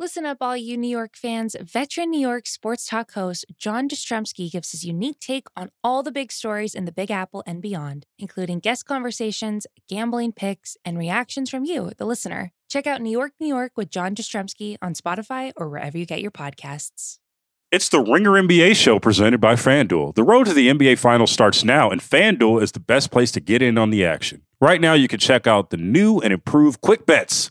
Listen 0.00 0.24
up, 0.24 0.38
all 0.40 0.56
you 0.56 0.78
New 0.78 0.88
York 0.88 1.14
fans. 1.14 1.54
Veteran 1.60 2.08
New 2.08 2.20
York 2.20 2.46
sports 2.46 2.86
talk 2.86 3.12
host 3.12 3.44
John 3.58 3.86
Jastremski 3.86 4.50
gives 4.50 4.70
his 4.70 4.82
unique 4.82 5.20
take 5.20 5.46
on 5.54 5.70
all 5.84 6.02
the 6.02 6.10
big 6.10 6.32
stories 6.32 6.74
in 6.74 6.86
the 6.86 6.90
Big 6.90 7.10
Apple 7.10 7.42
and 7.46 7.60
beyond, 7.60 8.06
including 8.18 8.60
guest 8.60 8.86
conversations, 8.86 9.66
gambling 9.90 10.32
picks, 10.32 10.78
and 10.86 10.96
reactions 10.96 11.50
from 11.50 11.66
you, 11.66 11.90
the 11.98 12.06
listener. 12.06 12.52
Check 12.70 12.86
out 12.86 13.02
New 13.02 13.10
York, 13.10 13.32
New 13.38 13.46
York 13.46 13.72
with 13.76 13.90
John 13.90 14.14
Jastremski 14.14 14.78
on 14.80 14.94
Spotify 14.94 15.52
or 15.54 15.68
wherever 15.68 15.98
you 15.98 16.06
get 16.06 16.22
your 16.22 16.30
podcasts. 16.30 17.18
It's 17.70 17.90
the 17.90 18.00
Ringer 18.00 18.30
NBA 18.42 18.76
show 18.76 18.98
presented 18.98 19.38
by 19.38 19.52
FanDuel. 19.52 20.14
The 20.14 20.24
road 20.24 20.46
to 20.46 20.54
the 20.54 20.70
NBA 20.70 20.96
Finals 20.96 21.30
starts 21.30 21.62
now, 21.62 21.90
and 21.90 22.00
FanDuel 22.00 22.62
is 22.62 22.72
the 22.72 22.80
best 22.80 23.10
place 23.10 23.30
to 23.32 23.40
get 23.40 23.60
in 23.60 23.76
on 23.76 23.90
the 23.90 24.06
action. 24.06 24.44
Right 24.62 24.80
now, 24.80 24.94
you 24.94 25.08
can 25.08 25.18
check 25.18 25.46
out 25.46 25.68
the 25.68 25.76
new 25.76 26.20
and 26.20 26.32
improved 26.32 26.80
Quick 26.80 27.04
Bets 27.04 27.50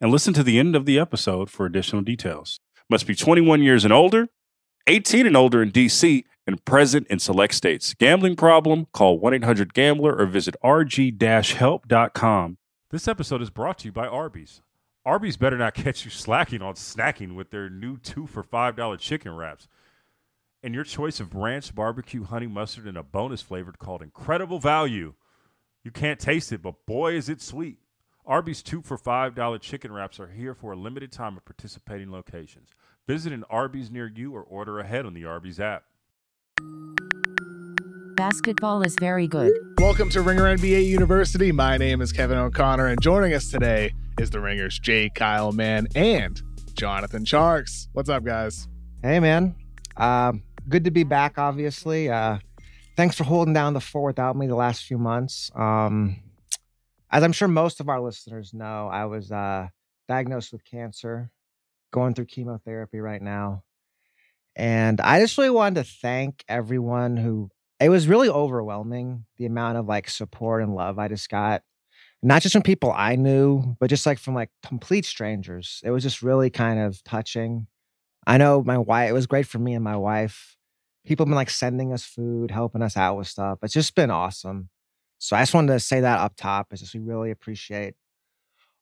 and 0.00 0.10
listen 0.10 0.32
to 0.34 0.42
the 0.42 0.58
end 0.58 0.76
of 0.76 0.86
the 0.86 0.98
episode 0.98 1.50
for 1.50 1.66
additional 1.66 2.02
details. 2.02 2.60
Must 2.90 3.06
be 3.06 3.14
21 3.14 3.62
years 3.62 3.84
and 3.84 3.92
older, 3.92 4.28
18 4.86 5.26
and 5.26 5.36
older 5.36 5.62
in 5.62 5.70
DC, 5.70 6.24
and 6.46 6.64
present 6.64 7.06
in 7.08 7.18
select 7.18 7.54
states. 7.54 7.94
Gambling 7.94 8.36
problem? 8.36 8.86
Call 8.92 9.18
1 9.18 9.34
800 9.34 9.74
Gambler 9.74 10.16
or 10.16 10.26
visit 10.26 10.56
rg 10.64 11.52
help.com. 11.52 12.56
This 12.90 13.06
episode 13.06 13.42
is 13.42 13.50
brought 13.50 13.78
to 13.80 13.84
you 13.86 13.92
by 13.92 14.06
Arby's. 14.06 14.62
Arby's 15.04 15.36
better 15.36 15.58
not 15.58 15.74
catch 15.74 16.04
you 16.04 16.10
slacking 16.10 16.62
on 16.62 16.74
snacking 16.74 17.34
with 17.34 17.50
their 17.50 17.68
new 17.68 17.98
two 17.98 18.26
for 18.26 18.42
$5 18.42 18.98
chicken 18.98 19.36
wraps. 19.36 19.68
And 20.62 20.74
your 20.74 20.84
choice 20.84 21.20
of 21.20 21.34
ranch, 21.34 21.74
barbecue, 21.74 22.24
honey 22.24 22.46
mustard, 22.46 22.86
and 22.86 22.96
a 22.96 23.02
bonus 23.02 23.42
flavored 23.42 23.78
called 23.78 24.02
Incredible 24.02 24.58
Value. 24.58 25.14
You 25.84 25.90
can't 25.90 26.18
taste 26.18 26.50
it, 26.50 26.62
but 26.62 26.86
boy, 26.86 27.14
is 27.14 27.28
it 27.28 27.40
sweet. 27.42 27.78
Arby's 28.28 28.62
two 28.62 28.82
for 28.82 28.98
$5 28.98 29.58
chicken 29.62 29.90
wraps 29.90 30.20
are 30.20 30.26
here 30.26 30.54
for 30.54 30.72
a 30.72 30.76
limited 30.76 31.10
time 31.10 31.38
at 31.38 31.46
participating 31.46 32.12
locations. 32.12 32.68
Visit 33.06 33.32
an 33.32 33.42
Arby's 33.48 33.90
near 33.90 34.06
you 34.06 34.36
or 34.36 34.42
order 34.42 34.80
ahead 34.80 35.06
on 35.06 35.14
the 35.14 35.24
Arby's 35.24 35.58
app. 35.58 35.84
Basketball 38.16 38.82
is 38.82 38.94
very 39.00 39.26
good. 39.26 39.50
Welcome 39.78 40.10
to 40.10 40.20
Ringer 40.20 40.42
NBA 40.42 40.84
University. 40.84 41.52
My 41.52 41.78
name 41.78 42.02
is 42.02 42.12
Kevin 42.12 42.36
O'Connor, 42.36 42.88
and 42.88 43.00
joining 43.00 43.32
us 43.32 43.50
today 43.50 43.94
is 44.20 44.28
the 44.28 44.40
Ringers 44.40 44.78
Jay 44.78 45.08
Kyle 45.08 45.52
Mann 45.52 45.88
and 45.94 46.42
Jonathan 46.74 47.24
Tjarks. 47.24 47.88
What's 47.94 48.10
up, 48.10 48.24
guys? 48.24 48.68
Hey, 49.02 49.20
man. 49.20 49.54
Uh, 49.96 50.34
good 50.68 50.84
to 50.84 50.90
be 50.90 51.02
back, 51.02 51.38
obviously. 51.38 52.10
Uh, 52.10 52.40
thanks 52.94 53.16
for 53.16 53.24
holding 53.24 53.54
down 53.54 53.72
the 53.72 53.80
fort 53.80 54.16
without 54.16 54.36
me 54.36 54.46
the 54.46 54.54
last 54.54 54.84
few 54.84 54.98
months. 54.98 55.50
Um, 55.54 56.20
as 57.10 57.22
I'm 57.22 57.32
sure 57.32 57.48
most 57.48 57.80
of 57.80 57.88
our 57.88 58.00
listeners 58.00 58.52
know, 58.52 58.88
I 58.88 59.06
was 59.06 59.32
uh, 59.32 59.68
diagnosed 60.08 60.52
with 60.52 60.64
cancer, 60.64 61.30
going 61.92 62.14
through 62.14 62.26
chemotherapy 62.26 63.00
right 63.00 63.22
now. 63.22 63.62
And 64.56 65.00
I 65.00 65.20
just 65.20 65.38
really 65.38 65.50
wanted 65.50 65.84
to 65.84 65.90
thank 65.90 66.44
everyone 66.48 67.16
who, 67.16 67.50
it 67.80 67.88
was 67.88 68.08
really 68.08 68.28
overwhelming 68.28 69.24
the 69.36 69.46
amount 69.46 69.78
of 69.78 69.86
like 69.86 70.10
support 70.10 70.62
and 70.62 70.74
love 70.74 70.98
I 70.98 71.08
just 71.08 71.28
got. 71.28 71.62
Not 72.20 72.42
just 72.42 72.52
from 72.52 72.62
people 72.62 72.92
I 72.92 73.14
knew, 73.14 73.76
but 73.78 73.88
just 73.88 74.04
like 74.04 74.18
from 74.18 74.34
like 74.34 74.50
complete 74.66 75.04
strangers. 75.04 75.80
It 75.84 75.92
was 75.92 76.02
just 76.02 76.20
really 76.20 76.50
kind 76.50 76.80
of 76.80 77.02
touching. 77.04 77.68
I 78.26 78.38
know 78.38 78.62
my 78.64 78.78
wife, 78.78 79.08
it 79.08 79.12
was 79.12 79.28
great 79.28 79.46
for 79.46 79.60
me 79.60 79.74
and 79.74 79.84
my 79.84 79.96
wife. 79.96 80.56
People 81.06 81.24
have 81.24 81.30
been 81.30 81.36
like 81.36 81.48
sending 81.48 81.92
us 81.92 82.04
food, 82.04 82.50
helping 82.50 82.82
us 82.82 82.96
out 82.96 83.16
with 83.16 83.28
stuff. 83.28 83.60
It's 83.62 83.72
just 83.72 83.94
been 83.94 84.10
awesome. 84.10 84.68
So 85.18 85.36
I 85.36 85.42
just 85.42 85.54
wanted 85.54 85.72
to 85.72 85.80
say 85.80 86.00
that 86.00 86.20
up 86.20 86.34
top 86.36 86.72
is 86.72 86.80
just 86.80 86.94
we 86.94 87.00
really 87.00 87.30
appreciate 87.30 87.94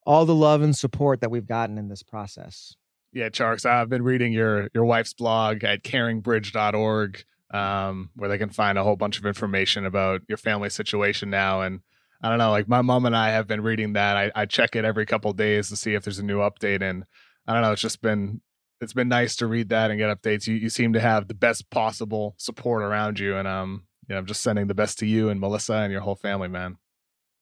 all 0.05 0.25
the 0.25 0.35
love 0.35 0.63
and 0.63 0.77
support 0.77 1.21
that 1.21 1.31
we've 1.31 1.47
gotten 1.47 1.79
in 1.79 1.89
this 1.89 2.03
process. 2.03 2.77
Yeah, 3.13 3.29
Tjarks, 3.29 3.65
I've 3.65 3.89
been 3.89 4.03
reading 4.03 4.33
your 4.33 4.69
your 4.75 4.85
wife's 4.85 5.15
blog 5.15 5.65
at 5.65 5.83
caringbridge.org, 5.83 7.25
um, 7.53 8.11
where 8.15 8.29
they 8.29 8.39
can 8.39 8.51
find 8.51 8.79
a 8.79 8.85
whole 8.85 8.97
bunch 8.97 9.19
of 9.19 9.25
information 9.25 9.87
about 9.87 10.21
your 10.29 10.39
family 10.39 10.69
situation 10.69 11.31
now. 11.31 11.63
And 11.63 11.81
I 12.23 12.29
don't 12.29 12.39
know, 12.39 12.51
like 12.51 12.69
my 12.69 12.83
mom 12.83 13.07
and 13.07 13.17
I 13.17 13.31
have 13.31 13.47
been 13.47 13.63
reading 13.63 13.95
that. 13.95 14.17
I, 14.17 14.33
I 14.35 14.47
check 14.47 14.77
it 14.77 14.85
every 14.85 15.07
couple 15.07 15.33
days 15.33 15.71
to 15.71 15.77
see 15.77 15.95
if 15.95 16.05
there's 16.05 16.19
a 16.19 16.25
new 16.25 16.39
update. 16.39 16.83
And 16.83 17.05
I 17.47 17.55
don't 17.55 17.63
know, 17.63 17.73
it's 17.73 17.83
just 17.83 18.03
been 18.03 18.43
it's 18.81 18.93
been 18.93 19.09
nice 19.09 19.37
to 19.37 19.47
read 19.47 19.71
that 19.71 19.91
and 19.91 19.99
get 19.99 20.15
updates. 20.15 20.47
You 20.47 20.55
you 20.55 20.69
seem 20.69 20.93
to 20.93 21.01
have 21.01 21.29
the 21.29 21.35
best 21.35 21.71
possible 21.71 22.35
support 22.37 22.83
around 22.83 23.19
you. 23.19 23.37
And 23.37 23.49
um 23.49 23.85
you 24.09 24.15
know, 24.15 24.19
I'm 24.19 24.27
just 24.27 24.43
sending 24.43 24.67
the 24.67 24.75
best 24.75 24.99
to 25.01 25.07
you 25.07 25.29
and 25.29 25.41
Melissa 25.41 25.75
and 25.75 25.93
your 25.93 26.01
whole 26.01 26.15
family, 26.15 26.49
man. 26.49 26.79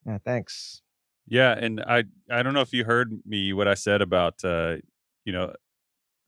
Yeah, 0.07 0.19
thanks. 0.25 0.83
Yeah, 1.27 1.53
and 1.53 1.81
I 1.81 2.05
I 2.31 2.43
don't 2.43 2.55
know 2.55 2.61
if 2.61 2.73
you 2.73 2.85
heard 2.85 3.13
me 3.25 3.53
what 3.53 3.69
I 3.69 3.75
said 3.75 4.03
about 4.03 4.45
uh, 4.45 4.77
you 5.25 5.33
know, 5.33 5.55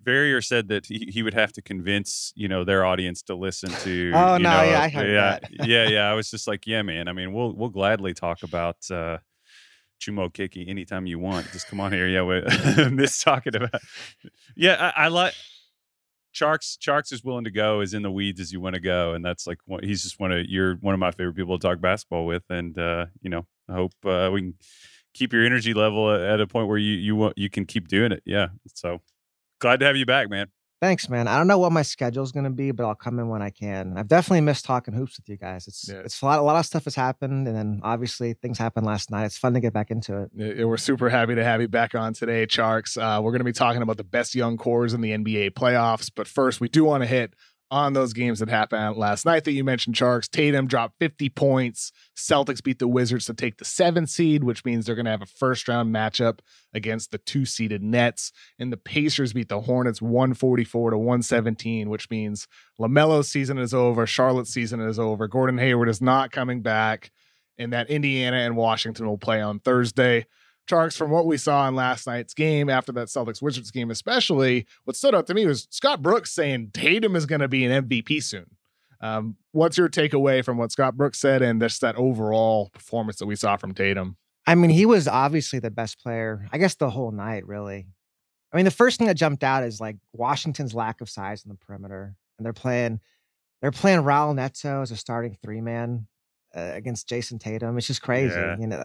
Verrier 0.03 0.41
said 0.41 0.69
that 0.69 0.87
he, 0.87 1.11
he 1.13 1.23
would 1.23 1.35
have 1.35 1.53
to 1.53 1.63
convince 1.63 2.33
you 2.35 2.49
know 2.49 2.65
their 2.65 2.85
audience 2.85 3.23
to 3.23 3.35
listen 3.35 3.71
to. 3.83 4.13
oh 4.15 4.39
no, 4.39 4.51
know, 4.51 4.63
yeah, 4.63 4.81
I 4.81 4.89
heard 4.89 5.13
yeah, 5.13 5.39
that. 5.41 5.51
yeah, 5.69 5.89
yeah. 5.89 6.11
I 6.11 6.15
was 6.15 6.31
just 6.31 6.47
like, 6.47 6.67
yeah, 6.67 6.83
man. 6.83 7.09
I 7.09 7.13
mean, 7.13 7.33
we'll 7.33 7.53
we'll 7.53 7.71
gladly 7.71 8.15
talk 8.15 8.43
about 8.43 8.77
uh, 8.91 9.19
Chuma 10.01 10.31
Okeke 10.31 10.69
anytime 10.69 11.07
you 11.07 11.19
want. 11.19 11.51
Just 11.53 11.69
come 11.69 11.81
on 11.81 11.93
here. 11.93 12.09
Yeah, 12.09 12.23
we 12.23 12.89
miss 12.91 13.23
talking 13.23 13.57
about. 13.57 13.81
Yeah, 14.55 14.93
I, 14.97 15.05
I 15.05 15.09
like. 15.09 15.35
Tjarks 16.37 16.77
Tjarks 16.77 17.13
is 17.13 17.25
willing 17.25 17.45
to 17.45 17.51
go 17.51 17.81
as 17.81 17.95
in 17.95 18.03
the 18.03 18.11
weeds 18.11 18.41
as 18.41 18.53
you 18.53 18.61
want 18.61 18.75
to 18.75 18.81
go, 18.81 19.15
and 19.15 19.25
that's 19.25 19.47
like 19.47 19.59
he's 19.83 20.03
just 20.03 20.21
one 20.21 20.33
of 20.33 20.45
you're 20.47 20.75
one 20.77 20.93
of 20.93 21.01
my 21.01 21.11
favorite 21.11 21.35
people 21.35 21.59
to 21.59 21.67
talk 21.67 21.81
basketball 21.81 22.27
with, 22.27 22.43
and 22.51 22.79
uh, 22.79 23.07
you 23.23 23.31
know 23.31 23.47
I 23.69 23.73
hope 23.73 23.93
uh, 24.05 24.31
we 24.33 24.43
can 24.43 24.55
keep 25.15 25.33
your 25.33 25.45
energy 25.47 25.73
level 25.73 26.13
at 26.13 26.41
a 26.41 26.47
point 26.47 26.69
where 26.69 26.77
you 26.79 26.93
you 26.93 27.17
want 27.17 27.39
you 27.39 27.49
can 27.49 27.65
keep 27.65 27.89
doing 27.89 28.13
it. 28.13 28.23
Yeah, 28.27 28.49
so 28.75 29.01
glad 29.61 29.81
to 29.81 29.87
have 29.87 29.97
you 29.97 30.05
back, 30.05 30.29
man. 30.29 30.49
Thanks, 30.83 31.09
man. 31.09 31.27
I 31.27 31.39
don't 31.39 31.47
know 31.47 31.59
what 31.59 31.73
my 31.73 31.81
schedule 31.81 32.23
is 32.23 32.33
going 32.33 32.45
to 32.45 32.51
be, 32.51 32.71
but 32.71 32.85
I'll 32.85 32.95
come 32.95 33.19
in 33.19 33.29
when 33.29 33.41
I 33.41 33.49
can. 33.49 33.97
I've 33.97 34.09
definitely 34.09 34.43
missed 34.43 34.67
talking 34.67 34.93
hoops 34.93 35.17
with 35.17 35.27
you 35.27 35.39
guys. 35.39 35.67
It's 35.67 35.89
yeah. 35.89 36.01
it's 36.05 36.21
a 36.21 36.27
lot. 36.27 36.39
A 36.39 36.43
lot 36.43 36.59
of 36.59 36.67
stuff 36.67 36.85
has 36.85 36.95
happened, 36.95 37.49
and 37.49 37.57
then 37.57 37.81
obviously 37.83 38.35
things 38.35 38.59
happened 38.59 38.87
last 38.87 39.11
night. 39.11 39.25
It's 39.25 39.39
fun 39.39 39.55
to 39.55 39.61
get 39.61 39.73
back 39.73 39.91
into 39.91 40.19
it. 40.19 40.31
Yeah, 40.35 40.65
we're 40.65 40.77
super 40.77 41.09
happy 41.09 41.35
to 41.35 41.43
have 41.43 41.63
you 41.63 41.69
back 41.69 41.95
on 41.95 42.13
today, 42.13 42.47
Tjarks. 42.47 42.99
Uh, 42.99 43.23
we're 43.23 43.31
going 43.31 43.41
to 43.41 43.45
be 43.45 43.53
talking 43.53 43.81
about 43.81 43.97
the 43.97 44.05
best 44.05 44.35
young 44.35 44.59
cores 44.59 44.93
in 44.93 45.01
the 45.01 45.13
NBA 45.13 45.53
playoffs, 45.53 46.11
but 46.15 46.29
first 46.29 46.61
we 46.61 46.69
do 46.69 46.85
want 46.85 47.03
to 47.03 47.07
hit 47.07 47.33
on 47.71 47.93
those 47.93 48.13
games 48.13 48.39
that 48.39 48.49
happened 48.49 48.97
last 48.97 49.25
night 49.27 49.45
that 49.45 49.53
you 49.53 49.65
mentioned, 49.65 49.97
Tjarks. 49.97 50.29
Tatum 50.29 50.67
dropped 50.67 50.99
50 51.01 51.29
points. 51.31 51.91
Celtics 52.17 52.63
beat 52.63 52.79
the 52.79 52.89
Wizards 52.89 53.27
to 53.27 53.35
take 53.35 53.59
the 53.59 53.65
seven 53.65 54.07
seed, 54.07 54.45
which 54.45 54.65
means 54.65 54.87
they're 54.87 54.95
going 54.95 55.07
to 55.07 55.11
have 55.11 55.23
a 55.23 55.27
first 55.27 55.67
round 55.67 55.95
matchup 55.95 56.39
against 56.73 57.11
the 57.11 57.19
two 57.19 57.45
seeded 57.45 57.83
Nets. 57.83 58.33
And 58.59 58.73
the 58.73 58.77
Pacers 58.77 59.33
beat 59.33 59.49
the 59.49 59.63
Hornets 59.63 60.01
144 60.01 60.91
to 60.91 60.99
117, 60.99 61.91
which 61.91 62.09
means 62.11 62.47
LaMelo's 62.79 63.29
season 63.29 63.59
is 63.59 63.75
over. 63.75 64.07
Charlotte's 64.07 64.53
season 64.53 64.81
is 64.81 64.99
over. 64.99 65.27
Gordon 65.27 65.59
Hayward 65.59 65.89
is 65.89 66.01
not 66.01 66.31
coming 66.31 66.63
back. 66.63 67.11
And 67.59 67.73
that 67.73 67.91
Indiana 67.91 68.37
and 68.37 68.57
Washington 68.57 69.07
will 69.07 69.19
play 69.19 69.41
on 69.41 69.61
Thursday. 69.61 70.27
Tjarks, 70.67 70.97
from 70.97 71.11
what 71.11 71.27
we 71.27 71.37
saw 71.37 71.67
in 71.69 71.75
last 71.75 72.07
night's 72.07 72.35
game, 72.35 72.69
after 72.69 72.93
that 72.93 73.09
Celtics 73.09 73.41
Wizards 73.41 73.71
game, 73.71 73.91
especially, 73.91 74.67
what 74.85 74.97
stood 74.97 75.15
out 75.15 75.27
to 75.29 75.35
me 75.35 75.47
was 75.47 75.69
Scott 75.71 76.03
Brooks 76.03 76.33
saying 76.33 76.71
Tatum 76.73 77.17
is 77.17 77.27
going 77.27 77.41
to 77.41 77.49
be 77.49 77.65
an 77.65 77.85
MVP 77.85 78.23
soon. 78.23 78.47
Um, 79.01 79.37
what's 79.53 79.79
your 79.79 79.89
takeaway 79.89 80.45
from 80.45 80.57
what 80.57 80.73
Scott 80.73 80.97
Brooks 80.97 81.19
said 81.19 81.43
and 81.43 81.61
just 81.61 81.81
that 81.83 81.97
overall 81.97 82.71
performance 82.71 83.19
that 83.19 83.27
we 83.27 83.37
saw 83.37 83.57
from 83.57 83.75
Tatum? 83.75 84.17
I 84.47 84.55
mean, 84.55 84.71
he 84.71 84.87
was 84.87 85.09
obviously 85.09 85.59
the 85.59 85.71
best 85.71 86.01
player, 86.01 86.47
I 86.53 86.59
guess, 86.59 86.77
the 86.77 86.91
whole 86.91 87.11
night, 87.11 87.47
really. 87.47 87.87
I 88.53 88.57
mean, 88.57 88.65
the 88.65 88.71
first 88.71 88.99
thing 88.99 89.09
that 89.09 89.17
jumped 89.17 89.43
out 89.43 89.65
is 89.65 89.81
like 89.81 89.97
Washington's 90.13 90.75
lack 90.75 91.01
of 91.01 91.11
size 91.11 91.45
in 91.45 91.49
the 91.49 91.57
perimeter, 91.57 92.15
and 92.39 92.47
they're 92.47 92.53
playing, 92.53 93.01
they're 93.61 93.73
playing 93.73 94.01
Raul 94.01 94.35
Neto 94.35 94.83
as 94.83 94.91
a 94.91 94.97
starting 94.97 95.37
three 95.43 95.61
man 95.61 96.07
uh, 96.55 96.71
against 96.75 97.09
Jayson 97.09 97.39
Tatum. 97.39 97.77
It's 97.77 97.89
just 97.89 98.03
crazy, 98.03 98.35
yeah. 98.35 98.57
you 98.59 98.67
know. 98.67 98.85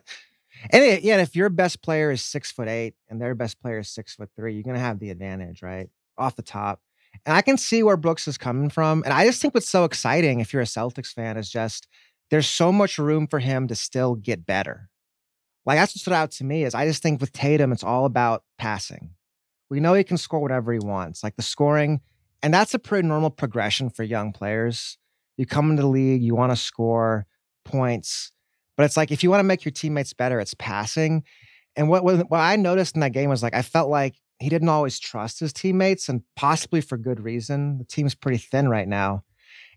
And 0.71 0.83
it, 0.83 1.03
yeah, 1.03 1.17
if 1.17 1.35
your 1.35 1.49
best 1.49 1.81
player 1.81 2.11
is 2.11 2.23
six 2.23 2.51
foot 2.51 2.67
eight 2.67 2.95
and 3.09 3.21
their 3.21 3.35
best 3.35 3.61
player 3.61 3.79
is 3.79 3.89
six 3.89 4.15
foot 4.15 4.29
three, 4.35 4.53
you're 4.53 4.63
gonna 4.63 4.79
have 4.79 4.99
the 4.99 5.09
advantage, 5.09 5.61
right? 5.61 5.89
Off 6.17 6.35
the 6.35 6.41
top. 6.43 6.81
And 7.25 7.35
I 7.35 7.41
can 7.41 7.57
see 7.57 7.83
where 7.83 7.97
Brooks 7.97 8.27
is 8.27 8.37
coming 8.37 8.69
from. 8.69 9.03
And 9.03 9.13
I 9.13 9.25
just 9.25 9.41
think 9.41 9.53
what's 9.53 9.69
so 9.69 9.83
exciting 9.83 10.39
if 10.39 10.53
you're 10.53 10.61
a 10.61 10.65
Celtics 10.65 11.13
fan 11.13 11.37
is 11.37 11.49
just 11.49 11.87
there's 12.29 12.47
so 12.47 12.71
much 12.71 12.97
room 12.97 13.27
for 13.27 13.39
him 13.39 13.67
to 13.67 13.75
still 13.75 14.15
get 14.15 14.45
better. 14.45 14.89
Like 15.65 15.77
that's 15.77 15.93
what 15.95 16.01
stood 16.01 16.13
out 16.13 16.31
to 16.31 16.43
me 16.43 16.63
is 16.63 16.73
I 16.73 16.85
just 16.85 17.03
think 17.03 17.21
with 17.21 17.33
Tatum, 17.33 17.71
it's 17.71 17.83
all 17.83 18.05
about 18.05 18.43
passing. 18.57 19.11
We 19.69 19.79
know 19.79 19.93
he 19.93 20.03
can 20.03 20.17
score 20.17 20.39
whatever 20.41 20.73
he 20.73 20.79
wants. 20.79 21.23
Like 21.23 21.35
the 21.35 21.41
scoring 21.43 22.01
And 22.43 22.53
that's 22.53 22.73
a 22.73 22.79
pretty 22.79 23.07
normal 23.07 23.29
progression 23.29 23.89
for 23.89 24.03
young 24.03 24.33
players. 24.33 24.97
You 25.37 25.45
come 25.45 25.71
into 25.71 25.83
the 25.83 25.87
league, 25.89 26.21
you 26.23 26.35
want 26.35 26.51
to 26.51 26.55
score 26.55 27.25
points, 27.65 28.31
but 28.81 28.85
it's 28.85 28.97
like 28.97 29.11
if 29.11 29.21
you 29.21 29.29
want 29.29 29.41
to 29.41 29.43
make 29.43 29.63
your 29.63 29.71
teammates 29.71 30.11
better, 30.11 30.39
it's 30.39 30.55
passing. 30.55 31.23
And 31.75 31.87
what, 31.87 32.03
what 32.03 32.31
I 32.31 32.55
noticed 32.55 32.95
in 32.95 33.01
that 33.01 33.11
game 33.11 33.29
was 33.29 33.43
like 33.43 33.53
I 33.53 33.61
felt 33.61 33.91
like 33.91 34.15
he 34.39 34.49
didn't 34.49 34.69
always 34.69 34.97
trust 34.97 35.39
his 35.39 35.53
teammates, 35.53 36.09
and 36.09 36.23
possibly 36.35 36.81
for 36.81 36.97
good 36.97 37.19
reason. 37.19 37.77
The 37.77 37.83
team's 37.83 38.15
pretty 38.15 38.39
thin 38.39 38.69
right 38.69 38.87
now. 38.87 39.23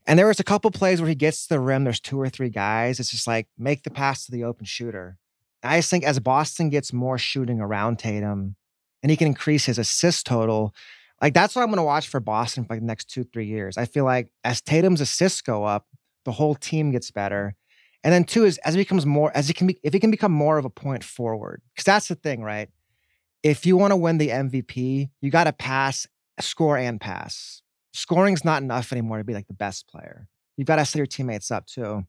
And 0.06 0.18
there 0.18 0.26
was 0.26 0.40
a 0.40 0.42
couple 0.44 0.70
plays 0.70 1.02
where 1.02 1.08
he 1.10 1.14
gets 1.14 1.42
to 1.42 1.52
the 1.52 1.60
rim. 1.60 1.84
There's 1.84 2.00
two 2.00 2.18
or 2.18 2.30
three 2.30 2.48
guys. 2.48 2.98
It's 2.98 3.10
just 3.10 3.26
like 3.26 3.46
make 3.58 3.82
the 3.82 3.90
pass 3.90 4.24
to 4.24 4.32
the 4.32 4.44
open 4.44 4.64
shooter. 4.64 5.18
I 5.62 5.76
just 5.80 5.90
think 5.90 6.04
as 6.04 6.18
Boston 6.18 6.70
gets 6.70 6.90
more 6.90 7.18
shooting 7.18 7.60
around 7.60 7.98
Tatum, 7.98 8.56
and 9.02 9.10
he 9.10 9.18
can 9.18 9.26
increase 9.26 9.66
his 9.66 9.78
assist 9.78 10.24
total, 10.24 10.74
like 11.20 11.34
that's 11.34 11.54
what 11.54 11.60
I'm 11.60 11.68
going 11.68 11.76
to 11.76 11.82
watch 11.82 12.08
for 12.08 12.20
Boston 12.20 12.64
for 12.64 12.72
like 12.72 12.80
the 12.80 12.86
next 12.86 13.10
two 13.10 13.24
three 13.24 13.48
years. 13.48 13.76
I 13.76 13.84
feel 13.84 14.06
like 14.06 14.30
as 14.44 14.62
Tatum's 14.62 15.02
assists 15.02 15.42
go 15.42 15.64
up, 15.64 15.88
the 16.24 16.32
whole 16.32 16.54
team 16.54 16.90
gets 16.90 17.10
better. 17.10 17.54
And 18.04 18.12
then 18.12 18.24
two 18.24 18.44
is 18.44 18.58
as 18.58 18.74
it 18.74 18.78
becomes 18.78 19.04
more 19.04 19.32
as 19.34 19.50
it 19.50 19.54
can 19.54 19.66
be 19.66 19.80
if 19.82 19.92
he 19.92 19.98
can 19.98 20.12
become 20.12 20.30
more 20.30 20.58
of 20.58 20.64
a 20.64 20.70
point 20.70 21.02
forward 21.02 21.62
because 21.74 21.84
that's 21.84 22.08
the 22.08 22.14
thing, 22.14 22.42
right? 22.42 22.68
If 23.42 23.66
you 23.66 23.76
want 23.76 23.90
to 23.90 23.96
win 23.96 24.18
the 24.18 24.28
MVP, 24.28 25.10
you 25.20 25.30
got 25.30 25.44
to 25.44 25.52
pass, 25.52 26.06
score, 26.40 26.78
and 26.78 27.00
pass 27.00 27.62
scoring's 27.94 28.44
not 28.44 28.62
enough 28.62 28.92
anymore 28.92 29.18
to 29.18 29.24
be 29.24 29.32
like 29.32 29.46
the 29.46 29.54
best 29.54 29.86
player. 29.86 30.28
You've 30.56 30.66
got 30.66 30.76
to 30.76 30.84
set 30.84 30.98
your 30.98 31.06
teammates 31.06 31.50
up 31.50 31.66
too. 31.66 32.04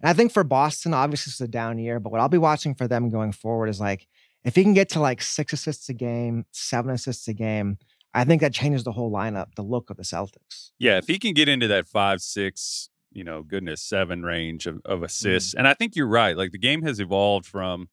And 0.00 0.10
I 0.10 0.12
think 0.12 0.32
for 0.32 0.44
Boston, 0.44 0.94
obviously 0.94 1.30
it's 1.30 1.40
a 1.40 1.48
down 1.48 1.78
year, 1.78 1.98
but 1.98 2.12
what 2.12 2.20
I'll 2.20 2.28
be 2.28 2.38
watching 2.38 2.74
for 2.74 2.86
them 2.86 3.10
going 3.10 3.32
forward 3.32 3.68
is 3.68 3.80
like 3.80 4.06
if 4.44 4.54
he 4.54 4.62
can 4.62 4.74
get 4.74 4.90
to 4.90 5.00
like 5.00 5.22
six 5.22 5.52
assists 5.52 5.88
a 5.88 5.94
game, 5.94 6.44
seven 6.50 6.92
assists 6.92 7.26
a 7.26 7.34
game, 7.34 7.78
I 8.12 8.24
think 8.24 8.42
that 8.42 8.52
changes 8.52 8.84
the 8.84 8.92
whole 8.92 9.10
lineup, 9.10 9.54
the 9.56 9.62
look 9.62 9.90
of 9.90 9.96
the 9.96 10.02
Celtics. 10.02 10.70
Yeah, 10.78 10.98
if 10.98 11.06
he 11.06 11.18
can 11.18 11.32
get 11.32 11.48
into 11.48 11.66
that 11.68 11.86
five, 11.86 12.20
six, 12.20 12.90
you 13.14 13.24
know, 13.24 13.42
goodness, 13.42 13.82
seven 13.82 14.22
range 14.22 14.66
of, 14.66 14.80
of 14.84 15.00
Mm. 15.00 15.04
assists. 15.04 15.54
And 15.54 15.66
I 15.66 15.74
think 15.74 15.96
you're 15.96 16.06
right. 16.06 16.36
Like 16.36 16.52
the 16.52 16.58
game 16.58 16.82
has 16.82 17.00
evolved 17.00 17.46
from 17.46 17.88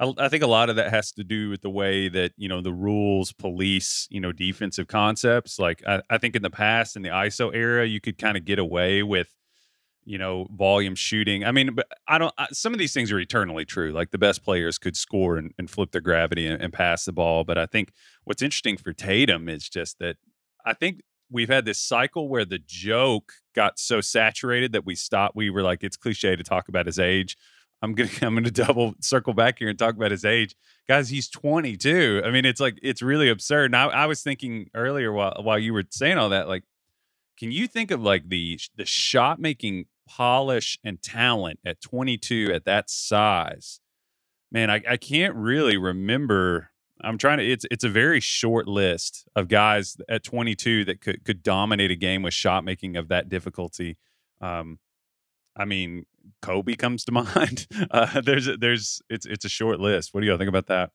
I, 0.00 0.12
I 0.18 0.28
think 0.28 0.42
a 0.42 0.48
lot 0.48 0.70
of 0.70 0.76
that 0.76 0.90
has 0.90 1.12
to 1.12 1.24
do 1.24 1.50
with 1.50 1.62
the 1.62 1.70
way 1.70 2.08
that 2.08 2.32
you 2.36 2.48
know 2.48 2.60
the 2.60 2.72
rules 2.72 3.32
police 3.32 4.08
you 4.10 4.20
know 4.20 4.32
defensive 4.32 4.88
concepts. 4.88 5.58
Like 5.58 5.82
I, 5.86 6.02
I 6.10 6.18
think 6.18 6.34
in 6.36 6.42
the 6.42 6.50
past 6.50 6.96
in 6.96 7.02
the 7.02 7.10
ISO 7.10 7.54
era, 7.54 7.86
you 7.86 8.00
could 8.00 8.18
kind 8.18 8.36
of 8.36 8.44
get 8.44 8.58
away 8.58 9.02
with 9.04 9.32
you 10.04 10.18
know 10.18 10.48
volume 10.50 10.96
shooting. 10.96 11.44
I 11.44 11.52
mean, 11.52 11.74
but 11.74 11.86
I 12.08 12.18
don't. 12.18 12.34
I, 12.36 12.48
some 12.52 12.72
of 12.72 12.78
these 12.80 12.92
things 12.92 13.12
are 13.12 13.20
eternally 13.20 13.64
true. 13.64 13.92
Like 13.92 14.10
the 14.10 14.18
best 14.18 14.42
players 14.42 14.78
could 14.78 14.96
score 14.96 15.36
and, 15.36 15.52
and 15.58 15.70
flip 15.70 15.92
their 15.92 16.00
gravity 16.00 16.46
and, 16.48 16.60
and 16.60 16.72
pass 16.72 17.04
the 17.04 17.12
ball. 17.12 17.44
But 17.44 17.56
I 17.56 17.66
think 17.66 17.92
what's 18.24 18.42
interesting 18.42 18.76
for 18.76 18.92
Tatum 18.92 19.48
is 19.48 19.68
just 19.68 20.00
that 20.00 20.16
I 20.66 20.74
think 20.74 21.02
we've 21.34 21.50
had 21.50 21.64
this 21.64 21.80
cycle 21.80 22.28
where 22.28 22.44
the 22.44 22.60
joke 22.64 23.32
got 23.54 23.78
so 23.78 24.00
saturated 24.00 24.72
that 24.72 24.86
we 24.86 24.94
stopped. 24.94 25.36
We 25.36 25.50
were 25.50 25.62
like, 25.62 25.82
it's 25.82 25.96
cliche 25.96 26.36
to 26.36 26.44
talk 26.44 26.68
about 26.68 26.86
his 26.86 26.98
age. 26.98 27.36
I'm 27.82 27.92
gonna 27.92 28.08
I'm 28.22 28.34
gonna 28.34 28.50
double 28.50 28.94
circle 29.00 29.34
back 29.34 29.58
here 29.58 29.68
and 29.68 29.78
talk 29.78 29.94
about 29.96 30.12
his 30.12 30.24
age, 30.24 30.54
guys. 30.88 31.10
He's 31.10 31.28
22. 31.28 32.22
I 32.24 32.30
mean, 32.30 32.44
it's 32.44 32.60
like 32.60 32.78
it's 32.82 33.02
really 33.02 33.28
absurd. 33.28 33.66
And 33.66 33.76
I, 33.76 33.86
I 33.86 34.06
was 34.06 34.22
thinking 34.22 34.70
earlier 34.74 35.12
while 35.12 35.36
while 35.42 35.58
you 35.58 35.74
were 35.74 35.84
saying 35.90 36.16
all 36.16 36.30
that, 36.30 36.48
like, 36.48 36.62
can 37.38 37.50
you 37.50 37.66
think 37.66 37.90
of 37.90 38.00
like 38.00 38.28
the 38.28 38.58
the 38.76 38.86
shot 38.86 39.38
making 39.40 39.86
polish 40.08 40.78
and 40.84 41.02
talent 41.02 41.58
at 41.66 41.80
22 41.80 42.52
at 42.54 42.64
that 42.64 42.88
size? 42.88 43.80
Man, 44.50 44.70
I, 44.70 44.82
I 44.88 44.96
can't 44.96 45.34
really 45.34 45.76
remember. 45.76 46.70
I'm 47.00 47.18
trying 47.18 47.38
to. 47.38 47.44
It's 47.50 47.64
it's 47.70 47.84
a 47.84 47.88
very 47.88 48.20
short 48.20 48.68
list 48.68 49.26
of 49.34 49.48
guys 49.48 49.96
at 50.08 50.22
22 50.24 50.84
that 50.86 51.00
could 51.00 51.24
could 51.24 51.42
dominate 51.42 51.90
a 51.90 51.96
game 51.96 52.22
with 52.22 52.34
shot 52.34 52.64
making 52.64 52.96
of 52.96 53.08
that 53.08 53.28
difficulty. 53.28 53.98
Um, 54.40 54.78
I 55.56 55.64
mean, 55.64 56.06
Kobe 56.42 56.74
comes 56.74 57.04
to 57.04 57.12
mind. 57.34 57.66
Uh, 57.90 58.20
there's 58.20 58.48
there's 58.58 59.02
it's 59.08 59.26
it's 59.26 59.44
a 59.44 59.48
short 59.48 59.80
list. 59.80 60.14
What 60.14 60.20
do 60.20 60.26
y'all 60.26 60.38
think 60.38 60.48
about 60.48 60.66
that? 60.66 60.90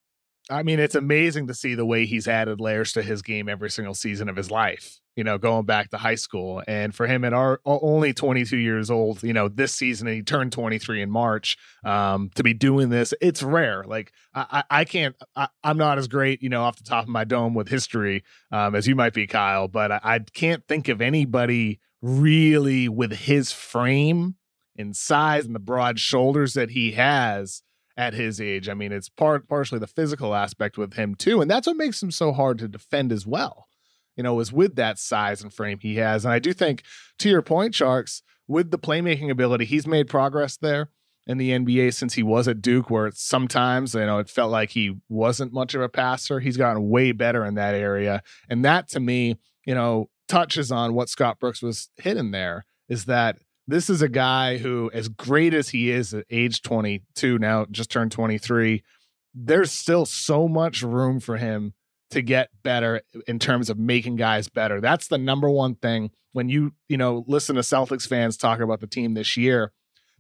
I 0.50 0.64
mean, 0.64 0.80
it's 0.80 0.96
amazing 0.96 1.48
to 1.48 1.54
see 1.54 1.76
the 1.76 1.86
way 1.86 2.06
he's 2.06 2.28
added 2.28 2.60
layers 2.60 2.94
to 2.94 3.04
his 3.04 3.22
game 3.22 3.48
every 3.48 3.70
single 3.70 3.94
season 3.94 4.30
of 4.30 4.36
his 4.36 4.50
life. 4.50 5.00
You 5.16 5.24
know, 5.24 5.38
going 5.38 5.66
back 5.66 5.90
to 5.90 5.98
high 5.98 6.16
school, 6.16 6.64
and 6.66 6.96
for 6.96 7.06
him 7.06 7.26
at 7.26 7.34
our 7.34 7.60
only 7.66 8.14
22 8.14 8.56
years 8.56 8.90
old, 8.90 9.22
you 9.22 9.34
know, 9.34 9.50
this 9.50 9.74
season 9.74 10.08
he 10.08 10.24
turned 10.24 10.54
23 10.54 11.02
in 11.02 11.12
March. 11.12 11.58
Um, 11.84 12.32
to 12.36 12.44
be 12.44 12.54
doing 12.54 12.90
this, 12.90 13.14
it's 13.20 13.44
rare. 13.44 13.84
Like 13.86 14.14
I, 14.34 14.64
I, 14.70 14.86
can't. 14.86 15.16
I, 15.36 15.50
I'm 15.62 15.78
not 15.78 15.98
as 15.98 16.08
great, 16.08 16.42
you 16.42 16.48
know, 16.48 16.64
off 16.64 16.78
the 16.78 16.84
top 16.84 17.04
of 17.04 17.10
my 17.10 17.26
dome 17.26 17.54
with 17.54 17.68
history 17.68 18.24
um, 18.52 18.76
as 18.76 18.88
you 18.88 18.96
might 18.96 19.14
be, 19.14 19.28
Kyle. 19.28 19.68
But 19.68 19.92
I, 19.92 20.00
I 20.04 20.20
can't 20.20 20.66
think 20.68 20.88
of 20.88 21.02
anybody 21.02 21.80
really 22.02 22.88
with 22.88 23.12
his 23.12 23.52
frame 23.52 24.36
and 24.78 24.96
size 24.96 25.46
and 25.46 25.54
the 25.54 25.60
broad 25.60 26.00
shoulders 26.00 26.54
that 26.54 26.72
he 26.72 26.94
has 26.94 27.62
at 28.00 28.14
his 28.14 28.40
age. 28.40 28.70
I 28.70 28.74
mean, 28.74 28.94
it's 28.94 29.10
part 29.10 29.50
partially 29.50 29.78
the 29.78 29.86
physical 29.86 30.34
aspect 30.34 30.78
with 30.78 30.94
him 30.94 31.16
too, 31.16 31.42
and 31.42 31.52
that's 31.52 31.68
what 31.68 31.76
makes 31.76 32.02
him 32.02 32.12
so 32.12 32.32
hard 32.32 32.58
to 32.60 32.70
defend 32.70 33.12
as 33.12 33.28
well. 33.28 33.68
You 34.16 34.24
know, 34.24 34.40
is 34.40 34.54
with 34.54 34.76
that 34.78 34.98
size 34.98 35.44
and 35.44 35.54
frame 35.54 35.80
he 35.82 35.98
has, 35.98 36.24
and 36.24 36.34
I 36.34 36.40
do 36.40 36.54
think, 36.54 36.84
to 37.20 37.30
your 37.30 37.42
point, 37.42 37.74
Tjarks, 37.74 38.22
with 38.48 38.72
the 38.72 38.80
playmaking 38.80 39.30
ability, 39.30 39.66
he's 39.66 39.86
made 39.86 40.08
progress 40.08 40.56
there 40.56 40.90
in 41.28 41.38
the 41.38 41.52
NBA 41.52 41.94
since 41.94 42.14
he 42.14 42.24
was 42.24 42.48
at 42.48 42.62
Duke, 42.62 42.90
where 42.90 43.12
sometimes 43.14 43.94
you 43.94 44.06
know 44.06 44.20
it 44.20 44.30
felt 44.30 44.50
like 44.50 44.70
he 44.70 44.96
wasn't 45.10 45.52
much 45.52 45.76
of 45.76 45.82
a 45.82 45.90
passer. 45.90 46.40
He's 46.40 46.58
gotten 46.58 46.88
way 46.88 47.12
better 47.12 47.44
in 47.44 47.56
that 47.56 47.76
area, 47.76 48.24
and 48.50 48.64
that 48.64 48.88
to 48.92 49.02
me, 49.02 49.36
you 49.66 49.76
know, 49.76 50.10
touches 50.30 50.72
on 50.72 50.94
what 50.94 51.10
Scott 51.10 51.38
Brooks 51.38 51.62
was 51.62 51.90
hitting 51.98 52.32
there. 52.32 52.66
Is 52.88 53.06
that 53.06 53.40
this 53.70 53.90
is 53.90 54.02
a 54.02 54.10
guy 54.10 54.58
who, 54.58 54.90
as 54.94 55.10
great 55.10 55.54
as 55.54 55.70
he 55.70 55.92
is 55.92 56.14
at 56.14 56.26
age 56.30 56.62
22, 56.62 57.38
now 57.38 57.66
just 57.70 57.92
turned 57.92 58.12
23, 58.12 58.84
there's 59.34 59.72
still 59.72 60.06
so 60.06 60.48
much 60.48 60.82
room 60.82 61.20
for 61.20 61.38
him 61.38 61.74
to 62.10 62.22
get 62.22 62.50
better 62.64 63.02
in 63.28 63.38
terms 63.38 63.70
of 63.70 63.78
making 63.78 64.16
guys 64.16 64.50
better. 64.50 64.82
That's 64.82 65.08
the 65.08 65.20
number 65.20 65.50
one 65.50 65.76
thing 65.76 66.10
when 66.32 66.50
you, 66.50 66.74
you 66.88 66.98
know, 66.98 67.24
listen 67.28 67.56
to 67.56 67.62
Celtics 67.62 68.08
fans 68.08 68.38
talk 68.38 68.60
about 68.60 68.80
the 68.80 68.88
team 68.88 69.14
this 69.14 69.38
year. 69.38 69.72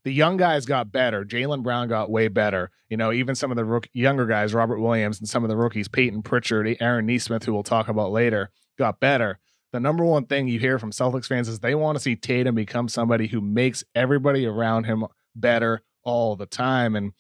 The 0.03 0.13
young 0.13 0.37
guys 0.37 0.65
got 0.65 0.91
better. 0.91 1.25
Jaylen 1.25 1.63
Brown 1.63 1.89
got 1.89 2.11
way 2.11 2.27
better. 2.27 2.69
You 2.87 2.97
know, 2.97 3.11
even 3.11 3.35
some 3.35 3.51
of 3.51 3.57
the 3.57 3.65
rook- 3.65 3.89
younger 3.93 4.27
guys, 4.27 4.53
Robert 4.53 4.79
Williams 4.79 5.19
and 5.19 5.27
some 5.27 5.43
of 5.43 5.49
the 5.49 5.57
rookies, 5.57 5.87
Payton 5.87 6.21
Pritchard, 6.21 6.77
Aaron 6.79 7.07
Nesmith, 7.07 7.43
who 7.43 7.53
we'll 7.53 7.63
talk 7.63 7.87
about 7.87 8.11
later, 8.11 8.51
got 8.77 8.99
better 8.99 9.39
the 9.71 9.79
number 9.79 10.03
one 10.03 10.25
thing 10.25 10.47
you 10.47 10.59
hear 10.59 10.79
from 10.79 10.91
Celtics 10.91 11.27
fans 11.27 11.47
is 11.47 11.59
they 11.59 11.75
want 11.75 11.95
to 11.97 12.01
see 12.01 12.15
Tatum 12.15 12.55
become 12.55 12.87
somebody 12.87 13.27
who 13.27 13.41
makes 13.41 13.83
everybody 13.95 14.45
around 14.45 14.85
him 14.85 15.05
better 15.35 15.83
all 16.03 16.35
the 16.35 16.45
time. 16.45 16.95
And 16.95 17.13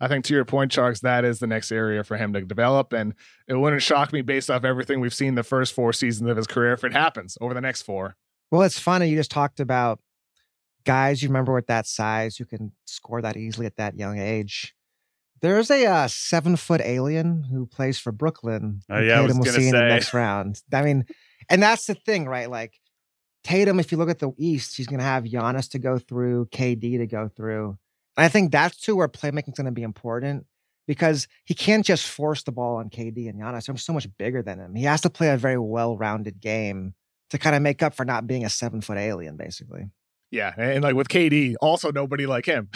I 0.00 0.08
think 0.08 0.24
to 0.24 0.34
your 0.34 0.44
point, 0.44 0.72
Tjarks, 0.72 1.00
that 1.02 1.24
is 1.24 1.38
the 1.38 1.46
next 1.46 1.70
area 1.70 2.02
for 2.02 2.16
him 2.16 2.32
to 2.32 2.40
develop. 2.40 2.92
And 2.92 3.14
it 3.46 3.54
wouldn't 3.54 3.82
shock 3.82 4.12
me 4.12 4.20
based 4.22 4.50
off 4.50 4.64
everything 4.64 5.00
we've 5.00 5.14
seen 5.14 5.36
the 5.36 5.44
first 5.44 5.74
four 5.74 5.92
seasons 5.92 6.28
of 6.28 6.36
his 6.36 6.46
career 6.46 6.72
if 6.72 6.82
it 6.82 6.92
happens 6.92 7.38
over 7.40 7.54
the 7.54 7.60
next 7.60 7.82
four. 7.82 8.16
Well, 8.50 8.62
it's 8.62 8.78
funny. 8.78 9.08
You 9.08 9.16
just 9.16 9.30
talked 9.30 9.60
about 9.60 10.00
guys 10.84 11.22
you 11.22 11.28
remember 11.28 11.54
with 11.54 11.68
that 11.68 11.86
size 11.86 12.36
who 12.36 12.44
can 12.44 12.72
score 12.84 13.22
that 13.22 13.36
easily 13.36 13.66
at 13.66 13.76
that 13.76 13.96
young 13.96 14.18
age. 14.18 14.74
There's 15.42 15.70
a 15.70 15.84
uh, 15.86 16.08
seven 16.08 16.56
foot 16.56 16.80
alien 16.80 17.42
who 17.42 17.66
plays 17.66 17.98
for 17.98 18.12
Brooklyn. 18.12 18.80
Oh, 18.88 19.00
yeah, 19.00 19.20
Tatum 19.20 19.38
will 19.38 19.44
see 19.46 19.68
in 19.68 19.74
the 19.74 19.82
next 19.82 20.14
round. 20.14 20.62
I 20.72 20.82
mean, 20.82 21.04
and 21.50 21.62
that's 21.62 21.86
the 21.86 21.94
thing, 21.94 22.26
right? 22.26 22.48
Like 22.48 22.80
Tatum, 23.42 23.80
if 23.80 23.90
you 23.90 23.98
look 23.98 24.08
at 24.08 24.20
the 24.20 24.30
East, 24.38 24.76
he's 24.76 24.86
going 24.86 25.00
to 25.00 25.04
have 25.04 25.24
Giannis 25.24 25.70
to 25.70 25.78
go 25.78 25.98
through, 25.98 26.46
KD 26.46 26.98
to 26.98 27.06
go 27.06 27.28
through. 27.28 27.76
And 28.16 28.24
I 28.24 28.28
think 28.28 28.52
that's 28.52 28.76
too 28.76 28.94
where 28.94 29.08
playmaking's 29.08 29.56
going 29.56 29.66
to 29.66 29.72
be 29.72 29.82
important 29.82 30.46
because 30.86 31.26
he 31.44 31.54
can't 31.54 31.84
just 31.84 32.06
force 32.06 32.42
the 32.44 32.52
ball 32.52 32.76
on 32.76 32.90
KD 32.90 33.28
and 33.28 33.40
Giannis. 33.40 33.68
I'm 33.68 33.76
so 33.76 33.92
much 33.92 34.06
bigger 34.18 34.42
than 34.42 34.60
him. 34.60 34.74
He 34.74 34.84
has 34.84 35.00
to 35.00 35.10
play 35.10 35.30
a 35.30 35.36
very 35.36 35.58
well 35.58 35.96
rounded 35.96 36.40
game 36.40 36.94
to 37.30 37.38
kind 37.38 37.56
of 37.56 37.62
make 37.62 37.82
up 37.82 37.94
for 37.94 38.04
not 38.04 38.26
being 38.26 38.44
a 38.44 38.50
seven 38.50 38.80
foot 38.80 38.98
alien, 38.98 39.36
basically. 39.36 39.90
Yeah. 40.32 40.52
And 40.56 40.82
like 40.82 40.96
with 40.96 41.08
KD, 41.08 41.54
also 41.60 41.92
nobody 41.92 42.26
like 42.26 42.46
him. 42.46 42.68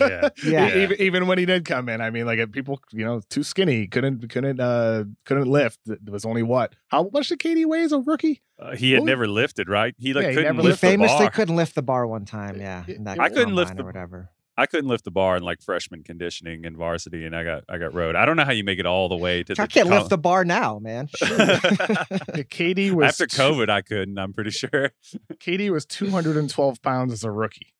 Yeah. 0.00 0.30
Yeah. 0.42 0.74
Even, 0.76 1.00
even 1.00 1.26
when 1.28 1.38
he 1.38 1.46
did 1.46 1.64
come 1.64 1.88
in, 1.88 2.00
I 2.00 2.10
mean, 2.10 2.26
like 2.26 2.50
people, 2.50 2.80
you 2.90 3.04
know, 3.04 3.20
too 3.30 3.44
skinny, 3.44 3.86
couldn't, 3.86 4.28
couldn't, 4.28 4.58
uh, 4.58 5.04
couldn't 5.24 5.46
lift. 5.46 5.78
It 5.86 6.10
was 6.10 6.24
only 6.24 6.42
what? 6.42 6.74
How 6.88 7.08
much 7.12 7.28
did 7.28 7.38
KD 7.38 7.64
weigh 7.66 7.82
as 7.82 7.92
a 7.92 8.00
rookie? 8.00 8.42
Uh, 8.60 8.74
he 8.74 8.90
had 8.90 9.00
Well, 9.02 9.06
never 9.06 9.28
lifted, 9.28 9.68
right? 9.68 9.94
He 9.98 10.14
like 10.14 10.24
Yeah, 10.24 10.28
he 10.30 10.34
couldn't 10.36 10.56
never 10.56 10.62
He 10.62 10.68
lift 10.70 10.80
the 10.80 10.86
famously 10.88 11.18
bar. 11.26 11.30
couldn't 11.30 11.54
lift 11.54 11.74
the 11.76 11.82
bar 11.82 12.08
one 12.08 12.24
time. 12.24 12.58
Yeah. 12.60 12.82
I 13.18 13.28
couldn't 13.28 13.54
lift 13.54 13.76
the- 13.76 13.82
or 13.84 13.86
whatever. 13.86 14.30
I 14.58 14.66
couldn't 14.66 14.88
lift 14.88 15.04
the 15.04 15.12
bar 15.12 15.36
in 15.36 15.44
like 15.44 15.62
freshman 15.62 16.02
conditioning 16.02 16.66
and 16.66 16.76
varsity, 16.76 17.24
and 17.24 17.34
I 17.34 17.44
got 17.44 17.64
I 17.68 17.78
got 17.78 17.94
rode. 17.94 18.16
I 18.16 18.24
don't 18.24 18.36
know 18.36 18.44
how 18.44 18.50
you 18.50 18.64
make 18.64 18.80
it 18.80 18.86
all 18.86 19.08
the 19.08 19.16
way 19.16 19.44
to 19.44 19.52
I 19.52 19.66
the 19.66 19.68
can't 19.68 19.88
com- 19.88 19.96
lift 19.96 20.10
the 20.10 20.18
bar 20.18 20.44
now, 20.44 20.80
man. 20.80 21.08
Shoot. 21.14 21.28
KD 21.38 22.90
was 22.92 23.20
After 23.20 23.28
COVID, 23.28 23.70
I 23.70 23.82
couldn't. 23.82 24.18
I'm 24.18 24.32
pretty 24.32 24.50
sure. 24.50 24.90
KD 25.34 25.70
was 25.70 25.86
212 25.86 26.82
pounds 26.82 27.12
as 27.12 27.22
a 27.22 27.30
rookie. 27.30 27.72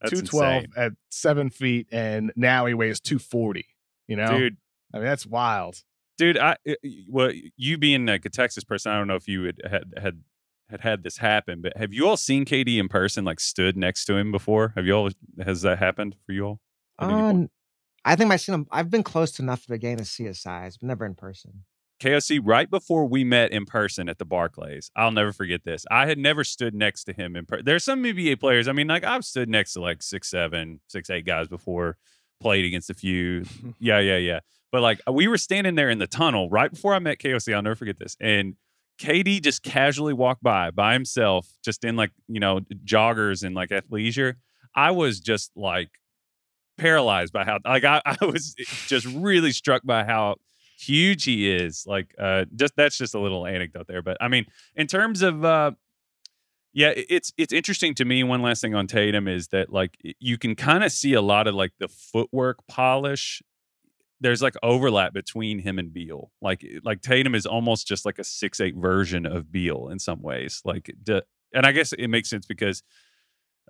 That's 0.00 0.12
212 0.12 0.54
insane. 0.54 0.72
at 0.76 0.92
seven 1.10 1.50
feet, 1.50 1.88
and 1.90 2.32
now 2.36 2.66
he 2.66 2.74
weighs 2.74 3.00
240. 3.00 3.66
You 4.06 4.16
know, 4.16 4.38
dude. 4.38 4.56
I 4.92 4.98
mean, 4.98 5.06
that's 5.06 5.26
wild. 5.26 5.82
Dude, 6.16 6.38
I 6.38 6.56
uh, 6.68 6.74
well, 7.08 7.32
you 7.56 7.76
being 7.76 8.06
like 8.06 8.24
a 8.24 8.30
Texas 8.30 8.62
person, 8.62 8.92
I 8.92 8.98
don't 8.98 9.08
know 9.08 9.16
if 9.16 9.26
you 9.26 9.42
had 9.42 9.60
had, 9.68 9.94
had 10.00 10.22
had 10.70 10.80
had 10.80 11.02
this 11.02 11.18
happen, 11.18 11.60
but 11.60 11.76
have 11.76 11.92
you 11.92 12.06
all 12.08 12.16
seen 12.16 12.44
KD 12.44 12.78
in 12.78 12.88
person? 12.88 13.24
Like 13.24 13.40
stood 13.40 13.76
next 13.76 14.06
to 14.06 14.16
him 14.16 14.32
before? 14.32 14.72
Have 14.76 14.86
you 14.86 14.92
all? 14.94 15.10
Has 15.44 15.62
that 15.62 15.78
happened 15.78 16.16
for 16.26 16.32
you 16.32 16.46
all? 16.46 16.60
at 16.98 17.08
any 17.08 17.14
point? 17.14 17.36
Um, 17.36 17.50
I 18.04 18.16
think 18.16 18.32
I've 18.32 18.40
seen 18.40 18.54
him. 18.54 18.66
I've 18.70 18.90
been 18.90 19.02
close 19.02 19.32
to 19.32 19.42
enough 19.42 19.66
to 19.66 19.72
a 19.74 19.78
game 19.78 19.98
to 19.98 20.04
see 20.04 20.24
his 20.24 20.40
size, 20.40 20.76
but 20.76 20.86
never 20.86 21.06
in 21.06 21.14
person. 21.14 21.64
KOC 22.00 22.40
right 22.42 22.68
before 22.68 23.06
we 23.06 23.24
met 23.24 23.52
in 23.52 23.64
person 23.64 24.08
at 24.08 24.18
the 24.18 24.24
Barclays. 24.24 24.90
I'll 24.96 25.12
never 25.12 25.32
forget 25.32 25.64
this. 25.64 25.86
I 25.90 26.06
had 26.06 26.18
never 26.18 26.44
stood 26.44 26.74
next 26.74 27.04
to 27.04 27.12
him 27.12 27.36
in 27.36 27.46
person. 27.46 27.64
There's 27.64 27.84
some 27.84 28.02
NBA 28.02 28.40
players. 28.40 28.68
I 28.68 28.72
mean, 28.72 28.88
like 28.88 29.04
I've 29.04 29.24
stood 29.24 29.48
next 29.48 29.74
to 29.74 29.80
like 29.80 30.02
six, 30.02 30.28
seven, 30.28 30.80
six, 30.88 31.08
eight 31.08 31.24
guys 31.24 31.48
before, 31.48 31.96
played 32.40 32.64
against 32.64 32.90
a 32.90 32.94
few. 32.94 33.44
yeah, 33.78 34.00
yeah, 34.00 34.16
yeah. 34.18 34.40
But 34.72 34.82
like 34.82 35.00
we 35.10 35.28
were 35.28 35.38
standing 35.38 35.76
there 35.76 35.88
in 35.88 35.98
the 35.98 36.06
tunnel 36.06 36.50
right 36.50 36.70
before 36.70 36.94
I 36.94 36.98
met 36.98 37.18
KOC. 37.18 37.54
I'll 37.54 37.62
never 37.62 37.76
forget 37.76 37.98
this. 37.98 38.16
And 38.20 38.56
KD 38.98 39.42
just 39.42 39.62
casually 39.62 40.12
walked 40.12 40.42
by 40.42 40.70
by 40.70 40.92
himself, 40.92 41.48
just 41.64 41.84
in 41.84 41.96
like, 41.96 42.10
you 42.28 42.40
know, 42.40 42.60
joggers 42.84 43.42
and 43.42 43.54
like 43.54 43.70
athleisure. 43.70 44.34
I 44.74 44.90
was 44.90 45.20
just 45.20 45.52
like 45.56 45.90
paralyzed 46.78 47.32
by 47.32 47.44
how 47.44 47.58
like 47.64 47.84
I, 47.84 48.00
I 48.06 48.24
was 48.24 48.54
just 48.86 49.06
really 49.06 49.52
struck 49.52 49.82
by 49.84 50.04
how 50.04 50.36
huge 50.78 51.24
he 51.24 51.50
is. 51.50 51.84
Like 51.86 52.14
uh 52.18 52.44
just 52.54 52.74
that's 52.76 52.98
just 52.98 53.14
a 53.14 53.20
little 53.20 53.46
anecdote 53.46 53.86
there. 53.86 54.02
But 54.02 54.16
I 54.20 54.28
mean, 54.28 54.46
in 54.76 54.86
terms 54.86 55.22
of 55.22 55.44
uh 55.44 55.72
yeah, 56.74 56.92
it's 56.96 57.32
it's 57.38 57.52
interesting 57.52 57.94
to 57.94 58.04
me. 58.04 58.24
One 58.24 58.42
last 58.42 58.60
thing 58.60 58.74
on 58.74 58.88
Tatum 58.88 59.28
is 59.28 59.48
that 59.48 59.72
like 59.72 59.96
you 60.18 60.36
can 60.36 60.56
kind 60.56 60.82
of 60.82 60.90
see 60.90 61.14
a 61.14 61.22
lot 61.22 61.46
of 61.46 61.54
like 61.54 61.70
the 61.78 61.86
footwork 61.86 62.66
polish. 62.66 63.40
There's 64.24 64.40
like 64.40 64.54
overlap 64.62 65.12
between 65.12 65.58
him 65.58 65.78
and 65.78 65.92
Beal. 65.92 66.32
Like 66.40 66.66
like 66.82 67.02
Tatum 67.02 67.34
is 67.34 67.44
almost 67.44 67.86
just 67.86 68.06
like 68.06 68.18
a 68.18 68.24
six 68.24 68.58
eight 68.58 68.74
version 68.74 69.26
of 69.26 69.52
Beal 69.52 69.88
in 69.90 69.98
some 69.98 70.22
ways. 70.22 70.62
Like 70.64 70.90
and 71.54 71.66
I 71.66 71.72
guess 71.72 71.92
it 71.92 72.08
makes 72.08 72.30
sense 72.30 72.46
because 72.46 72.82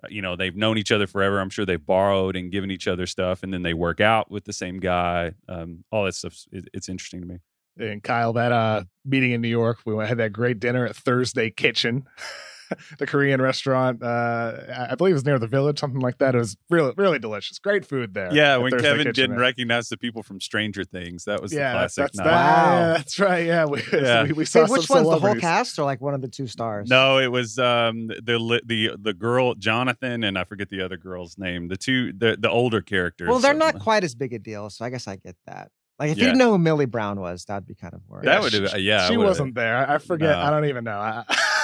uh, 0.01 0.07
you 0.09 0.21
know 0.21 0.35
they've 0.35 0.55
known 0.55 0.77
each 0.77 0.91
other 0.91 1.07
forever. 1.07 1.39
I'm 1.39 1.49
sure 1.49 1.65
they've 1.65 1.85
borrowed 1.85 2.35
and 2.37 2.51
given 2.51 2.71
each 2.71 2.87
other 2.87 3.05
stuff, 3.05 3.43
and 3.43 3.53
then 3.53 3.63
they 3.63 3.73
work 3.73 3.99
out 3.99 4.31
with 4.31 4.45
the 4.45 4.53
same 4.53 4.79
guy. 4.79 5.33
Um, 5.49 5.83
all 5.91 6.05
that 6.05 6.15
stuff. 6.15 6.37
It's 6.51 6.89
interesting 6.89 7.21
to 7.21 7.27
me. 7.27 7.39
And 7.77 8.01
Kyle, 8.01 8.33
that 8.33 8.51
uh 8.51 8.83
meeting 9.03 9.31
in 9.31 9.41
New 9.41 9.49
York, 9.49 9.79
we 9.85 9.95
had 10.05 10.17
that 10.19 10.31
great 10.31 10.59
dinner 10.59 10.85
at 10.85 10.95
Thursday 10.95 11.49
Kitchen, 11.49 12.05
the 12.99 13.05
Korean 13.07 13.41
restaurant. 13.41 14.01
Uh, 14.03 14.53
I- 14.69 14.87
I 14.91 14.95
believe 14.95 15.11
it 15.11 15.15
was 15.15 15.25
near 15.25 15.39
the 15.39 15.47
village, 15.47 15.79
something 15.79 15.99
like 16.01 16.17
that. 16.19 16.35
It 16.35 16.37
was 16.37 16.55
really, 16.69 16.93
really 16.97 17.19
delicious. 17.19 17.59
Great 17.59 17.85
food 17.85 18.13
there. 18.13 18.33
Yeah, 18.33 18.57
when 18.57 18.71
Thursday 18.71 18.87
Kevin 18.89 19.11
didn't 19.13 19.31
man. 19.31 19.39
recognize 19.39 19.89
the 19.89 19.97
people 19.97 20.23
from 20.23 20.39
Stranger 20.39 20.83
Things, 20.83 21.25
that 21.25 21.41
was 21.41 21.51
yeah, 21.53 21.71
the 21.73 21.77
classic. 21.79 22.01
that's 22.03 22.17
night. 22.17 22.23
that. 22.25 22.31
Wow. 22.33 22.79
Yeah, 22.79 22.93
that's 22.97 23.19
right. 23.19 23.45
Yeah, 23.45 23.65
we, 23.65 23.81
Yeah. 23.93 24.23
we, 24.23 24.31
we 24.33 24.45
saw 24.45 24.65
Hey, 24.65 24.71
which 24.71 24.85
some 24.85 25.03
one's 25.03 25.21
the 25.21 25.27
whole 25.27 25.35
cast 25.39 25.77
or 25.79 25.83
like 25.85 26.01
one 26.01 26.13
of 26.13 26.21
the 26.21 26.27
two 26.27 26.47
stars? 26.47 26.89
No, 26.89 27.17
it 27.19 27.31
was 27.31 27.57
um 27.59 28.07
the 28.07 28.61
the 28.65 28.91
the 28.99 29.13
girl 29.13 29.53
Jonathan 29.55 30.23
and 30.23 30.37
I 30.37 30.43
forget 30.43 30.69
the 30.69 30.81
other 30.81 30.97
girl's 30.97 31.37
name. 31.37 31.67
The 31.67 31.77
two 31.77 32.13
the 32.13 32.37
the 32.39 32.49
older 32.49 32.81
characters. 32.81 33.27
Well, 33.29 33.39
they're 33.39 33.51
Um, 33.51 33.59
not 33.59 33.79
quite 33.79 34.03
as 34.03 34.15
big 34.15 34.33
a 34.33 34.39
deal, 34.39 34.69
so 34.69 34.85
I 34.85 34.89
guess 34.89 35.07
I 35.07 35.15
get 35.17 35.35
that. 35.47 35.71
Like 35.97 36.11
if 36.11 36.17
Yeah. 36.17 36.23
you 36.23 36.27
didn't 36.31 36.39
know 36.39 36.51
who 36.51 36.57
Millie 36.57 36.85
Brown 36.85 37.19
was, 37.19 37.45
that'd 37.45 37.65
be 37.67 37.75
kind 37.75 37.93
of 37.93 38.01
worried. 38.07 38.25
That 38.27 38.41
would 38.41 38.51
have 38.53 38.69
she- 38.71 38.79
yeah. 38.79 39.05
I 39.05 39.09
she 39.09 39.17
wasn't 39.17 39.55
there. 39.55 39.77
I 39.77 39.95
I 39.95 39.97
forget. 39.97 40.35
No. 40.37 40.41
I 40.43 40.49
don't 40.49 40.65
even 40.65 40.83
know. 40.83 40.97
I, 40.99 41.23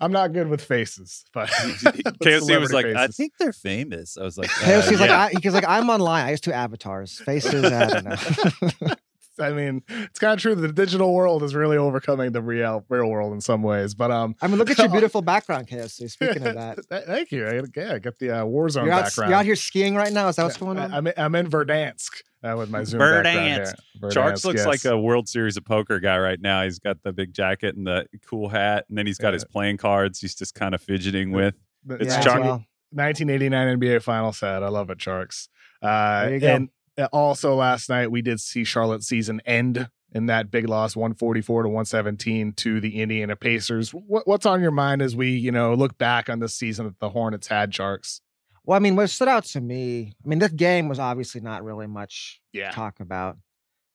I'm 0.00 0.12
not 0.12 0.32
good 0.32 0.48
with 0.48 0.62
faces, 0.62 1.24
but 1.32 1.48
KFC 1.50 2.60
was 2.60 2.70
celebrity 2.70 2.74
like, 2.74 2.96
I 2.96 3.06
think 3.08 3.34
they're 3.38 3.52
famous. 3.52 4.16
I 4.16 4.22
was 4.22 4.38
like, 4.38 4.50
Hey, 4.50 4.76
uh, 4.76 4.82
he's 4.82 4.92
yeah. 4.92 4.98
like, 4.98 5.10
I, 5.10 5.40
he's 5.42 5.54
like, 5.54 5.68
I'm 5.68 5.90
online. 5.90 6.26
I 6.26 6.30
use 6.30 6.40
two 6.40 6.52
avatars, 6.52 7.18
faces. 7.20 7.64
I 7.64 7.86
don't 7.86 8.04
know. 8.04 8.94
I 9.38 9.50
mean, 9.50 9.82
it's 9.88 10.18
kind 10.18 10.34
of 10.34 10.40
true 10.40 10.54
that 10.54 10.60
the 10.60 10.72
digital 10.72 11.14
world 11.14 11.42
is 11.42 11.54
really 11.54 11.76
overcoming 11.76 12.32
the 12.32 12.42
real 12.42 12.84
real 12.88 13.08
world 13.08 13.32
in 13.32 13.40
some 13.40 13.62
ways. 13.62 13.94
But 13.94 14.10
um, 14.10 14.34
I 14.42 14.46
mean, 14.46 14.58
look 14.58 14.70
at 14.70 14.78
your 14.78 14.88
beautiful 14.90 15.22
background, 15.22 15.68
KSC. 15.68 16.10
Speaking 16.10 16.46
of 16.46 16.54
that, 16.88 17.06
thank 17.06 17.32
you. 17.32 17.46
I, 17.46 17.62
yeah, 17.74 17.94
I 17.94 17.98
got 17.98 18.18
the 18.18 18.30
uh, 18.30 18.44
Warzone 18.44 18.84
you're 18.84 18.92
out, 18.92 19.04
background. 19.04 19.30
you're 19.30 19.38
out 19.38 19.44
here 19.44 19.56
skiing 19.56 19.94
right 19.94 20.12
now. 20.12 20.28
Is 20.28 20.36
that 20.36 20.44
what's 20.44 20.56
going 20.56 20.78
on? 20.78 20.92
I'm 20.92 21.06
in, 21.06 21.14
I'm 21.16 21.34
in 21.34 21.48
Verdansk 21.48 22.10
uh, 22.44 22.54
with 22.56 22.70
my 22.70 22.84
Zoom 22.84 23.00
background 23.00 23.46
here. 23.46 23.74
Tjarks 24.02 24.12
Verdansk, 24.12 24.44
looks 24.44 24.58
yes. 24.58 24.66
like 24.66 24.84
a 24.84 24.98
World 24.98 25.28
Series 25.28 25.56
of 25.56 25.64
Poker 25.64 26.00
guy 26.00 26.18
right 26.18 26.40
now. 26.40 26.62
He's 26.64 26.78
got 26.78 27.02
the 27.02 27.12
big 27.12 27.32
jacket 27.32 27.76
and 27.76 27.86
the 27.86 28.06
cool 28.26 28.48
hat, 28.48 28.84
and 28.88 28.98
then 28.98 29.06
he's 29.06 29.18
got 29.18 29.32
his 29.32 29.44
playing 29.44 29.78
cards. 29.78 30.20
He's 30.20 30.34
just 30.34 30.54
kind 30.54 30.74
of 30.74 30.82
fidgeting 30.82 31.30
with. 31.30 31.54
It's 31.88 32.14
yeah, 32.14 32.20
Shark- 32.20 32.40
well, 32.40 32.64
1989 32.90 33.78
NBA 33.78 34.02
final 34.02 34.32
set. 34.32 34.62
I 34.62 34.68
love 34.68 34.90
it, 34.90 34.98
Tjarks. 34.98 35.48
Uh, 35.80 36.24
There 36.24 36.34
you 36.34 36.40
go. 36.40 36.46
and 36.48 36.68
uh, 36.68 36.72
Uh, 36.98 37.08
also 37.12 37.54
last 37.54 37.88
night 37.88 38.10
we 38.10 38.22
did 38.22 38.40
see 38.40 38.64
Charlotte's 38.64 39.06
season 39.06 39.40
end 39.46 39.88
in 40.14 40.26
that 40.26 40.50
big 40.50 40.68
loss, 40.68 40.94
144 40.94 41.62
to 41.62 41.68
117 41.68 42.52
to 42.52 42.80
the 42.80 43.00
Indiana 43.00 43.34
Pacers. 43.34 43.92
What, 43.94 44.26
what's 44.28 44.44
on 44.44 44.60
your 44.60 44.70
mind 44.70 45.00
as 45.00 45.16
we, 45.16 45.30
you 45.30 45.50
know, 45.50 45.72
look 45.74 45.96
back 45.96 46.28
on 46.28 46.38
this 46.40 46.54
season 46.54 46.84
that 46.86 46.98
the 46.98 47.08
Hornets 47.10 47.46
had, 47.48 47.70
Tjarks? 47.70 48.20
well, 48.64 48.76
I 48.76 48.78
mean, 48.78 48.94
what 48.94 49.08
stood 49.10 49.26
out 49.28 49.44
to 49.46 49.60
me, 49.60 50.12
I 50.24 50.28
mean, 50.28 50.38
this 50.38 50.52
game 50.52 50.88
was 50.88 50.98
obviously 51.00 51.40
not 51.40 51.64
really 51.64 51.86
much 51.86 52.40
Yeah. 52.52 52.70
to 52.70 52.76
talk 52.76 53.00
about. 53.00 53.38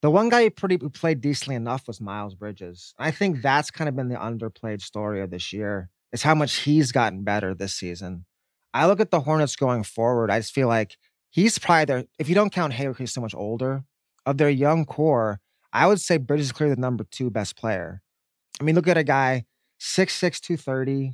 The 0.02 0.12
one 0.12 0.30
guy 0.30 0.44
who 0.44 0.50
pretty 0.50 0.78
who 0.82 0.90
played 0.90 1.22
decently 1.22 1.56
enough 1.56 1.88
was 1.88 2.02
Miles 2.02 2.36
Bridges. 2.36 2.94
I 3.00 3.12
think 3.12 3.42
that's 3.42 3.72
kind 3.72 3.88
of 3.88 3.96
been 3.96 4.10
the 4.10 4.16
underplayed 4.16 4.82
story 4.82 5.22
of 5.22 5.32
this 5.32 5.54
year. 5.54 5.90
Is 6.12 6.24
how 6.24 6.36
much 6.36 6.58
he's 6.58 6.92
gotten 6.92 7.24
better 7.24 7.54
this 7.54 7.74
season. 7.74 8.26
I 8.74 8.86
look 8.88 9.00
at 9.00 9.10
the 9.12 9.22
Hornets 9.22 9.56
going 9.56 9.84
forward. 9.84 10.30
I 10.32 10.40
just 10.40 10.54
feel 10.54 10.68
like 10.68 10.98
he's 11.30 11.60
probably 11.60 11.86
their. 11.86 12.04
If 12.20 12.30
you 12.30 12.36
don't 12.36 12.52
count 12.52 12.74
Hayward, 12.74 12.98
he's 12.98 13.14
so 13.14 13.22
much 13.22 13.36
older. 13.36 13.84
Of 14.26 14.38
their 14.38 14.50
young 14.50 14.84
core, 14.84 15.40
I 15.72 15.88
would 15.88 16.02
say 16.02 16.18
Bridges 16.18 16.48
is 16.48 16.52
clearly 16.52 16.76
the 16.76 16.82
number 16.82 17.06
two 17.10 17.30
best 17.30 17.56
player. 17.56 18.02
I 18.60 18.64
mean, 18.64 18.76
look 18.76 18.88
at 18.88 18.98
a 18.98 19.04
guy 19.04 19.46
6'6", 19.80 20.42
230. 20.42 21.14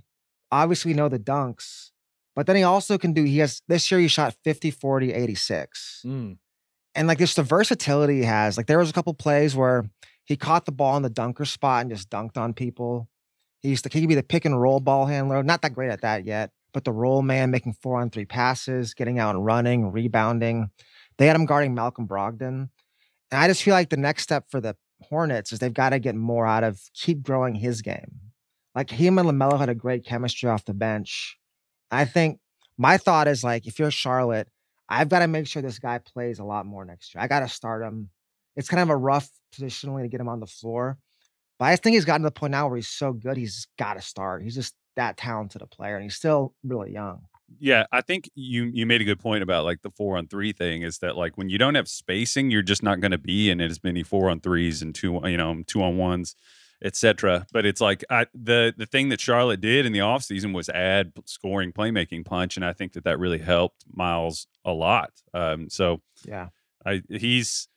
Obviously, 0.51 0.91
we 0.91 0.95
know 0.95 1.09
the 1.09 1.19
dunks, 1.19 1.91
but 2.35 2.47
then 2.47 2.55
he 2.55 2.63
also 2.63 2.97
can 2.97 3.13
do. 3.13 3.23
He 3.23 3.39
has 3.39 3.61
this 3.67 3.89
year. 3.91 3.99
He 3.99 4.07
shot 4.07 4.35
50, 4.43 4.71
40, 4.71 5.13
86 5.13 6.01
mm. 6.05 6.37
and 6.95 7.07
like 7.07 7.19
just 7.19 7.35
the 7.35 7.43
versatility 7.43 8.19
he 8.19 8.23
has. 8.23 8.57
Like 8.57 8.67
there 8.67 8.79
was 8.79 8.89
a 8.89 8.93
couple 8.93 9.13
plays 9.13 9.55
where 9.55 9.85
he 10.25 10.35
caught 10.35 10.65
the 10.65 10.71
ball 10.71 10.95
in 10.97 11.03
the 11.03 11.09
dunker 11.09 11.45
spot 11.45 11.81
and 11.81 11.91
just 11.91 12.09
dunked 12.09 12.37
on 12.37 12.53
people. 12.53 13.09
He 13.61 13.69
used 13.69 13.83
to 13.83 13.89
he 13.91 14.01
could 14.01 14.09
be 14.09 14.15
the 14.15 14.23
pick 14.23 14.45
and 14.45 14.59
roll 14.59 14.79
ball 14.79 15.05
handler. 15.05 15.43
Not 15.43 15.61
that 15.61 15.73
great 15.73 15.89
at 15.89 16.01
that 16.01 16.25
yet, 16.25 16.51
but 16.73 16.83
the 16.83 16.91
roll 16.91 17.21
man, 17.21 17.51
making 17.51 17.73
four 17.73 18.01
on 18.01 18.09
three 18.09 18.25
passes, 18.25 18.93
getting 18.93 19.19
out 19.19 19.35
and 19.35 19.45
running, 19.45 19.91
rebounding. 19.91 20.69
They 21.17 21.27
had 21.27 21.35
him 21.35 21.45
guarding 21.45 21.73
Malcolm 21.73 22.07
Brogdon. 22.07 22.69
And 23.31 23.41
I 23.41 23.47
just 23.47 23.63
feel 23.63 23.73
like 23.73 23.89
the 23.89 23.97
next 23.97 24.23
step 24.23 24.45
for 24.49 24.59
the 24.59 24.75
Hornets 25.01 25.51
is 25.51 25.59
they've 25.59 25.73
got 25.73 25.89
to 25.89 25.99
get 25.99 26.15
more 26.15 26.45
out 26.45 26.63
of 26.63 26.81
keep 26.93 27.23
growing 27.23 27.55
his 27.55 27.81
game. 27.81 28.21
Like 28.75 28.89
him 28.89 29.17
and 29.17 29.29
LaMelo 29.29 29.59
had 29.59 29.69
a 29.69 29.75
great 29.75 30.05
chemistry 30.05 30.49
off 30.49 30.65
the 30.65 30.73
bench. 30.73 31.37
I 31.91 32.05
think 32.05 32.39
my 32.77 32.97
thought 32.97 33.27
is 33.27 33.43
like 33.43 33.67
if 33.67 33.79
you're 33.79 33.91
Charlotte, 33.91 34.47
I've 34.89 35.09
got 35.09 35.19
to 35.19 35.27
make 35.27 35.47
sure 35.47 35.61
this 35.61 35.79
guy 35.79 35.99
plays 35.99 36.39
a 36.39 36.43
lot 36.43 36.65
more 36.65 36.85
next 36.85 37.13
year. 37.13 37.23
I 37.23 37.27
got 37.27 37.41
to 37.41 37.47
start 37.47 37.83
him. 37.83 38.09
It's 38.55 38.69
kind 38.69 38.81
of 38.81 38.89
a 38.89 38.97
rough 38.97 39.29
positionally 39.55 40.03
to 40.03 40.07
get 40.07 40.21
him 40.21 40.29
on 40.29 40.39
the 40.39 40.47
floor. 40.47 40.97
But 41.59 41.65
I 41.65 41.75
think 41.75 41.95
he's 41.95 42.05
gotten 42.05 42.23
to 42.23 42.27
the 42.27 42.31
point 42.31 42.51
now 42.51 42.67
where 42.67 42.75
he's 42.75 42.89
so 42.89 43.13
good, 43.13 43.37
he's 43.37 43.67
got 43.77 43.95
to 43.95 44.01
start. 44.01 44.43
He's 44.43 44.55
just 44.55 44.75
that 44.95 45.17
talented 45.17 45.61
a 45.61 45.67
player, 45.67 45.95
and 45.95 46.03
he's 46.03 46.15
still 46.15 46.53
really 46.63 46.91
young. 46.91 47.21
Yeah, 47.59 47.85
I 47.91 48.01
think 48.01 48.29
you 48.35 48.65
you 48.73 48.85
made 48.85 49.01
a 49.01 49.05
good 49.05 49.19
point 49.19 49.43
about 49.43 49.65
like 49.65 49.81
the 49.81 49.91
four 49.91 50.17
on 50.17 50.27
three 50.27 50.53
thing 50.53 50.81
is 50.81 50.99
that 50.99 51.15
like 51.15 51.37
when 51.37 51.49
you 51.49 51.57
don't 51.57 51.75
have 51.75 51.87
spacing, 51.87 52.49
you're 52.49 52.61
just 52.61 52.83
not 52.83 52.99
going 52.99 53.11
to 53.11 53.17
be 53.17 53.49
in 53.49 53.59
it 53.59 53.69
as 53.69 53.83
many 53.83 54.03
four 54.03 54.29
on 54.29 54.39
threes 54.39 54.81
and 54.81 54.95
two 54.95 55.19
you 55.25 55.37
know 55.37 55.63
two 55.67 55.83
on 55.83 55.97
ones, 55.97 56.35
etc. 56.83 57.45
But 57.51 57.65
it's 57.65 57.81
like 57.81 58.03
I, 58.09 58.25
the 58.33 58.73
the 58.75 58.85
thing 58.85 59.09
that 59.09 59.21
Charlotte 59.21 59.61
did 59.61 59.85
in 59.85 59.93
the 59.93 59.99
offseason 59.99 60.53
was 60.53 60.69
add 60.69 61.13
scoring 61.25 61.71
playmaking 61.71 62.25
punch, 62.25 62.55
and 62.55 62.65
I 62.65 62.73
think 62.73 62.93
that 62.93 63.03
that 63.03 63.19
really 63.19 63.39
helped 63.39 63.85
Miles 63.91 64.47
a 64.65 64.71
lot. 64.71 65.11
Um, 65.33 65.69
so 65.69 66.01
Yeah. 66.25 66.49
I 66.85 67.01
he's 67.09 67.67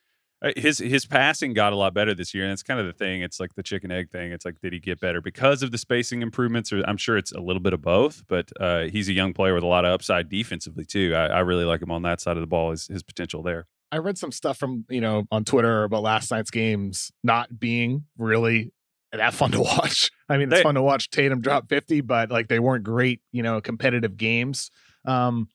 his 0.56 0.78
his 0.78 1.06
passing 1.06 1.52
got 1.54 1.72
a 1.72 1.76
lot 1.76 1.94
better 1.94 2.14
this 2.14 2.34
year, 2.34 2.44
and 2.44 2.52
it's 2.52 2.62
kind 2.62 2.78
of 2.80 2.86
the 2.86 2.92
thing. 2.92 3.22
It's 3.22 3.40
like 3.40 3.54
the 3.54 3.62
chicken 3.62 3.90
egg 3.90 4.10
thing. 4.10 4.32
It's 4.32 4.44
like 4.44 4.60
did 4.60 4.72
he 4.72 4.78
get 4.78 5.00
better 5.00 5.20
because 5.20 5.62
of 5.62 5.72
the 5.72 5.78
spacing 5.78 6.22
improvements, 6.22 6.72
or 6.72 6.82
I'm 6.86 6.96
sure 6.96 7.16
it's 7.16 7.32
a 7.32 7.40
little 7.40 7.60
bit 7.60 7.72
of 7.72 7.82
both. 7.82 8.24
But 8.28 8.50
uh, 8.60 8.82
he's 8.84 9.08
a 9.08 9.12
young 9.12 9.32
player 9.32 9.54
with 9.54 9.62
a 9.62 9.66
lot 9.66 9.84
of 9.84 9.92
upside 9.92 10.28
defensively 10.28 10.84
too. 10.84 11.14
I, 11.14 11.26
I 11.26 11.38
really 11.40 11.64
like 11.64 11.82
him 11.82 11.90
on 11.90 12.02
that 12.02 12.20
side 12.20 12.36
of 12.36 12.40
the 12.40 12.46
ball. 12.46 12.70
His 12.72 12.86
his 12.86 13.02
potential 13.02 13.42
there. 13.42 13.66
I 13.92 13.98
read 13.98 14.18
some 14.18 14.32
stuff 14.32 14.58
from 14.58 14.84
you 14.88 15.00
know 15.00 15.24
on 15.30 15.44
Twitter 15.44 15.84
about 15.84 16.02
last 16.02 16.30
night's 16.30 16.50
games 16.50 17.12
not 17.22 17.58
being 17.58 18.04
really 18.18 18.72
that 19.12 19.32
fun 19.32 19.52
to 19.52 19.60
watch. 19.62 20.10
I 20.28 20.36
mean, 20.36 20.48
it's 20.48 20.58
They- 20.58 20.62
fun 20.62 20.74
to 20.74 20.82
watch 20.82 21.10
Tatum 21.10 21.40
drop 21.40 21.68
fifty, 21.68 22.00
but 22.00 22.30
like 22.30 22.48
they 22.48 22.58
weren't 22.58 22.84
great, 22.84 23.20
you 23.32 23.42
know, 23.42 23.60
competitive 23.60 24.16
games. 24.16 24.70
Um, 25.04 25.48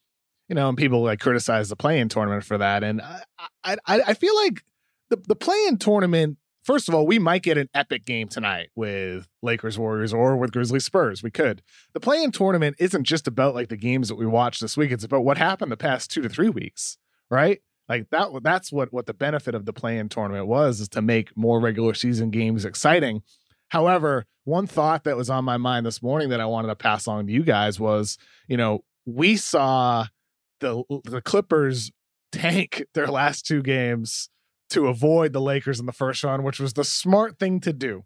you 0.48 0.56
know, 0.56 0.68
and 0.68 0.78
people 0.78 1.02
like 1.04 1.20
criticize 1.22 1.70
the 1.70 1.78
play-in 1.78 2.10
tournament 2.10 2.44
for 2.44 2.58
that, 2.58 2.84
and 2.84 3.02
I, 3.02 3.22
I 3.64 3.78
I 4.08 4.14
feel 4.16 4.36
like 4.36 4.64
the 5.12 5.18
the 5.28 5.36
play-in 5.36 5.78
tournament. 5.78 6.38
First 6.64 6.88
of 6.88 6.94
all, 6.96 7.08
we 7.08 7.18
might 7.18 7.42
get 7.42 7.58
an 7.58 7.70
epic 7.74 8.06
game 8.06 8.28
tonight 8.28 8.70
with 8.76 9.28
Lakers 9.42 9.80
Warriors 9.80 10.14
or 10.14 10.38
with 10.38 10.52
Grizzlies 10.52 10.86
Spurs. 10.86 11.24
We 11.24 11.32
could. 11.32 11.64
The 11.94 12.00
play-in 12.00 12.32
tournament 12.32 12.76
isn't 12.80 13.04
just 13.04 13.28
about 13.28 13.56
like 13.56 13.70
the 13.70 13.78
games 13.78 14.10
that 14.10 14.16
we 14.16 14.28
watched 14.28 14.62
this 14.62 14.78
week. 14.78 14.92
It's 14.92 15.04
about 15.04 15.26
what 15.26 15.38
happened 15.38 15.72
the 15.72 15.78
past 15.78 16.12
two 16.12 16.22
to 16.22 16.30
three 16.30 16.50
weeks, 16.50 16.98
right? 17.30 17.62
Like 17.90 18.10
that 18.12 18.30
that's 18.44 18.72
what 18.72 18.94
what 18.94 19.06
the 19.06 19.14
benefit 19.14 19.54
of 19.54 19.66
the 19.66 19.74
play-in 19.74 20.10
tournament 20.10 20.48
was 20.48 20.80
is 20.80 20.90
to 20.90 21.02
make 21.02 21.36
more 21.36 21.60
regular 21.60 21.94
season 21.94 22.30
games 22.30 22.64
exciting. 22.64 23.22
However, 23.70 24.26
one 24.44 24.68
thought 24.68 25.04
that 25.04 25.18
was 25.18 25.30
on 25.30 25.46
my 25.46 25.58
mind 25.58 25.86
this 25.86 26.02
morning 26.02 26.30
that 26.30 26.42
I 26.42 26.46
wanted 26.46 26.70
to 26.70 26.76
pass 26.76 27.08
on 27.08 27.28
to 27.28 27.34
you 27.34 27.44
guys 27.44 27.80
was, 27.80 28.18
you 28.48 28.58
know, 28.58 28.84
we 29.06 29.36
saw 29.36 30.06
the 30.60 30.84
the 31.06 31.22
Clippers 31.22 31.92
tank 32.32 32.86
their 32.94 33.08
last 33.08 33.46
two 33.46 33.62
games 33.62 34.30
to 34.72 34.88
avoid 34.88 35.34
the 35.34 35.42
Lakers 35.42 35.80
in 35.80 35.86
the 35.86 35.92
first 35.92 36.24
round, 36.24 36.44
which 36.44 36.60
was 36.60 36.74
the 36.74 36.84
smart 36.84 37.40
thing 37.40 37.60
to 37.62 37.74
do. 37.74 38.04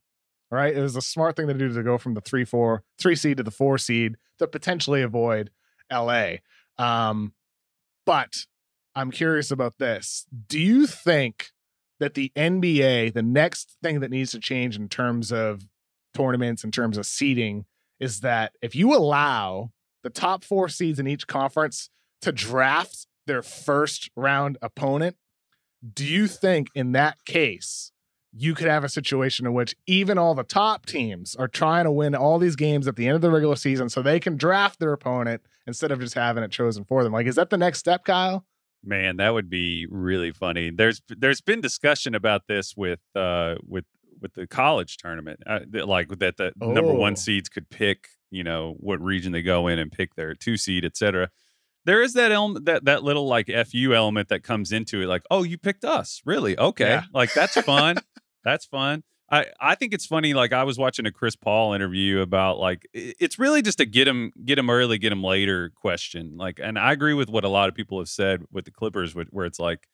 Right? 0.51 0.75
It 0.75 0.81
was 0.81 0.93
the 0.93 1.01
smart 1.01 1.35
thing 1.35 1.47
to 1.47 1.53
do 1.53 1.73
to 1.73 1.83
go 1.83 1.97
from 1.97 2.13
the 2.13 2.21
three 2.21 2.45
four 2.45 2.83
three 2.99 3.15
seed 3.15 3.37
to 3.37 3.43
the 3.43 3.51
four 3.51 3.77
seed 3.77 4.15
to 4.39 4.47
potentially 4.47 5.01
avoid 5.01 5.49
LA. 5.91 6.35
Um, 6.77 7.33
but 8.05 8.45
I'm 8.95 9.11
curious 9.11 9.51
about 9.51 9.77
this. 9.79 10.25
Do 10.47 10.59
you 10.59 10.85
think 10.85 11.47
that 11.99 12.13
the 12.13 12.31
NBA, 12.35 13.13
the 13.13 13.23
next 13.23 13.77
thing 13.81 14.01
that 14.01 14.11
needs 14.11 14.31
to 14.31 14.39
change 14.39 14.75
in 14.75 14.87
terms 14.87 15.31
of 15.31 15.63
tournaments, 16.13 16.63
in 16.63 16.71
terms 16.71 16.97
of 16.97 17.05
seeding, 17.05 17.65
is 17.99 18.21
that 18.21 18.53
if 18.61 18.75
you 18.75 18.93
allow 18.93 19.71
the 20.03 20.09
top 20.09 20.43
four 20.43 20.69
seeds 20.69 20.99
in 20.99 21.07
each 21.07 21.27
conference 21.27 21.89
to 22.21 22.31
draft 22.31 23.07
their 23.25 23.41
first 23.41 24.09
round 24.15 24.57
opponent, 24.61 25.15
do 25.93 26.05
you 26.05 26.27
think 26.27 26.69
in 26.73 26.93
that 26.93 27.23
case 27.25 27.91
you 28.37 28.53
could 28.53 28.67
have 28.67 28.83
a 28.83 28.89
situation 28.89 29.45
in 29.45 29.53
which 29.53 29.75
even 29.87 30.17
all 30.17 30.35
the 30.35 30.43
top 30.43 30.85
teams 30.85 31.35
are 31.37 31.47
trying 31.47 31.85
to 31.85 31.91
win 31.91 32.13
all 32.13 32.37
these 32.37 32.57
games 32.57 32.87
at 32.87 32.97
the 32.97 33.07
end 33.07 33.15
of 33.15 33.21
the 33.21 33.31
regular 33.31 33.55
season 33.55 33.87
so 33.87 34.01
they 34.01 34.19
can 34.19 34.35
draft 34.35 34.79
their 34.79 34.91
opponent 34.91 35.41
instead 35.65 35.89
of 35.91 36.01
just 36.01 36.15
having 36.15 36.43
it 36.43 36.51
chosen 36.51 36.83
for 36.83 37.03
them? 37.03 37.13
Like, 37.13 37.27
is 37.27 37.35
that 37.35 37.49
the 37.49 37.57
next 37.57 37.79
step, 37.79 38.03
Kyle? 38.03 38.45
Man, 38.83 39.17
that 39.17 39.33
would 39.33 39.49
be 39.49 39.87
really 39.89 40.31
funny. 40.31 40.69
There's 40.69 41.01
there's 41.07 41.41
been 41.41 41.61
discussion 41.61 42.13
about 42.13 42.43
this 42.47 42.75
with 42.75 42.99
uh 43.15 43.55
with 43.65 43.85
with 44.21 44.33
the 44.33 44.47
college 44.47 44.97
tournament, 44.97 45.39
uh, 45.47 45.59
like 45.85 46.09
that 46.19 46.37
the 46.37 46.51
number 46.59 46.93
one 46.93 47.15
seeds 47.15 47.49
could 47.49 47.69
pick, 47.69 48.09
you 48.31 48.43
know, 48.43 48.75
what 48.79 49.01
region 49.01 49.31
they 49.31 49.41
go 49.41 49.67
in 49.67 49.79
and 49.79 49.91
pick 49.91 50.15
their 50.15 50.35
two 50.35 50.57
seed, 50.57 50.85
etc. 50.85 51.29
There 51.85 52.01
is 52.01 52.13
that 52.13 52.31
element, 52.31 52.65
that 52.65 52.85
that 52.85 53.03
little 53.03 53.27
like 53.27 53.47
fu 53.71 53.93
element 53.93 54.29
that 54.29 54.43
comes 54.43 54.71
into 54.71 55.01
it, 55.01 55.07
like, 55.07 55.23
oh, 55.31 55.43
you 55.43 55.57
picked 55.57 55.85
us, 55.85 56.21
really? 56.25 56.57
Okay, 56.57 56.85
Yeah. 56.89 57.03
like 57.13 57.33
that's 57.33 57.59
fun. 57.61 57.97
that's 58.43 58.65
fun. 58.65 59.03
I, 59.31 59.47
I 59.59 59.73
think 59.73 59.93
it's 59.93 60.05
funny. 60.05 60.35
Like 60.35 60.53
I 60.53 60.63
was 60.63 60.77
watching 60.77 61.07
a 61.07 61.11
Chris 61.11 61.35
Paul 61.35 61.73
interview 61.73 62.21
about 62.21 62.59
like 62.59 62.87
it's 62.93 63.39
really 63.39 63.61
just 63.63 63.79
a 63.79 63.85
get 63.85 64.07
him 64.07 64.31
get 64.45 64.57
him 64.59 64.69
early, 64.69 64.97
get 64.99 65.11
him 65.11 65.23
later 65.23 65.71
question. 65.75 66.37
Like, 66.37 66.59
and 66.61 66.77
I 66.77 66.91
agree 66.91 67.15
with 67.15 67.29
what 67.29 67.43
a 67.43 67.49
lot 67.49 67.67
of 67.69 67.73
people 67.75 67.97
have 67.99 68.07
said 68.09 68.43
with 68.51 68.65
the 68.65 68.71
Clippers, 68.71 69.15
where 69.15 69.45
it's 69.47 69.59
like 69.59 69.87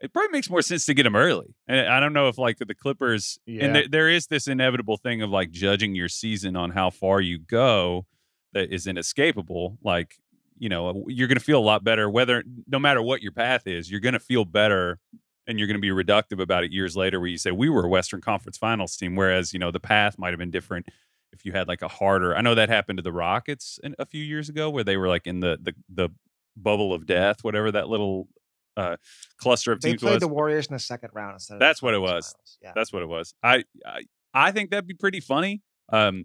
it 0.00 0.12
probably 0.12 0.32
makes 0.32 0.48
more 0.50 0.60
sense 0.62 0.86
to 0.86 0.94
get 0.94 1.04
him 1.06 1.14
early. 1.16 1.54
And 1.68 1.86
I 1.88 2.00
don't 2.00 2.12
know 2.14 2.28
if 2.28 2.36
like 2.38 2.58
the 2.58 2.74
Clippers, 2.74 3.38
Yeah. 3.46 3.64
and 3.66 3.74
there, 3.74 3.88
there 3.88 4.08
is 4.08 4.26
this 4.28 4.46
inevitable 4.48 4.96
thing 4.96 5.20
of 5.22 5.28
like 5.30 5.50
judging 5.50 5.94
your 5.94 6.08
season 6.08 6.56
on 6.56 6.70
how 6.70 6.90
far 6.90 7.20
you 7.20 7.38
go 7.38 8.06
that 8.54 8.72
is 8.72 8.86
inescapable. 8.86 9.78
Like 9.82 10.16
you 10.58 10.68
know, 10.68 11.04
you're 11.08 11.28
going 11.28 11.38
to 11.38 11.44
feel 11.44 11.58
a 11.58 11.64
lot 11.64 11.84
better 11.84 12.08
whether 12.08 12.44
no 12.68 12.78
matter 12.78 13.02
what 13.02 13.22
your 13.22 13.32
path 13.32 13.66
is, 13.66 13.90
you're 13.90 14.00
going 14.00 14.12
to 14.14 14.20
feel 14.20 14.44
better 14.44 14.98
and 15.46 15.58
you're 15.58 15.68
going 15.68 15.80
to 15.80 15.80
be 15.80 15.90
reductive 15.90 16.40
about 16.40 16.64
it 16.64 16.72
years 16.72 16.96
later 16.96 17.20
where 17.20 17.28
you 17.28 17.38
say 17.38 17.50
we 17.50 17.68
were 17.68 17.84
a 17.84 17.88
western 17.88 18.20
conference 18.20 18.56
finals 18.56 18.96
team 18.96 19.14
whereas 19.14 19.52
you 19.52 19.58
know 19.58 19.70
the 19.70 19.80
path 19.80 20.18
might 20.18 20.30
have 20.30 20.38
been 20.38 20.50
different 20.50 20.88
if 21.32 21.44
you 21.44 21.52
had 21.52 21.68
like 21.68 21.82
a 21.82 21.88
harder 21.88 22.34
i 22.34 22.40
know 22.40 22.54
that 22.54 22.68
happened 22.68 22.96
to 22.96 23.02
the 23.02 23.12
rockets 23.12 23.78
in, 23.82 23.94
a 23.98 24.06
few 24.06 24.22
years 24.22 24.48
ago 24.48 24.70
where 24.70 24.84
they 24.84 24.96
were 24.96 25.08
like 25.08 25.26
in 25.26 25.40
the 25.40 25.58
the, 25.60 25.74
the 25.92 26.08
bubble 26.56 26.94
of 26.94 27.06
death 27.06 27.42
whatever 27.42 27.70
that 27.70 27.88
little 27.88 28.28
uh 28.76 28.96
cluster 29.38 29.70
of 29.70 29.80
They 29.80 29.90
teams 29.90 30.02
played 30.02 30.14
was 30.14 30.20
the 30.20 30.28
Warriors 30.28 30.66
in 30.66 30.72
the 30.72 30.80
second 30.80 31.10
round 31.12 31.34
instead 31.34 31.54
of 31.54 31.60
That's 31.60 31.80
what 31.82 31.94
it 31.94 32.00
was. 32.00 32.34
Yeah. 32.62 32.72
that's 32.74 32.92
what 32.92 33.02
it 33.02 33.08
was 33.08 33.34
I, 33.42 33.64
I 33.84 34.02
i 34.32 34.50
think 34.50 34.70
that'd 34.70 34.86
be 34.86 34.94
pretty 34.94 35.20
funny 35.20 35.62
um 35.92 36.24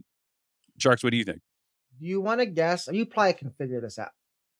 Tjarks 0.80 1.04
what 1.04 1.12
do 1.12 1.18
you 1.18 1.26
think 1.26 1.42
Do 2.00 2.06
you 2.06 2.22
want 2.22 2.40
to 2.40 2.46
guess? 2.46 2.88
You 2.92 3.06
probably 3.06 3.34
can 3.34 3.52
figure 3.52 3.82
this 3.82 4.00
out. 4.00 4.12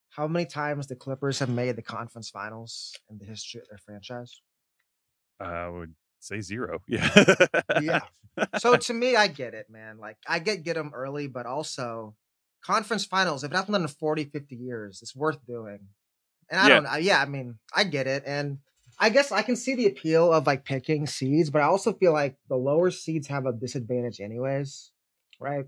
How 0.10 0.28
many 0.28 0.46
times 0.46 0.88
the 0.88 0.96
Clippers 0.96 1.40
have 1.40 1.50
made 1.50 1.76
the 1.76 1.82
conference 1.82 2.30
finals 2.30 2.94
in 3.10 3.18
the 3.20 3.26
history 3.26 3.62
of 3.62 3.68
their 3.70 3.78
franchise? 3.78 4.42
i 5.40 5.68
would 5.70 5.94
say 6.20 6.42
zero 6.42 6.80
yeah 6.88 7.10
Yeah. 7.76 8.02
So 8.56 8.76
to 8.76 8.94
me, 8.94 9.16
I 9.16 9.28
get 9.28 9.54
it, 9.54 9.70
man. 9.70 9.98
Like 10.00 10.18
I 10.28 10.40
get 10.40 10.64
get 10.64 10.76
them 10.76 10.92
early, 10.94 11.28
but 11.28 11.46
also 11.46 12.16
conference 12.62 13.06
finals. 13.06 13.44
If 13.44 13.52
it 13.52 13.56
happened 13.56 13.76
in 13.78 13.88
40, 13.88 14.26
50 14.26 14.56
years, 14.56 15.00
it's 15.02 15.16
worth 15.16 15.46
doing. 15.46 15.80
And 16.50 16.60
I 16.60 16.68
Yeah. 16.68 16.76
don't. 16.76 16.86
I, 16.88 16.98
yeah, 17.00 17.22
I 17.22 17.26
mean, 17.26 17.60
I 17.74 17.84
get 17.86 18.08
it, 18.08 18.24
and 18.26 18.60
I 19.00 19.10
guess 19.10 19.32
I 19.32 19.44
can 19.44 19.56
see 19.56 19.76
the 19.76 19.88
appeal 19.88 20.34
of 20.34 20.48
like 20.48 20.66
picking 20.66 21.08
seeds, 21.08 21.50
but 21.50 21.62
I 21.62 21.66
also 21.66 21.94
feel 21.94 22.12
like 22.14 22.38
the 22.50 22.58
lower 22.58 22.92
seeds 22.92 23.28
have 23.28 23.46
a 23.46 23.54
disadvantage, 23.54 24.20
anyways, 24.20 24.92
right? 25.40 25.66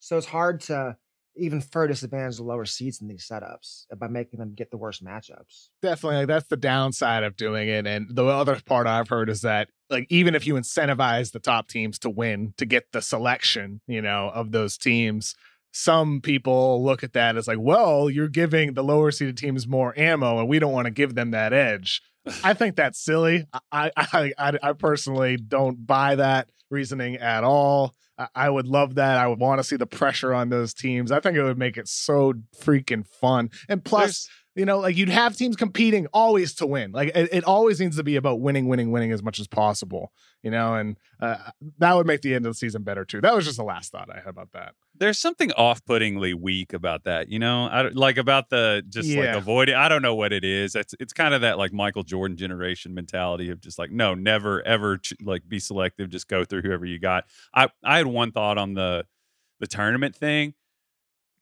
So 0.00 0.16
it's 0.18 0.26
hard 0.26 0.60
to 0.62 0.96
even 1.36 1.60
further 1.60 1.88
disadvantage 1.88 2.36
the 2.36 2.42
lower 2.42 2.64
seeds 2.64 3.00
in 3.00 3.08
these 3.08 3.26
setups 3.30 3.86
uh, 3.92 3.96
by 3.96 4.08
making 4.08 4.38
them 4.38 4.54
get 4.54 4.70
the 4.70 4.76
worst 4.76 5.04
matchups. 5.04 5.68
definitely 5.82 6.18
like, 6.18 6.28
that's 6.28 6.48
the 6.48 6.56
downside 6.56 7.22
of 7.22 7.36
doing 7.36 7.68
it 7.68 7.86
and 7.86 8.06
the 8.10 8.24
other 8.24 8.60
part 8.66 8.86
i've 8.86 9.08
heard 9.08 9.28
is 9.28 9.40
that 9.42 9.68
like 9.90 10.06
even 10.10 10.34
if 10.34 10.46
you 10.46 10.54
incentivize 10.54 11.32
the 11.32 11.40
top 11.40 11.68
teams 11.68 11.98
to 11.98 12.08
win 12.10 12.54
to 12.56 12.64
get 12.64 12.92
the 12.92 13.02
selection 13.02 13.80
you 13.86 14.00
know 14.00 14.30
of 14.34 14.52
those 14.52 14.78
teams 14.78 15.34
some 15.76 16.20
people 16.20 16.84
look 16.84 17.02
at 17.02 17.14
that 17.14 17.36
as 17.36 17.48
like 17.48 17.58
well 17.60 18.08
you're 18.08 18.28
giving 18.28 18.74
the 18.74 18.84
lower 18.84 19.10
seeded 19.10 19.36
teams 19.36 19.66
more 19.66 19.92
ammo 19.98 20.38
and 20.38 20.48
we 20.48 20.60
don't 20.60 20.72
want 20.72 20.86
to 20.86 20.90
give 20.90 21.16
them 21.16 21.32
that 21.32 21.52
edge. 21.52 22.00
I 22.44 22.54
think 22.54 22.76
that's 22.76 22.98
silly. 22.98 23.44
I, 23.72 23.90
I 23.96 24.32
i 24.38 24.52
i 24.62 24.72
personally 24.72 25.36
don't 25.36 25.84
buy 25.84 26.14
that 26.14 26.48
reasoning 26.74 27.16
at 27.16 27.44
all 27.44 27.94
I- 28.16 28.28
I 28.34 28.48
would 28.50 28.68
love 28.68 28.94
that. 28.94 29.18
I 29.18 29.26
would 29.26 29.40
want 29.40 29.58
to 29.58 29.64
see 29.64 29.74
the 29.76 29.86
pressure 29.86 30.32
on 30.32 30.48
those 30.48 30.72
teams. 30.72 31.10
I 31.10 31.18
think 31.18 31.36
it 31.36 31.42
would 31.42 31.58
make 31.58 31.76
it 31.76 31.88
so 31.88 32.34
freaking 32.56 33.04
fun. 33.20 33.50
And 33.68 33.84
plus, 33.84 34.28
you 34.54 34.64
know, 34.64 34.78
like 34.78 34.96
you'd 34.96 35.08
have 35.08 35.36
teams 35.36 35.56
competing 35.56 36.06
always 36.12 36.54
to 36.54 36.66
win. 36.66 36.92
Like 36.92 37.08
it, 37.14 37.28
it 37.32 37.44
always 37.44 37.80
needs 37.80 37.96
to 37.96 38.02
be 38.04 38.16
about 38.16 38.40
winning, 38.40 38.68
winning, 38.68 38.90
winning 38.92 39.10
as 39.12 39.22
much 39.22 39.40
as 39.40 39.46
possible. 39.48 40.12
You 40.42 40.50
know, 40.50 40.74
and 40.74 40.96
uh, 41.20 41.36
that 41.78 41.94
would 41.94 42.06
make 42.06 42.20
the 42.20 42.34
end 42.34 42.44
of 42.46 42.50
the 42.52 42.56
season 42.56 42.82
better 42.82 43.04
too. 43.04 43.20
That 43.20 43.34
was 43.34 43.44
just 43.46 43.56
the 43.56 43.64
last 43.64 43.90
thought 43.92 44.10
I 44.10 44.16
had 44.18 44.26
about 44.28 44.52
that. 44.52 44.74
there's 44.96 45.18
something 45.18 45.50
off-puttingly 45.52 46.34
weak 46.34 46.72
about 46.72 47.02
that 47.04 47.28
you 47.28 47.38
know 47.38 47.66
I, 47.66 47.88
like 47.88 48.16
about 48.16 48.48
the 48.50 48.84
just 48.88 49.08
like 49.08 49.24
Yeah. 49.24 49.36
avoiding 49.36 49.74
i 49.74 49.88
don't 49.88 50.02
know 50.02 50.14
what 50.14 50.32
it 50.32 50.44
is 50.44 50.76
it's 50.76 50.94
it's 51.00 51.12
kind 51.12 51.34
of 51.34 51.40
that 51.40 51.58
like 51.58 51.72
michael 51.72 52.04
jordan 52.04 52.36
generation 52.36 52.94
mentality 52.94 53.50
of 53.50 53.60
just 53.60 53.76
like 53.78 53.90
no 53.90 54.14
never 54.14 54.62
ever 54.62 54.98
ch- 54.98 55.14
like 55.20 55.48
be 55.48 55.58
selective 55.58 56.10
just 56.10 56.28
go 56.28 56.44
through 56.44 56.62
whoever 56.62 56.84
you 56.86 57.00
got 57.00 57.24
i 57.52 57.68
i 57.82 57.96
had 57.96 58.06
one 58.06 58.30
thought 58.30 58.56
on 58.56 58.74
the 58.74 59.04
the 59.58 59.66
tournament 59.66 60.14
thing 60.14 60.54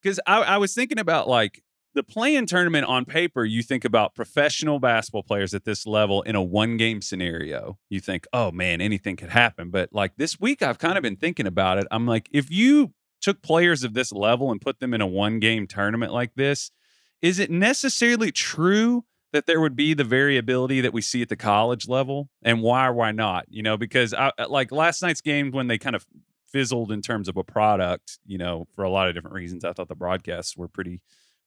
because 0.01 0.19
I, 0.27 0.41
I 0.43 0.57
was 0.57 0.73
thinking 0.75 0.99
about 0.99 1.29
like 1.29 1.63
the 1.95 2.03
play-in 2.03 2.47
tournament 2.47 2.87
on 2.87 3.05
paper 3.05 3.45
you 3.45 3.63
think 3.63 3.85
about 3.85 4.15
professional 4.15 4.79
basketball 4.79 5.23
players 5.23 5.55
at 5.55 5.65
this 5.65 5.87
level 5.87 6.23
in 6.23 6.35
a 6.35 6.43
one 6.43 6.77
game 6.77 7.03
scenario. 7.03 7.79
You 7.89 8.01
think 8.01 8.27
oh 8.33 8.51
man 8.51 8.81
anything 8.81 9.17
could 9.17 9.31
happen. 9.31 9.71
But 9.71 9.93
like 9.93 10.17
this 10.17 10.41
week 10.41 10.63
i've 10.63 10.79
kind 10.79 10.97
of 10.97 11.03
been 11.03 11.17
thinking 11.17 11.47
about 11.47 11.79
it. 11.79 11.87
I'm 11.91 12.07
like 12.07 12.29
if 12.33 12.51
you 12.51 12.93
took 13.21 13.43
players 13.43 13.85
of 13.85 13.95
this 13.95 14.13
level 14.13 14.51
and 14.51 14.61
put 14.61 14.81
them 14.81 14.95
in 14.95 15.01
a 15.01 15.07
one 15.07 15.39
game 15.39 15.67
tournament 15.67 16.13
like 16.13 16.35
this 16.35 16.71
is 17.21 17.39
it 17.39 17.51
necessarily 17.51 18.33
true 18.33 19.05
that 19.33 19.47
there 19.47 19.61
would 19.61 19.77
be 19.77 19.95
the 19.95 20.05
variability 20.05 20.81
that 20.81 20.93
we 20.93 21.01
see 21.01 21.23
at 21.23 21.29
the 21.29 21.37
college 21.37 21.89
level? 21.89 22.29
And 22.43 22.61
why 22.61 22.89
or 22.89 22.93
why 22.93 23.13
not? 23.13 23.47
You 23.49 23.63
know 23.63 23.77
because 23.77 24.13
I, 24.13 24.33
like 24.49 24.73
last 24.73 25.03
night's 25.03 25.21
game 25.21 25.53
when 25.53 25.69
they 25.69 25.79
kind 25.79 25.97
of 25.97 26.07
fizzled 26.53 26.93
in 26.93 27.01
terms 27.01 27.29
of 27.29 27.37
a 27.37 27.43
product 27.43 28.19
you 28.27 28.37
know 28.37 28.67
for 28.75 28.85
a 28.85 28.91
lot 28.91 29.09
of 29.09 29.15
different 29.15 29.35
reasons 29.35 29.65
i 29.65 29.73
thought 29.73 29.89
the 29.89 29.95
broadcasts 29.95 30.55
were 30.55 30.69
pretty 30.69 31.01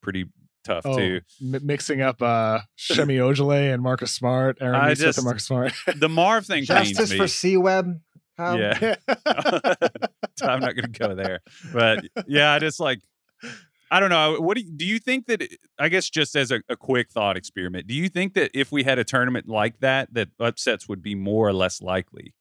pretty 0.05 0.25
tough 0.63 0.85
Oh, 0.85 0.95
too 0.97 1.21
mi- 1.41 1.59
mixing 1.61 2.01
up 2.01 2.21
uh 2.21 2.59
Semi 2.77 3.17
Ojeleye 3.17 3.73
and 3.73 3.83
Marcus 3.83 4.13
Smart, 4.13 4.57
Aaron 4.61 4.75
I 4.75 4.89
Nesmith 4.89 5.05
just- 5.07 5.17
and 5.17 5.25
Marcus 5.25 5.45
Smart. 5.45 5.73
the 5.97 6.09
marv 6.09 6.45
thing 6.45 6.65
pains 6.65 6.89
Justice 6.91 7.11
me 7.11 7.17
for 7.17 7.27
C-Webb. 7.27 7.99
yeah 8.39 8.95
I'm 10.41 10.59
not 10.59 10.75
going 10.75 10.91
to 10.91 10.99
go 10.99 11.15
there. 11.15 11.39
But 11.73 12.05
yeah, 12.27 12.51
I 12.53 12.59
just 12.59 12.79
like 12.79 13.01
I 13.91 13.99
don't 13.99 14.09
know. 14.09 14.37
What 14.41 14.57
do 14.57 14.63
you, 14.63 14.71
do 14.71 14.85
you 14.85 14.99
think 14.99 15.27
that? 15.27 15.47
I 15.79 15.89
guess 15.89 16.09
just 16.09 16.35
as 16.35 16.51
a, 16.51 16.61
a 16.67 16.75
quick 16.75 17.11
thought 17.11 17.37
experiment, 17.37 17.87
do 17.87 17.93
you 17.93 18.09
think 18.09 18.33
that 18.33 18.51
if 18.53 18.71
we 18.71 18.83
had 18.83 18.97
a 18.99 19.03
tournament 19.03 19.47
like 19.47 19.79
that, 19.79 20.13
that 20.13 20.29
upsets 20.39 20.89
would 20.89 21.01
be 21.03 21.15
more 21.15 21.47
or 21.47 21.53
less 21.53 21.81
likely? 21.81 22.33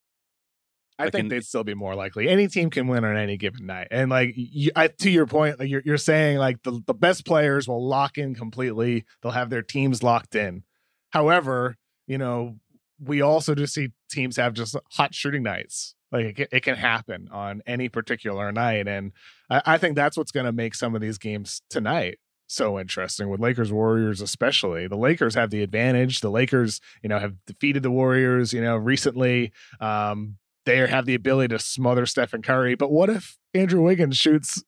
I 0.98 1.04
Like 1.04 1.12
think 1.12 1.22
in- 1.24 1.28
they'd 1.28 1.44
still 1.44 1.64
be 1.64 1.74
more 1.74 1.94
likely. 1.94 2.28
Any 2.28 2.46
team 2.46 2.70
can 2.70 2.86
win 2.86 3.04
on 3.04 3.16
any 3.16 3.36
given 3.36 3.66
night, 3.66 3.88
and 3.90 4.10
like 4.10 4.32
you, 4.36 4.70
I, 4.76 4.88
to 4.88 5.10
your 5.10 5.26
point, 5.26 5.58
like 5.58 5.68
you're 5.68 5.82
you're 5.84 5.96
saying 5.96 6.38
like 6.38 6.62
the 6.62 6.80
the 6.86 6.94
best 6.94 7.26
players 7.26 7.66
will 7.66 7.84
lock 7.84 8.16
in 8.16 8.34
completely. 8.34 9.04
They'll 9.22 9.32
have 9.32 9.50
their 9.50 9.62
teams 9.62 10.02
locked 10.02 10.34
in. 10.36 10.62
However, 11.10 11.76
you 12.06 12.18
know, 12.18 12.56
we 13.00 13.20
also 13.20 13.54
just 13.54 13.74
see 13.74 13.88
teams 14.10 14.36
have 14.36 14.52
just 14.54 14.76
hot 14.92 15.14
shooting 15.14 15.42
nights. 15.42 15.94
Like 16.12 16.26
it 16.26 16.36
can, 16.36 16.46
it 16.52 16.60
can 16.60 16.76
happen 16.76 17.28
on 17.32 17.60
any 17.66 17.88
particular 17.88 18.52
night, 18.52 18.86
and 18.86 19.10
I, 19.50 19.62
I 19.66 19.78
think 19.78 19.96
that's 19.96 20.16
what's 20.16 20.30
going 20.30 20.46
to 20.46 20.52
make 20.52 20.76
some 20.76 20.94
of 20.94 21.00
these 21.00 21.18
games 21.18 21.60
tonight 21.70 22.18
so 22.46 22.78
interesting 22.78 23.28
with 23.30 23.40
Lakers 23.40 23.72
Warriors 23.72 24.20
especially. 24.20 24.86
The 24.86 24.96
Lakers 24.96 25.34
have 25.34 25.50
the 25.50 25.62
advantage. 25.62 26.20
The 26.20 26.30
Lakers, 26.30 26.80
you 27.02 27.08
know, 27.08 27.18
have 27.18 27.34
defeated 27.46 27.82
the 27.82 27.90
Warriors, 27.90 28.52
you 28.52 28.60
know, 28.60 28.76
recently. 28.76 29.52
Um, 29.80 30.36
they 30.64 30.78
have 30.78 31.06
the 31.06 31.14
ability 31.14 31.54
to 31.54 31.58
smother 31.58 32.06
Stephen 32.06 32.42
Curry. 32.42 32.74
But 32.74 32.90
what 32.90 33.10
if 33.10 33.36
Andrew 33.52 33.82
Wiggins 33.82 34.16
shoots 34.16 34.62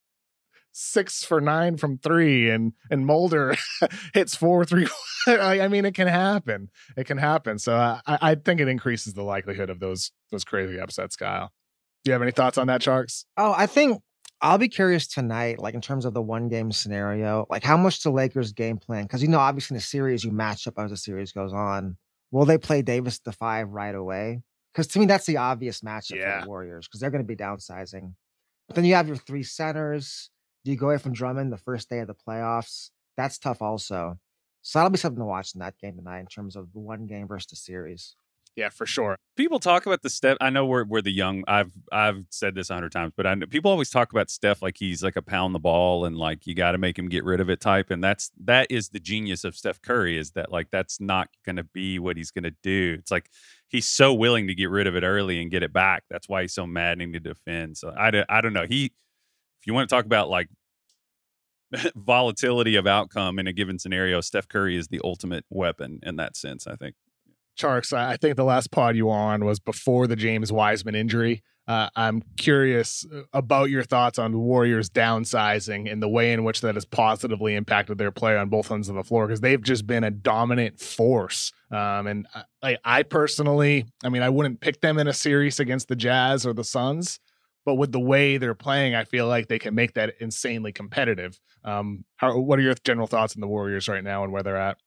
six 0.72 1.24
for 1.24 1.40
nine 1.40 1.78
from 1.78 1.96
three 1.98 2.50
and 2.50 2.72
and 2.90 3.06
Mulder 3.06 3.56
hits 4.14 4.34
four 4.34 4.64
three? 4.64 4.86
I, 5.26 5.62
I 5.62 5.68
mean, 5.68 5.84
it 5.84 5.94
can 5.94 6.08
happen. 6.08 6.70
It 6.96 7.04
can 7.04 7.18
happen. 7.18 7.58
So 7.58 7.76
I, 7.76 8.00
I 8.06 8.34
think 8.34 8.60
it 8.60 8.68
increases 8.68 9.14
the 9.14 9.22
likelihood 9.22 9.70
of 9.70 9.80
those 9.80 10.12
those 10.30 10.44
crazy 10.44 10.78
upsets, 10.78 11.16
Kyle. 11.16 11.52
Do 12.04 12.10
you 12.10 12.12
have 12.12 12.22
any 12.22 12.30
thoughts 12.30 12.58
on 12.58 12.68
that, 12.68 12.80
Tjarks? 12.80 13.24
Oh, 13.36 13.52
I 13.56 13.66
think 13.66 14.00
I'll 14.40 14.58
be 14.58 14.68
curious 14.68 15.06
tonight, 15.06 15.58
like 15.58 15.74
in 15.74 15.80
terms 15.80 16.04
of 16.04 16.14
the 16.14 16.22
one 16.22 16.48
game 16.48 16.70
scenario, 16.70 17.46
like 17.48 17.64
how 17.64 17.76
much 17.76 18.02
the 18.02 18.10
Lakers 18.10 18.52
game 18.52 18.78
plan, 18.78 19.04
because 19.04 19.22
you 19.22 19.28
know, 19.28 19.40
obviously 19.40 19.74
in 19.74 19.78
the 19.78 19.82
series 19.82 20.22
you 20.22 20.30
match 20.30 20.66
up 20.66 20.74
as 20.78 20.90
the 20.90 20.96
series 20.96 21.32
goes 21.32 21.52
on. 21.52 21.96
Will 22.30 22.44
they 22.44 22.58
play 22.58 22.82
Davis 22.82 23.18
the 23.20 23.32
five 23.32 23.68
right 23.70 23.94
away? 23.94 24.42
Because 24.76 24.88
to 24.88 24.98
me, 24.98 25.06
that's 25.06 25.24
the 25.24 25.38
obvious 25.38 25.80
matchup 25.80 26.16
Yeah. 26.16 26.40
for 26.40 26.44
the 26.44 26.48
Warriors 26.50 26.86
because 26.86 27.00
they're 27.00 27.10
going 27.10 27.24
to 27.24 27.26
be 27.26 27.34
downsizing. 27.34 28.12
But 28.68 28.76
then 28.76 28.84
you 28.84 28.94
have 28.94 29.06
your 29.08 29.16
three 29.16 29.42
centers. 29.42 30.28
Do 30.66 30.70
you 30.70 30.76
go 30.76 30.88
away 30.88 30.98
from 30.98 31.14
Drummond 31.14 31.50
the 31.50 31.56
first 31.56 31.88
day 31.88 32.00
of 32.00 32.08
the 32.08 32.14
playoffs? 32.14 32.90
That's 33.16 33.38
tough 33.38 33.62
also. 33.62 34.18
So 34.60 34.78
that'll 34.78 34.90
be 34.90 34.98
something 34.98 35.20
to 35.20 35.24
watch 35.24 35.54
in 35.54 35.60
that 35.60 35.78
game 35.78 35.96
tonight 35.96 36.20
in 36.20 36.26
terms 36.26 36.56
of 36.56 36.72
the 36.74 36.80
one 36.80 37.06
game 37.06 37.26
versus 37.26 37.46
the 37.48 37.56
series. 37.56 38.16
Yeah, 38.56 38.70
for 38.70 38.86
sure. 38.86 39.18
people 39.36 39.58
talk 39.58 39.84
about 39.84 40.00
the 40.00 40.08
Steph. 40.08 40.38
I 40.40 40.48
know 40.48 40.64
we're 40.64 40.84
we're 40.84 41.02
the 41.02 41.12
young. 41.12 41.44
I've 41.46 41.72
I've 41.92 42.24
said 42.30 42.54
this 42.54 42.70
a 42.70 42.74
hundred 42.74 42.90
times, 42.90 43.12
but 43.14 43.26
I 43.26 43.34
know 43.34 43.44
people 43.46 43.70
always 43.70 43.90
talk 43.90 44.10
about 44.12 44.30
Steph 44.30 44.62
like 44.62 44.78
he's 44.78 45.02
like 45.02 45.16
a 45.16 45.22
pound 45.22 45.54
the 45.54 45.58
ball 45.58 46.06
and 46.06 46.16
like 46.16 46.46
you 46.46 46.54
got 46.54 46.72
to 46.72 46.78
make 46.78 46.98
him 46.98 47.10
get 47.10 47.22
rid 47.22 47.38
of 47.38 47.50
it 47.50 47.60
type. 47.60 47.90
And 47.90 48.02
that's 48.02 48.30
that 48.44 48.68
is 48.70 48.88
the 48.88 48.98
genius 48.98 49.44
of 49.44 49.54
Steph 49.54 49.82
Curry 49.82 50.16
is 50.16 50.30
that 50.32 50.50
like 50.50 50.70
that's 50.70 50.98
not 51.00 51.28
going 51.44 51.56
to 51.56 51.64
be 51.64 51.98
what 51.98 52.16
he's 52.16 52.30
going 52.30 52.44
to 52.44 52.54
do. 52.62 52.96
It's 52.98 53.10
like 53.10 53.28
he's 53.68 53.86
so 53.86 54.14
willing 54.14 54.46
to 54.46 54.54
get 54.54 54.70
rid 54.70 54.86
of 54.86 54.96
it 54.96 55.02
early 55.04 55.42
and 55.42 55.50
get 55.50 55.62
it 55.62 55.74
back. 55.74 56.04
That's 56.08 56.26
why 56.26 56.40
he's 56.40 56.54
so 56.54 56.66
maddening 56.66 57.12
to 57.12 57.20
defend. 57.20 57.76
So 57.76 57.90
I 57.90 58.24
I 58.30 58.40
don't 58.40 58.54
know. 58.54 58.66
He 58.66 58.86
if 58.86 59.66
you 59.66 59.74
want 59.74 59.86
to 59.86 59.94
talk 59.94 60.06
about 60.06 60.30
like 60.30 60.48
volatility 61.94 62.76
of 62.76 62.86
outcome 62.86 63.38
in 63.38 63.46
a 63.46 63.52
given 63.52 63.78
scenario, 63.78 64.22
Steph 64.22 64.48
Curry 64.48 64.76
is 64.76 64.88
the 64.88 65.00
ultimate 65.04 65.44
weapon 65.50 66.00
in 66.02 66.16
that 66.16 66.36
sense. 66.38 66.66
I 66.66 66.76
think. 66.76 66.94
Tjarks, 67.56 67.92
I 67.92 68.16
think 68.16 68.36
the 68.36 68.44
last 68.44 68.70
pod 68.70 68.96
you 68.96 69.06
were 69.06 69.12
on 69.12 69.44
was 69.44 69.58
before 69.58 70.06
the 70.06 70.16
James 70.16 70.52
Wiseman 70.52 70.94
injury. 70.94 71.42
Uh, 71.68 71.88
I'm 71.96 72.22
curious 72.36 73.04
uh, 73.12 73.22
about 73.32 73.70
your 73.70 73.82
thoughts 73.82 74.20
on 74.20 74.38
Warriors 74.38 74.88
downsizing 74.88 75.90
and 75.90 76.00
the 76.00 76.08
way 76.08 76.32
in 76.32 76.44
which 76.44 76.60
that 76.60 76.76
has 76.76 76.84
positively 76.84 77.56
impacted 77.56 77.98
their 77.98 78.12
play 78.12 78.36
on 78.36 78.48
both 78.48 78.70
ends 78.70 78.88
of 78.88 78.94
the 78.94 79.02
floor 79.02 79.26
because 79.26 79.40
they've 79.40 79.62
just 79.62 79.84
been 79.84 80.04
a 80.04 80.10
dominant 80.10 80.78
force. 80.78 81.52
Um, 81.72 82.06
and 82.06 82.26
I, 82.62 82.78
I 82.84 83.02
personally, 83.02 83.86
I 84.04 84.10
mean, 84.10 84.22
I 84.22 84.28
wouldn't 84.28 84.60
pick 84.60 84.80
them 84.80 84.96
in 84.98 85.08
a 85.08 85.12
series 85.12 85.58
against 85.58 85.88
the 85.88 85.96
Jazz 85.96 86.46
or 86.46 86.52
the 86.52 86.62
Suns, 86.62 87.18
but 87.64 87.74
with 87.74 87.90
the 87.90 88.00
way 88.00 88.38
they're 88.38 88.54
playing, 88.54 88.94
I 88.94 89.02
feel 89.02 89.26
like 89.26 89.48
they 89.48 89.58
can 89.58 89.74
make 89.74 89.94
that 89.94 90.14
insanely 90.20 90.70
competitive. 90.70 91.40
Um, 91.64 92.04
how, 92.14 92.38
what 92.38 92.60
are 92.60 92.62
your 92.62 92.74
general 92.84 93.08
thoughts 93.08 93.34
on 93.34 93.40
the 93.40 93.48
Warriors 93.48 93.88
right 93.88 94.04
now 94.04 94.22
and 94.22 94.32
where 94.32 94.44
they're 94.44 94.56
at? 94.56 94.78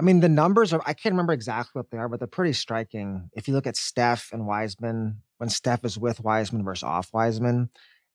I 0.00 0.02
mean, 0.02 0.20
the 0.20 0.30
numbers 0.30 0.72
are, 0.72 0.80
I 0.86 0.94
can't 0.94 1.12
remember 1.12 1.34
exactly 1.34 1.78
what 1.78 1.90
they 1.90 1.98
are, 1.98 2.08
but 2.08 2.20
they're 2.20 2.26
pretty 2.26 2.54
striking. 2.54 3.28
If 3.34 3.46
you 3.46 3.52
look 3.52 3.66
at 3.66 3.76
Steph 3.76 4.30
and 4.32 4.46
Wiseman, 4.46 5.20
when 5.36 5.50
Steph 5.50 5.84
is 5.84 5.98
with 5.98 6.20
Wiseman 6.20 6.64
versus 6.64 6.84
off 6.84 7.12
Wiseman, 7.12 7.68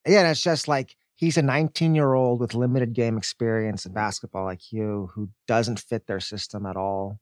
again, 0.03 0.25
it's 0.25 0.41
just 0.41 0.67
like 0.67 0.95
he's 1.13 1.37
a 1.37 1.43
19 1.43 1.93
year 1.93 2.15
old 2.15 2.39
with 2.39 2.55
limited 2.55 2.93
game 2.93 3.19
experience 3.19 3.85
in 3.85 3.93
basketball 3.93 4.45
like 4.45 4.71
you 4.71 5.11
who 5.13 5.29
doesn't 5.47 5.79
fit 5.79 6.07
their 6.07 6.19
system 6.19 6.65
at 6.65 6.75
all. 6.75 7.19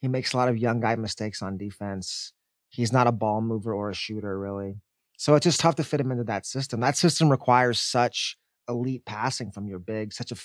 He 0.00 0.08
makes 0.08 0.32
a 0.32 0.36
lot 0.36 0.48
of 0.48 0.58
young 0.58 0.80
guy 0.80 0.96
mistakes 0.96 1.40
on 1.40 1.56
defense. 1.56 2.32
He's 2.70 2.92
not 2.92 3.06
a 3.06 3.12
ball 3.12 3.40
mover 3.40 3.72
or 3.72 3.90
a 3.90 3.94
shooter, 3.94 4.36
really. 4.36 4.80
So 5.16 5.36
it's 5.36 5.44
just 5.44 5.60
tough 5.60 5.76
to 5.76 5.84
fit 5.84 6.00
him 6.00 6.10
into 6.10 6.24
that 6.24 6.44
system. 6.44 6.80
That 6.80 6.96
system 6.96 7.30
requires 7.30 7.78
such 7.78 8.36
elite 8.68 9.04
passing 9.04 9.52
from 9.52 9.68
your 9.68 9.78
big, 9.78 10.12
such 10.12 10.32
a, 10.32 10.36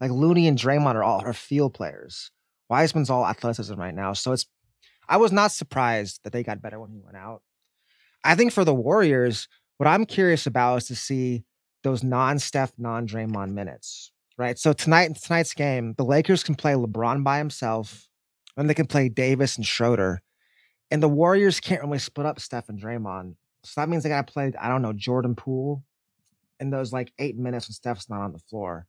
like 0.00 0.10
Looney 0.10 0.48
and 0.48 0.58
Draymond 0.58 0.96
are 0.96 1.04
all 1.04 1.22
are 1.24 1.32
field 1.32 1.74
players. 1.74 2.32
Wiseman's 2.74 3.08
all 3.08 3.24
athleticism 3.24 3.74
right 3.74 3.94
now. 3.94 4.14
So 4.14 4.32
it's 4.32 4.46
I 5.08 5.16
was 5.16 5.30
not 5.30 5.52
surprised 5.52 6.20
that 6.24 6.32
they 6.32 6.42
got 6.42 6.60
better 6.60 6.80
when 6.80 6.90
he 6.90 6.98
went 6.98 7.16
out. 7.16 7.42
I 8.24 8.34
think 8.34 8.52
for 8.52 8.64
the 8.64 8.74
Warriors, 8.74 9.46
what 9.76 9.86
I'm 9.86 10.06
curious 10.06 10.44
about 10.44 10.78
is 10.78 10.88
to 10.88 10.96
see 10.96 11.44
those 11.84 12.02
non-Steph, 12.02 12.72
non-Draymond 12.76 13.52
minutes. 13.52 14.10
Right. 14.36 14.58
So 14.58 14.72
tonight 14.72 15.14
tonight's 15.14 15.54
game, 15.54 15.94
the 15.96 16.04
Lakers 16.04 16.42
can 16.42 16.56
play 16.56 16.72
LeBron 16.72 17.22
by 17.22 17.38
himself, 17.38 18.08
and 18.56 18.68
they 18.68 18.74
can 18.74 18.86
play 18.86 19.08
Davis 19.08 19.56
and 19.56 19.64
Schroeder. 19.64 20.20
And 20.90 21.00
the 21.00 21.08
Warriors 21.08 21.60
can't 21.60 21.82
really 21.82 22.00
split 22.00 22.26
up 22.26 22.40
Steph 22.40 22.68
and 22.68 22.80
Draymond. 22.80 23.36
So 23.62 23.80
that 23.80 23.88
means 23.88 24.02
they 24.02 24.08
gotta 24.08 24.32
play, 24.32 24.52
I 24.60 24.68
don't 24.68 24.82
know, 24.82 24.92
Jordan 24.92 25.36
Poole 25.36 25.84
in 26.58 26.70
those 26.70 26.92
like 26.92 27.12
eight 27.20 27.36
minutes 27.36 27.68
when 27.68 27.74
Steph's 27.74 28.10
not 28.10 28.22
on 28.22 28.32
the 28.32 28.40
floor. 28.40 28.88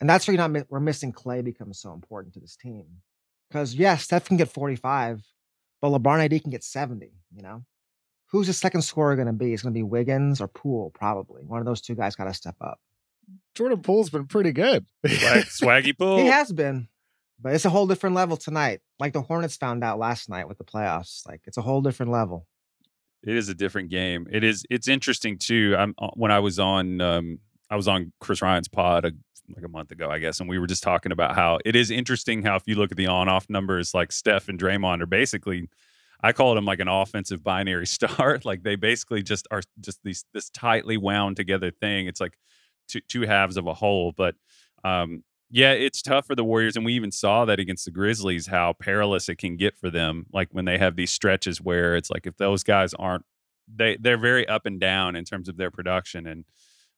And 0.00 0.10
that's 0.10 0.26
where 0.26 0.36
you're 0.36 0.48
not 0.48 0.66
we're 0.68 0.80
missing 0.80 1.12
Klay 1.12 1.42
becomes 1.42 1.80
so 1.80 1.94
important 1.94 2.34
to 2.34 2.40
this 2.40 2.56
team. 2.56 2.84
Because 3.54 3.72
yes, 3.76 4.02
Steph 4.02 4.24
can 4.24 4.36
get 4.36 4.48
45, 4.48 5.22
but 5.80 5.88
LeBron 5.90 6.24
AD 6.24 6.42
can 6.42 6.50
get 6.50 6.64
70, 6.64 7.12
you 7.32 7.40
know? 7.40 7.62
Who's 8.32 8.48
the 8.48 8.52
second 8.52 8.82
scorer 8.82 9.14
gonna 9.14 9.32
be? 9.32 9.54
It's 9.54 9.62
gonna 9.62 9.72
be 9.72 9.84
Wiggins 9.84 10.40
or 10.40 10.48
Poole, 10.48 10.90
probably. 10.92 11.44
One 11.44 11.60
of 11.60 11.64
those 11.64 11.80
two 11.80 11.94
guys 11.94 12.16
gotta 12.16 12.34
step 12.34 12.56
up. 12.60 12.80
Jordan 13.54 13.80
Poole's 13.80 14.10
been 14.10 14.26
pretty 14.26 14.50
good. 14.50 14.86
Swag, 15.06 15.44
swaggy 15.44 15.96
pool. 15.96 16.18
He 16.18 16.26
has 16.26 16.50
been, 16.50 16.88
but 17.40 17.54
it's 17.54 17.64
a 17.64 17.70
whole 17.70 17.86
different 17.86 18.16
level 18.16 18.36
tonight. 18.36 18.80
Like 18.98 19.12
the 19.12 19.22
Hornets 19.22 19.56
found 19.56 19.84
out 19.84 20.00
last 20.00 20.28
night 20.28 20.48
with 20.48 20.58
the 20.58 20.64
playoffs. 20.64 21.24
Like 21.24 21.42
it's 21.44 21.56
a 21.56 21.62
whole 21.62 21.80
different 21.80 22.10
level. 22.10 22.48
It 23.22 23.36
is 23.36 23.48
a 23.48 23.54
different 23.54 23.88
game. 23.88 24.26
It 24.32 24.42
is. 24.42 24.66
It's 24.68 24.88
interesting 24.88 25.38
too. 25.38 25.76
I'm 25.78 25.94
uh, 25.96 26.08
when 26.14 26.32
I 26.32 26.40
was 26.40 26.58
on. 26.58 27.00
Um, 27.00 27.38
I 27.70 27.76
was 27.76 27.88
on 27.88 28.12
Chris 28.20 28.42
Ryan's 28.42 28.68
pod 28.68 29.04
a, 29.04 29.12
like 29.54 29.64
a 29.64 29.68
month 29.68 29.90
ago, 29.90 30.10
I 30.10 30.18
guess, 30.18 30.40
and 30.40 30.48
we 30.48 30.58
were 30.58 30.66
just 30.66 30.82
talking 30.82 31.12
about 31.12 31.34
how 31.34 31.58
it 31.64 31.76
is 31.76 31.90
interesting 31.90 32.42
how 32.42 32.56
if 32.56 32.64
you 32.66 32.74
look 32.76 32.90
at 32.90 32.96
the 32.96 33.06
on-off 33.06 33.48
numbers, 33.48 33.94
like 33.94 34.12
Steph 34.12 34.48
and 34.48 34.58
Draymond 34.58 35.02
are 35.02 35.06
basically. 35.06 35.68
I 36.22 36.32
call 36.32 36.54
them 36.54 36.64
like 36.64 36.80
an 36.80 36.88
offensive 36.88 37.44
binary 37.44 37.86
star. 37.86 38.40
like 38.44 38.62
they 38.62 38.76
basically 38.76 39.22
just 39.22 39.46
are 39.50 39.60
just 39.80 40.00
these 40.04 40.24
this 40.32 40.48
tightly 40.48 40.96
wound 40.96 41.36
together 41.36 41.70
thing. 41.70 42.06
It's 42.06 42.20
like 42.20 42.38
two 42.88 43.00
two 43.00 43.22
halves 43.22 43.56
of 43.58 43.66
a 43.66 43.74
whole. 43.74 44.12
But 44.12 44.34
um, 44.84 45.22
yeah, 45.50 45.72
it's 45.72 46.02
tough 46.02 46.26
for 46.26 46.34
the 46.34 46.44
Warriors, 46.44 46.76
and 46.76 46.84
we 46.84 46.94
even 46.94 47.12
saw 47.12 47.44
that 47.44 47.60
against 47.60 47.84
the 47.84 47.90
Grizzlies 47.90 48.46
how 48.46 48.72
perilous 48.72 49.28
it 49.28 49.36
can 49.36 49.56
get 49.56 49.76
for 49.76 49.90
them. 49.90 50.26
Like 50.32 50.48
when 50.52 50.64
they 50.64 50.78
have 50.78 50.96
these 50.96 51.10
stretches 51.10 51.60
where 51.60 51.94
it's 51.96 52.10
like 52.10 52.26
if 52.26 52.36
those 52.36 52.62
guys 52.62 52.94
aren't 52.94 53.24
they 53.72 53.96
they're 54.00 54.18
very 54.18 54.46
up 54.48 54.66
and 54.66 54.80
down 54.80 55.16
in 55.16 55.24
terms 55.24 55.48
of 55.48 55.56
their 55.56 55.70
production, 55.70 56.26
and 56.26 56.44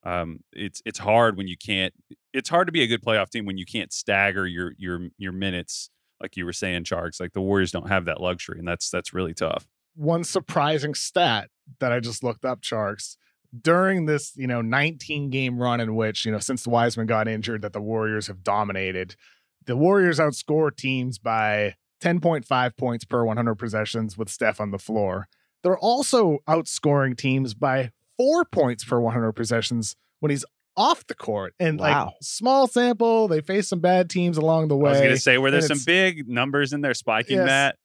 um, 0.07 0.39
it's 0.53 0.81
it's 0.87 1.01
hard 1.01 1.37
when 1.37 1.49
you 1.49 1.57
can't. 1.57 1.93
It's 2.33 2.49
hard 2.49 2.69
to 2.69 2.73
be 2.73 2.83
a 2.83 2.87
good 2.87 3.03
playoff 3.03 3.29
team 3.29 3.45
when 3.45 3.59
you 3.59 3.67
can't 3.67 3.93
stagger 3.93 4.47
your 4.47 4.73
your 4.79 5.09
your 5.19 5.33
minutes, 5.33 5.91
like 6.21 6.37
you 6.37 6.45
were 6.45 6.53
saying, 6.53 6.85
Tjarks. 6.85 7.21
Like 7.21 7.33
the 7.33 7.41
Warriors 7.41 7.73
don't 7.73 7.89
have 7.89 8.05
that 8.05 8.21
luxury, 8.21 8.59
and 8.61 8.69
that's 8.69 8.89
that's 8.89 9.13
really 9.13 9.35
tough. 9.35 9.67
One 9.97 10.23
surprising 10.23 10.95
stat 10.95 11.49
that 11.81 11.91
I 11.91 11.99
just 11.99 12.23
looked 12.23 12.45
up, 12.45 12.61
Tjarks, 12.61 13.17
during 13.59 14.07
this, 14.07 14.33
you 14.37 14.47
know, 14.47 14.63
19 14.63 15.31
game 15.31 15.59
run 15.59 15.81
in 15.81 15.97
which, 15.97 16.25
you 16.25 16.31
know, 16.31 16.39
since 16.39 16.63
the 16.63 16.71
Wiseman 16.71 17.07
got 17.07 17.27
injured, 17.27 17.63
that 17.63 17.73
the 17.73 17.81
Warriors 17.81 18.29
have 18.29 18.45
dominated. 18.45 19.17
The 19.65 19.77
Warriors 19.77 20.21
outscore 20.21 20.77
teams 20.77 21.19
by 21.19 21.75
10.5 22.01 22.77
points 22.77 23.05
per 23.05 23.25
100 23.25 23.55
possessions 23.57 24.17
with 24.17 24.29
Steph 24.29 24.61
on 24.61 24.71
the 24.71 24.79
floor. 24.79 25.27
They're 25.63 25.79
also 25.79 26.39
outscoring 26.47 27.17
teams 27.17 27.55
by 27.55 27.91
four 28.17 28.45
points 28.45 28.85
per 28.85 28.99
100 29.01 29.33
possessions 29.33 29.97
when 30.21 30.31
he's 30.31 30.45
off 30.77 31.07
the 31.07 31.15
court. 31.15 31.55
And 31.59 31.81
like 31.81 32.09
small 32.23 32.67
sample, 32.67 33.29
they 33.29 33.41
face 33.41 33.69
some 33.69 33.81
bad 33.81 34.11
teams 34.11 34.37
along 34.37 34.69
the 34.69 34.77
way. 34.77 34.91
I 34.91 34.93
was 34.93 35.01
going 35.01 35.15
to 35.15 35.21
say 35.21 35.39
where 35.39 35.51
there's 35.51 35.67
some 35.69 35.81
big 35.87 36.29
numbers 36.29 36.73
in 36.73 36.81
there 36.83 36.95
spiking 36.95 37.37
Yes. 37.39 37.47
that. 37.49 37.77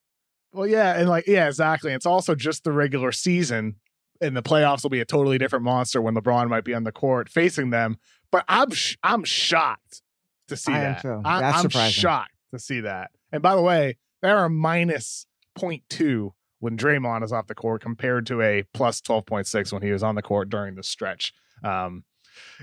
Well, 0.54 0.68
yeah, 0.68 1.00
and 1.00 1.08
like 1.08 1.28
yeah, 1.28 1.48
exactly. 1.48 1.94
It's 1.94 2.06
also 2.06 2.36
just 2.36 2.66
the 2.66 2.74
regular 2.74 3.14
season, 3.14 3.76
and 4.20 4.36
the 4.36 4.44
playoffs 4.44 4.84
will 4.84 4.90
be 4.90 5.00
a 5.00 5.06
totally 5.06 5.38
different 5.38 5.64
monster 5.64 6.02
when 6.02 6.14
LeBron 6.14 6.50
might 6.50 6.66
be 6.66 6.74
on 6.74 6.84
the 6.84 6.92
court 6.92 7.30
facing 7.30 7.70
them. 7.70 7.96
But 8.34 8.44
I'm 8.50 8.70
sh- 8.72 8.98
I'm 9.02 9.24
shocked 9.24 10.02
to 10.50 10.58
see 10.58 10.74
I 10.74 10.78
am 10.80 10.94
that. 10.96 11.02
too. 11.04 11.22
I, 11.24 11.40
That's 11.40 11.56
am 11.60 11.62
surprising. 11.72 11.92
shocked 11.94 12.34
to 12.54 12.60
see 12.60 12.82
that. 12.82 13.12
And 13.32 13.42
by 13.42 13.56
the 13.56 13.62
way, 13.62 13.98
they're 14.22 14.44
a 14.44 14.50
minus 14.50 15.26
0.2 15.58 16.32
when 16.62 16.78
Draymond 16.78 17.24
is 17.24 17.34
off 17.34 17.48
the 17.48 17.56
court 17.56 17.82
compared 17.82 18.26
to 18.28 18.42
a 18.42 18.64
plus 18.74 19.02
12.6 19.02 19.74
when 19.74 19.82
he 19.82 19.92
was 19.92 20.04
on 20.04 20.16
the 20.16 20.22
court 20.22 20.50
during 20.50 20.76
the 20.76 20.84
stretch. 20.84 21.34
Um, 21.64 22.06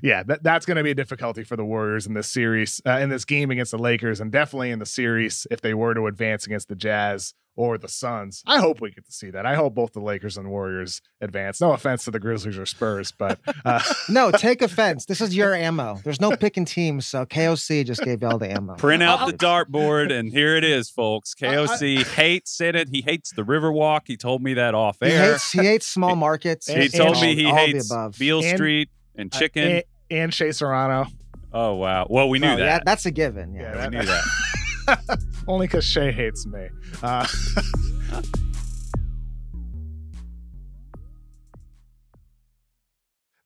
yeah, 0.03 0.23
that, 0.23 0.43
that's 0.43 0.65
going 0.65 0.77
to 0.77 0.83
be 0.83 0.93
a 0.93 0.95
difficulty 0.95 1.45
for 1.45 1.57
the 1.57 1.65
Warriors 1.65 2.07
in 2.07 2.15
this 2.15 2.31
series, 2.31 2.81
uh, 2.87 2.99
in 2.99 3.11
this 3.11 3.25
game 3.25 3.51
against 3.51 3.73
the 3.73 3.79
Lakers, 3.79 4.21
and 4.21 4.33
definitely 4.33 4.71
in 4.71 4.79
the 4.79 4.87
series 4.87 5.47
if 5.51 5.61
they 5.61 5.75
were 5.75 5.95
to 5.95 6.07
advance 6.07 6.47
against 6.47 6.69
the 6.69 6.77
Jazz 6.77 7.35
or 7.59 7.77
the 7.77 7.89
Suns. 7.89 8.45
I 8.47 8.61
hope 8.61 8.81
we 8.81 8.93
get 8.93 9.05
to 9.05 9.11
see 9.13 9.31
that. 9.31 9.45
I 9.45 9.57
hope 9.57 9.75
both 9.75 9.93
the 9.93 10.01
Lakers 10.01 10.39
and 10.39 10.49
Warriors 10.49 11.03
advance. 11.21 11.61
No 11.61 11.73
offense 11.73 12.05
to 12.05 12.13
the 12.13 12.21
Grizzlies 12.21 12.57
or 12.57 12.65
Spurs, 12.67 13.11
but 13.11 13.41
uh, 13.65 13.83
no, 14.09 14.31
take 14.31 14.63
offense. 14.63 15.07
This 15.07 15.21
is 15.21 15.35
your 15.35 15.55
ammo. 15.55 15.99
There's 16.05 16.21
no 16.21 16.37
picking 16.37 16.65
teams, 16.65 17.07
so 17.09 17.27
KOC 17.27 17.85
just 17.85 18.03
gave 18.03 18.23
y'all 18.23 18.39
the 18.39 18.51
ammo. 18.53 18.77
Print 18.77 19.03
out 19.03 19.27
the 19.27 19.33
dartboard, 19.37 20.13
and 20.13 20.31
here 20.31 20.55
it 20.57 20.63
is, 20.63 20.89
folks. 20.89 21.35
KOC 21.35 22.05
hates 22.15 22.61
it. 22.61 22.89
He 22.91 23.03
hates 23.03 23.33
the 23.33 23.43
Riverwalk. 23.43 24.03
He 24.07 24.17
told 24.17 24.41
me 24.41 24.55
that 24.55 24.77
off 24.77 24.99
He 25.01 25.07
air. 25.11 25.33
hates, 25.33 25.51
he 25.51 25.59
hates 25.65 25.87
small 25.89 26.15
markets. 26.15 26.69
He 26.69 26.75
And- 26.75 26.93
told 26.95 27.17
and 27.17 27.21
me 27.23 27.35
he 27.35 27.47
all 27.47 27.55
the 27.55 27.61
hates 27.61 27.91
above. 27.91 28.17
Beale 28.19 28.45
And- 28.45 28.57
Street 28.57 28.89
and 29.17 29.35
uh, 29.35 29.39
chicken. 29.39 29.65
and, 29.65 29.83
and 30.11 30.33
Shea 30.33 30.53
Serrano. 30.53 31.07
oh 31.53 31.75
wow. 31.75 32.07
Well, 32.09 32.29
we 32.29 32.39
knew 32.39 32.47
Oh, 32.47 32.51
yeah, 32.57 32.67
that. 32.67 32.85
that's 32.87 33.05
a 33.05 33.11
given. 33.11 33.53
Yeah. 33.55 33.75
Yeah, 33.75 33.89
we 33.89 33.97
knew 33.99 34.05
that. 34.05 34.23
Only 35.49 35.67
because 35.67 35.85
Shea 35.85 36.13
hates 36.13 36.47
me. 36.47 36.69
Uh, 37.03 37.27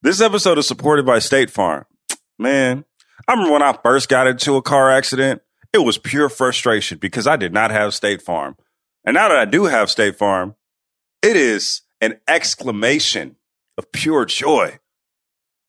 This 0.02 0.20
episode 0.20 0.58
is 0.58 0.66
supported 0.66 1.06
by 1.06 1.20
State 1.20 1.48
Farm. 1.48 1.84
Man, 2.36 2.84
I 3.28 3.32
remember 3.32 3.52
when 3.52 3.62
I 3.62 3.78
first 3.84 4.08
got 4.08 4.26
into 4.26 4.56
a 4.56 4.62
car 4.62 4.90
accident, 4.90 5.42
it 5.72 5.78
was 5.78 5.96
pure 5.96 6.28
frustration 6.28 6.98
because 6.98 7.28
I 7.28 7.36
did 7.36 7.52
not 7.52 7.70
have 7.70 7.94
State 7.94 8.20
Farm. 8.20 8.56
And 9.04 9.14
now 9.14 9.28
that 9.28 9.38
I 9.38 9.44
do 9.44 9.66
have 9.66 9.90
State 9.90 10.16
Farm, 10.16 10.56
it 11.22 11.36
is 11.36 11.82
an 12.00 12.18
exclamation 12.26 13.36
of 13.78 13.92
pure 13.92 14.24
joy. 14.24 14.80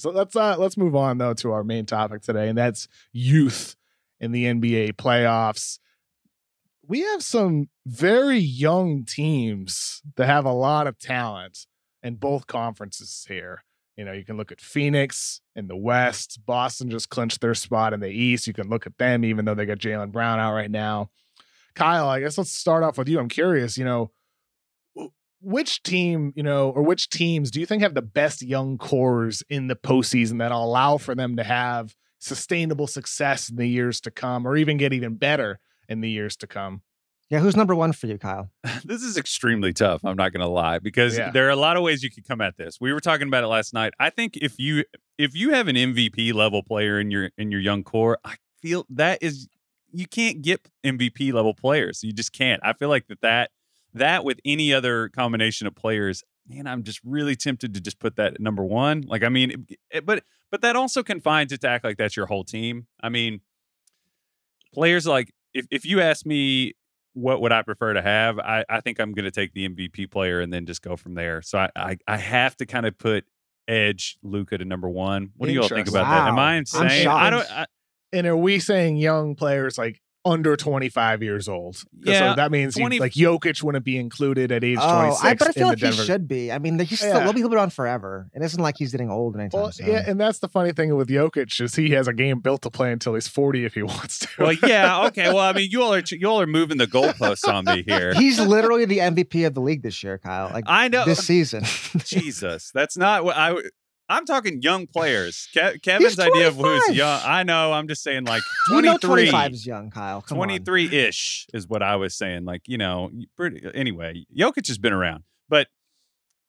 So 0.00 0.10
let's 0.10 0.34
uh 0.34 0.56
let's 0.56 0.78
move 0.78 0.96
on 0.96 1.18
though 1.18 1.34
to 1.34 1.52
our 1.52 1.62
main 1.62 1.84
topic 1.84 2.22
today, 2.22 2.48
and 2.48 2.56
that's 2.56 2.88
youth 3.12 3.76
in 4.18 4.32
the 4.32 4.46
NBA 4.46 4.94
playoffs. 4.94 5.78
We 6.86 7.00
have 7.00 7.22
some 7.22 7.68
very 7.86 8.38
young 8.38 9.04
teams 9.04 10.00
that 10.16 10.26
have 10.26 10.46
a 10.46 10.52
lot 10.52 10.86
of 10.86 10.98
talent 10.98 11.66
in 12.02 12.14
both 12.14 12.46
conferences 12.46 13.26
here. 13.28 13.62
You 13.98 14.06
know, 14.06 14.12
you 14.12 14.24
can 14.24 14.38
look 14.38 14.50
at 14.50 14.62
Phoenix 14.62 15.42
in 15.54 15.66
the 15.66 15.76
West. 15.76 16.40
Boston 16.46 16.88
just 16.88 17.10
clinched 17.10 17.42
their 17.42 17.54
spot 17.54 17.92
in 17.92 18.00
the 18.00 18.08
East. 18.08 18.46
You 18.46 18.54
can 18.54 18.70
look 18.70 18.86
at 18.86 18.96
them, 18.96 19.22
even 19.22 19.44
though 19.44 19.54
they 19.54 19.66
got 19.66 19.78
Jalen 19.78 20.12
Brown 20.12 20.40
out 20.40 20.54
right 20.54 20.70
now. 20.70 21.10
Kyle, 21.74 22.08
I 22.08 22.20
guess 22.20 22.38
let's 22.38 22.56
start 22.56 22.82
off 22.82 22.96
with 22.96 23.08
you. 23.08 23.20
I'm 23.20 23.28
curious, 23.28 23.76
you 23.76 23.84
know, 23.84 24.10
which 25.40 25.82
team, 25.82 26.32
you 26.36 26.42
know, 26.42 26.70
or 26.70 26.82
which 26.82 27.08
teams 27.08 27.50
do 27.50 27.60
you 27.60 27.66
think 27.66 27.82
have 27.82 27.94
the 27.94 28.02
best 28.02 28.42
young 28.42 28.78
cores 28.78 29.42
in 29.48 29.66
the 29.68 29.76
postseason 29.76 30.38
that'll 30.38 30.64
allow 30.64 30.96
for 30.98 31.14
them 31.14 31.36
to 31.36 31.44
have 31.44 31.94
sustainable 32.18 32.86
success 32.86 33.48
in 33.48 33.56
the 33.56 33.66
years 33.66 34.00
to 34.02 34.10
come, 34.10 34.46
or 34.46 34.56
even 34.56 34.76
get 34.76 34.92
even 34.92 35.14
better 35.16 35.58
in 35.88 36.00
the 36.00 36.10
years 36.10 36.36
to 36.36 36.46
come? 36.46 36.82
Yeah, 37.30 37.38
who's 37.38 37.54
number 37.56 37.76
one 37.76 37.92
for 37.92 38.08
you, 38.08 38.18
Kyle? 38.18 38.50
this 38.84 39.02
is 39.02 39.16
extremely 39.16 39.72
tough. 39.72 40.04
I'm 40.04 40.16
not 40.16 40.32
going 40.32 40.40
to 40.40 40.48
lie 40.48 40.80
because 40.80 41.16
Yeah. 41.16 41.30
there 41.30 41.46
are 41.46 41.50
a 41.50 41.56
lot 41.56 41.76
of 41.76 41.82
ways 41.84 42.02
you 42.02 42.10
could 42.10 42.26
come 42.26 42.40
at 42.40 42.56
this. 42.56 42.78
We 42.80 42.92
were 42.92 43.00
talking 43.00 43.28
about 43.28 43.44
it 43.44 43.46
last 43.46 43.72
night. 43.72 43.92
I 44.00 44.10
think 44.10 44.36
if 44.36 44.58
you 44.58 44.84
if 45.16 45.34
you 45.36 45.50
have 45.50 45.68
an 45.68 45.76
MVP 45.76 46.34
level 46.34 46.62
player 46.62 46.98
in 46.98 47.10
your 47.10 47.30
in 47.38 47.50
your 47.52 47.60
young 47.60 47.84
core, 47.84 48.18
I 48.24 48.34
feel 48.60 48.84
that 48.90 49.22
is 49.22 49.48
you 49.92 50.06
can't 50.06 50.42
get 50.42 50.68
MVP 50.84 51.32
level 51.32 51.54
players. 51.54 52.00
You 52.02 52.12
just 52.12 52.32
can't. 52.32 52.60
I 52.64 52.72
feel 52.72 52.88
like 52.88 53.06
that 53.06 53.20
that 53.22 53.50
that 53.94 54.24
with 54.24 54.38
any 54.44 54.72
other 54.72 55.08
combination 55.08 55.66
of 55.66 55.74
players, 55.74 56.22
man, 56.48 56.66
I'm 56.66 56.82
just 56.82 57.00
really 57.04 57.36
tempted 57.36 57.74
to 57.74 57.80
just 57.80 57.98
put 57.98 58.16
that 58.16 58.34
at 58.34 58.40
number 58.40 58.64
one. 58.64 59.02
Like 59.06 59.22
I 59.22 59.28
mean, 59.28 59.66
it- 59.90 60.06
but 60.06 60.24
but 60.50 60.62
that 60.62 60.74
also 60.76 61.02
confines 61.02 61.52
it 61.52 61.60
to 61.60 61.68
act 61.68 61.84
like 61.84 61.96
that's 61.96 62.16
your 62.16 62.26
whole 62.26 62.44
team. 62.44 62.86
I 63.00 63.08
mean, 63.08 63.40
players 64.72 65.06
like 65.06 65.32
if 65.54 65.66
if 65.70 65.84
you 65.84 66.00
ask 66.00 66.26
me 66.26 66.74
what 67.14 67.40
would 67.40 67.50
I 67.50 67.62
prefer 67.62 67.92
to 67.94 68.00
have? 68.02 68.38
I, 68.38 68.64
I 68.68 68.80
think 68.80 69.00
I'm 69.00 69.12
going 69.12 69.24
to 69.24 69.32
take 69.32 69.52
the 69.52 69.68
MVP 69.68 70.12
player 70.12 70.40
and 70.40 70.52
then 70.52 70.64
just 70.64 70.80
go 70.80 70.96
from 70.96 71.14
there. 71.14 71.42
So 71.42 71.58
I, 71.58 71.68
I, 71.74 71.98
I 72.06 72.16
have 72.16 72.56
to 72.58 72.66
kind 72.66 72.86
of 72.86 72.96
put 72.98 73.24
Edge 73.66 74.16
Luka 74.22 74.56
to 74.58 74.64
number 74.64 74.88
one. 74.88 75.30
What 75.36 75.48
do 75.48 75.52
you 75.52 75.60
all 75.60 75.66
think 75.68 75.88
Interesting. 75.88 76.02
about 76.02 76.24
that? 76.26 76.28
Am 76.28 76.38
I 76.38 76.54
insane? 76.54 77.08
I 77.08 77.30
don't. 77.30 77.50
I, 77.50 77.66
And 78.12 78.28
are 78.28 78.36
we 78.36 78.60
saying 78.60 78.96
young 78.96 79.34
players 79.34 79.76
like 79.76 80.00
under 80.24 80.54
25 80.54 81.22
years 81.22 81.48
old. 81.48 81.82
Yeah, 82.04 82.30
so 82.32 82.36
that 82.36 82.50
means 82.52 82.74
he- 82.74 82.98
like 82.98 83.12
Jokic 83.12 83.62
wouldn't 83.62 83.84
be 83.86 83.96
included 83.96 84.52
at 84.52 84.62
age 84.62 84.76
Oh, 84.80 85.00
26. 85.00 85.24
I, 85.24 85.34
but 85.34 85.48
I 85.48 85.52
feel 85.52 85.62
in 85.62 85.68
like 85.70 85.78
the 85.80 85.86
he 85.90 85.92
should 86.04 86.28
be. 86.28 86.52
I 86.52 86.58
mean, 86.58 86.78
he's 86.78 86.98
still, 86.98 87.14
Yeah. 87.14 87.24
he'll 87.24 87.32
be 87.32 87.40
he'll 87.40 87.48
be 87.48 87.56
on 87.56 87.70
forever. 87.70 88.28
And 88.34 88.42
it 88.42 88.46
isn't 88.46 88.62
like 88.62 88.76
he's 88.78 88.92
getting 88.92 89.10
old 89.10 89.36
anytime 89.36 89.60
Well, 89.62 89.72
soon. 89.72 89.86
yeah, 89.88 90.04
and 90.06 90.20
that's 90.20 90.40
the 90.40 90.48
funny 90.48 90.72
thing 90.72 90.94
with 90.94 91.08
Jokic 91.08 91.58
is 91.60 91.74
he 91.74 91.90
has 91.92 92.06
a 92.06 92.12
game 92.12 92.40
built 92.40 92.60
to 92.62 92.70
play 92.70 92.92
until 92.92 93.14
he's 93.14 93.28
40 93.28 93.64
if 93.64 93.74
he 93.74 93.82
wants 93.82 94.18
to. 94.18 94.28
well, 94.38 94.52
yeah, 94.52 95.06
okay. 95.06 95.28
Well, 95.28 95.38
I 95.38 95.52
mean, 95.54 95.70
you 95.70 95.82
all 95.82 95.94
are 95.94 96.02
you 96.10 96.26
all 96.28 96.40
are 96.42 96.46
moving 96.46 96.76
the 96.76 96.86
goalposts 96.86 97.48
on 97.50 97.64
me 97.64 97.82
here. 97.86 98.12
He's 98.14 98.38
literally 98.38 98.84
the 98.84 98.98
MVP 98.98 99.46
of 99.46 99.54
the 99.54 99.60
league 99.62 99.82
this 99.82 100.02
year, 100.02 100.18
Kyle. 100.18 100.50
Like 100.52 100.64
I 100.66 100.88
know. 100.88 101.06
this 101.06 101.26
season. 101.26 101.64
Jesus, 102.04 102.70
that's 102.74 102.96
not 102.98 103.24
what 103.24 103.36
I. 103.36 103.54
I'm 104.10 104.26
talking 104.26 104.60
young 104.60 104.86
players. 104.86 105.48
Ke- 105.56 105.80
Kevin's 105.82 106.18
idea 106.18 106.48
of 106.48 106.56
who's 106.56 106.96
young. 106.96 107.20
I 107.24 107.42
know. 107.44 107.72
I'm 107.72 107.88
just 107.88 108.02
saying 108.02 108.24
like 108.24 108.42
you 108.70 108.82
know 108.82 108.98
25 109.30 109.52
is 109.52 109.66
young, 109.66 109.90
Kyle. 109.90 110.20
23 110.22 110.86
ish 110.92 111.46
is 111.54 111.66
what 111.68 111.82
I 111.82 111.96
was 111.96 112.14
saying. 112.16 112.44
Like, 112.44 112.62
you 112.66 112.76
know, 112.76 113.10
pretty, 113.36 113.62
anyway, 113.72 114.24
Jokic 114.36 114.66
has 114.66 114.78
been 114.78 114.92
around. 114.92 115.22
But 115.48 115.68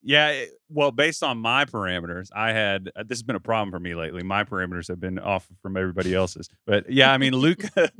yeah, 0.01 0.29
it- 0.29 0.49
well, 0.69 0.91
based 0.91 1.21
on 1.21 1.37
my 1.37 1.65
parameters, 1.65 2.27
I 2.35 2.51
had 2.53 2.89
uh, 2.95 3.03
this 3.03 3.17
has 3.19 3.23
been 3.23 3.35
a 3.35 3.39
problem 3.41 3.71
for 3.71 3.79
me 3.79 3.93
lately. 3.93 4.23
My 4.23 4.43
parameters 4.43 4.87
have 4.87 4.99
been 4.99 5.19
off 5.19 5.47
from 5.61 5.77
everybody 5.77 6.13
else's. 6.15 6.49
But 6.65 6.89
yeah, 6.91 7.11
I 7.13 7.17
mean, 7.17 7.33
Luka. 7.35 7.91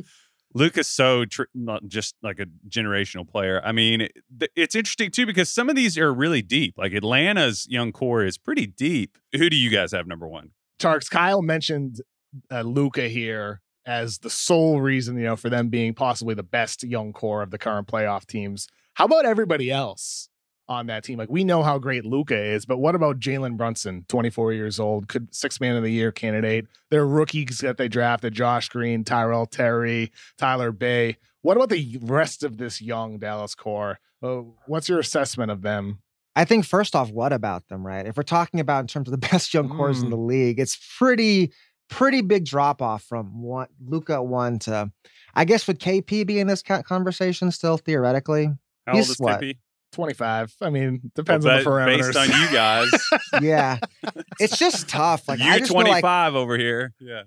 Luka's 0.54 0.88
so 0.88 1.26
tr- 1.26 1.44
not 1.54 1.88
just 1.88 2.16
like 2.22 2.40
a 2.40 2.46
generational 2.68 3.28
player. 3.28 3.62
I 3.64 3.72
mean, 3.72 4.08
th- 4.38 4.52
it's 4.56 4.76
interesting 4.76 5.12
too 5.12 5.26
because 5.26 5.50
some 5.50 5.70
of 5.70 5.76
these 5.76 5.98
are 5.98 6.14
really 6.14 6.42
deep. 6.42 6.78
Like 6.78 6.94
Atlanta's 6.94 7.68
young 7.70 7.92
core 7.92 8.24
is 8.24 8.38
pretty 8.38 8.68
deep. 8.68 9.18
Who 9.36 9.50
do 9.50 9.56
you 9.56 9.70
guys 9.70 9.92
have 9.92 10.08
number 10.08 10.28
one? 10.28 10.52
Tjarks, 10.80 11.10
Kyle 11.10 11.42
mentioned 11.42 12.02
uh, 12.50 12.62
Luka 12.62 13.08
here 13.08 13.62
as 13.86 14.20
the 14.20 14.30
sole 14.30 14.82
reason, 14.82 15.18
you 15.18 15.24
know, 15.24 15.36
for 15.36 15.50
them 15.50 15.70
being 15.70 15.94
possibly 15.94 16.36
the 16.36 16.44
best 16.44 16.84
young 16.84 17.14
core 17.14 17.42
of 17.42 17.52
the 17.52 17.58
current 17.58 17.88
playoff 17.88 18.26
teams. 18.26 18.68
How 18.96 19.06
about 19.06 19.26
everybody 19.26 19.72
else 19.72 20.30
on 20.68 20.88
that 20.88 21.04
team? 21.04 21.18
Like 21.18 21.30
we 21.30 21.44
know 21.44 21.64
how 21.64 21.78
great 21.78 22.06
Luka 22.06 22.38
is, 22.38 22.66
but 22.66 22.78
what 22.78 22.96
about 22.96 23.20
Jalen 23.20 23.58
Brunson, 23.58 24.06
24 24.08 24.54
years 24.54 24.80
old, 24.80 25.08
could 25.08 25.34
six 25.34 25.60
man 25.60 25.76
of 25.76 25.84
the 25.84 25.92
year 25.92 26.12
candidate? 26.12 26.68
Their 26.90 27.06
rookies 27.06 27.60
that 27.60 27.78
they 27.78 27.88
drafted, 27.88 28.34
Josh 28.34 28.70
Green, 28.70 29.04
Tyrell 29.04 29.46
Terry, 29.46 30.12
Tyler 30.38 30.72
Bey. 30.72 31.18
What 31.42 31.58
about 31.58 31.70
the 31.70 31.98
rest 32.02 32.44
of 32.44 32.58
this 32.58 32.82
young 32.82 33.18
Dallas 33.20 33.56
core? 33.56 34.00
Uh, 34.24 34.42
what's 34.68 34.88
your 34.88 35.00
assessment 35.00 35.52
of 35.52 35.62
them? 35.64 36.00
I 36.36 36.46
think 36.46 36.66
first 36.66 36.96
off, 36.96 37.12
what 37.12 37.34
about 37.34 37.68
them, 37.68 37.86
right? 37.86 38.06
If 38.06 38.16
we're 38.16 38.24
talking 38.24 38.60
about 38.60 38.80
in 38.82 38.88
terms 38.88 39.08
of 39.08 39.12
the 39.12 39.28
best 39.32 39.54
young 39.54 39.68
cores 39.68 40.02
in 40.02 40.08
Mm. 40.08 40.12
the 40.12 40.18
league, 40.18 40.60
it's 40.60 40.78
pretty 40.98 41.52
pretty 41.90 42.22
big 42.22 42.46
drop 42.46 42.82
off 42.82 43.04
from 43.04 43.42
one 43.42 43.68
Luka 43.86 44.24
one 44.24 44.60
to. 44.60 44.90
I 45.36 45.44
guess 45.44 45.68
would 45.68 45.80
KP 45.80 46.26
be 46.26 46.40
in 46.40 46.48
this 46.48 46.62
conversation 46.62 47.52
still 47.52 47.78
theoretically? 47.78 48.46
How 48.86 48.94
old 48.94 48.98
He's 48.98 49.10
is 49.10 49.18
what? 49.20 49.42
KP? 49.42 49.58
25. 49.92 50.56
I 50.62 50.70
mean, 50.70 51.12
depends 51.16 51.46
Well, 51.46 51.58
on 51.58 51.64
the 51.64 51.70
parameters. 51.70 52.14
Based 52.14 52.18
on 52.18 52.42
you 52.42 52.48
guys, 52.52 52.90
Yeah, 53.42 53.78
it's 54.40 54.58
just 54.58 54.88
tough. 54.90 55.28
Like 55.28 55.40
I 55.42 55.54
you 55.56 55.60
just 55.60 55.72
feel 55.72 55.78
like 55.82 55.88
25 56.02 56.36
over 56.36 56.58
here. 56.58 56.94
Yeah. 57.00 57.24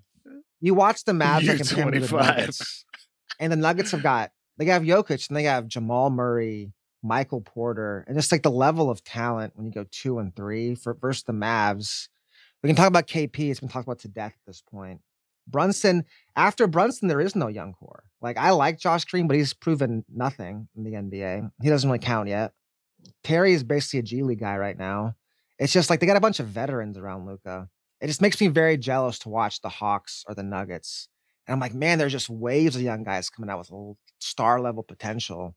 you 0.61 0.75
watch 0.75 1.05
the 1.05 1.13
Mavs 1.13 1.43
You 1.43 1.51
and 1.53 1.61
compare 1.61 1.85
them 1.85 1.95
to 1.95 2.01
the 2.01 2.09
25. 2.09 2.37
Nuggets, 2.37 2.85
and 3.41 3.53
the 3.53 3.57
Nuggets 3.57 3.91
have 3.93 4.03
got 4.03 4.31
they 4.59 4.67
have 4.67 4.83
Jokic 4.83 5.29
and 5.29 5.37
they 5.37 5.45
have 5.45 5.67
Jamal 5.67 6.11
Murray, 6.11 6.73
Michael 7.03 7.41
Porter, 7.41 8.05
and 8.07 8.17
just 8.17 8.31
like 8.33 8.43
the 8.43 8.51
level 8.51 8.89
of 8.91 9.03
talent 9.05 9.53
when 9.57 9.67
you 9.67 9.73
go 9.73 9.85
two 9.91 10.19
and 10.19 10.35
three 10.35 10.75
for 10.75 10.95
versus 10.95 11.25
the 11.25 11.33
Mavs. 11.33 12.09
We 12.63 12.69
can 12.69 12.77
talk 12.77 12.89
about 12.89 13.07
KP. 13.07 13.51
It's 13.51 13.61
been 13.61 13.69
talked 13.69 13.87
about 13.87 13.99
to 14.01 14.09
death 14.09 14.33
at 14.33 14.47
this 14.47 14.63
point. 14.63 15.01
Brunson, 15.47 16.05
after 16.37 16.67
Brunson, 16.67 17.09
there 17.09 17.21
is 17.21 17.37
no 17.37 17.49
young 17.49 17.73
core. 17.73 18.05
Like 18.21 18.37
I 18.39 18.51
like 18.51 18.79
Josh 18.79 19.05
Green, 19.05 19.29
but 19.29 19.37
he's 19.37 19.55
proven 19.55 20.05
nothing 20.13 20.69
in 20.77 20.85
the 20.85 20.93
NBA. 20.93 21.51
He 21.63 21.69
doesn't 21.69 21.89
really 21.89 21.99
count 21.99 22.29
yet. 22.29 22.53
Terry 23.23 23.53
is 23.53 23.63
basically 23.63 24.01
a 24.01 24.03
G 24.03 24.23
League 24.23 24.41
guy 24.41 24.57
right 24.57 24.79
now. 24.79 25.15
It's 25.59 25.73
just 25.73 25.91
like 25.91 26.01
they 26.01 26.07
got 26.07 26.17
a 26.17 26.21
bunch 26.21 26.41
of 26.41 26.47
veterans 26.49 26.99
around 26.99 27.27
Luka. 27.27 27.69
It 28.01 28.07
just 28.07 28.23
makes 28.23 28.41
me 28.41 28.49
very 28.49 28.77
jealous 28.77 29.19
to 29.21 29.29
watch 29.29 29.61
the 29.61 29.69
Hawks 29.69 30.25
or 30.29 30.35
the 30.35 30.43
Nuggets. 30.43 31.09
And 31.47 31.53
I'm 31.53 31.61
like, 31.61 31.75
man, 31.75 31.99
there's 31.99 32.13
just 32.13 32.31
waves 32.31 32.77
of 32.77 32.83
young 32.83 33.05
guys 33.05 33.31
coming 33.31 33.51
out 33.51 33.59
with 33.59 33.97
star 34.19 34.61
level 34.61 34.83
potential. 34.83 35.55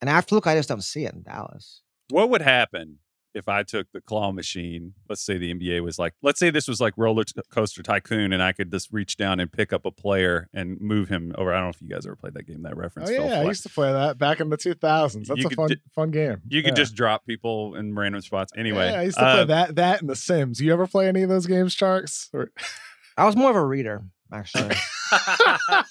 And 0.00 0.10
after 0.10 0.34
Luka, 0.34 0.50
I 0.50 0.56
just 0.56 0.68
don't 0.68 0.84
see 0.84 1.04
it 1.04 1.14
in 1.14 1.22
Dallas. 1.22 1.82
What 2.10 2.30
would 2.30 2.42
happen 2.42 2.98
if 3.34 3.48
I 3.48 3.62
took 3.62 3.90
the 3.92 4.00
claw 4.00 4.32
machine? 4.32 4.94
Let's 5.08 5.22
say 5.22 5.38
the 5.38 5.52
NBA 5.54 5.82
was 5.82 5.98
like, 5.98 6.14
let's 6.22 6.38
say 6.38 6.50
this 6.50 6.68
was 6.68 6.80
like 6.80 6.94
Roller 6.96 7.24
Coaster 7.50 7.82
Tycoon, 7.82 8.32
and 8.32 8.42
I 8.42 8.52
could 8.52 8.70
just 8.70 8.92
reach 8.92 9.16
down 9.16 9.40
and 9.40 9.50
pick 9.52 9.72
up 9.72 9.84
a 9.86 9.90
player 9.90 10.48
and 10.52 10.80
move 10.80 11.08
him 11.08 11.32
over. 11.36 11.52
I 11.52 11.56
don't 11.56 11.64
know 11.64 11.70
if 11.70 11.82
you 11.82 11.88
guys 11.88 12.06
ever 12.06 12.16
played 12.16 12.34
that 12.34 12.46
game. 12.46 12.62
That 12.62 12.76
reference. 12.76 13.10
Oh 13.10 13.12
yeah, 13.12 13.40
I 13.40 13.44
used 13.44 13.62
to 13.64 13.68
play 13.68 13.92
that 13.92 14.18
back 14.18 14.40
in 14.40 14.48
the 14.50 14.56
2000s. 14.58 15.26
That's 15.26 15.40
You 15.40 15.46
a 15.46 15.50
fun 15.50 15.68
ju- 15.68 15.76
fun 15.94 16.10
game. 16.10 16.42
You 16.48 16.62
could 16.62 16.76
just 16.76 16.94
drop 16.94 17.24
people 17.26 17.74
in 17.76 17.94
random 17.94 18.20
spots. 18.22 18.52
Anyway, 18.56 18.90
yeah, 18.90 19.00
I 19.00 19.02
used 19.04 19.18
to 19.18 19.24
uh, 19.24 19.34
play 19.36 19.44
that 19.46 19.76
that 19.76 20.00
and 20.00 20.10
The 20.10 20.16
Sims. 20.16 20.60
You 20.60 20.72
ever 20.72 20.86
play 20.86 21.08
any 21.08 21.22
of 21.22 21.28
those 21.28 21.46
games, 21.46 21.74
Tjarks? 21.76 22.28
Or- 22.32 22.50
I 23.16 23.24
was 23.26 23.36
more 23.36 23.50
of 23.50 23.56
a 23.56 23.64
reader, 23.64 24.02
actually. 24.32 24.74
I- 25.12 25.84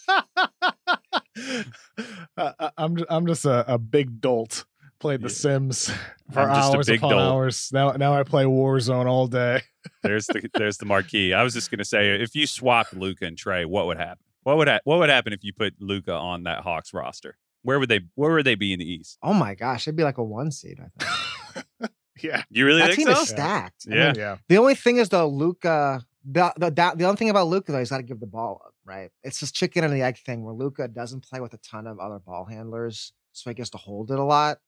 I- 2.37 2.71
I'm 2.77 2.97
ju- 2.97 3.05
I'm 3.09 3.27
just 3.27 3.45
a, 3.45 3.73
a 3.73 3.77
big 3.77 4.21
dolt. 4.21 4.65
Played 5.01 5.21
The 5.21 5.27
Yeah. 5.27 5.33
Sims 5.33 5.89
for 6.31 6.39
I'm 6.41 6.55
just 6.55 6.73
a 6.73 6.77
hours 6.77 6.87
big 6.87 6.99
upon 6.99 7.11
dolt. 7.11 7.21
hours. 7.33 7.69
Now 7.73 7.91
now 7.93 8.13
I 8.13 8.23
play 8.23 8.45
Warzone 8.45 9.07
all 9.07 9.27
day. 9.27 9.61
there's 10.03 10.27
the 10.27 10.47
there's 10.53 10.77
the 10.77 10.85
marquee. 10.85 11.33
I 11.33 11.43
was 11.43 11.53
just 11.53 11.69
gonna 11.71 11.83
say, 11.85 12.11
if 12.21 12.35
you 12.35 12.45
swapped 12.47 12.93
Luka 12.95 13.25
and 13.25 13.35
Trae, 13.37 13.65
what 13.65 13.87
would 13.87 13.97
happen? 13.97 14.23
What 14.43 14.57
would 14.57 14.67
ha- 14.67 14.79
what 14.85 14.99
would 14.99 15.09
happen 15.09 15.33
if 15.33 15.43
you 15.43 15.53
put 15.53 15.73
Luka 15.79 16.13
on 16.13 16.43
that 16.43 16.59
Hawks 16.59 16.93
roster? 16.93 17.35
Where 17.63 17.79
would 17.79 17.89
they 17.89 18.01
Where 18.15 18.33
would 18.33 18.45
they 18.45 18.55
be 18.55 18.73
in 18.73 18.79
the 18.79 18.89
East? 18.91 19.17
oh 19.23 19.33
my 19.33 19.55
gosh, 19.55 19.87
it'd 19.87 19.95
be 19.97 20.03
like 20.03 20.17
a 20.19 20.23
one 20.23 20.51
seed, 20.51 20.79
I 20.79 21.03
think. 21.03 21.91
yeah, 22.23 22.43
You 22.51 22.65
really 22.65 22.81
that 22.81 22.93
think 22.95 23.07
team 23.07 23.15
so? 23.15 23.21
is 23.23 23.29
stacked. 23.29 23.85
I 23.91 23.95
Yeah. 23.95 24.05
mean, 24.07 24.15
yeah. 24.15 24.37
the 24.49 24.57
only 24.57 24.75
thing 24.75 24.97
is 24.97 25.09
though, 25.09 25.27
Luka. 25.27 26.05
The 26.23 26.53
the 26.57 26.69
the, 26.69 26.93
the 26.97 27.05
only 27.05 27.17
thing 27.17 27.31
about 27.31 27.47
Luka 27.47 27.71
though, 27.71 27.79
he's 27.79 27.89
got 27.89 27.97
to 27.97 28.03
give 28.03 28.19
the 28.19 28.27
ball 28.27 28.61
up, 28.63 28.75
right? 28.85 29.09
It's 29.23 29.39
this 29.39 29.51
chicken 29.51 29.83
and 29.83 29.91
the 29.91 30.03
egg 30.03 30.17
thing 30.19 30.43
where 30.43 30.53
Luka 30.53 30.87
doesn't 30.87 31.21
play 31.27 31.39
with 31.39 31.55
a 31.55 31.57
ton 31.57 31.87
of 31.87 31.97
other 31.99 32.19
ball 32.19 32.45
handlers, 32.45 33.13
so 33.31 33.49
he 33.49 33.55
gets 33.55 33.71
to 33.71 33.77
hold 33.79 34.11
it 34.11 34.19
a 34.19 34.23
lot. 34.23 34.59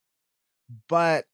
But 0.87 1.25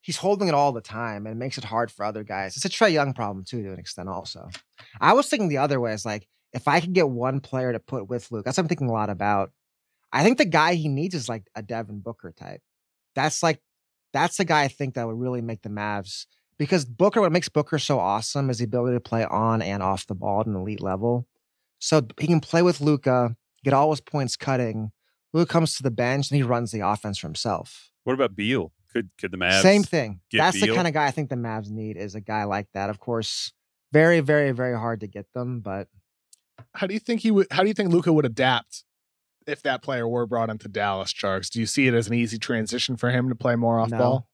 he's 0.00 0.16
holding 0.16 0.48
it 0.48 0.54
all 0.54 0.72
the 0.72 0.80
time, 0.80 1.26
and 1.26 1.34
it 1.34 1.38
makes 1.38 1.58
it 1.58 1.64
hard 1.64 1.90
for 1.90 2.04
other 2.04 2.24
guys. 2.24 2.56
It's 2.56 2.64
a 2.64 2.68
Trae 2.68 2.92
Young 2.92 3.12
problem 3.12 3.44
too, 3.44 3.62
to 3.62 3.72
an 3.72 3.78
extent. 3.78 4.08
Also, 4.08 4.48
I 5.00 5.12
was 5.12 5.28
thinking 5.28 5.48
the 5.48 5.58
other 5.58 5.80
way 5.80 5.92
is 5.92 6.04
like 6.04 6.28
if 6.52 6.68
I 6.68 6.80
could 6.80 6.92
get 6.92 7.10
one 7.10 7.40
player 7.40 7.72
to 7.72 7.80
put 7.80 8.08
with 8.08 8.30
Luke, 8.30 8.44
that's 8.44 8.56
what 8.56 8.64
I'm 8.64 8.68
thinking 8.68 8.88
a 8.88 8.92
lot 8.92 9.10
about. 9.10 9.52
I 10.12 10.22
think 10.22 10.38
the 10.38 10.44
guy 10.44 10.74
he 10.74 10.88
needs 10.88 11.14
is 11.14 11.28
like 11.28 11.48
a 11.54 11.62
Devin 11.62 12.00
Booker 12.00 12.32
type. 12.32 12.62
That's 13.14 13.42
like 13.42 13.60
that's 14.12 14.36
the 14.36 14.44
guy 14.44 14.62
I 14.62 14.68
think 14.68 14.94
that 14.94 15.06
would 15.06 15.18
really 15.18 15.42
make 15.42 15.62
the 15.62 15.68
Mavs 15.68 16.26
because 16.58 16.84
Booker, 16.84 17.20
what 17.20 17.32
makes 17.32 17.48
Booker 17.48 17.78
so 17.78 17.98
awesome 17.98 18.48
is 18.50 18.58
the 18.58 18.64
ability 18.64 18.96
to 18.96 19.00
play 19.00 19.24
on 19.24 19.60
and 19.60 19.82
off 19.82 20.06
the 20.06 20.14
ball 20.14 20.40
at 20.40 20.46
an 20.46 20.56
elite 20.56 20.80
level. 20.80 21.26
So 21.78 22.06
he 22.18 22.26
can 22.26 22.40
play 22.40 22.62
with 22.62 22.80
Luka, 22.80 23.36
get 23.64 23.74
all 23.74 23.90
his 23.90 24.00
points 24.00 24.36
cutting. 24.36 24.92
Luka 25.32 25.52
comes 25.52 25.76
to 25.76 25.82
the 25.82 25.90
bench 25.90 26.30
and 26.30 26.36
he 26.36 26.42
runs 26.42 26.70
the 26.70 26.80
offense 26.80 27.18
for 27.18 27.26
himself. 27.26 27.90
What 28.06 28.14
about 28.14 28.36
Beal? 28.36 28.72
Could 28.92 29.10
could 29.18 29.32
the 29.32 29.36
Mavs? 29.36 29.62
Same 29.62 29.82
thing. 29.82 30.20
get 30.30 30.38
That's 30.38 30.60
the 30.60 30.68
kind 30.74 30.86
of 30.86 30.94
guy 30.94 31.06
I 31.06 31.10
think 31.10 31.28
the 31.28 31.34
Mavs 31.36 31.70
need 31.70 31.96
is 31.96 32.14
a 32.14 32.20
guy 32.20 32.44
like 32.44 32.68
that. 32.72 32.88
Of 32.88 32.98
course, 33.00 33.52
very, 33.92 34.20
very, 34.20 34.52
very 34.52 34.76
hard 34.78 35.00
to 35.00 35.06
get 35.06 35.26
them, 35.34 35.60
but 35.60 35.88
How 36.74 36.86
do 36.86 36.94
you 36.94 37.00
think 37.00 37.20
he 37.22 37.30
would? 37.30 37.48
How 37.50 37.62
do 37.62 37.68
you 37.68 37.74
think 37.74 37.90
Luka 37.90 38.12
would 38.12 38.24
adapt 38.24 38.84
if 39.46 39.62
that 39.64 39.82
player 39.82 40.06
were 40.08 40.26
brought 40.26 40.50
into 40.50 40.68
Dallas 40.68 41.12
Tjarks? 41.12 41.50
Do 41.50 41.58
you 41.60 41.66
see 41.66 41.88
it 41.88 41.94
as 41.94 42.06
an 42.06 42.14
easy 42.14 42.38
transition 42.38 42.96
for 42.96 43.10
him 43.10 43.28
to 43.28 43.34
play 43.34 43.56
more 43.56 43.78
off 43.80 43.90
No. 43.90 43.98
ball? 43.98 44.28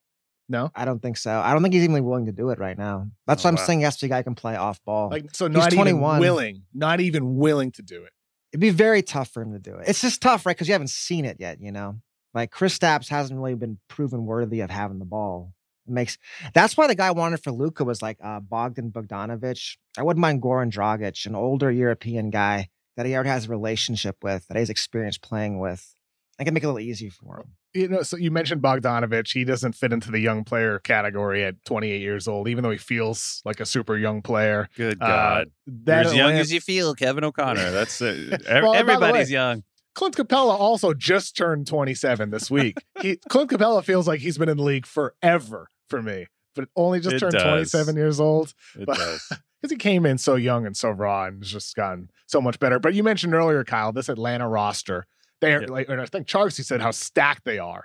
No, 0.49 0.71
I 0.75 0.85
don't 0.85 1.01
think 1.01 1.17
so. 1.17 1.41
I 1.41 1.53
don't 1.55 1.63
think 1.63 1.73
he's 1.73 1.85
even 1.85 2.05
willing 2.05 2.27
to 2.27 2.33
do 2.33 2.51
it 2.51 2.59
right 2.59 2.77
now. 2.77 3.09
That's 3.27 3.43
Oh, 3.45 3.49
why 3.49 3.53
I'm 3.53 3.57
wow. 3.57 3.65
saying 3.65 3.81
yes, 3.81 3.99
the 4.01 4.09
guy 4.09 4.23
can 4.23 4.35
play 4.35 4.55
off 4.55 4.85
ball. 4.85 5.09
like 5.09 5.35
so 5.35 5.47
He's 5.49 5.57
not 5.57 5.73
even 5.73 5.79
21. 5.95 6.21
willing, 6.21 6.63
not 6.75 7.01
even 7.01 7.37
willing 7.37 7.73
to 7.73 7.83
do 7.83 8.05
it. 8.05 8.13
It'd 8.53 8.61
be 8.61 8.69
very 8.71 9.03
tough 9.03 9.31
for 9.31 9.41
him 9.43 9.53
to 9.53 9.59
do 9.59 9.75
it. 9.77 9.89
It's 9.89 10.03
just 10.03 10.21
tough, 10.21 10.45
right? 10.45 10.55
Because 10.55 10.69
you 10.69 10.75
haven't 10.75 10.91
seen 10.91 11.25
it 11.25 11.39
yet, 11.41 11.59
you 11.63 11.73
know? 11.73 12.01
Like 12.35 12.51
Kristaps 12.53 13.09
hasn't 13.09 13.39
really 13.39 13.55
been 13.55 13.79
proven 13.89 14.25
worthy 14.25 14.61
of 14.61 14.71
having 14.71 14.99
the 14.99 15.05
ball. 15.05 15.53
It 15.87 15.93
makes 15.93 16.17
that's 16.55 16.77
why 16.77 16.87
the 16.87 16.95
guy 16.95 17.09
I 17.09 17.13
wanted 17.13 17.43
for 17.43 17.51
Luka 17.53 17.85
was 17.85 18.03
like 18.03 18.19
uh, 18.23 18.41
Bogdan 18.41 18.91
Bogdanovic. 18.91 19.77
I 19.99 20.03
wouldn't 20.03 20.21
mind 20.21 20.41
Goran 20.43 20.71
Dragic, 20.71 21.27
an 21.27 21.35
older 21.35 21.71
European 21.71 22.31
guy 22.31 22.69
that 22.97 23.07
he 23.07 23.15
already 23.15 23.31
has 23.31 23.47
a 23.47 23.49
relationship 23.49 24.17
with, 24.23 24.47
that 24.49 24.55
he 24.57 24.61
has 24.61 24.71
experience 24.71 25.19
playing 25.19 25.59
with. 25.59 25.95
I 26.39 26.45
can 26.45 26.55
make 26.55 26.63
it 26.63 26.67
a 26.67 26.73
little 26.73 26.81
easier 26.89 27.11
for 27.11 27.41
him. 27.41 27.53
You 27.75 27.89
know, 27.89 28.03
so 28.03 28.17
you 28.17 28.31
mentioned 28.31 28.63
Bogdanovich. 28.63 29.33
He 29.33 29.45
doesn't 29.45 29.75
fit 29.75 29.93
into 29.93 30.11
the 30.11 30.19
young 30.19 30.45
player 30.45 30.79
category 30.79 31.45
at 31.45 31.63
28 31.65 32.01
years 32.01 32.29
old, 32.29 32.49
even 32.49 32.63
though 32.63 32.71
he 32.71 32.79
feels 32.79 33.41
like 33.45 33.61
a 33.61 33.67
super 33.67 33.97
young 33.97 34.23
player. 34.23 34.69
Good 34.77 35.01
Uh, 35.03 35.07
God, 35.07 35.51
that 35.67 36.03
You're 36.03 36.11
as 36.13 36.17
young 36.17 36.33
as 36.33 36.53
you 36.53 36.61
feel, 36.61 36.95
Kevin 36.95 37.25
O'Connor. 37.25 37.71
That's 37.71 38.01
uh, 38.03 38.39
Well, 38.49 38.53
and 38.53 38.63
by 38.65 38.71
the 38.73 38.77
everybody's 38.79 39.29
way- 39.29 39.33
young. 39.33 39.63
Clint 39.95 40.17
Capela 40.17 40.59
also 40.59 40.95
just 40.95 41.37
turned 41.37 41.67
27 41.67 42.31
this 42.31 42.51
week. 42.51 42.77
he, 43.01 43.17
Clint 43.29 43.51
Capela 43.51 43.85
feels 43.85 44.09
like 44.09 44.21
he's 44.21 44.39
been 44.39 44.49
in 44.49 44.57
the 44.57 44.63
league 44.63 44.87
forever 44.87 45.69
for 45.89 46.01
me, 46.03 46.27
but 46.55 46.69
only 46.77 47.01
just 47.01 47.17
It 47.17 47.19
turned 47.21 47.33
does. 47.33 47.71
27 47.71 47.97
years 47.97 48.19
old. 48.21 48.55
It 48.79 48.87
But- 48.87 48.97
does. 48.99 49.29
because 49.61 49.71
he 49.71 49.77
came 49.77 50.05
in 50.07 50.19
so 50.19 50.35
young 50.35 50.67
and 50.67 50.77
so 50.77 50.91
raw 50.91 51.27
and 51.27 51.41
has 51.41 51.53
just 51.53 51.77
gotten 51.77 52.11
so 52.27 52.41
much 52.41 52.59
better. 52.59 52.81
But 52.81 52.95
you 52.95 53.05
mentioned 53.05 53.33
earlier, 53.35 53.63
Kyle, 53.63 53.93
this 53.93 54.09
Atlanta 54.09 54.49
roster. 54.49 55.07
They 55.41 55.55
are 55.55 55.61
Yeah. 55.63 55.69
like, 55.69 55.89
and 55.89 56.01
I 56.01 56.07
think 56.07 56.27
Charksy 56.27 56.65
said 56.65 56.81
how 56.81 56.91
stacked 56.91 57.45
they 57.45 57.59
are. 57.61 57.85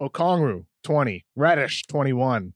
Okongwu, 0.00 0.64
20, 0.82 1.24
Reddish, 1.36 1.84
21, 1.86 2.54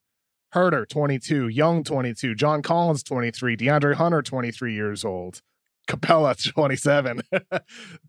Huerter, 0.55 0.89
22, 0.89 1.49
Young, 1.49 1.85
22, 1.85 2.35
John 2.35 2.61
Collins, 2.63 3.03
23, 3.05 3.57
DeAndre 3.57 3.95
Hunter, 3.95 4.23
23 4.23 4.75
years 4.75 5.05
old, 5.05 5.43
Capela, 5.87 6.37
27. 6.53 7.22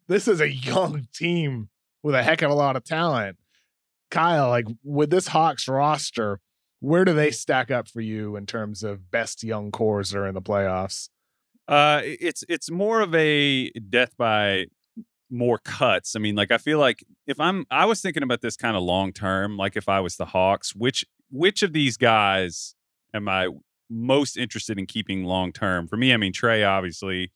this 0.08 0.28
is 0.28 0.42
a 0.42 0.52
young 0.52 1.08
team 1.14 1.70
with 2.04 2.16
a 2.16 2.24
heck 2.24 2.42
of 2.42 2.52
a 2.52 2.56
lot 2.56 2.76
of 2.76 2.84
talent. 2.84 3.38
Kyle, 4.10 4.50
like 4.50 4.66
with 4.84 5.10
this 5.10 5.28
Hawks 5.28 5.68
roster, 5.68 6.40
where 6.80 7.06
do 7.06 7.14
they 7.14 7.32
stack 7.32 7.72
up 7.72 7.88
for 7.88 8.02
you 8.02 8.36
in 8.36 8.46
terms 8.46 8.84
of 8.84 9.12
best 9.12 9.44
young 9.44 9.72
cores 9.72 10.12
that 10.12 10.20
are 10.20 10.28
in 10.28 10.36
the 10.36 10.42
playoffs? 10.42 11.10
Uh, 11.68 12.02
it's 12.04 12.44
it's 12.48 12.72
more 12.72 13.02
of 13.02 13.14
a 13.14 13.70
death 13.72 14.16
by 14.18 14.68
more 15.30 15.58
cuts. 15.58 16.16
I 16.16 16.20
mean, 16.20 16.36
like 16.36 16.52
I 16.52 16.58
feel 16.58 16.80
like 16.80 17.04
if 17.26 17.40
I'm, 17.40 17.66
I 17.70 17.86
was 17.86 18.02
thinking 18.02 18.24
about 18.24 18.42
this 18.42 18.56
kind 18.56 18.78
of 18.78 18.84
long 18.84 19.12
term. 19.12 19.58
Like 19.58 19.76
if 19.76 19.90
I 19.90 20.00
was 20.00 20.16
the 20.16 20.28
Hawks, 20.28 20.74
which 20.76 21.06
which 21.30 21.64
of 21.64 21.74
these 21.74 21.98
guys 21.98 22.76
am 23.14 23.28
I 23.28 23.50
most 23.90 24.38
interested 24.38 24.80
in 24.80 24.86
keeping 24.86 25.26
long 25.26 25.52
term? 25.52 25.88
For 25.88 25.98
me, 25.98 26.14
I 26.14 26.18
mean 26.18 26.34
Trae, 26.34 26.68
obviously. 26.68 27.32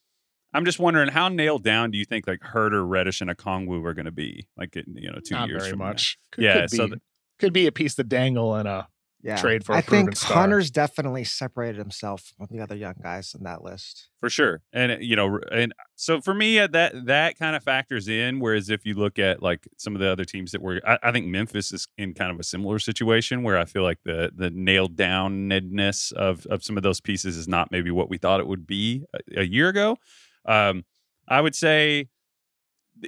I'm 0.53 0.65
just 0.65 0.79
wondering 0.79 1.09
how 1.09 1.29
nailed 1.29 1.63
down 1.63 1.91
do 1.91 1.97
you 1.97 2.05
think 2.05 2.27
like 2.27 2.39
Huerter, 2.41 2.87
Reddish, 2.87 3.21
and 3.21 3.29
Okongwu 3.29 3.85
are 3.85 3.93
going 3.93 4.05
to 4.05 4.11
be? 4.11 4.47
Like 4.57 4.75
in, 4.75 4.83
you 4.95 5.09
know, 5.11 5.19
two 5.25 5.35
Not 5.35 5.47
years 5.49 5.61
very 5.63 5.69
from 5.71 5.79
now? 5.79 5.85
much. 5.85 6.17
Could, 6.31 6.43
Yeah, 6.43 6.61
could 6.61 6.71
be, 6.71 6.77
so 6.77 6.87
the- 6.87 7.01
could 7.39 7.53
be 7.53 7.67
a 7.67 7.71
piece 7.71 7.95
to 7.95 8.03
dangle 8.03 8.55
in 8.57 8.67
a 8.67 8.87
Yeah. 9.23 9.35
trade 9.37 9.63
for 9.63 9.73
a 9.73 9.77
I 9.77 9.81
proven 9.81 10.05
think 10.07 10.15
star. 10.17 10.37
Hunter's 10.37 10.71
definitely 10.71 11.23
separated 11.23 11.77
himself 11.77 12.33
from 12.37 12.47
the 12.51 12.59
other 12.59 12.75
young 12.75 12.95
guys 13.03 13.33
in 13.37 13.43
that 13.43 13.63
list. 13.63 14.09
for 14.19 14.29
sure 14.29 14.61
and 14.73 14.91
uh, 14.91 14.97
you 14.99 15.15
know 15.15 15.39
and 15.51 15.73
so 15.95 16.19
for 16.21 16.33
me 16.33 16.59
uh, 16.59 16.67
that 16.67 17.05
that 17.05 17.37
kind 17.39 17.55
of 17.55 17.63
factors 17.63 18.07
in 18.07 18.39
whereas 18.39 18.69
if 18.69 18.85
you 18.85 18.93
look 18.95 19.17
at 19.19 19.41
like 19.41 19.67
some 19.77 19.95
of 19.95 19.99
the 20.01 20.07
other 20.07 20.25
teams 20.25 20.51
that 20.51 20.61
were 20.61 20.79
I, 20.85 20.97
I 21.03 21.11
think 21.11 21.25
memphis 21.27 21.71
is 21.71 21.87
in 21.97 22.13
kind 22.13 22.31
of 22.31 22.39
a 22.39 22.43
similar 22.43 22.77
situation 22.77 23.41
where 23.43 23.57
i 23.57 23.65
feel 23.65 23.81
like 23.83 23.97
the 24.05 24.31
the 24.35 24.49
nailed 24.51 24.95
downedness 24.95 26.11
of 26.13 26.45
of 26.47 26.63
some 26.63 26.77
of 26.77 26.83
those 26.83 27.01
pieces 27.01 27.37
is 27.37 27.47
not 27.47 27.71
maybe 27.71 27.91
what 27.91 28.09
we 28.09 28.17
thought 28.17 28.39
it 28.39 28.47
would 28.47 28.67
be 28.67 29.03
a, 29.35 29.41
a 29.41 29.43
year 29.43 29.69
ago 29.69 29.97
um 30.45 30.83
i 31.27 31.39
would 31.41 31.55
say 31.55 32.07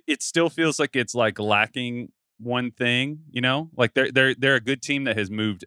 it 0.07 0.21
still 0.23 0.49
feels 0.49 0.79
like 0.79 0.95
it's 0.95 1.15
like 1.15 1.39
lacking 1.39 2.11
one 2.39 2.71
thing 2.71 3.19
you 3.29 3.41
know 3.41 3.69
like 3.75 3.93
they're 3.93 4.11
they're 4.11 4.35
they're 4.35 4.55
a 4.55 4.61
good 4.61 4.81
team 4.81 5.03
that 5.03 5.17
has 5.17 5.29
moved 5.29 5.65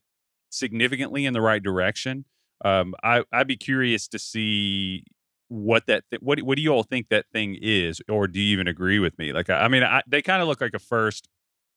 significantly 0.50 1.24
in 1.24 1.32
the 1.32 1.40
right 1.40 1.62
direction 1.62 2.24
um, 2.64 2.94
I 3.02 3.24
I'd 3.32 3.46
be 3.46 3.56
curious 3.56 4.08
to 4.08 4.18
see 4.18 5.04
what 5.48 5.86
that 5.86 6.04
th- 6.10 6.22
what 6.22 6.40
what 6.40 6.56
do 6.56 6.62
you 6.62 6.70
all 6.70 6.82
think 6.82 7.08
that 7.08 7.26
thing 7.32 7.56
is, 7.60 8.00
or 8.08 8.26
do 8.26 8.40
you 8.40 8.52
even 8.52 8.68
agree 8.68 8.98
with 8.98 9.18
me? 9.18 9.32
Like, 9.32 9.50
I, 9.50 9.64
I 9.64 9.68
mean, 9.68 9.82
I, 9.82 10.02
they 10.06 10.22
kind 10.22 10.42
of 10.42 10.48
look 10.48 10.60
like 10.60 10.74
a 10.74 10.78
first, 10.78 11.28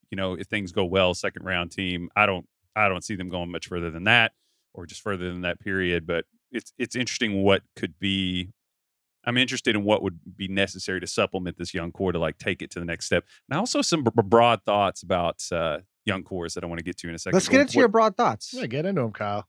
you 0.09 0.15
know, 0.15 0.33
if 0.33 0.47
things 0.47 0.71
go 0.71 0.85
well, 0.85 1.13
second 1.13 1.45
round 1.45 1.71
team. 1.71 2.09
I 2.15 2.25
don't 2.25 2.47
I 2.75 2.87
don't 2.87 3.03
see 3.03 3.15
them 3.15 3.29
going 3.29 3.51
much 3.51 3.67
further 3.67 3.91
than 3.91 4.05
that, 4.05 4.31
or 4.73 4.85
just 4.85 5.01
further 5.01 5.29
than 5.29 5.41
that 5.41 5.59
period. 5.59 6.07
But 6.07 6.25
it's 6.51 6.73
it's 6.77 6.95
interesting 6.95 7.43
what 7.43 7.63
could 7.75 7.99
be. 7.99 8.49
I'm 9.25 9.37
interested 9.37 9.75
in 9.75 9.83
what 9.83 10.01
would 10.01 10.19
be 10.37 10.47
necessary 10.47 10.99
to 11.01 11.07
supplement 11.07 11.57
this 11.57 11.73
young 11.73 11.91
core 11.91 12.11
to 12.11 12.19
like 12.19 12.37
take 12.37 12.61
it 12.61 12.71
to 12.71 12.79
the 12.79 12.85
next 12.85 13.05
step, 13.05 13.25
and 13.49 13.59
also 13.59 13.81
some 13.81 14.03
b- 14.03 14.11
broad 14.23 14.61
thoughts 14.65 15.03
about 15.03 15.41
uh, 15.51 15.79
young 16.05 16.23
cores 16.23 16.53
that 16.53 16.63
I 16.63 16.67
want 16.67 16.79
to 16.79 16.83
get 16.85 16.97
to 16.99 17.09
in 17.09 17.15
a 17.15 17.19
second. 17.19 17.35
Let's 17.35 17.47
get 17.49 17.57
What- 17.57 17.61
into 17.61 17.79
your 17.79 17.87
broad 17.89 18.15
thoughts. 18.17 18.53
Yeah, 18.53 18.65
get 18.65 18.85
into 18.85 19.01
them, 19.01 19.11
Kyle. 19.11 19.47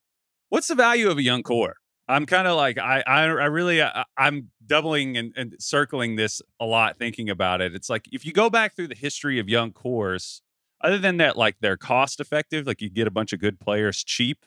what's 0.48 0.68
the 0.68 0.74
value 0.74 1.08
of 1.10 1.18
a 1.18 1.22
young 1.22 1.42
core? 1.42 1.76
I'm 2.08 2.26
kind 2.26 2.48
of 2.48 2.56
like 2.56 2.76
I, 2.76 3.04
I 3.06 3.20
I 3.22 3.46
really 3.46 3.80
I, 3.80 4.04
I'm 4.16 4.50
doubling 4.66 5.16
and, 5.16 5.32
and 5.36 5.54
circling 5.60 6.16
this 6.16 6.42
a 6.58 6.64
lot, 6.66 6.98
thinking 6.98 7.30
about 7.30 7.60
it. 7.60 7.72
It's 7.72 7.88
like 7.88 8.06
if 8.10 8.26
you 8.26 8.32
go 8.32 8.50
back 8.50 8.74
through 8.74 8.88
the 8.88 8.96
history 8.96 9.38
of 9.38 9.48
young 9.48 9.70
cores, 9.72 10.42
other 10.82 10.98
than 10.98 11.18
that, 11.18 11.36
like 11.36 11.56
they're 11.60 11.76
cost 11.76 12.18
effective, 12.18 12.66
like 12.66 12.80
you 12.80 12.90
get 12.90 13.06
a 13.06 13.12
bunch 13.12 13.32
of 13.32 13.38
good 13.38 13.60
players 13.60 14.02
cheap 14.02 14.44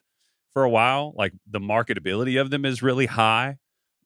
for 0.52 0.66
a 0.66 0.70
while, 0.70 1.14
like 1.16 1.32
the 1.50 1.62
marketability 1.62 2.40
of 2.40 2.50
them 2.50 2.66
is 2.66 2.84
really 2.84 3.06
high. 3.06 3.60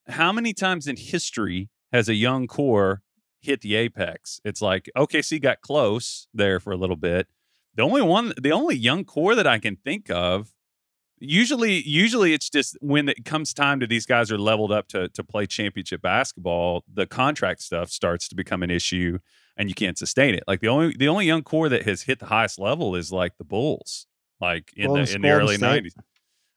How 0.07 0.31
many 0.31 0.53
times 0.53 0.87
in 0.87 0.95
history 0.97 1.69
has 1.91 2.09
a 2.09 2.15
young 2.15 2.47
core 2.47 3.01
hit 3.41 3.61
the 3.61 3.75
apex? 3.75 4.39
It's 4.43 4.61
like 4.61 4.89
OKC 4.95 5.41
got 5.41 5.61
close 5.61 6.27
there 6.33 6.59
for 6.59 6.71
a 6.71 6.77
little 6.77 6.95
bit. 6.95 7.27
The 7.75 7.83
only 7.83 8.01
one, 8.01 8.33
the 8.41 8.51
only 8.51 8.75
young 8.75 9.03
core 9.05 9.35
that 9.35 9.45
I 9.45 9.59
can 9.59 9.75
think 9.75 10.09
of 10.09 10.53
usually 11.19 11.81
usually 11.81 12.33
it's 12.33 12.49
just 12.49 12.77
when 12.81 13.09
it 13.09 13.25
comes 13.25 13.53
time 13.53 13.79
to 13.79 13.87
these 13.87 14.05
guys 14.05 14.31
are 14.31 14.37
leveled 14.37 14.71
up 14.71 14.87
to 14.87 15.09
to 15.09 15.23
play 15.23 15.45
championship 15.45 16.01
basketball 16.01 16.83
the 16.91 17.05
contract 17.05 17.61
stuff 17.61 17.89
starts 17.89 18.27
to 18.27 18.35
become 18.35 18.61
an 18.61 18.69
issue 18.69 19.17
and 19.57 19.69
you 19.69 19.75
can't 19.75 19.97
sustain 19.97 20.35
it 20.35 20.43
like 20.47 20.59
the 20.59 20.67
only 20.67 20.95
the 20.97 21.07
only 21.07 21.25
young 21.25 21.41
core 21.41 21.69
that 21.69 21.83
has 21.83 22.03
hit 22.03 22.19
the 22.19 22.27
highest 22.27 22.59
level 22.59 22.95
is 22.95 23.11
like 23.11 23.37
the 23.37 23.43
bulls 23.43 24.05
like 24.39 24.71
in 24.75 24.87
Golden- 24.87 25.05
the 25.05 25.15
in 25.15 25.21
the 25.21 25.29
early 25.29 25.57
90s 25.57 25.93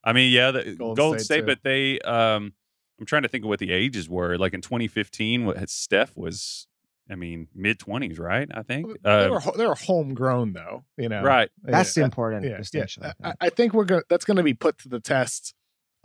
i 0.04 0.12
mean 0.12 0.30
yeah 0.30 0.50
the 0.50 0.74
golden, 0.74 0.94
Golden 0.94 1.20
state, 1.20 1.36
State, 1.36 1.46
but 1.46 1.60
they 1.62 1.98
um 2.00 2.52
i'm 3.00 3.06
trying 3.06 3.22
to 3.22 3.28
think 3.28 3.44
of 3.44 3.48
what 3.48 3.58
the 3.58 3.72
ages 3.72 4.08
were 4.08 4.36
like 4.36 4.54
in 4.54 4.60
2015 4.60 5.46
what 5.46 5.68
steph 5.68 6.16
was 6.16 6.66
i 7.10 7.14
mean 7.14 7.48
mid 7.54 7.78
20s 7.78 8.20
right 8.20 8.48
i 8.54 8.62
think 8.62 8.86
they 9.02 9.10
uh, 9.10 9.30
were 9.30 9.40
they 9.56 9.66
were 9.66 9.74
homegrown 9.74 10.52
though, 10.52 10.84
you 10.96 11.08
know. 11.08 11.22
right 11.22 11.50
That's 11.62 11.94
the 11.94 12.02
important 12.02 12.44
yeah, 12.44 12.58
distinction. 12.58 13.02
yeah. 13.04 13.12
I 13.22 13.28
I, 13.28 13.30
think. 13.30 13.36
I 13.40 13.48
think 13.50 13.74
we're 13.74 13.84
going 13.84 14.00
to 14.02 14.06
that's 14.08 14.24
going 14.24 14.36
to 14.36 14.42
be 14.42 14.54
put 14.54 14.78
to 14.78 14.88
the 14.88 15.00
test 15.00 15.54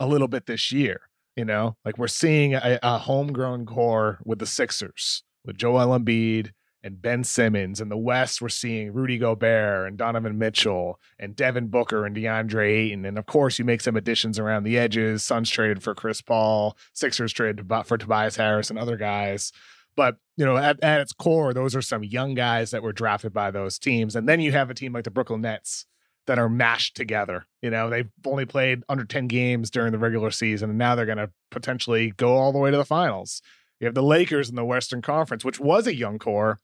a 0.00 0.06
little 0.06 0.28
bit 0.28 0.46
this 0.46 0.72
year. 0.72 1.02
You 1.36 1.44
know, 1.44 1.76
like 1.84 1.98
we're 1.98 2.06
seeing 2.08 2.54
a, 2.54 2.78
a 2.82 2.96
homegrown 2.98 3.66
core 3.66 4.20
with 4.24 4.38
the 4.38 4.46
Sixers 4.46 5.22
with 5.44 5.58
Joel 5.58 5.98
Embiid 5.98 6.52
and 6.86 7.02
Ben 7.02 7.24
Simmons. 7.24 7.80
In 7.80 7.88
the 7.88 7.96
West, 7.96 8.40
we're 8.40 8.48
seeing 8.48 8.92
Rudy 8.92 9.18
Gobert 9.18 9.88
and 9.88 9.98
Donovan 9.98 10.38
Mitchell 10.38 11.00
and 11.18 11.34
Devin 11.34 11.66
Booker 11.66 12.06
and 12.06 12.16
DeAndre 12.16 12.70
Ayton. 12.70 13.04
And 13.04 13.18
of 13.18 13.26
course, 13.26 13.58
you 13.58 13.64
make 13.64 13.80
some 13.80 13.96
additions 13.96 14.38
around 14.38 14.62
the 14.62 14.78
edges. 14.78 15.24
Suns 15.24 15.50
traded 15.50 15.82
for 15.82 15.94
Chris 15.94 16.22
Paul, 16.22 16.76
Sixers 16.92 17.32
traded 17.32 17.68
for 17.84 17.98
Tobias 17.98 18.36
Harris 18.36 18.70
and 18.70 18.78
other 18.78 18.96
guys. 18.96 19.52
But 19.96 20.18
you 20.36 20.44
know, 20.44 20.56
at, 20.56 20.82
at 20.82 21.00
its 21.00 21.12
core, 21.12 21.52
those 21.52 21.74
are 21.74 21.82
some 21.82 22.04
young 22.04 22.34
guys 22.34 22.70
that 22.70 22.82
were 22.82 22.92
drafted 22.92 23.32
by 23.32 23.50
those 23.50 23.78
teams. 23.78 24.14
And 24.14 24.28
then 24.28 24.40
you 24.40 24.52
have 24.52 24.70
a 24.70 24.74
team 24.74 24.92
like 24.92 25.04
the 25.04 25.10
Brooklyn 25.10 25.40
Nets 25.40 25.86
that 26.26 26.38
are 26.38 26.48
mashed 26.48 26.94
together. 26.94 27.46
You 27.62 27.70
know, 27.70 27.90
they've 27.90 28.10
only 28.24 28.46
played 28.46 28.84
under 28.88 29.04
10 29.04 29.26
games 29.26 29.70
during 29.70 29.92
the 29.92 29.98
regular 29.98 30.30
season, 30.30 30.70
and 30.70 30.78
now 30.78 30.94
they're 30.94 31.06
going 31.06 31.18
to 31.18 31.30
potentially 31.50 32.12
go 32.16 32.36
all 32.36 32.52
the 32.52 32.58
way 32.58 32.70
to 32.70 32.76
the 32.76 32.84
finals. 32.84 33.42
You 33.80 33.86
have 33.86 33.94
the 33.94 34.02
Lakers 34.02 34.48
in 34.48 34.56
the 34.56 34.64
Western 34.64 35.02
Conference, 35.02 35.44
which 35.44 35.60
was 35.60 35.86
a 35.86 35.94
young 35.94 36.18
core 36.18 36.58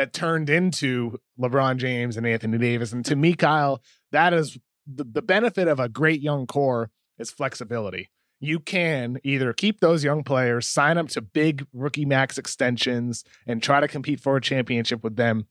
that 0.00 0.14
turned 0.14 0.48
into 0.48 1.18
LeBron 1.38 1.76
James 1.76 2.16
and 2.16 2.26
Anthony 2.26 2.56
Davis. 2.56 2.90
And 2.90 3.04
to 3.04 3.14
me, 3.14 3.34
Kyle, 3.34 3.82
that 4.12 4.32
is 4.32 4.56
the, 4.86 5.04
the 5.04 5.20
benefit 5.20 5.68
of 5.68 5.78
a 5.78 5.90
great 5.90 6.22
young 6.22 6.46
core 6.46 6.90
is 7.18 7.30
flexibility. 7.30 8.08
You 8.40 8.60
can 8.60 9.18
either 9.22 9.52
keep 9.52 9.80
those 9.80 10.02
young 10.02 10.24
players, 10.24 10.66
sign 10.66 10.96
them 10.96 11.06
to 11.08 11.20
big 11.20 11.66
rookie 11.74 12.06
max 12.06 12.38
extensions, 12.38 13.24
and 13.46 13.62
try 13.62 13.80
to 13.80 13.88
compete 13.88 14.20
for 14.20 14.38
a 14.38 14.40
championship 14.40 15.04
with 15.04 15.16
them, 15.16 15.46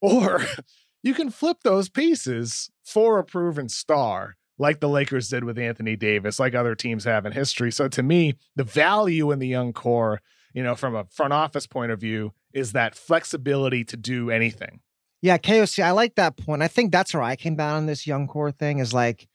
or 0.00 0.40
you 1.04 1.14
can 1.14 1.30
flip 1.30 1.58
those 1.62 1.88
pieces 1.88 2.68
for 2.84 3.20
a 3.20 3.24
proven 3.24 3.68
star 3.68 4.34
like 4.58 4.80
the 4.80 4.88
Lakers 4.88 5.28
did 5.28 5.44
with 5.44 5.60
Anthony 5.60 5.94
Davis, 5.94 6.40
like 6.40 6.56
other 6.56 6.74
teams 6.74 7.04
have 7.04 7.24
in 7.24 7.30
history. 7.30 7.70
So 7.70 7.86
to 7.86 8.02
me, 8.02 8.34
the 8.56 8.64
value 8.64 9.30
in 9.30 9.38
the 9.38 9.46
young 9.46 9.72
core, 9.72 10.22
you 10.52 10.64
know, 10.64 10.74
from 10.74 10.96
a 10.96 11.04
front 11.04 11.32
office 11.32 11.68
point 11.68 11.92
of 11.92 12.00
view, 12.00 12.32
is 12.56 12.72
that 12.72 12.94
flexibility 12.94 13.84
to 13.84 13.98
do 13.98 14.30
anything. 14.30 14.80
Yeah, 15.20 15.36
KOC, 15.36 15.84
I 15.84 15.90
like 15.90 16.14
that 16.14 16.38
point. 16.38 16.62
I 16.62 16.68
think 16.68 16.90
that's 16.90 17.12
where 17.12 17.22
I 17.22 17.36
came 17.36 17.54
down 17.54 17.76
on 17.76 17.86
this 17.86 18.06
young 18.06 18.26
core 18.26 18.50
thing 18.50 18.78
is 18.78 18.94
like, 18.94 19.28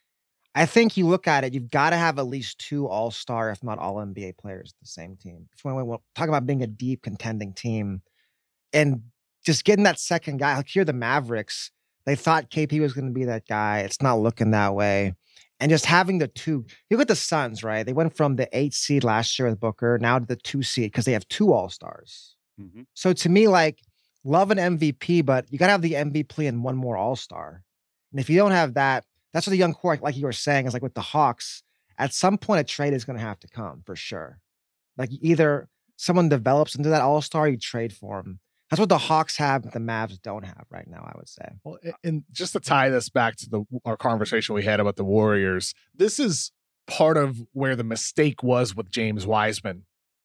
I 0.56 0.66
think 0.66 0.98
you 0.98 1.08
look 1.08 1.28
at 1.28 1.44
it, 1.44 1.54
you've 1.54 1.70
got 1.70 1.92
to 1.92 1.98
have 1.98 2.18
at 2.18 2.26
least 2.26 2.58
two 2.58 2.88
all 2.88 3.12
star, 3.12 3.52
if 3.52 3.64
not 3.64 3.78
all 3.78 3.98
NBA 3.98 4.38
players, 4.38 4.74
the 4.82 4.88
same 4.88 5.16
team. 5.16 5.48
If 5.56 5.64
we 5.64 5.72
talk 6.16 6.30
about 6.30 6.48
being 6.48 6.64
a 6.64 6.68
deep 6.68 7.04
contending 7.04 7.54
team 7.54 8.02
and 8.74 9.04
just 9.46 9.66
getting 9.66 9.84
that 9.84 10.00
second 10.00 10.38
guy, 10.38 10.58
like 10.58 10.68
here, 10.68 10.84
the 10.84 10.92
Mavericks, 10.92 11.70
they 12.06 12.16
thought 12.16 12.50
KP 12.50 12.82
was 12.82 12.94
going 12.94 13.06
to 13.06 13.14
be 13.14 13.26
that 13.26 13.48
guy. 13.48 13.80
It's 13.80 14.02
not 14.02 14.20
looking 14.20 14.52
that 14.52 14.74
way. 14.74 15.14
And 15.60 15.70
just 15.70 15.86
having 15.86 16.18
the 16.18 16.28
two, 16.28 16.66
you 16.90 16.98
look 16.98 17.02
at 17.02 17.08
the 17.08 17.16
Suns, 17.16 17.64
right? 17.64 17.86
They 17.86 17.94
went 17.94 18.18
from 18.18 18.36
the 18.36 18.50
eight 18.52 18.74
seed 18.74 19.04
last 19.04 19.38
year 19.38 19.48
with 19.48 19.60
Booker 19.60 20.00
now 20.02 20.18
to 20.18 20.26
the 20.26 20.36
two 20.36 20.64
seed 20.64 20.92
because 20.92 21.06
they 21.06 21.14
have 21.14 21.28
two 21.28 21.54
all 21.54 21.70
stars. 21.70 22.36
Mhm. 22.62 22.86
So 22.94 23.14
to 23.14 23.30
me, 23.30 23.48
like, 23.48 23.80
love 24.24 24.52
an 24.52 24.58
MVP, 24.58 25.26
but 25.26 25.52
you 25.52 25.58
got 25.58 25.68
to 25.68 25.72
have 25.72 25.82
the 25.82 25.94
MVP 25.94 26.48
and 26.48 26.64
one 26.64 26.76
more 26.76 26.98
All 26.98 27.16
Star. 27.16 27.64
And 28.12 28.20
if 28.20 28.30
you 28.30 28.38
don't 28.38 28.52
have 28.52 28.74
that, 28.76 29.06
that's 29.34 29.48
what 29.48 29.52
the 29.52 29.58
young 29.58 29.74
core, 29.74 29.98
like 30.02 30.18
you 30.18 30.26
were 30.26 30.34
saying, 30.34 30.68
is 30.68 30.74
like 30.74 30.84
with 30.84 30.94
the 30.94 31.02
Hawks. 31.02 31.64
At 31.98 32.14
some 32.14 32.38
point, 32.38 32.62
a 32.62 32.64
trade 32.64 32.94
is 32.94 33.06
going 33.06 33.18
to 33.18 33.26
have 33.26 33.40
to 33.40 33.48
come 33.48 33.84
for 33.86 33.96
sure. 33.96 34.40
Like 34.98 35.10
either 35.22 35.70
someone 35.96 36.30
develops 36.30 36.76
into 36.76 36.90
that 36.90 37.02
All 37.02 37.22
Star, 37.22 37.48
you 37.48 37.58
trade 37.58 37.94
for 37.94 38.20
him. 38.20 38.40
That's 38.70 38.80
what 38.80 38.90
the 38.90 38.98
Hawks 38.98 39.36
have, 39.38 39.64
but 39.64 39.74
the 39.74 39.80
Mavs 39.80 40.22
don't 40.22 40.46
have 40.46 40.66
right 40.70 40.88
now. 40.88 41.04
I 41.06 41.12
would 41.18 41.28
say. 41.28 41.46
Well, 41.64 41.78
and 42.06 42.24
just 42.32 42.54
to 42.54 42.62
tie 42.62 42.90
this 42.90 43.10
back 43.10 43.36
to 43.38 43.50
the 43.50 43.64
our 43.84 43.98
conversation 43.98 44.56
we 44.56 44.64
had 44.64 44.80
about 44.80 44.96
the 44.96 45.04
Warriors, 45.04 45.74
this 45.94 46.20
is 46.20 46.52
part 46.88 47.18
of 47.18 47.42
where 47.52 47.76
the 47.76 47.84
mistake 47.84 48.44
was 48.44 48.76
with 48.76 48.90
James 48.90 49.28
Wiseman. 49.28 49.84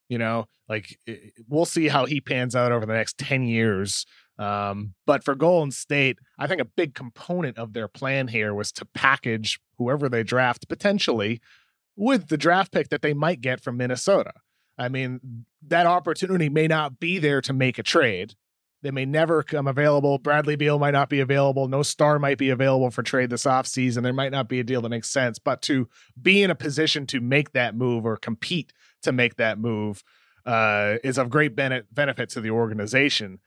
You 0.08 0.18
know, 0.18 0.46
like 0.68 0.98
i- 1.08 1.32
we'll 1.48 1.64
see 1.64 1.88
how 1.88 2.06
he 2.06 2.20
pans 2.20 2.54
out 2.54 2.72
over 2.72 2.86
the 2.86 2.92
next 2.94 3.18
10 3.18 3.42
years. 3.44 4.06
Um, 4.38 4.94
but 5.06 5.24
for 5.24 5.34
Golden 5.34 5.70
State, 5.70 6.18
I 6.38 6.46
think 6.46 6.60
a 6.60 6.64
big 6.66 6.94
component 6.94 7.56
of 7.58 7.72
their 7.72 7.88
plan 7.88 8.28
here 8.28 8.54
was 8.54 8.70
to 8.72 8.84
package 8.84 9.58
whoever 9.78 10.08
they 10.08 10.22
draft 10.22 10.68
potentially 10.68 11.40
with 11.96 12.28
the 12.28 12.36
draft 12.36 12.70
pick 12.72 12.90
that 12.90 13.00
they 13.02 13.14
might 13.14 13.40
get 13.40 13.60
from 13.62 13.78
Minnesota. 13.78 14.32
I 14.78 14.88
mean, 14.90 15.46
that 15.66 15.86
opportunity 15.86 16.50
may 16.50 16.66
not 16.66 17.00
be 17.00 17.18
there 17.18 17.40
to 17.40 17.52
make 17.54 17.78
a 17.78 17.82
trade. 17.82 18.34
They 18.86 18.92
may 18.92 19.04
never 19.04 19.42
come 19.42 19.66
available. 19.66 20.18
Bradley 20.18 20.54
Beal 20.54 20.78
might 20.78 20.92
not 20.92 21.08
be 21.08 21.18
available. 21.18 21.66
No 21.66 21.82
star 21.82 22.20
might 22.20 22.38
be 22.38 22.50
available 22.50 22.92
for 22.92 23.02
trade 23.02 23.30
this 23.30 23.42
offseason. 23.42 24.04
There 24.04 24.12
might 24.12 24.30
not 24.30 24.48
be 24.48 24.60
a 24.60 24.62
deal 24.62 24.80
that 24.82 24.90
makes 24.90 25.10
sense. 25.10 25.40
But 25.40 25.60
to 25.62 25.88
be 26.22 26.40
in 26.44 26.52
a 26.52 26.54
position 26.54 27.04
to 27.08 27.20
make 27.20 27.50
that 27.50 27.74
move 27.74 28.06
or 28.06 28.16
compete 28.16 28.72
to 29.02 29.10
make 29.10 29.38
that 29.38 29.58
move 29.58 30.04
uh, 30.46 30.98
is 31.02 31.18
of 31.18 31.30
great 31.30 31.56
bene- 31.56 31.82
benefit 31.90 32.28
to 32.30 32.40
the 32.40 32.50
organization. 32.50 33.40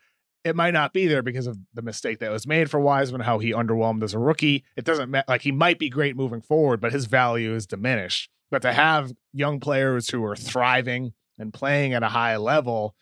It 0.43 0.57
might 0.57 0.73
not 0.73 0.91
be 0.91 1.07
there 1.07 1.23
because 1.23 1.47
of 1.47 1.57
the 1.73 1.83
mistake 1.83 2.19
that 2.19 2.31
was 2.31 2.45
made 2.45 2.69
for 2.69 2.81
Wiseman, 2.81 3.21
how 3.21 3.39
he 3.39 3.53
underwhelmed 3.53 4.03
as 4.03 4.13
a 4.13 4.19
rookie. 4.19 4.65
It 4.75 4.83
doesn't 4.83 5.09
matter. 5.09 5.25
Like 5.29 5.43
he 5.43 5.53
might 5.53 5.79
be 5.79 5.87
great 5.87 6.17
moving 6.17 6.41
forward, 6.41 6.81
but 6.81 6.91
his 6.91 7.05
value 7.05 7.55
is 7.55 7.65
diminished. 7.65 8.29
But 8.51 8.61
to 8.63 8.73
have 8.73 9.13
young 9.31 9.61
players 9.61 10.09
who 10.09 10.21
are 10.25 10.35
thriving 10.35 11.13
and 11.37 11.53
playing 11.53 11.93
at 11.93 12.03
a 12.03 12.09
high 12.09 12.35
level, 12.35 12.93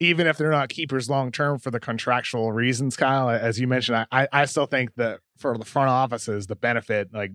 even 0.00 0.26
if 0.26 0.36
they're 0.36 0.50
not 0.50 0.68
keepers 0.68 1.08
long 1.08 1.32
term 1.32 1.58
for 1.58 1.70
the 1.70 1.80
contractual 1.80 2.52
reasons, 2.52 2.96
Kyle, 2.96 3.30
as 3.30 3.58
you 3.58 3.66
mentioned, 3.66 4.06
I, 4.10 4.28
I 4.32 4.44
still 4.44 4.66
think 4.66 4.94
that 4.96 5.20
for 5.38 5.56
the 5.56 5.64
front 5.64 5.88
offices, 5.88 6.46
the 6.46 6.56
benefit, 6.56 7.08
like, 7.12 7.32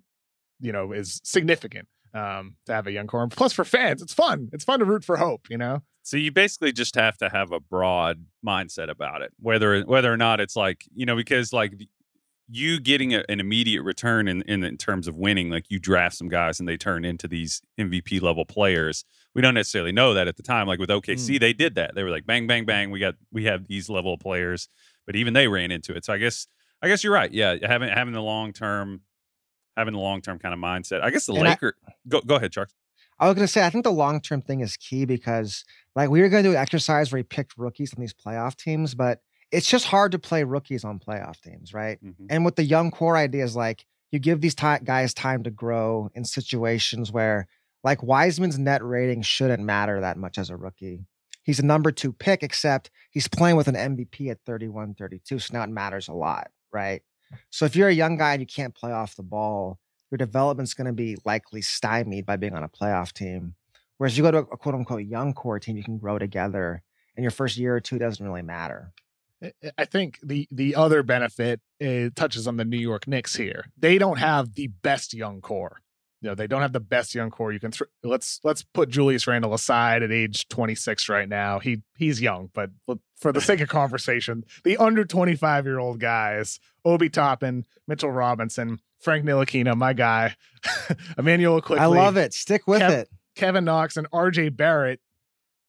you 0.60 0.72
know, 0.72 0.92
is 0.92 1.20
significant 1.24 1.88
um, 2.14 2.56
to 2.66 2.74
have 2.74 2.88
a 2.88 2.92
young 2.92 3.08
core. 3.08 3.28
Plus, 3.28 3.54
for 3.54 3.64
fans, 3.64 4.02
it's 4.02 4.14
fun. 4.14 4.50
It's 4.54 4.64
fun 4.64 4.80
to 4.80 4.86
root 4.86 5.04
for 5.04 5.18
hope, 5.18 5.48
you 5.50 5.58
know? 5.58 5.82
So 6.04 6.18
you 6.18 6.32
basically 6.32 6.72
just 6.72 6.96
have 6.96 7.18
to 7.18 7.30
have 7.30 7.52
a 7.52 7.60
broad 7.60 8.26
mindset 8.46 8.90
about 8.90 9.22
it, 9.22 9.32
whether 9.40 9.82
whether 9.82 10.12
or 10.12 10.18
not 10.18 10.40
it's 10.40 10.56
like 10.56 10.84
you 10.96 11.06
know 11.06 11.16
because 11.16 11.54
like 11.54 11.74
you 12.50 12.80
getting 12.80 13.14
a, 13.14 13.24
an 13.30 13.40
immediate 13.40 13.84
return 13.84 14.28
in, 14.28 14.42
in 14.44 14.64
in 14.64 14.78
terms 14.78 15.08
of 15.08 15.16
winning, 15.16 15.50
like 15.50 15.66
you 15.70 15.80
draft 15.80 16.16
some 16.16 16.28
guys 16.28 16.60
and 16.60 16.68
they 16.68 16.76
turn 16.76 17.06
into 17.06 17.28
these 17.28 17.62
MVP 17.80 18.22
level 18.22 18.46
players. 18.46 19.06
We 19.34 19.42
don't 19.42 19.54
necessarily 19.54 19.92
know 19.92 20.14
that 20.14 20.28
at 20.28 20.36
the 20.38 20.44
time. 20.44 20.68
Like 20.68 20.80
with 20.80 20.90
OKC, 20.90 21.40
they 21.40 21.54
did 21.54 21.76
that. 21.76 21.96
They 21.96 22.04
were 22.04 22.10
like 22.10 22.26
bang 22.26 22.48
bang 22.48 22.66
bang. 22.66 22.92
We 22.92 23.00
got 23.00 23.16
we 23.32 23.46
have 23.46 23.68
these 23.68 23.90
level 23.90 24.14
of 24.16 24.20
players, 24.20 24.68
but 25.06 25.16
even 25.16 25.34
they 25.34 25.48
ran 25.48 25.72
into 25.72 25.94
it. 25.94 26.04
So 26.06 26.14
I 26.14 26.18
guess 26.18 26.48
I 26.82 26.88
guess 26.88 27.04
you're 27.04 27.14
right. 27.14 27.32
Yeah, 27.32 27.56
having 27.64 27.90
having 27.90 28.14
the 28.14 28.22
long 28.22 28.52
term 28.54 29.02
having 29.78 29.94
the 29.94 30.00
long 30.00 30.22
term 30.22 30.38
kind 30.38 30.54
of 30.54 30.60
mindset. 30.60 31.02
I 31.02 31.12
guess 31.12 31.26
the 31.26 31.34
And 31.34 31.48
I- 31.48 31.52
Laker. 31.52 31.76
go 32.08 32.22
go 32.22 32.36
ahead, 32.36 32.52
Chuck. 32.52 32.70
I 33.20 33.28
was 33.28 33.36
gonna 33.36 33.48
say 33.48 33.64
I 33.66 33.70
think 33.70 33.84
the 33.86 33.92
long 33.92 34.20
term 34.20 34.42
thing 34.42 34.60
is 34.62 34.76
key 34.78 35.06
because 35.06 35.64
like 35.96 36.10
we 36.10 36.22
were 36.22 36.28
gonna 36.30 36.44
do 36.44 36.52
an 36.52 36.58
exercise 36.58 37.12
where 37.12 37.20
we 37.20 37.24
picked 37.24 37.58
rookies 37.58 37.94
on 37.94 38.02
these 38.02 38.14
playoff 38.14 38.56
teams, 38.58 38.96
but 38.96 39.22
it's 39.52 39.70
just 39.70 39.86
hard 39.86 40.12
to 40.14 40.20
play 40.20 40.44
rookies 40.44 40.84
on 40.84 40.98
playoff 41.00 41.40
teams, 41.42 41.74
right? 41.74 42.04
Mhm. 42.04 42.28
And 42.30 42.44
with 42.44 42.56
the 42.56 42.64
young 42.64 42.90
core 42.92 43.16
idea 43.16 43.44
is 43.44 43.56
like 43.56 43.86
you 44.12 44.20
give 44.20 44.42
these 44.42 44.56
ti 44.56 44.78
guys 44.84 45.14
time 45.14 45.44
to 45.44 45.52
grow 45.52 46.10
in 46.16 46.26
situations 46.26 47.12
where 47.12 47.48
like 47.84 48.04
Wiseman's 48.04 48.60
net 48.60 48.84
rating 48.84 49.22
shouldn't 49.22 49.64
matter 49.64 50.02
that 50.02 50.18
much 50.18 50.38
as 50.38 50.50
a 50.50 50.58
rookie. 50.58 51.06
He's 51.44 51.60
a 51.60 51.66
number 51.66 51.92
two 51.92 52.14
pick, 52.14 52.44
except 52.44 52.92
he's 53.10 53.28
playing 53.28 53.56
with 53.56 53.68
an 53.68 53.76
MVP 53.76 54.30
at 54.30 54.40
31, 54.46 54.94
32. 54.94 55.40
So 55.40 55.54
now 55.54 55.64
it 55.64 55.70
matters 55.70 56.08
a 56.08 56.14
lot, 56.14 56.52
right? 56.72 57.02
So 57.50 57.66
if 57.66 57.76
you're 57.76 57.88
a 57.90 57.94
young 57.94 58.18
guy 58.18 58.34
and 58.34 58.42
you 58.42 58.48
can't 58.48 58.76
play 58.76 58.92
off 58.92 59.16
the 59.16 59.24
ball, 59.24 59.80
your 60.12 60.18
development's 60.18 60.74
going 60.74 60.88
to 60.88 60.94
be 60.94 61.18
likely 61.26 61.62
stymied 61.62 62.26
by 62.26 62.36
being 62.36 62.54
on 62.54 62.64
a 62.64 62.70
playoff 62.70 63.14
team. 63.14 63.56
Whereas 63.98 64.18
you 64.18 64.24
go 64.24 64.32
to 64.32 64.38
a 64.40 64.58
quote 64.58 64.76
unquote 64.76 65.04
young 65.06 65.34
core 65.34 65.60
team, 65.60 65.78
you 65.78 65.84
can 65.84 65.98
grow 65.98 66.20
together. 66.20 66.84
And 67.16 67.24
your 67.24 67.32
first 67.32 67.58
year 67.58 67.76
or 67.76 67.80
two 67.80 67.98
doesn't 68.00 68.26
really 68.26 68.42
matter. 68.42 68.92
I- 69.78 69.86
think 69.86 70.20
the 70.22 70.48
the 70.52 70.76
other 70.76 71.02
benefit 71.02 71.62
uh, 71.84 72.10
touches 72.16 72.48
on 72.48 72.58
the 72.58 72.66
New 72.66 72.78
York 72.78 73.08
Knicks 73.08 73.36
here. 73.36 73.66
They 73.78 73.98
don't 73.98 74.20
have 74.20 74.54
the 74.54 74.68
best 74.68 75.14
young 75.14 75.42
core. 75.42 75.82
You 76.22 76.30
know, 76.30 76.36
they 76.36 76.46
don't 76.46 76.62
have 76.62 76.72
the 76.74 76.80
best 76.80 77.16
young 77.16 77.32
core. 77.32 77.52
You 77.52 77.60
can 77.60 77.72
thr 77.72 77.86
let's 78.04 78.40
let's 78.44 78.62
put 78.62 78.90
Julius 78.90 79.26
Randle 79.26 79.56
aside 79.56 80.04
at 80.04 80.12
age 80.12 80.48
26 80.50 81.10
right 81.10 81.28
now. 81.28 81.58
He 81.60 81.82
he's 81.98 82.22
young, 82.22 82.52
but 82.54 82.70
for 83.18 83.32
the 83.32 83.42
sake 83.42 83.60
of 83.60 83.70
conversation, 83.70 84.44
the 84.64 84.78
under 84.78 85.04
25 85.04 85.66
year 85.66 85.80
old 85.80 86.00
guys: 86.00 86.60
Obi 86.86 87.10
Toppin, 87.10 87.66
Mitchell 87.88 88.12
Robinson, 88.12 88.80
Frank 89.00 89.26
Ntilikina, 89.26 89.76
my 89.76 89.94
guy, 89.94 90.36
Immanuel 91.18 91.60
Quickley. 91.60 91.80
I 91.84 91.88
love 91.88 92.18
it. 92.18 92.34
Stick 92.36 92.68
with 92.68 92.82
Kev- 92.84 92.92
it. 92.92 93.10
Kevin 93.36 93.66
Knox 93.66 93.98
and 93.98 94.10
RJ 94.12 94.56
Barrett. 94.56 95.00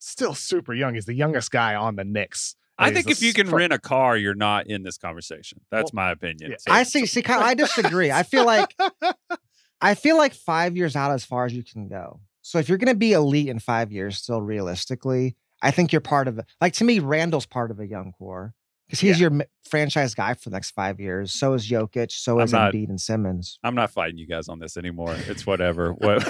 Still 0.00 0.34
super 0.34 0.74
young. 0.74 0.94
He's 0.94 1.06
the 1.06 1.14
youngest 1.14 1.50
guy 1.50 1.74
on 1.76 1.96
the 1.96 2.04
Knicks. 2.04 2.56
I 2.76 2.90
think 2.90 3.08
if 3.08 3.22
you 3.22 3.32
can 3.32 3.46
fir- 3.46 3.58
rent 3.58 3.72
a 3.72 3.78
car, 3.78 4.16
you're 4.16 4.34
not 4.34 4.66
in 4.66 4.82
this 4.82 4.98
conversation. 4.98 5.60
That's 5.70 5.92
Well, 5.92 6.04
my 6.06 6.10
opinion. 6.10 6.50
yeah. 6.50 6.56
So- 6.58 6.72
I 6.72 6.82
see. 6.82 7.06
See, 7.06 7.22
Kyle, 7.22 7.40
I 7.40 7.54
disagree. 7.54 8.10
I 8.10 8.22
feel 8.24 8.44
like 8.44 8.74
I 9.82 9.94
feel 9.94 10.16
like 10.16 10.32
five 10.32 10.76
years 10.76 10.94
out 10.96 11.10
as 11.10 11.24
far 11.24 11.44
as 11.44 11.52
you 11.52 11.62
can 11.62 11.88
go. 11.88 12.20
So 12.40 12.58
if 12.58 12.68
you're 12.68 12.78
going 12.78 12.88
to 12.88 12.94
be 12.98 13.12
elite 13.12 13.48
in 13.48 13.58
five 13.58 13.92
years, 13.92 14.16
still 14.18 14.40
realistically, 14.40 15.36
I 15.60 15.70
think 15.70 15.92
you're 15.92 16.00
part 16.00 16.28
of 16.28 16.38
it. 16.38 16.46
Like 16.60 16.72
to 16.74 16.84
me, 16.84 16.98
Randle's 17.00 17.46
part 17.46 17.70
of 17.70 17.78
a 17.80 17.86
young 17.86 18.12
core 18.12 18.54
because 18.86 19.00
he's 19.00 19.20
your 19.20 19.30
m- 19.30 19.42
franchise 19.68 20.14
guy 20.14 20.34
for 20.34 20.50
the 20.50 20.54
next 20.54 20.72
five 20.72 20.98
years. 21.00 21.32
So 21.32 21.54
is 21.54 21.68
Jokic. 21.68 22.10
So 22.12 22.38
I'm 22.38 22.44
is 22.44 22.52
not- 22.52 22.72
Embiid 22.74 22.88
and 22.88 23.00
Simmons. 23.00 23.58
I'm 23.62 23.74
not 23.74 23.90
fighting 23.90 24.18
you 24.18 24.26
guys 24.26 24.48
on 24.48 24.58
this 24.58 24.76
anymore. 24.76 25.14
It's 25.28 25.46
whatever. 25.46 25.92
What? 25.92 26.22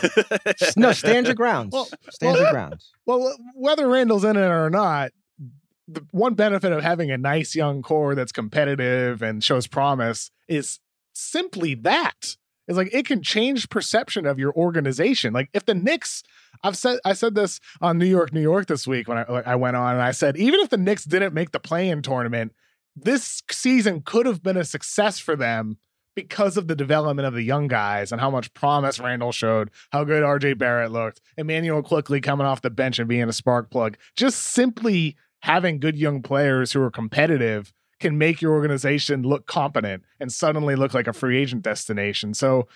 No, 0.76 0.92
stand 0.92 1.26
your 1.26 1.34
grounds. 1.34 1.72
Well- 1.72 1.88
stand 2.11 2.34
well- 2.34 2.42
your 2.42 2.50
grounds. 2.53 2.90
Well, 3.07 3.36
whether 3.55 3.88
Randle's 3.88 4.24
in 4.24 4.36
it 4.36 4.46
or 4.48 4.70
not, 4.70 5.11
the 5.88 6.07
one 6.12 6.34
benefit 6.34 6.72
of 6.72 6.82
having 6.82 7.11
a 7.11 7.18
nice 7.18 7.55
young 7.57 7.82
core 7.82 8.14
that's 8.14 8.30
competitive 8.32 9.22
and 9.22 9.42
shows 9.42 9.66
promise 9.66 10.30
is 10.46 10.78
simply 11.12 11.74
that. 11.74 12.36
It's 12.68 12.76
like 12.76 12.90
it 12.92 13.06
can 13.06 13.22
change 13.22 13.68
perception 13.68 14.26
of 14.26 14.38
your 14.38 14.52
organization. 14.52 15.32
Like 15.32 15.50
if 15.52 15.64
the 15.64 15.74
Knicks, 15.74 16.22
I've 16.62 16.76
said 16.76 16.98
I 17.04 17.12
said 17.12 17.34
this 17.34 17.60
on 17.80 17.98
New 17.98 18.06
York, 18.06 18.32
New 18.32 18.40
York 18.40 18.66
this 18.66 18.86
week 18.86 19.08
when 19.08 19.18
I, 19.18 19.22
I 19.22 19.54
went 19.56 19.76
on 19.76 19.94
and 19.94 20.02
I 20.02 20.12
said 20.12 20.36
even 20.36 20.60
if 20.60 20.70
the 20.70 20.76
Knicks 20.76 21.04
didn't 21.04 21.34
make 21.34 21.50
the 21.50 21.60
play-in 21.60 22.02
tournament, 22.02 22.52
this 22.94 23.42
season 23.50 24.02
could 24.02 24.26
have 24.26 24.42
been 24.42 24.56
a 24.56 24.64
success 24.64 25.18
for 25.18 25.34
them 25.34 25.78
because 26.14 26.56
of 26.56 26.68
the 26.68 26.76
development 26.76 27.26
of 27.26 27.34
the 27.34 27.42
young 27.42 27.68
guys 27.68 28.12
and 28.12 28.20
how 28.20 28.30
much 28.30 28.52
promise 28.54 29.00
Randle 29.00 29.32
showed, 29.32 29.70
how 29.90 30.04
good 30.04 30.22
RJ 30.22 30.58
Barrett 30.58 30.92
looked, 30.92 31.20
Immanuel 31.38 31.82
Quickley 31.82 32.20
coming 32.20 32.46
off 32.46 32.62
the 32.62 32.70
bench 32.70 32.98
and 32.98 33.08
being 33.08 33.28
a 33.28 33.32
spark 33.32 33.70
plug. 33.70 33.96
Just 34.14 34.38
simply 34.38 35.16
having 35.40 35.80
good 35.80 35.96
young 35.96 36.22
players 36.22 36.72
who 36.72 36.82
are 36.82 36.90
competitive 36.90 37.72
can 38.03 38.18
make 38.18 38.42
your 38.42 38.53
organization 38.53 39.22
look 39.22 39.46
competent 39.46 40.03
and 40.20 40.30
suddenly 40.30 40.76
look 40.76 40.92
like 40.92 41.07
a 41.07 41.12
free 41.12 41.38
agent 41.38 41.62
destination. 41.62 42.34
So, 42.34 42.68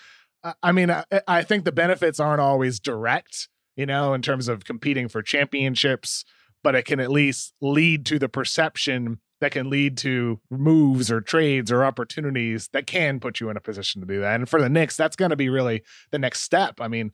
I- 0.63 0.71
mean, 0.71 0.89
I, 0.89 1.03
I 1.27 1.43
think 1.43 1.65
the 1.65 1.71
benefits 1.71 2.19
aren't 2.19 2.41
always 2.41 2.79
direct, 2.79 3.49
you 3.75 3.85
know, 3.85 4.13
in 4.13 4.21
terms 4.21 4.47
of 4.47 4.65
competing 4.65 5.07
for 5.07 5.21
championships, 5.21 6.25
but 6.63 6.73
it 6.73 6.85
can 6.85 6.99
at 6.99 7.11
least 7.11 7.53
lead 7.61 8.05
to 8.07 8.17
the 8.17 8.29
perception 8.29 9.19
that 9.39 9.51
can 9.51 9.69
lead 9.69 9.97
to 9.97 10.39
moves 10.49 11.11
or 11.11 11.21
trades 11.21 11.71
or 11.71 11.85
opportunities 11.85 12.69
that 12.73 12.87
can 12.87 13.19
put 13.19 13.39
you 13.39 13.49
in 13.49 13.57
a 13.57 13.61
position 13.61 14.01
to 14.01 14.07
do 14.07 14.19
that. 14.19 14.35
And 14.35 14.49
for 14.49 14.59
the 14.59 14.69
Knicks, 14.69 14.97
that's 14.97 15.15
going 15.15 15.29
to 15.29 15.35
be 15.35 15.49
really 15.49 15.83
the 16.09 16.17
next 16.17 16.41
step. 16.41 16.81
I 16.81 16.87
mean, 16.87 17.11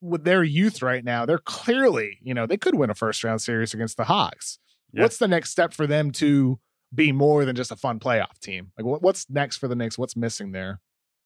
with 0.00 0.24
their 0.24 0.42
youth 0.42 0.82
right 0.82 1.04
now, 1.04 1.24
they're 1.24 1.38
clearly, 1.38 2.18
you 2.22 2.34
know, 2.34 2.46
they 2.46 2.56
could 2.56 2.74
win 2.74 2.90
a 2.90 2.94
first 2.94 3.22
round 3.22 3.40
series 3.40 3.72
against 3.72 3.96
the 3.96 4.04
Hawks. 4.04 4.58
Yeah. 4.92 5.02
What's 5.02 5.18
the 5.18 5.28
next 5.28 5.50
step 5.50 5.72
for 5.72 5.86
them 5.86 6.10
to 6.12 6.58
be 6.92 7.12
more 7.12 7.44
than 7.44 7.54
just 7.56 7.70
a 7.70 7.76
fun 7.76 7.98
playoff 8.00 8.38
team? 8.40 8.72
Like, 8.76 8.86
what, 8.86 9.02
what's 9.02 9.28
next 9.30 9.58
for 9.58 9.68
the 9.68 9.76
Knicks? 9.76 9.98
What's 9.98 10.16
missing 10.16 10.52
there? 10.52 10.80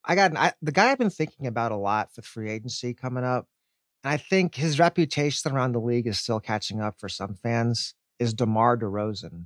I 0.05 0.15
got 0.15 0.37
I, 0.37 0.53
the 0.63 0.73
guy 0.73 0.91
I've 0.91 0.99
been 0.99 1.11
thinking 1.11 1.47
about 1.47 1.73
a 1.73 1.77
lot 1.77 2.15
for 2.15 2.23
free 2.23 2.51
agency 2.51 2.95
coming 2.95 3.25
up, 3.25 3.47
and 4.05 4.13
I 4.13 4.17
think 4.17 4.55
his 4.55 4.79
reputation 4.79 5.53
around 5.53 5.73
the 5.73 5.81
league 5.81 6.07
is 6.07 6.19
still 6.19 6.41
catching 6.41 6.81
up 6.81 6.99
for 6.99 7.09
some 7.09 7.35
fans. 7.35 7.95
Is 8.19 8.35
DeMar 8.35 8.77
DeRozan? 8.79 9.45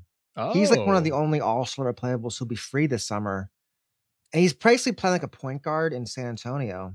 He's 0.55 0.71
like 0.71 0.87
one 0.87 0.97
of 0.97 1.05
the 1.05 1.13
Oh. 1.13 1.19
only 1.23 1.41
All 1.41 1.67
Star 1.67 1.93
playables 1.93 2.39
who'll 2.39 2.49
be 2.49 2.57
free 2.57 2.87
this 2.87 3.05
summer, 3.07 3.51
and 4.33 4.41
he's 4.41 4.55
basically 4.55 4.93
playing 4.93 5.13
like 5.15 5.23
a 5.23 5.29
point 5.29 5.63
guard 5.63 5.93
in 5.93 6.07
San 6.07 6.27
Antonio. 6.27 6.95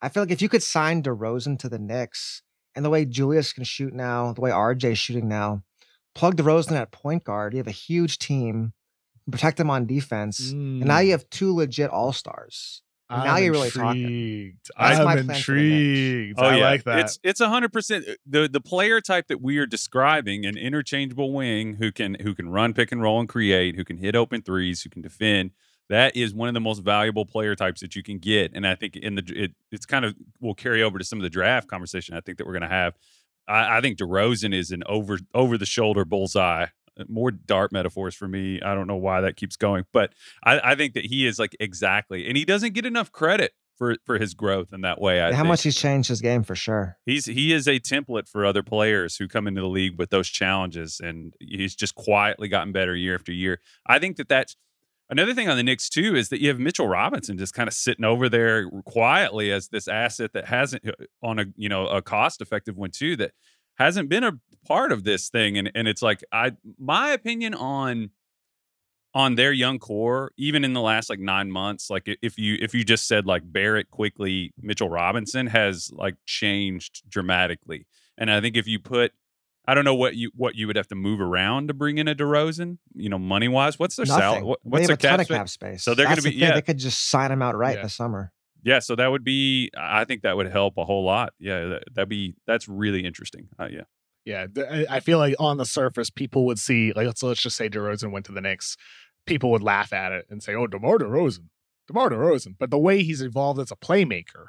I 0.00 0.08
feel 0.10 0.22
like 0.22 0.30
if 0.30 0.40
you 0.42 0.48
could 0.48 0.62
sign 0.62 1.02
DeRozan 1.02 1.58
to 1.60 1.68
the 1.68 1.78
Knicks, 1.78 2.42
and 2.76 2.84
the 2.84 2.90
way 2.90 3.04
Julius 3.04 3.52
can 3.52 3.64
shoot 3.64 3.92
now, 3.92 4.32
the 4.32 4.40
way 4.40 4.50
RJ's 4.50 4.98
shooting 4.98 5.26
now, 5.26 5.64
plug 6.18 6.36
the 6.36 6.42
DeRozan 6.42 6.72
at 6.72 6.90
point 6.90 7.24
guard, 7.24 7.54
you 7.54 7.58
have 7.58 7.68
a 7.68 7.70
huge 7.70 8.18
team, 8.18 8.72
protect 9.30 9.60
him 9.60 9.70
on 9.70 9.86
defense, 9.86 10.50
and 10.50 10.80
now 10.80 10.98
hmm. 10.98 11.06
you 11.06 11.10
have 11.12 11.30
two 11.30 11.54
legit 11.54 11.90
All 11.90 12.12
Stars. 12.12 12.82
Now 13.10 13.36
I'm 13.36 13.44
you're 13.44 13.52
really 13.52 13.70
talking. 13.70 14.58
That's 14.78 14.98
I'm 14.98 15.04
my 15.04 15.14
plan 15.14 15.16
for 15.16 15.22
the 15.22 15.32
Knicks. 15.32 15.38
intrigued. 15.48 16.38
Oh 16.38 16.44
I 16.44 16.56
yeah, 16.56 16.64
like 16.64 16.84
that. 16.84 16.98
It's 16.98 17.18
it's 17.22 17.40
a 17.40 17.48
hundred 17.48 17.72
percent 17.72 18.04
uh, 18.06 18.14
the 18.26 18.48
the 18.48 18.60
player 18.60 19.00
type 19.00 19.28
that 19.28 19.40
we 19.40 19.56
are 19.58 19.64
describing, 19.64 20.44
an 20.44 20.58
interchangeable 20.58 21.32
wing 21.32 21.76
who 21.76 21.90
can 21.90 22.16
who 22.20 22.34
can 22.34 22.50
run 22.50 22.74
pick 22.74 22.92
and 22.92 23.00
roll 23.00 23.18
and 23.18 23.28
create, 23.28 23.76
who 23.76 23.84
can 23.84 23.96
hit 23.96 24.14
open 24.14 24.42
threes, 24.42 24.82
who 24.82 24.90
can 24.90 25.00
defend. 25.00 25.52
That 25.88 26.16
is 26.16 26.34
one 26.34 26.48
of 26.48 26.54
the 26.54 26.60
most 26.60 26.80
valuable 26.80 27.24
player 27.24 27.54
types 27.54 27.80
that 27.80 27.96
you 27.96 28.02
can 28.02 28.18
get, 28.18 28.52
and 28.54 28.66
I 28.66 28.74
think 28.74 28.94
in 28.94 29.14
the 29.14 29.22
it, 29.34 29.52
it's 29.72 29.86
kind 29.86 30.04
of 30.04 30.14
will 30.38 30.54
carry 30.54 30.82
over 30.82 30.98
to 30.98 31.04
some 31.04 31.18
of 31.18 31.22
the 31.22 31.30
draft 31.30 31.66
conversation. 31.68 32.14
I 32.14 32.20
think 32.20 32.36
that 32.36 32.46
we're 32.46 32.52
going 32.52 32.62
to 32.62 32.68
have. 32.68 32.94
I, 33.48 33.78
I 33.78 33.80
think 33.80 33.98
DeRozan 33.98 34.54
is 34.54 34.70
an 34.70 34.82
over 34.86 35.18
over 35.34 35.58
the 35.58 35.66
shoulder 35.66 36.04
bullseye. 36.04 36.66
Uh, 36.98 37.04
more 37.08 37.30
dart 37.30 37.72
metaphors 37.72 38.14
for 38.14 38.28
me. 38.28 38.60
I 38.60 38.74
don't 38.74 38.86
know 38.86 38.96
why 38.96 39.20
that 39.22 39.36
keeps 39.36 39.56
going, 39.56 39.84
but 39.92 40.12
I, 40.44 40.72
I 40.72 40.74
think 40.74 40.94
that 40.94 41.06
he 41.06 41.26
is 41.26 41.38
like 41.38 41.56
exactly, 41.60 42.26
and 42.26 42.36
he 42.36 42.44
doesn't 42.44 42.74
get 42.74 42.86
enough 42.86 43.12
credit 43.12 43.52
for 43.76 43.96
for 44.04 44.18
his 44.18 44.34
growth 44.34 44.72
in 44.72 44.82
that 44.82 45.00
way. 45.00 45.22
I 45.22 45.32
How 45.32 45.42
think. 45.42 45.48
much 45.48 45.62
he's 45.62 45.76
changed 45.76 46.08
his 46.08 46.20
game 46.20 46.42
for 46.42 46.56
sure. 46.56 46.98
He's 47.06 47.26
he 47.26 47.52
is 47.52 47.66
a 47.66 47.78
template 47.78 48.28
for 48.28 48.44
other 48.44 48.62
players 48.62 49.16
who 49.16 49.28
come 49.28 49.46
into 49.46 49.60
the 49.60 49.68
league 49.68 49.96
with 49.98 50.10
those 50.10 50.28
challenges, 50.28 51.00
and 51.02 51.32
he's 51.40 51.74
just 51.74 51.94
quietly 51.94 52.48
gotten 52.48 52.72
better 52.72 52.94
year 52.94 53.14
after 53.14 53.32
year. 53.32 53.60
I 53.86 53.98
think 53.98 54.16
that 54.16 54.28
that's 54.28 54.56
another 55.10 55.34
thing 55.34 55.48
on 55.48 55.56
the 55.56 55.62
Knicks 55.62 55.88
too 55.88 56.14
is 56.16 56.28
that 56.28 56.40
you 56.40 56.48
have 56.48 56.58
Mitchell 56.58 56.88
Robinson 56.88 57.38
just 57.38 57.54
kind 57.54 57.68
of 57.68 57.74
sitting 57.74 58.04
over 58.04 58.28
there 58.28 58.68
quietly 58.84 59.50
as 59.52 59.68
this 59.68 59.88
asset 59.88 60.32
that 60.34 60.46
hasn't 60.46 60.86
uh, 60.88 60.92
on 61.22 61.38
a 61.38 61.46
you 61.56 61.68
know 61.68 61.86
a 61.86 62.02
cost 62.02 62.40
effective 62.40 62.76
one 62.76 62.90
too 62.90 63.16
that 63.16 63.32
hasn't 63.78 64.08
been 64.08 64.24
a 64.24 64.38
part 64.66 64.92
of 64.92 65.04
this 65.04 65.28
thing, 65.28 65.56
and 65.56 65.70
and 65.74 65.88
it's 65.88 66.02
like 66.02 66.24
I 66.32 66.52
my 66.78 67.10
opinion 67.10 67.54
on 67.54 68.10
on 69.14 69.34
their 69.34 69.52
young 69.52 69.78
core, 69.78 70.32
even 70.36 70.64
in 70.64 70.74
the 70.74 70.80
last 70.80 71.08
like 71.08 71.18
nine 71.18 71.50
months, 71.50 71.90
like 71.90 72.08
if 72.22 72.38
you 72.38 72.56
if 72.60 72.74
you 72.74 72.84
just 72.84 73.08
said 73.08 73.26
like 73.26 73.42
Barrett 73.44 73.90
Quickley, 73.90 74.52
Mitchell 74.60 74.90
Robinson 74.90 75.46
has 75.46 75.90
like 75.92 76.14
changed 76.26 77.02
dramatically. 77.08 77.86
And 78.18 78.30
I 78.30 78.40
think 78.40 78.56
if 78.56 78.66
you 78.66 78.78
put 78.78 79.12
I 79.68 79.74
don't 79.74 79.84
know 79.84 79.94
what 79.94 80.16
you 80.16 80.30
what 80.34 80.54
you 80.54 80.66
would 80.66 80.76
have 80.76 80.88
to 80.88 80.94
move 80.94 81.20
around 81.20 81.68
to 81.68 81.74
bring 81.74 81.98
in 81.98 82.08
a 82.08 82.14
DeRozan, 82.14 82.78
you 82.94 83.10
know, 83.10 83.18
money 83.18 83.48
wise. 83.48 83.78
What's 83.78 83.96
their 83.96 84.06
salary? 84.06 84.22
Nothing. 84.36 84.44
What, 84.46 84.60
they 84.64 84.70
what's 84.70 84.88
have 84.88 84.98
their 84.98 85.12
a 85.12 85.16
ton 85.16 85.18
cap 85.18 85.20
of 85.20 85.26
space? 85.26 85.36
cap 85.36 85.48
space. 85.50 85.82
So 85.84 85.94
they're 85.94 86.06
gonna 86.06 86.16
That's 86.16 86.24
the 86.24 86.30
be- 86.30 86.36
yeah. 86.36 86.54
They 86.54 86.62
could 86.62 86.78
just 86.78 87.10
sign 87.10 87.30
him 87.30 87.42
out 87.42 87.54
right 87.54 87.76
Yeah. 87.76 87.82
this 87.82 87.94
summer. 87.94 88.32
Yeah, 88.64 88.78
so 88.80 88.96
that 88.96 89.06
would 89.08 89.24
be 89.24 89.70
I 89.78 90.04
think 90.04 90.22
that 90.22 90.36
would 90.36 90.50
help 90.50 90.78
a 90.78 90.84
whole 90.84 91.04
lot. 91.04 91.34
Yeah, 91.38 91.66
that, 91.66 91.84
that'd 91.94 92.08
be 92.08 92.34
that's 92.46 92.66
really 92.66 93.04
interesting. 93.04 93.48
Uh, 93.58 93.68
yeah. 93.70 93.82
Yeah, 94.24 94.46
I 94.70 94.86
I 94.90 95.00
feel 95.00 95.18
like 95.18 95.34
on 95.38 95.58
the 95.58 95.64
surface, 95.66 96.08
people 96.10 96.46
would 96.46 96.58
see 96.58 96.92
like 96.94 97.06
let's 97.06 97.22
let's 97.22 97.42
just 97.42 97.56
say 97.56 97.68
DeRozan 97.68 98.10
went 98.10 98.24
to 98.26 98.32
the 98.32 98.40
Knicks, 98.40 98.76
people 99.26 99.50
would 99.50 99.62
laugh 99.62 99.92
at 99.92 100.12
it 100.12 100.26
and 100.30 100.42
say, 100.42 100.54
"Oh, 100.54 100.66
Demar 100.66 100.98
Derozan, 100.98 101.48
Demar 101.86 102.10
Derozan." 102.10 102.54
But 102.58 102.70
the 102.70 102.78
way 102.78 103.02
he's 103.02 103.22
evolved 103.22 103.60
as 103.60 103.70
a 103.70 103.76
playmaker, 103.76 104.48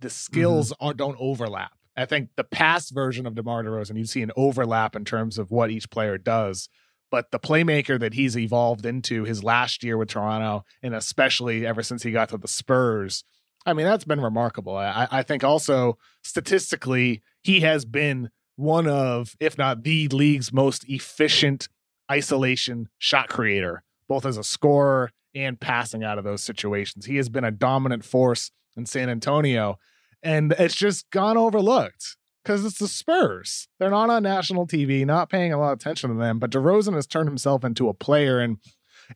the 0.00 0.10
skills 0.10 0.72
are, 0.80 0.94
don't 0.94 1.16
overlap. 1.20 1.72
I 1.96 2.06
think 2.06 2.30
the 2.36 2.44
past 2.44 2.94
version 2.94 3.26
of 3.26 3.34
Demar 3.34 3.62
Derozan, 3.62 3.98
you'd 3.98 4.08
see 4.08 4.22
an 4.22 4.32
overlap 4.36 4.96
in 4.96 5.04
terms 5.04 5.38
of 5.38 5.50
what 5.50 5.70
each 5.70 5.90
player 5.90 6.18
does. 6.18 6.68
But 7.10 7.32
the 7.32 7.40
playmaker 7.40 7.98
that 7.98 8.14
he's 8.14 8.38
evolved 8.38 8.86
into 8.86 9.24
his 9.24 9.42
last 9.42 9.82
year 9.82 9.98
with 9.98 10.10
Toronto, 10.10 10.64
and 10.82 10.94
especially 10.94 11.66
ever 11.66 11.82
since 11.82 12.04
he 12.04 12.12
got 12.12 12.28
to 12.28 12.38
the 12.38 12.46
Spurs, 12.48 13.24
I 13.66 13.72
mean, 13.72 13.84
that's 13.84 14.04
been 14.04 14.20
remarkable. 14.20 14.76
I, 14.76 15.08
I 15.10 15.22
think 15.22 15.44
also 15.44 15.98
statistically, 16.22 17.22
he 17.42 17.60
has 17.60 17.84
been 17.84 18.30
one 18.56 18.86
of, 18.86 19.34
if 19.40 19.58
not 19.58 19.82
the 19.82 20.08
league's 20.08 20.52
most 20.52 20.84
efficient 20.88 21.68
isolation 22.10 22.88
shot 22.98 23.28
creator, 23.28 23.82
both 24.08 24.24
as 24.24 24.36
a 24.36 24.44
scorer 24.44 25.10
and 25.34 25.60
passing 25.60 26.02
out 26.04 26.18
of 26.18 26.24
those 26.24 26.42
situations. 26.42 27.06
He 27.06 27.16
has 27.16 27.28
been 27.28 27.44
a 27.44 27.50
dominant 27.50 28.04
force 28.04 28.50
in 28.76 28.86
San 28.86 29.08
Antonio, 29.08 29.78
and 30.22 30.52
it's 30.58 30.74
just 30.74 31.10
gone 31.10 31.36
overlooked 31.36 32.16
because 32.44 32.64
it's 32.64 32.78
the 32.78 32.88
Spurs. 32.88 33.68
They're 33.78 33.90
not 33.90 34.10
on 34.10 34.22
national 34.22 34.66
TV, 34.66 35.04
not 35.04 35.30
paying 35.30 35.52
a 35.52 35.58
lot 35.58 35.72
of 35.72 35.78
attention 35.78 36.10
to 36.10 36.16
them. 36.16 36.38
But 36.38 36.50
DeRozan 36.50 36.94
has 36.94 37.06
turned 37.06 37.28
himself 37.28 37.64
into 37.64 37.88
a 37.88 37.94
player, 37.94 38.40
and 38.40 38.58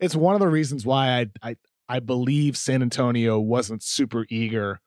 it's 0.01 0.15
one 0.15 0.35
of 0.35 0.41
the 0.41 0.47
reasons 0.47 0.85
why 0.85 1.19
I 1.19 1.27
I, 1.41 1.55
I 1.87 1.99
believe 1.99 2.57
San 2.57 2.81
Antonio 2.81 3.39
wasn't 3.39 3.83
super 3.83 4.25
eager 4.29 4.79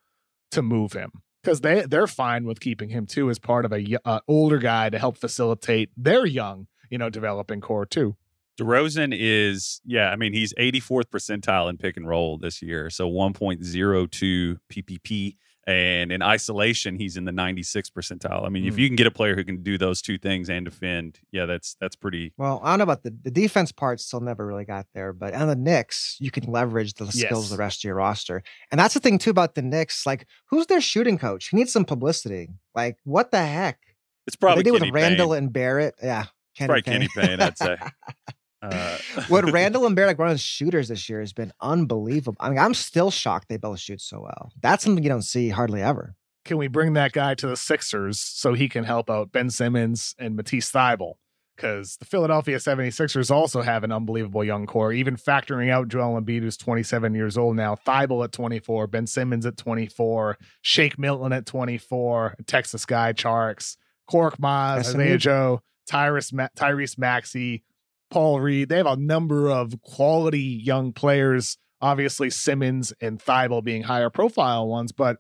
to 0.50 0.62
move 0.62 0.92
him 0.92 1.10
because 1.42 1.60
they 1.60 1.82
they're 1.82 2.06
fine 2.06 2.44
with 2.44 2.60
keeping 2.60 2.90
him 2.90 3.06
too 3.06 3.30
as 3.30 3.38
part 3.38 3.64
of 3.64 3.72
a 3.72 3.96
uh, 4.04 4.20
older 4.26 4.58
guy 4.58 4.90
to 4.90 4.98
help 4.98 5.16
facilitate 5.16 5.90
their 5.96 6.24
young 6.26 6.66
you 6.90 6.98
know 6.98 7.10
developing 7.10 7.60
core 7.60 7.86
too. 7.86 8.16
DeRozan 8.58 9.14
is, 9.16 9.80
yeah, 9.84 10.10
I 10.10 10.16
mean, 10.16 10.32
he's 10.32 10.52
84th 10.54 11.10
percentile 11.12 11.70
in 11.70 11.76
pick 11.76 11.96
and 11.96 12.08
roll 12.08 12.38
this 12.38 12.60
year. 12.60 12.90
So 12.90 13.08
1.02 13.08 14.56
PPP. 14.68 15.36
And 15.68 16.10
in 16.10 16.22
isolation, 16.22 16.96
he's 16.96 17.18
in 17.18 17.26
the 17.26 17.30
96th 17.30 17.92
percentile. 17.92 18.46
I 18.46 18.48
mean, 18.48 18.64
mm. 18.64 18.68
if 18.68 18.74
hmm. 18.74 18.80
you 18.80 18.88
can 18.88 18.96
get 18.96 19.06
a 19.06 19.10
player 19.10 19.36
who 19.36 19.44
can 19.44 19.62
do 19.62 19.76
those 19.76 20.00
two 20.00 20.16
things 20.16 20.48
and 20.48 20.64
defend, 20.64 21.20
yeah, 21.30 21.44
that's 21.44 21.76
that's 21.78 21.94
pretty. 21.94 22.32
Well, 22.38 22.62
I 22.64 22.70
don't 22.70 22.78
know 22.78 22.84
about 22.84 23.02
the, 23.02 23.14
the 23.22 23.30
defense 23.30 23.70
part, 23.70 24.00
still 24.00 24.20
never 24.20 24.46
really 24.46 24.64
got 24.64 24.86
there. 24.94 25.12
But 25.12 25.34
on 25.34 25.46
the 25.46 25.56
Knicks, 25.56 26.16
you 26.20 26.30
can 26.30 26.50
leverage 26.50 26.94
the 26.94 27.12
skills 27.12 27.44
yes. 27.44 27.44
of 27.44 27.50
the 27.50 27.58
rest 27.58 27.80
of 27.80 27.84
your 27.84 27.96
roster. 27.96 28.42
And 28.72 28.80
that's 28.80 28.94
the 28.94 29.00
thing, 29.00 29.18
too, 29.18 29.28
about 29.28 29.56
the 29.56 29.62
Knicks. 29.62 30.06
Like, 30.06 30.26
who's 30.46 30.68
their 30.68 30.80
shooting 30.80 31.18
coach? 31.18 31.48
He 31.48 31.58
needs 31.58 31.70
some 31.70 31.84
publicity. 31.84 32.48
Like, 32.74 32.96
what 33.04 33.30
the 33.30 33.44
heck? 33.44 33.78
It's 34.26 34.36
probably 34.36 34.62
they 34.62 34.70
did 34.70 34.80
with 34.80 34.90
Randle 34.90 35.34
and 35.34 35.52
Barrett. 35.52 35.96
Yeah. 36.02 36.24
Kenny 36.56 36.68
probably 36.68 36.82
Payne. 36.82 37.08
Kenny 37.08 37.08
Payne, 37.14 37.40
I'd 37.42 37.58
say. 37.58 37.76
Uh, 38.62 38.98
what 39.28 39.50
Randle 39.50 39.86
and 39.86 39.96
Barrett 39.96 40.18
run 40.18 40.32
as 40.32 40.40
shooters 40.40 40.88
this 40.88 41.08
year 41.08 41.20
has 41.20 41.32
been 41.32 41.52
unbelievable. 41.60 42.36
I 42.40 42.50
mean, 42.50 42.58
I'm 42.58 42.74
still 42.74 43.10
shocked 43.10 43.48
they 43.48 43.56
both 43.56 43.80
shoot 43.80 44.00
so 44.00 44.20
well. 44.20 44.52
That's 44.62 44.84
something 44.84 45.02
you 45.02 45.10
don't 45.10 45.22
see 45.22 45.48
hardly 45.48 45.82
ever. 45.82 46.14
Can 46.44 46.56
we 46.56 46.68
bring 46.68 46.94
that 46.94 47.12
guy 47.12 47.34
to 47.34 47.46
the 47.46 47.56
Sixers 47.56 48.18
so 48.18 48.54
he 48.54 48.68
can 48.68 48.84
help 48.84 49.10
out 49.10 49.32
Ben 49.32 49.50
Simmons 49.50 50.14
and 50.18 50.34
Matisse 50.34 50.72
Thybulle? 50.72 51.14
Because 51.54 51.96
the 51.96 52.04
Philadelphia 52.04 52.56
76ers 52.58 53.32
also 53.32 53.62
have 53.62 53.82
an 53.82 53.90
unbelievable 53.90 54.44
young 54.44 54.64
core, 54.64 54.92
even 54.92 55.16
factoring 55.16 55.70
out 55.70 55.88
Joel 55.88 56.20
Embiid, 56.20 56.42
who's 56.42 56.56
27 56.56 57.14
years 57.14 57.36
old 57.36 57.56
now, 57.56 57.74
Thybulle 57.74 58.24
at 58.24 58.32
24, 58.32 58.86
Ben 58.86 59.08
Simmons 59.08 59.44
at 59.44 59.56
24, 59.56 60.38
Shake 60.62 60.98
Milton 60.98 61.32
at 61.32 61.46
24, 61.46 62.36
Texas 62.46 62.86
guy, 62.86 63.12
Tjarks, 63.12 63.76
Korkmaz, 64.08 64.78
Isaiah 64.78 65.18
Joe, 65.18 65.60
Tyrese, 65.90 66.32
Ma- 66.32 66.48
Tyrese 66.56 66.96
Maxey, 66.96 67.64
Paul 68.10 68.40
Reed. 68.40 68.68
They 68.68 68.76
have 68.76 68.86
a 68.86 68.96
number 68.96 69.50
of 69.50 69.80
quality 69.82 70.40
young 70.40 70.92
players. 70.92 71.58
Obviously, 71.80 72.30
Simmons 72.30 72.92
and 73.00 73.18
Thybulle 73.18 73.62
being 73.62 73.84
higher 73.84 74.10
profile 74.10 74.66
ones, 74.66 74.92
but 74.92 75.18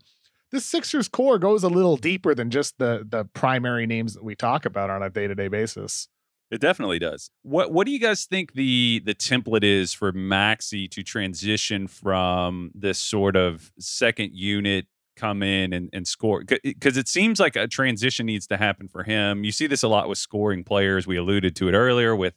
this 0.50 0.64
Sixers 0.64 1.08
core 1.08 1.38
goes 1.38 1.62
a 1.62 1.68
little 1.68 1.96
deeper 1.96 2.34
than 2.34 2.50
just 2.50 2.78
the 2.78 3.06
the 3.08 3.24
primary 3.26 3.86
names 3.86 4.14
that 4.14 4.24
we 4.24 4.34
talk 4.34 4.64
about 4.64 4.90
on 4.90 5.02
a 5.02 5.10
day 5.10 5.26
to 5.26 5.34
day 5.34 5.48
basis. 5.48 6.08
It 6.50 6.60
definitely 6.60 6.98
does. 6.98 7.30
What 7.42 7.72
What 7.72 7.86
do 7.86 7.92
you 7.92 8.00
guys 8.00 8.24
think 8.24 8.54
the 8.54 9.02
the 9.04 9.14
template 9.14 9.64
is 9.64 9.92
for 9.92 10.12
Maxey 10.12 10.88
to 10.88 11.02
transition 11.02 11.86
from 11.86 12.70
this 12.74 12.98
sort 12.98 13.36
of 13.36 13.70
second 13.78 14.34
unit 14.34 14.86
come 15.16 15.42
in 15.42 15.72
and, 15.72 15.90
and 15.92 16.06
score 16.06 16.44
because 16.62 16.96
it 16.96 17.08
seems 17.08 17.40
like 17.40 17.56
a 17.56 17.66
transition 17.66 18.24
needs 18.24 18.46
to 18.46 18.56
happen 18.56 18.88
for 18.88 19.02
him. 19.02 19.44
You 19.44 19.50
see 19.52 19.66
this 19.66 19.82
a 19.82 19.88
lot 19.88 20.08
with 20.08 20.16
scoring 20.16 20.62
players. 20.62 21.06
We 21.06 21.16
alluded 21.16 21.56
to 21.56 21.68
it 21.68 21.72
earlier 21.72 22.14
with 22.14 22.34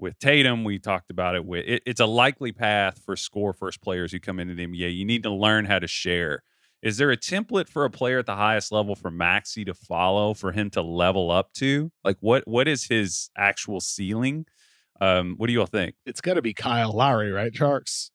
with 0.00 0.18
Tatum. 0.18 0.64
We 0.64 0.78
talked 0.78 1.10
about 1.10 1.34
it 1.34 1.44
with 1.44 1.64
it, 1.66 1.82
it's 1.86 2.00
a 2.00 2.06
likely 2.06 2.52
path 2.52 3.00
for 3.04 3.16
score 3.16 3.52
first 3.52 3.80
players 3.80 4.12
who 4.12 4.20
come 4.20 4.40
into 4.40 4.54
the 4.54 4.66
NBA. 4.66 4.96
You 4.96 5.04
need 5.04 5.22
to 5.24 5.30
learn 5.30 5.66
how 5.66 5.78
to 5.78 5.86
share. 5.86 6.42
Is 6.82 6.96
there 6.96 7.10
a 7.10 7.16
template 7.16 7.68
for 7.68 7.84
a 7.84 7.90
player 7.90 8.18
at 8.18 8.26
the 8.26 8.36
highest 8.36 8.72
level 8.72 8.94
for 8.94 9.10
Maxey 9.10 9.64
to 9.66 9.74
follow 9.74 10.32
for 10.32 10.52
him 10.52 10.70
to 10.70 10.82
level 10.82 11.30
up 11.30 11.52
to? 11.54 11.90
Like 12.04 12.16
what 12.20 12.46
what 12.46 12.68
is 12.68 12.84
his 12.84 13.30
actual 13.36 13.80
ceiling? 13.80 14.46
Um, 15.00 15.34
what 15.36 15.46
do 15.46 15.52
you 15.52 15.60
all 15.60 15.66
think? 15.66 15.94
It's 16.06 16.20
got 16.20 16.34
to 16.34 16.42
be 16.42 16.54
Kyle 16.54 16.92
Lowry, 16.92 17.30
right, 17.30 17.52
Tjarks? 17.52 18.10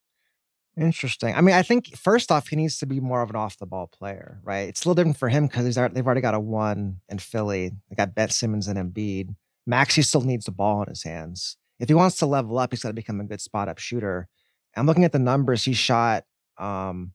Interesting. 0.78 1.34
I 1.34 1.42
mean, 1.42 1.56
I 1.56 1.64
think 1.64 1.96
first 1.96 2.32
off, 2.32 2.50
he 2.50 2.56
needs 2.56 2.78
to 2.80 2.86
be 2.86 3.00
more 3.00 3.22
of 3.22 3.30
an 3.30 3.36
off 3.36 3.58
the 3.58 3.66
ball 3.66 3.88
player, 3.88 4.40
right? 4.44 4.68
It's 4.68 4.84
a 4.84 4.90
little 4.90 4.96
different 4.96 5.18
for 5.18 5.30
him 5.30 5.48
because 5.48 5.74
they've 5.74 6.06
already 6.06 6.22
got 6.22 6.34
a 6.36 6.40
one 6.40 7.00
in 7.08 7.18
Philly. 7.18 7.72
They 7.90 7.96
got 7.96 8.14
Ben 8.14 8.30
Simmons 8.30 8.68
and 8.68 8.78
Embiid. 8.78 9.36
Maxey 9.66 10.02
still 10.02 10.22
needs 10.22 10.46
the 10.46 10.52
ball 10.52 10.84
in 10.84 10.90
his 10.90 11.04
hands 11.04 11.58
if 11.80 11.90
he 11.90 11.94
wants 11.94 12.18
to 12.18 12.26
level 12.26 12.58
up, 12.58 12.72
he's 12.72 12.84
got 12.84 12.90
to 12.90 12.94
become 12.94 13.20
a 13.20 13.26
good 13.26 13.42
spot 13.42 13.70
up 13.70 13.80
shooter. 13.80 14.28
I'm 14.76 14.86
looking 14.86 15.04
at 15.04 15.12
the 15.12 15.20
numbers. 15.20 15.64
He 15.64 15.74
shot 15.74 16.26
um, 16.58 17.14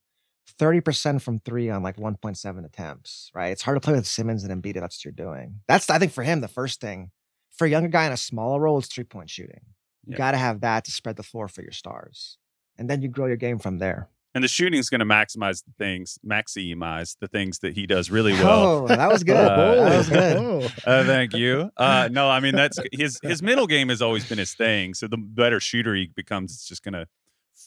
30% 0.58 1.20
from 1.20 1.40
three 1.40 1.70
on 1.70 1.82
like 1.82 1.96
1.7 1.96 2.64
attempts, 2.64 3.30
right? 3.34 3.48
It's 3.48 3.62
hard 3.62 3.76
to 3.76 3.80
play 3.84 3.94
with 3.94 4.06
Simmons 4.06 4.44
and 4.44 4.62
Embiid 4.62 4.76
if 4.76 4.82
that's 4.82 4.98
what 4.98 5.04
you're 5.04 5.26
doing. 5.26 5.60
That's, 5.68 5.88
I 5.90 5.98
think, 5.98 6.12
for 6.12 6.22
him, 6.22 6.40
the 6.40 6.48
first 6.48 6.80
thing. 6.80 7.10
For 7.56 7.66
a 7.66 7.70
younger 7.70 7.88
guy 7.88 8.06
in 8.06 8.12
a 8.12 8.16
smaller 8.16 8.60
role, 8.60 8.78
it's 8.78 8.88
three 8.88 9.04
point 9.04 9.28
shooting. 9.28 9.60
You 10.06 10.12
yeah. 10.12 10.18
got 10.18 10.30
to 10.32 10.38
have 10.38 10.60
that 10.60 10.84
to 10.84 10.90
spread 10.90 11.16
the 11.16 11.22
floor 11.22 11.48
for 11.48 11.62
your 11.62 11.72
stars. 11.72 12.38
And 12.78 12.88
then 12.88 13.02
you 13.02 13.08
grow 13.08 13.26
your 13.26 13.36
game 13.36 13.58
from 13.58 13.78
there. 13.78 14.08
And 14.34 14.44
the 14.44 14.48
shooting 14.48 14.78
is 14.78 14.88
going 14.88 15.00
to 15.00 15.04
maximize 15.04 15.64
the 15.64 15.72
things, 15.76 16.18
maximize 16.24 17.16
the 17.20 17.26
things 17.26 17.58
that 17.60 17.74
he 17.74 17.86
does 17.86 18.10
really 18.10 18.32
well. 18.32 18.84
Oh, 18.84 18.86
that 18.86 19.10
was 19.10 19.24
good. 19.24 19.36
Uh, 19.36 19.74
that 19.74 19.96
was 19.98 20.08
good. 20.08 20.72
Uh, 20.86 21.04
thank 21.04 21.34
you. 21.34 21.70
Uh, 21.76 22.08
no, 22.12 22.28
I 22.30 22.38
mean 22.38 22.54
that's 22.54 22.78
his 22.92 23.18
his 23.22 23.42
middle 23.42 23.66
game 23.66 23.88
has 23.88 24.00
always 24.00 24.28
been 24.28 24.38
his 24.38 24.54
thing. 24.54 24.94
So 24.94 25.08
the 25.08 25.16
better 25.16 25.58
shooter 25.58 25.94
he 25.94 26.10
becomes, 26.14 26.52
it's 26.52 26.66
just 26.66 26.84
going 26.84 26.94
to 26.94 27.06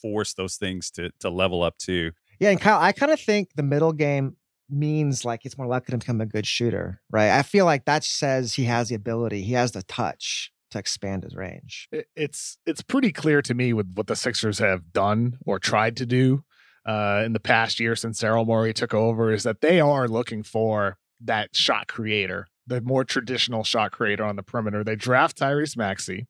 force 0.02 0.34
those 0.34 0.56
things 0.56 0.90
to 0.92 1.10
to 1.20 1.30
level 1.30 1.64
up 1.64 1.78
too. 1.78 2.12
Yeah, 2.40 2.52
and 2.52 2.62
Kyle, 2.62 2.80
I 2.82 2.94
kind 2.94 3.12
of 3.12 3.20
think 3.20 3.50
the 3.56 3.64
middle 3.64 3.94
game 3.94 4.38
means 4.70 5.26
like 5.26 5.46
it's 5.46 5.58
more 5.58 5.68
likely 5.68 5.92
to 5.92 5.98
become 5.98 6.22
a 6.22 6.26
good 6.26 6.48
shooter, 6.48 7.02
right? 7.12 7.32
I 7.32 7.44
feel 7.44 7.66
like 7.66 7.86
that 7.86 8.04
says 8.04 8.54
he 8.54 8.64
has 8.66 8.90
the 8.90 8.96
ability, 8.96 9.42
he 9.44 9.54
has 9.54 9.74
the 9.74 9.84
touch 9.84 10.52
to 10.72 10.80
expand 10.80 11.24
his 11.24 11.36
range. 11.36 11.90
It's 12.16 12.58
it's 12.66 12.82
pretty 12.82 13.12
clear 13.12 13.42
to 13.42 13.54
me 13.54 13.74
with 13.74 13.92
what 13.94 14.08
the 14.08 14.16
Sixers 14.16 14.60
have 14.60 14.92
done 14.92 15.38
or 15.46 15.60
tried 15.60 15.98
to 15.98 16.06
do 16.06 16.44
uh, 16.86 17.24
in 17.26 17.34
the 17.34 17.40
past 17.40 17.80
year 17.80 17.96
since 17.96 18.22
Daryl 18.22 18.46
Morey 18.46 18.74
took 18.74 18.94
over 18.94 19.32
is 19.32 19.44
that 19.44 19.62
they 19.62 19.80
are 19.80 20.08
looking 20.08 20.44
for 20.44 20.98
that 21.22 21.56
shot 21.56 21.88
creator, 21.88 22.48
the 22.68 22.82
more 22.82 23.04
traditional 23.04 23.64
shot 23.64 23.92
creator 23.92 24.24
on 24.24 24.36
the 24.36 24.44
perimeter. 24.44 24.84
They 24.84 24.96
draft 24.96 25.40
Tyrese 25.40 25.78
Maxey. 25.78 26.28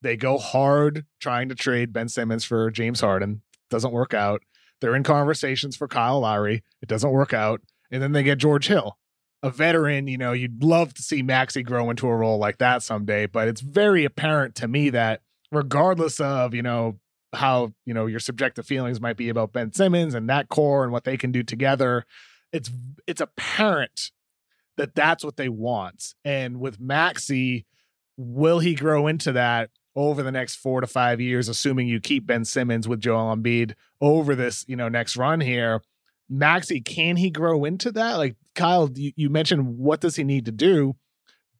They 0.00 0.16
go 0.16 0.38
hard 0.38 1.04
trying 1.20 1.48
to 1.50 1.54
trade 1.54 1.92
Ben 1.92 2.08
Simmons 2.08 2.44
for 2.44 2.70
James 2.70 3.00
Harden. 3.00 3.42
Doesn't 3.70 3.92
work 3.92 4.14
out. 4.14 4.42
They're 4.80 4.96
in 4.96 5.04
conversations 5.04 5.76
for 5.76 5.86
Kyle 5.86 6.20
Lowry. 6.20 6.64
It 6.80 6.88
doesn't 6.88 7.10
work 7.10 7.32
out. 7.32 7.60
And 7.90 8.02
then 8.02 8.12
they 8.12 8.22
get 8.22 8.38
George 8.38 8.66
Hill, 8.66 8.98
a 9.42 9.50
veteran. 9.50 10.08
You 10.08 10.18
know, 10.18 10.32
you'd 10.32 10.64
love 10.64 10.94
to 10.94 11.02
see 11.02 11.22
Maxey 11.22 11.62
grow 11.62 11.88
into 11.90 12.08
a 12.08 12.16
role 12.16 12.38
like 12.38 12.58
that 12.58 12.82
someday, 12.82 13.26
but 13.26 13.46
it's 13.46 13.60
very 13.60 14.04
apparent 14.04 14.54
to 14.56 14.66
me 14.66 14.90
that 14.90 15.20
regardless 15.52 16.18
of, 16.18 16.54
you 16.54 16.62
know, 16.62 16.98
how 17.32 17.72
you 17.86 17.94
know 17.94 18.06
your 18.06 18.20
subjective 18.20 18.66
feelings 18.66 19.00
might 19.00 19.16
be 19.16 19.28
about 19.28 19.52
Ben 19.52 19.72
Simmons 19.72 20.14
and 20.14 20.28
that 20.28 20.48
core 20.48 20.84
and 20.84 20.92
what 20.92 21.04
they 21.04 21.16
can 21.16 21.32
do 21.32 21.42
together. 21.42 22.04
It's 22.52 22.70
it's 23.06 23.20
apparent 23.20 24.10
that 24.76 24.94
that's 24.94 25.24
what 25.24 25.36
they 25.36 25.48
want. 25.48 26.14
And 26.24 26.60
with 26.60 26.80
Maxey, 26.80 27.66
will 28.16 28.58
he 28.58 28.74
grow 28.74 29.06
into 29.06 29.32
that 29.32 29.70
over 29.94 30.22
the 30.22 30.32
next 30.32 30.56
four 30.56 30.80
to 30.80 30.86
five 30.86 31.20
years, 31.20 31.48
assuming 31.48 31.86
you 31.86 32.00
keep 32.00 32.26
Ben 32.26 32.44
Simmons 32.44 32.88
with 32.88 33.00
Joel 33.00 33.34
Embiid 33.34 33.74
over 34.00 34.34
this 34.34 34.64
you 34.68 34.76
know 34.76 34.88
next 34.88 35.16
run 35.16 35.40
here? 35.40 35.82
Maxey, 36.28 36.80
can 36.80 37.16
he 37.16 37.30
grow 37.30 37.64
into 37.64 37.92
that? 37.92 38.16
Like 38.16 38.36
Kyle, 38.54 38.90
you, 38.94 39.12
you 39.16 39.30
mentioned 39.30 39.78
what 39.78 40.00
does 40.00 40.16
he 40.16 40.24
need 40.24 40.44
to 40.46 40.52
do? 40.52 40.96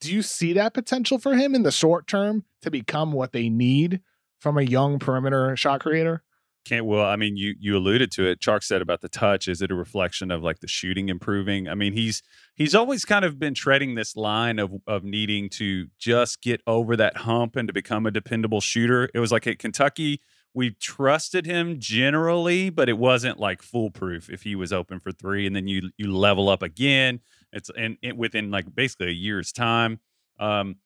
Do 0.01 0.13
you 0.13 0.23
see 0.23 0.53
that 0.55 0.75
potential 0.75 1.19
for 1.19 1.35
him 1.35 1.55
in 1.55 1.63
the 1.63 1.71
short 1.71 2.07
term 2.07 2.45
to 2.63 2.71
become 2.71 3.13
what 3.13 3.33
they 3.33 3.49
need 3.49 4.01
from 4.43 4.59
a 4.59 4.63
young 4.63 4.99
perimeter 4.99 5.57
shot 5.57 5.81
creator? 5.81 6.25
Can't 6.65 6.85
well, 6.85 7.07
I 7.07 7.17
mean, 7.17 7.37
you 7.37 7.55
you 7.59 7.77
alluded 7.77 8.13
to 8.13 8.27
it. 8.27 8.41
Chark 8.41 8.63
said 8.63 8.83
about 8.83 9.01
the 9.01 9.09
touch. 9.09 9.49
Is 9.49 9.63
it 9.63 9.71
a 9.71 9.75
reflection 9.75 10.31
of 10.31 10.43
like 10.43 10.61
the 10.61 10.69
shooting 10.69 11.09
improving? 11.09 11.69
I 11.69 11.75
mean, 11.75 11.93
he's 11.93 12.23
he's 12.55 12.75
always 12.75 13.05
kind 13.05 13.25
of 13.25 13.39
been 13.39 13.55
treading 13.55 13.95
this 13.95 14.17
line 14.17 14.59
of 14.59 14.73
of 14.87 15.03
needing 15.03 15.49
to 15.51 15.87
just 15.99 16.41
get 16.41 16.61
over 16.67 16.97
that 16.97 17.19
hump 17.19 17.57
and 17.57 17.67
to 17.69 17.73
become 17.75 18.07
a 18.07 18.13
dependable 18.13 18.61
shooter. 18.61 19.09
It 19.13 19.19
was 19.19 19.33
like 19.33 19.47
at 19.49 19.59
Kentucky, 19.59 20.21
we 20.55 20.71
trusted 20.71 21.47
him 21.47 21.81
generally, 21.81 22.71
but 22.71 22.89
it 22.89 22.99
wasn't 22.99 23.41
like 23.41 23.63
foolproof 23.63 24.31
if 24.31 24.43
he 24.43 24.55
was 24.55 24.73
open 24.73 25.01
for 25.01 25.11
three, 25.11 25.47
and 25.47 25.57
then 25.57 25.67
you 25.67 25.91
you 25.97 26.15
level 26.15 26.49
up 26.49 26.63
again. 26.63 27.21
It's 27.53 27.71
and 27.77 27.97
it, 28.03 28.17
within 28.17 28.51
like 28.53 28.73
basically 28.73 29.09
a 29.09 29.11
year's 29.11 29.51
time. 29.51 29.99
Um, 30.39 30.77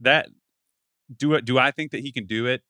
that 0.00 0.28
do 1.14 1.34
it. 1.34 1.44
Do 1.44 1.58
I 1.58 1.72
think 1.72 1.90
that 1.90 2.00
he 2.00 2.10
can 2.10 2.24
do 2.24 2.46
it? 2.46 2.62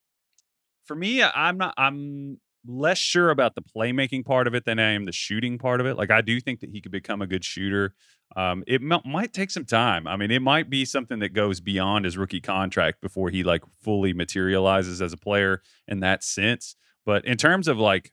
For 0.87 0.95
me, 0.95 1.23
I'm 1.23 1.59
not. 1.59 1.75
I'm 1.77 2.41
less 2.69 2.99
sure 2.99 3.31
about 3.31 3.55
the 3.55 3.63
playmaking 3.63 4.25
part 4.25 4.47
of 4.47 4.55
it 4.55 4.65
than 4.65 4.79
I 4.79 4.91
am 4.91 5.05
the 5.05 5.13
shooting 5.13 5.57
part 5.57 5.81
of 5.81 5.87
it. 5.87 5.97
Like 5.97 6.11
I 6.11 6.21
do 6.21 6.41
think 6.41 6.61
that 6.61 6.71
he 6.71 6.81
could 6.81 6.93
become 6.93 7.23
a 7.23 7.27
good 7.27 7.45
shooter. 7.45 7.95
Um, 8.35 8.65
it 8.67 8.83
m- 8.83 9.01
might 9.05 9.33
take 9.33 9.53
some 9.53 9.65
time. 9.65 10.09
I 10.09 10.17
mean, 10.17 10.33
it 10.33 10.43
might 10.43 10.69
be 10.69 10.85
something 10.85 11.21
that 11.21 11.33
goes 11.33 11.61
beyond 11.61 12.05
his 12.05 12.19
rookie 12.19 12.41
contract 12.41 13.01
before 13.01 13.31
he 13.31 13.45
like 13.45 13.63
fully 13.83 14.13
materializes 14.13 15.01
as 15.01 15.13
a 15.13 15.17
player 15.17 15.63
in 15.87 16.01
that 16.01 16.25
sense. 16.25 16.75
But 17.05 17.25
in 17.25 17.37
terms 17.37 17.69
of 17.69 17.79
like 17.79 18.13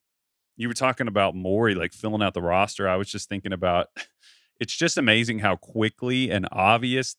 you 0.56 0.68
were 0.68 0.76
talking 0.76 1.08
about 1.08 1.36
Morey 1.36 1.74
like 1.74 1.94
filling 1.94 2.22
out 2.22 2.36
the 2.36 2.42
roster, 2.42 2.88
I 2.88 2.96
was 2.96 3.10
just 3.10 3.28
thinking 3.28 3.54
about 3.54 3.88
it's 4.60 4.76
just 4.76 4.98
amazing 4.98 5.40
how 5.40 5.56
quickly 5.56 6.30
and 6.30 6.48
obvious 6.52 7.16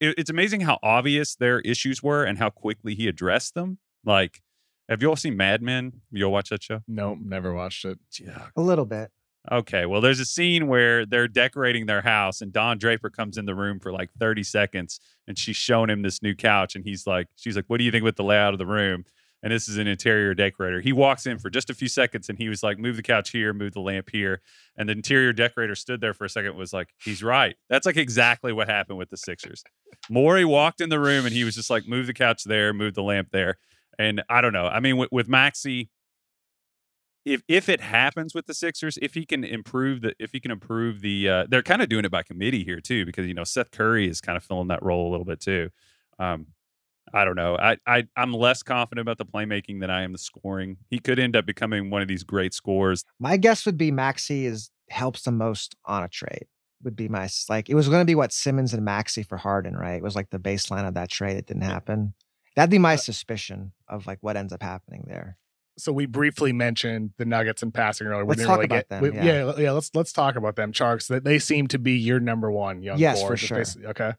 it, 0.00 0.14
it's 0.18 0.30
amazing 0.30 0.62
how 0.62 0.78
obvious 0.82 1.34
their 1.34 1.60
issues 1.60 2.02
were 2.02 2.24
and 2.24 2.38
how 2.38 2.50
quickly 2.50 2.94
he 2.94 3.08
addressed 3.08 3.54
them. 3.54 3.78
Like, 4.04 4.42
have 4.88 5.02
you 5.02 5.08
all 5.08 5.16
seen 5.16 5.36
Mad 5.36 5.62
Men? 5.62 6.00
You 6.10 6.24
all 6.24 6.32
watch 6.32 6.50
that 6.50 6.62
show? 6.62 6.80
Nope, 6.88 7.18
never 7.22 7.52
watched 7.52 7.84
it. 7.84 7.98
Yeah. 8.20 8.46
A 8.56 8.60
little 8.60 8.86
bit. 8.86 9.10
Okay. 9.50 9.86
Well, 9.86 10.00
there's 10.00 10.20
a 10.20 10.24
scene 10.24 10.66
where 10.66 11.06
they're 11.06 11.28
decorating 11.28 11.86
their 11.86 12.02
house 12.02 12.40
and 12.40 12.52
Don 12.52 12.78
Draper 12.78 13.08
comes 13.08 13.38
in 13.38 13.46
the 13.46 13.54
room 13.54 13.80
for 13.80 13.92
like 13.92 14.10
30 14.18 14.42
seconds 14.42 15.00
and 15.26 15.38
she's 15.38 15.56
showing 15.56 15.90
him 15.90 16.02
this 16.02 16.22
new 16.22 16.34
couch. 16.34 16.74
And 16.74 16.84
he's 16.84 17.06
like, 17.06 17.28
she's 17.36 17.56
like, 17.56 17.64
what 17.68 17.78
do 17.78 17.84
you 17.84 17.90
think 17.90 18.04
with 18.04 18.16
the 18.16 18.24
layout 18.24 18.52
of 18.52 18.58
the 18.58 18.66
room? 18.66 19.04
And 19.42 19.52
this 19.52 19.68
is 19.68 19.78
an 19.78 19.86
interior 19.86 20.34
decorator. 20.34 20.80
He 20.80 20.92
walks 20.92 21.24
in 21.24 21.38
for 21.38 21.48
just 21.48 21.70
a 21.70 21.74
few 21.74 21.88
seconds 21.88 22.28
and 22.28 22.36
he 22.38 22.48
was 22.48 22.62
like, 22.62 22.78
move 22.78 22.96
the 22.96 23.02
couch 23.02 23.30
here, 23.30 23.52
move 23.52 23.72
the 23.72 23.80
lamp 23.80 24.10
here. 24.10 24.42
And 24.76 24.88
the 24.88 24.94
interior 24.94 25.32
decorator 25.32 25.76
stood 25.76 26.00
there 26.00 26.12
for 26.12 26.24
a 26.24 26.28
second, 26.28 26.56
was 26.56 26.72
like, 26.72 26.88
he's 27.02 27.22
right. 27.22 27.56
That's 27.70 27.86
like 27.86 27.96
exactly 27.96 28.52
what 28.52 28.68
happened 28.68 28.98
with 28.98 29.10
the 29.10 29.16
Sixers. 29.16 29.62
Morey 30.10 30.44
walked 30.44 30.80
in 30.80 30.88
the 30.88 30.98
room 30.98 31.24
and 31.24 31.34
he 31.34 31.44
was 31.44 31.54
just 31.54 31.70
like, 31.70 31.86
move 31.86 32.08
the 32.08 32.14
couch 32.14 32.44
there, 32.44 32.74
move 32.74 32.94
the 32.94 33.02
lamp 33.02 33.28
there. 33.30 33.58
And 33.98 34.22
I 34.28 34.40
don't 34.40 34.52
know. 34.52 34.66
I 34.66 34.80
mean, 34.80 34.96
with, 34.96 35.10
with 35.10 35.28
Maxey, 35.28 35.90
if 37.24 37.42
if 37.48 37.68
it 37.68 37.80
happens 37.80 38.34
with 38.34 38.46
the 38.46 38.54
Sixers, 38.54 38.98
if 39.02 39.14
he 39.14 39.26
can 39.26 39.44
improve 39.44 40.00
the 40.00 40.14
if 40.18 40.32
he 40.32 40.40
can 40.40 40.50
improve 40.50 41.00
the 41.00 41.28
uh, 41.28 41.46
they're 41.48 41.62
kind 41.62 41.82
of 41.82 41.88
doing 41.88 42.04
it 42.04 42.10
by 42.10 42.22
committee 42.22 42.64
here 42.64 42.80
too 42.80 43.04
because 43.04 43.26
you 43.26 43.34
know 43.34 43.44
Seth 43.44 43.70
Curry 43.70 44.08
is 44.08 44.20
kind 44.20 44.36
of 44.36 44.44
filling 44.44 44.68
that 44.68 44.82
role 44.82 45.08
a 45.08 45.10
little 45.10 45.26
bit 45.26 45.40
too. 45.40 45.70
Um, 46.18 46.46
I 47.12 47.24
don't 47.24 47.36
know. 47.36 47.56
I, 47.56 47.76
I 47.86 48.04
I'm 48.16 48.32
less 48.32 48.62
confident 48.62 49.08
about 49.08 49.18
the 49.18 49.24
playmaking 49.24 49.80
than 49.80 49.90
I 49.90 50.02
am 50.02 50.12
the 50.12 50.18
scoring. 50.18 50.78
He 50.90 50.98
could 50.98 51.18
end 51.18 51.36
up 51.36 51.46
becoming 51.46 51.90
one 51.90 52.02
of 52.02 52.08
these 52.08 52.22
great 52.22 52.54
scorers. 52.54 53.04
My 53.18 53.36
guess 53.36 53.66
would 53.66 53.78
be 53.78 53.90
Maxey 53.90 54.46
is 54.46 54.70
helps 54.90 55.22
the 55.22 55.32
most 55.32 55.74
on 55.84 56.02
a 56.02 56.08
trade. 56.08 56.46
Would 56.84 56.96
be 56.96 57.08
my 57.08 57.28
like 57.48 57.68
it 57.68 57.74
was 57.74 57.88
going 57.88 58.00
to 58.00 58.06
be 58.06 58.14
what 58.14 58.32
Simmons 58.32 58.72
and 58.72 58.84
Maxey 58.84 59.22
for 59.22 59.36
Harden, 59.36 59.76
right? 59.76 59.96
It 59.96 60.02
was 60.02 60.14
like 60.14 60.30
the 60.30 60.38
baseline 60.38 60.86
of 60.86 60.94
that 60.94 61.10
trade. 61.10 61.36
It 61.36 61.46
didn't 61.46 61.62
happen. 61.62 62.14
That'd 62.58 62.70
be 62.70 62.78
my 62.78 62.94
uh 62.94 62.98
suspicion 62.98 63.72
of 63.88 64.06
like 64.06 64.18
what 64.20 64.36
ends 64.36 64.52
up 64.52 64.62
happening 64.62 65.04
there. 65.06 65.38
So 65.78 65.92
we 65.92 66.06
briefly 66.06 66.52
mentioned 66.52 67.12
the 67.16 67.24
Nuggets 67.24 67.62
and 67.62 67.72
passing 67.72 68.08
earlier. 68.08 68.24
We 68.24 68.30
Let's 68.30 68.38
didn't 68.40 68.48
talk 68.48 68.56
really 68.56 68.64
about 68.66 68.76
get, 68.76 68.88
them, 68.88 69.02
we- 69.02 69.12
yeah. 69.14 69.24
yeah, 69.24 69.52
yeah. 69.58 69.70
Let's 69.72 69.90
let's 69.94 70.12
talk 70.12 70.34
about 70.36 70.56
them, 70.56 70.72
Tjarks. 70.72 71.06
That 71.06 71.22
they 71.24 71.38
seem 71.38 71.68
to 71.68 71.78
be 71.78 71.92
your 71.92 72.18
number 72.20 72.50
one 72.50 72.82
young. 72.82 72.98
Yes, 72.98 73.22
for 73.22 73.36
sure. 73.36 73.62
Okay. 73.86 74.12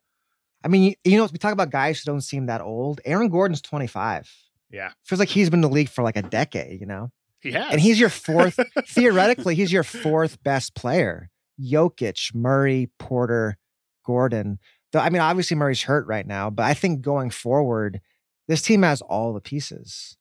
I 0.64 0.68
mean, 0.68 0.84
you, 0.84 0.94
you 1.12 1.18
know, 1.18 1.28
we 1.32 1.38
talk 1.38 1.54
about 1.54 1.70
guys 1.70 2.00
who 2.02 2.12
don't 2.12 2.22
seem 2.22 2.46
that 2.48 2.62
old. 2.62 3.02
Aaron 3.06 3.30
Gordon's 3.30 3.62
25. 3.62 4.30
Yeah, 4.72 4.92
Feels 5.04 5.20
like 5.20 5.30
he's 5.30 5.50
been 5.50 5.58
in 5.60 5.62
the 5.62 5.70
league 5.70 5.90
for 5.90 6.04
like 6.04 6.16
a 6.18 6.22
decade, 6.22 6.80
you 6.80 6.86
know? 6.86 7.12
he 7.42 7.52
has. 7.54 7.72
And 7.72 7.82
he's 7.82 8.00
your 8.00 8.10
fourth, 8.10 8.60
theoretically, 8.88 9.56
he's 9.56 9.72
your 9.72 9.84
fourth 9.84 10.42
best 10.44 10.76
player. 10.76 11.30
Jokic, 11.60 12.36
Murray, 12.36 12.90
Porter, 13.00 13.58
Gordon. 14.06 14.60
Though, 14.92 15.00
I 15.00 15.10
mean, 15.10 15.22
obviously 15.22 15.56
Murray's 15.58 15.82
hurt 15.84 16.08
right 16.08 16.26
now, 16.28 16.50
but 16.50 16.64
I 16.66 16.74
think 16.74 17.02
going 17.02 17.30
forward, 17.32 18.02
this 18.50 18.62
team 18.64 18.82
has 18.82 19.02
all 19.02 19.32
the 19.32 19.40
pieces. 19.40 20.18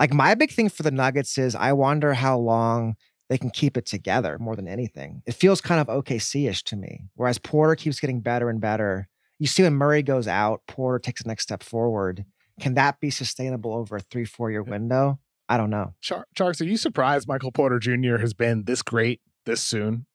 Like 0.00 0.12
my 0.12 0.34
big 0.34 0.50
thing 0.50 0.68
for 0.68 0.82
the 0.82 0.90
Nuggets 0.90 1.38
is 1.38 1.54
I 1.54 1.72
wonder 1.72 2.14
how 2.14 2.38
long 2.38 2.96
they 3.28 3.38
can 3.38 3.50
keep 3.50 3.76
it 3.76 3.86
together 3.86 4.38
more 4.38 4.56
than 4.56 4.66
anything. 4.66 5.22
It 5.26 5.34
feels 5.34 5.60
kind 5.60 5.80
of 5.80 5.86
OKC-ish 5.86 6.64
to 6.64 6.76
me. 6.76 7.04
Whereas 7.14 7.38
Porter 7.38 7.76
keeps 7.76 8.00
getting 8.00 8.20
better 8.20 8.48
and 8.48 8.60
better. 8.60 9.08
You 9.38 9.46
see 9.46 9.62
when 9.62 9.74
Murray 9.74 10.02
goes 10.02 10.26
out, 10.26 10.62
Porter 10.66 10.98
takes 10.98 11.22
the 11.22 11.28
next 11.28 11.42
step 11.42 11.62
forward. 11.62 12.24
Can 12.60 12.74
that 12.74 12.98
be 12.98 13.10
sustainable 13.10 13.74
over 13.74 13.96
a 13.96 14.00
three, 14.00 14.24
four 14.24 14.50
year 14.50 14.62
window? 14.62 15.18
I 15.48 15.58
don't 15.58 15.70
know. 15.70 15.94
Char- 16.00 16.26
Tjarks, 16.34 16.60
are 16.60 16.64
you 16.64 16.76
surprised 16.76 17.28
Michael 17.28 17.52
Porter 17.52 17.78
Jr. 17.78 18.16
has 18.16 18.32
been 18.32 18.64
this 18.64 18.82
great 18.82 19.20
this 19.44 19.62
soon? 19.62 20.06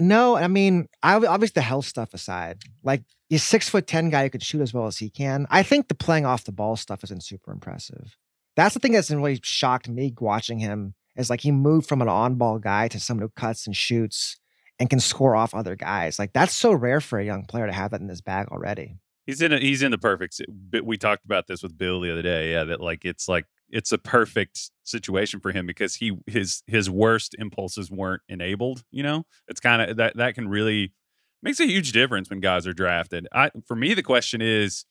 No, 0.00 0.36
I 0.36 0.48
mean, 0.48 0.86
I, 1.02 1.14
obviously 1.14 1.54
the 1.54 1.62
health 1.62 1.86
stuff 1.86 2.14
aside, 2.14 2.62
like 2.82 3.02
he's 3.28 3.42
six 3.42 3.68
foot 3.68 3.86
ten 3.86 4.10
guy 4.10 4.24
who 4.24 4.30
can 4.30 4.40
shoot 4.40 4.60
as 4.60 4.72
well 4.72 4.86
as 4.86 4.98
he 4.98 5.10
can. 5.10 5.46
I 5.50 5.62
think 5.62 5.88
the 5.88 5.94
playing 5.94 6.26
off 6.26 6.44
the 6.44 6.52
ball 6.52 6.76
stuff 6.76 7.04
isn't 7.04 7.24
super 7.24 7.52
impressive. 7.52 8.16
That's 8.56 8.74
the 8.74 8.80
thing 8.80 8.92
that's 8.92 9.10
really 9.10 9.40
shocked 9.42 9.88
me 9.88 10.14
watching 10.18 10.58
him 10.58 10.94
is 11.16 11.30
like 11.30 11.40
he 11.40 11.52
moved 11.52 11.88
from 11.88 12.02
an 12.02 12.08
on 12.08 12.36
ball 12.36 12.58
guy 12.58 12.88
to 12.88 13.00
someone 13.00 13.22
who 13.22 13.32
cuts 13.36 13.66
and 13.66 13.76
shoots 13.76 14.38
and 14.78 14.88
can 14.88 15.00
score 15.00 15.36
off 15.36 15.54
other 15.54 15.76
guys. 15.76 16.18
Like 16.18 16.32
that's 16.32 16.54
so 16.54 16.72
rare 16.72 17.00
for 17.00 17.18
a 17.18 17.24
young 17.24 17.44
player 17.44 17.66
to 17.66 17.72
have 17.72 17.90
that 17.92 18.00
in 18.00 18.08
his 18.08 18.22
bag 18.22 18.48
already. 18.48 18.96
He's 19.26 19.42
in 19.42 19.52
a, 19.52 19.60
he's 19.60 19.82
in 19.82 19.90
the 19.90 19.98
perfect. 19.98 20.40
we 20.82 20.96
talked 20.96 21.24
about 21.24 21.46
this 21.46 21.62
with 21.62 21.76
Bill 21.76 22.00
the 22.00 22.10
other 22.10 22.22
day. 22.22 22.52
Yeah, 22.52 22.64
that 22.64 22.80
like 22.80 23.04
it's 23.04 23.28
like 23.28 23.44
it's 23.70 23.92
a 23.92 23.98
perfect 23.98 24.70
situation 24.84 25.40
for 25.40 25.52
him 25.52 25.66
because 25.66 25.96
he 25.96 26.18
his 26.26 26.62
his 26.66 26.90
worst 26.90 27.34
impulses 27.38 27.90
weren't 27.90 28.22
enabled. 28.28 28.84
You 28.90 29.02
know, 29.02 29.24
it's 29.48 29.60
kind 29.60 29.82
of 29.82 29.96
that 29.96 30.16
that 30.16 30.34
can 30.34 30.48
really 30.48 30.92
makes 31.42 31.60
a 31.60 31.66
huge 31.66 31.92
difference 31.92 32.30
when 32.30 32.40
guys 32.40 32.66
are 32.66 32.72
drafted. 32.72 33.26
I 33.32 33.50
for 33.66 33.76
me 33.76 33.94
the 33.94 34.02
question 34.02 34.40
is. 34.42 34.84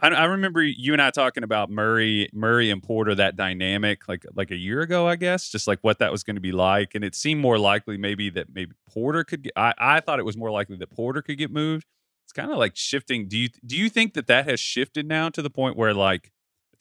I, 0.00 0.08
I 0.08 0.24
remember 0.24 0.60
you 0.60 0.94
and 0.94 1.00
I 1.00 1.10
talking 1.10 1.44
about 1.44 1.70
Murray, 1.70 2.28
Murray 2.32 2.70
and 2.70 2.82
Porter, 2.82 3.14
that 3.14 3.36
dynamic, 3.36 4.08
like 4.08 4.24
like 4.34 4.50
a 4.50 4.56
year 4.56 4.80
ago, 4.80 5.06
I 5.06 5.14
guess, 5.14 5.48
just 5.48 5.68
like 5.68 5.78
what 5.82 6.00
that 6.00 6.10
was 6.10 6.24
going 6.24 6.34
to 6.34 6.40
be 6.40 6.50
like, 6.50 6.96
and 6.96 7.04
it 7.04 7.14
seemed 7.14 7.40
more 7.40 7.56
likely 7.56 7.96
maybe 7.96 8.28
that 8.30 8.48
maybe 8.52 8.72
Porter 8.90 9.22
could 9.22 9.42
get. 9.44 9.52
I, 9.54 9.74
I 9.78 10.00
thought 10.00 10.18
it 10.18 10.24
was 10.24 10.36
more 10.36 10.50
likely 10.50 10.76
that 10.78 10.90
Porter 10.90 11.22
could 11.22 11.38
get 11.38 11.52
moved 11.52 11.86
it's 12.32 12.40
kind 12.40 12.50
of 12.50 12.56
like 12.56 12.76
shifting. 12.76 13.28
Do 13.28 13.36
you 13.36 13.50
do 13.64 13.76
you 13.76 13.90
think 13.90 14.14
that 14.14 14.26
that 14.26 14.48
has 14.48 14.58
shifted 14.58 15.06
now 15.06 15.28
to 15.28 15.42
the 15.42 15.50
point 15.50 15.76
where 15.76 15.92
like 15.92 16.32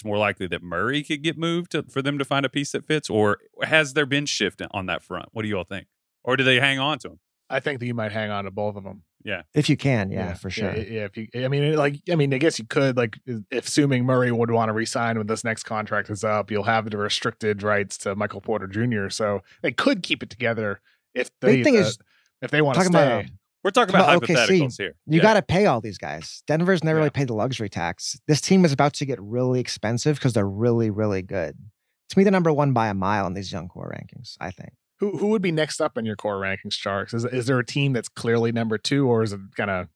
it's 0.02 0.06
more 0.08 0.18
likely 0.18 0.48
that 0.48 0.64
Murray 0.64 1.04
could 1.04 1.22
get 1.22 1.38
moved 1.38 1.74
to, 1.74 1.84
for 1.84 2.02
them 2.02 2.18
to 2.18 2.26
find 2.26 2.44
a 2.44 2.50
piece 2.50 2.72
that 2.72 2.84
fits, 2.84 3.08
or 3.08 3.38
has 3.62 3.94
there 3.94 4.08
been 4.08 4.26
shift 4.26 4.60
on 4.72 4.88
that 4.88 5.04
front? 5.04 5.30
What 5.32 5.44
do 5.44 5.48
you 5.48 5.56
all 5.58 5.64
think? 5.64 5.86
Or 6.24 6.36
do 6.36 6.44
they 6.44 6.60
hang 6.60 6.80
on 6.80 6.98
to 7.00 7.10
him? 7.10 7.20
I 7.52 7.60
think 7.60 7.80
that 7.80 7.86
you 7.86 7.94
might 7.94 8.12
hang 8.12 8.32
on 8.32 8.46
to 8.46 8.52
both 8.52 8.76
of 8.76 8.84
them. 8.84 9.04
Yeah, 9.24 9.44
if 9.54 9.70
you 9.70 9.78
can, 9.78 10.10
yeah, 10.10 10.34
for 10.34 10.50
sure. 10.50 10.76
Yeah, 10.76 10.84
yeah, 10.84 11.06
if 11.06 11.16
you, 11.16 11.28
I 11.36 11.48
mean, 11.50 11.76
like, 11.76 11.98
I 12.12 12.16
mean, 12.16 12.34
I 12.34 12.40
guess 12.40 12.58
you 12.58 12.66
could, 12.66 12.98
like, 12.98 13.20
if 13.28 13.68
assuming 13.68 14.04
Murray 14.04 14.32
would 14.32 14.50
want 14.50 14.70
to 14.70 14.74
resign 14.74 15.20
when 15.20 15.28
this 15.28 15.44
next 15.44 15.64
contract 15.64 16.10
is 16.10 16.24
up, 16.24 16.50
you'll 16.50 16.64
have 16.64 16.90
the 16.90 16.98
restricted 16.98 17.62
rights 17.62 18.00
to 18.00 18.16
Michael 18.16 18.42
Porter 18.42 18.66
Jr. 18.66 19.10
So 19.10 19.42
they 19.62 19.72
could 19.72 20.02
keep 20.02 20.24
it 20.24 20.32
together 20.32 20.82
if 21.14 21.30
they, 21.42 21.58
Big 21.58 21.64
thing 21.64 21.78
uh, 21.78 21.82
is 21.82 22.00
if 22.42 22.50
they 22.50 22.64
want 22.64 22.80
to 22.80 22.80
talking 22.80 22.94
stay. 22.94 23.06
about 23.06 23.26
We're 23.64 23.72
talking 23.72 23.94
about 23.94 24.08
Well, 24.08 24.20
OKC, 24.22 24.36
hypotheticals 24.62 24.78
here. 24.78 24.96
You 25.06 25.18
Yeah. 25.18 25.22
got 25.22 25.34
to 25.36 25.42
pay 25.44 25.66
all 25.68 25.82
these 25.82 25.98
guys. 25.98 26.42
Denver's 26.48 26.84
never 26.84 26.98
Yeah. 26.98 27.02
really 27.02 27.10
paid 27.12 27.28
the 27.28 27.34
luxury 27.36 27.70
tax. 27.70 28.20
This 28.28 28.42
team 28.42 28.66
is 28.66 28.72
about 28.72 28.94
to 28.96 29.06
get 29.06 29.20
really 29.22 29.60
expensive 29.60 30.18
because 30.18 30.34
they're 30.34 30.48
really, 30.50 30.90
really 30.90 31.22
good. 31.22 31.58
To 32.10 32.18
me, 32.18 32.24
the 32.24 32.32
number 32.32 32.52
one 32.52 32.74
by 32.74 32.88
a 32.88 32.94
mile 32.94 33.28
in 33.28 33.34
these 33.36 33.52
young 33.52 33.68
core 33.68 33.94
rankings. 33.96 34.36
I 34.40 34.52
think. 34.52 34.72
who 35.00 35.18
who 35.18 35.28
would 35.30 35.42
be 35.42 35.52
next 35.52 35.82
up 35.82 35.98
in 35.98 36.06
your 36.06 36.16
core 36.16 36.40
rankings, 36.40 36.76
Tjarks? 36.78 37.14
Is 37.16 37.26
is 37.26 37.46
there 37.48 37.58
a 37.58 37.66
team 37.66 37.92
that's 37.94 38.08
clearly 38.10 38.52
number 38.52 38.78
two, 38.78 39.08
or 39.08 39.24
is 39.24 39.34
it 39.34 39.40
kind 39.58 39.70
of 39.72 39.88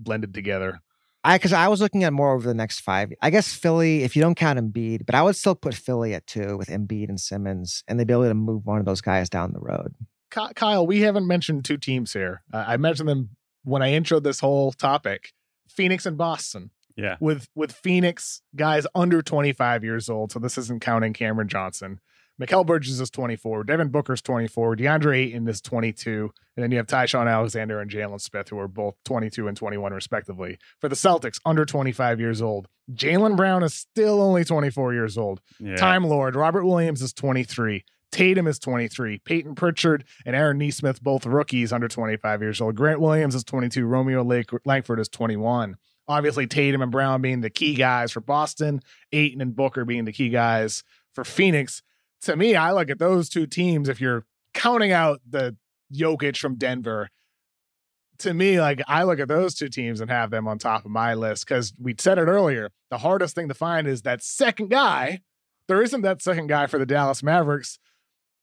blended 0.00 0.34
together? 0.34 0.80
I 1.24 1.36
because 1.38 1.52
I 1.52 1.68
was 1.68 1.80
looking 1.80 2.02
at 2.02 2.12
more 2.12 2.32
over 2.34 2.48
the 2.48 2.54
next 2.54 2.80
five. 2.80 3.12
I 3.22 3.30
guess 3.30 3.52
Philly, 3.52 4.02
if 4.02 4.16
you 4.16 4.22
don't 4.22 4.34
count 4.34 4.58
Embiid, 4.58 5.06
but 5.06 5.14
I 5.14 5.22
would 5.22 5.36
still 5.36 5.54
put 5.54 5.74
Philly 5.74 6.12
at 6.14 6.26
two 6.26 6.56
with 6.56 6.66
Embiid 6.68 7.08
and 7.08 7.20
Simmons 7.20 7.84
and 7.86 8.00
the 8.00 8.02
ability 8.02 8.30
to 8.30 8.34
move 8.34 8.66
one 8.66 8.78
of 8.80 8.84
those 8.84 9.00
guys 9.00 9.28
down 9.30 9.52
the 9.52 9.60
road. 9.60 9.94
Ky- 10.32 10.54
Kyle, 10.54 10.86
we 10.86 11.00
haven't 11.02 11.26
mentioned 11.26 11.64
two 11.64 11.76
teams 11.76 12.12
here. 12.12 12.42
Uh, 12.52 12.64
I 12.66 12.76
mentioned 12.76 13.08
them 13.08 13.30
when 13.64 13.82
I 13.82 13.90
introed 13.92 14.22
this 14.22 14.40
whole 14.40 14.72
topic: 14.72 15.32
Phoenix 15.68 16.06
and 16.06 16.16
Boston. 16.16 16.70
Yeah. 16.94 17.16
with 17.20 17.48
with 17.54 17.72
Phoenix 17.72 18.42
guys 18.54 18.86
under 18.94 19.22
25 19.22 19.82
years 19.82 20.10
old. 20.10 20.30
So 20.30 20.38
this 20.38 20.58
isn't 20.58 20.82
counting 20.82 21.14
Cameron 21.14 21.48
Johnson. 21.48 22.00
Mikal 22.40 22.66
Bridges 22.66 23.00
is 23.00 23.10
24. 23.10 23.64
Devin 23.64 23.88
Booker's 23.88 24.20
24. 24.22 24.76
DeAndre 24.76 25.16
Ayton 25.26 25.48
is 25.48 25.60
22. 25.60 26.30
And 26.56 26.62
then 26.62 26.70
you 26.70 26.76
have 26.78 26.86
Ty-Shon 26.86 27.28
Alexander 27.28 27.80
and 27.80 27.90
Jalen 27.90 28.20
Smith, 28.20 28.48
who 28.48 28.58
are 28.58 28.68
both 28.68 28.94
22 29.04 29.48
and 29.48 29.56
21, 29.56 29.92
respectively. 29.92 30.58
For 30.80 30.88
the 30.88 30.94
Celtics, 30.96 31.38
under 31.46 31.64
25 31.64 32.20
years 32.20 32.42
old. 32.42 32.68
Jaylen 32.92 33.36
Brown 33.36 33.62
is 33.62 33.74
still 33.74 34.20
only 34.20 34.44
24 34.44 34.92
years 34.92 35.16
old. 35.16 35.40
Yeah. 35.60 35.76
Time 35.76 36.04
Lord, 36.04 36.34
Robert 36.36 36.64
Williams 36.64 37.00
is 37.00 37.12
23. 37.12 37.84
Tatum 38.12 38.46
is 38.46 38.58
23. 38.58 39.18
Payton 39.24 39.54
Pritchard 39.54 40.04
and 40.24 40.36
Aaron 40.36 40.58
Nesmith, 40.58 41.02
both 41.02 41.26
rookies 41.26 41.72
under 41.72 41.88
25 41.88 42.42
years 42.42 42.60
old. 42.60 42.76
Grant 42.76 43.00
Williams 43.00 43.34
is 43.34 43.42
22. 43.42 43.84
Romeo 43.86 44.22
Lake- 44.22 44.50
Langford 44.64 45.00
is 45.00 45.08
21. 45.08 45.76
Obviously, 46.06 46.46
Tatum 46.46 46.82
and 46.82 46.92
Brown 46.92 47.22
being 47.22 47.40
the 47.40 47.50
key 47.50 47.74
guys 47.74 48.12
for 48.12 48.20
Boston, 48.20 48.80
Ayton 49.12 49.40
and 49.40 49.56
Booker 49.56 49.84
being 49.84 50.04
the 50.04 50.12
key 50.12 50.28
guys 50.28 50.84
for 51.14 51.24
Phoenix. 51.24 51.82
To 52.22 52.36
me, 52.36 52.54
I 52.54 52.72
look 52.72 52.90
at 52.90 52.98
those 52.98 53.28
two 53.28 53.46
teams. 53.46 53.88
If 53.88 54.00
you're 54.00 54.24
counting 54.52 54.92
out 54.92 55.20
the 55.28 55.56
Jokic 55.92 56.36
from 56.36 56.56
Denver, 56.56 57.08
to 58.18 58.34
me, 58.34 58.60
like 58.60 58.82
I 58.86 59.04
look 59.04 59.20
at 59.20 59.28
those 59.28 59.54
two 59.54 59.68
teams 59.68 60.00
and 60.00 60.10
have 60.10 60.30
them 60.30 60.46
on 60.46 60.58
top 60.58 60.84
of 60.84 60.90
my 60.90 61.14
list 61.14 61.46
because 61.46 61.72
we 61.78 61.94
said 61.98 62.18
it 62.18 62.22
earlier. 62.28 62.70
The 62.90 62.98
hardest 62.98 63.34
thing 63.34 63.48
to 63.48 63.54
find 63.54 63.86
is 63.86 64.02
that 64.02 64.22
second 64.22 64.70
guy, 64.70 65.20
there 65.66 65.82
isn't 65.82 66.02
that 66.02 66.22
second 66.22 66.48
guy 66.48 66.66
for 66.66 66.78
the 66.78 66.86
Dallas 66.86 67.22
Mavericks. 67.22 67.78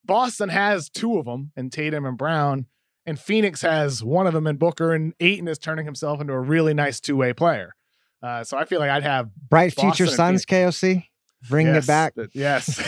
Boston 0.05 0.49
has 0.49 0.89
two 0.89 1.17
of 1.17 1.25
them, 1.25 1.51
and 1.55 1.71
Tatum 1.71 2.05
and 2.05 2.17
Brown, 2.17 2.65
and 3.05 3.19
Phoenix 3.19 3.61
has 3.61 4.03
one 4.03 4.27
of 4.27 4.33
them 4.33 4.47
in 4.47 4.57
Booker, 4.57 4.93
and 4.93 5.13
Ayton 5.19 5.47
is 5.47 5.57
turning 5.57 5.85
himself 5.85 6.19
into 6.21 6.33
a 6.33 6.39
really 6.39 6.73
nice 6.73 6.99
two 6.99 7.15
way 7.15 7.33
player. 7.33 7.75
Uh, 8.21 8.43
so 8.43 8.57
I 8.57 8.65
feel 8.65 8.79
like 8.79 8.89
I'd 8.89 9.03
have 9.03 9.29
Bright 9.35 9.75
Boston 9.75 9.91
future 9.91 10.03
and 10.09 10.13
Suns, 10.13 10.45
KOC, 10.45 11.05
bring 11.49 11.67
yes, 11.67 11.83
it 11.83 11.87
back. 11.87 12.15
th- 12.15 12.29
Yes. 12.33 12.81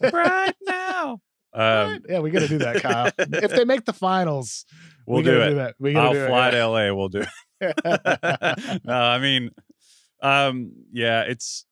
right 0.12 0.54
now. 0.62 1.20
Um, 1.52 2.00
yeah, 2.08 2.20
we 2.20 2.30
got 2.30 2.40
to 2.40 2.48
do 2.48 2.58
that, 2.58 2.80
Kyle. 2.80 3.10
if 3.18 3.50
they 3.50 3.64
make 3.64 3.84
the 3.84 3.92
finals, 3.92 4.64
we'll 5.06 5.18
we 5.18 5.24
do 5.24 5.32
gotta 5.32 5.46
it. 5.46 5.48
do 5.50 5.54
that. 5.56 5.74
We 5.80 5.92
gotta 5.92 6.06
I'll 6.06 6.12
do 6.14 6.26
fly 6.26 6.44
yeah. 6.46 6.50
to 6.52 6.66
LA. 6.68 6.92
We'll 6.94 7.08
do 7.08 7.24
it. 7.60 8.80
no, 8.84 8.94
I 8.94 9.18
mean, 9.18 9.50
um, 10.22 10.72
yeah, 10.92 11.22
it's 11.22 11.66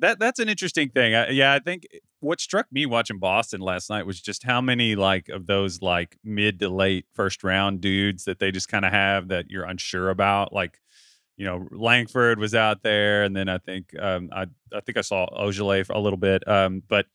that. 0.00 0.18
That's 0.18 0.38
an 0.38 0.48
interesting 0.48 0.90
thing. 0.90 1.14
I, 1.14 1.30
yeah, 1.30 1.52
I 1.54 1.58
think 1.58 1.86
what 2.20 2.40
struck 2.40 2.66
me 2.72 2.86
watching 2.86 3.18
Boston 3.18 3.60
last 3.60 3.90
night 3.90 4.06
was 4.06 4.20
just 4.20 4.42
how 4.42 4.60
many 4.60 4.96
like 4.96 5.28
of 5.28 5.46
those 5.46 5.82
like 5.82 6.18
mid 6.24 6.58
to 6.60 6.68
late 6.68 7.06
first 7.14 7.44
round 7.44 7.80
dudes 7.80 8.24
that 8.24 8.38
they 8.38 8.50
just 8.50 8.68
kind 8.68 8.84
of 8.84 8.92
have 8.92 9.28
that 9.28 9.50
you're 9.50 9.64
unsure 9.64 10.10
about. 10.10 10.52
Like, 10.52 10.80
you 11.36 11.44
know, 11.44 11.68
Langford 11.70 12.38
was 12.38 12.54
out 12.54 12.82
there, 12.82 13.22
and 13.22 13.36
then 13.36 13.48
I 13.48 13.58
think 13.58 13.94
um, 13.98 14.30
I 14.32 14.46
I 14.72 14.80
think 14.80 14.98
I 14.98 15.02
saw 15.02 15.26
Ojeleye 15.28 15.86
for 15.86 15.92
a 15.92 16.00
little 16.00 16.18
bit, 16.18 16.46
um, 16.48 16.82
but 16.88 17.06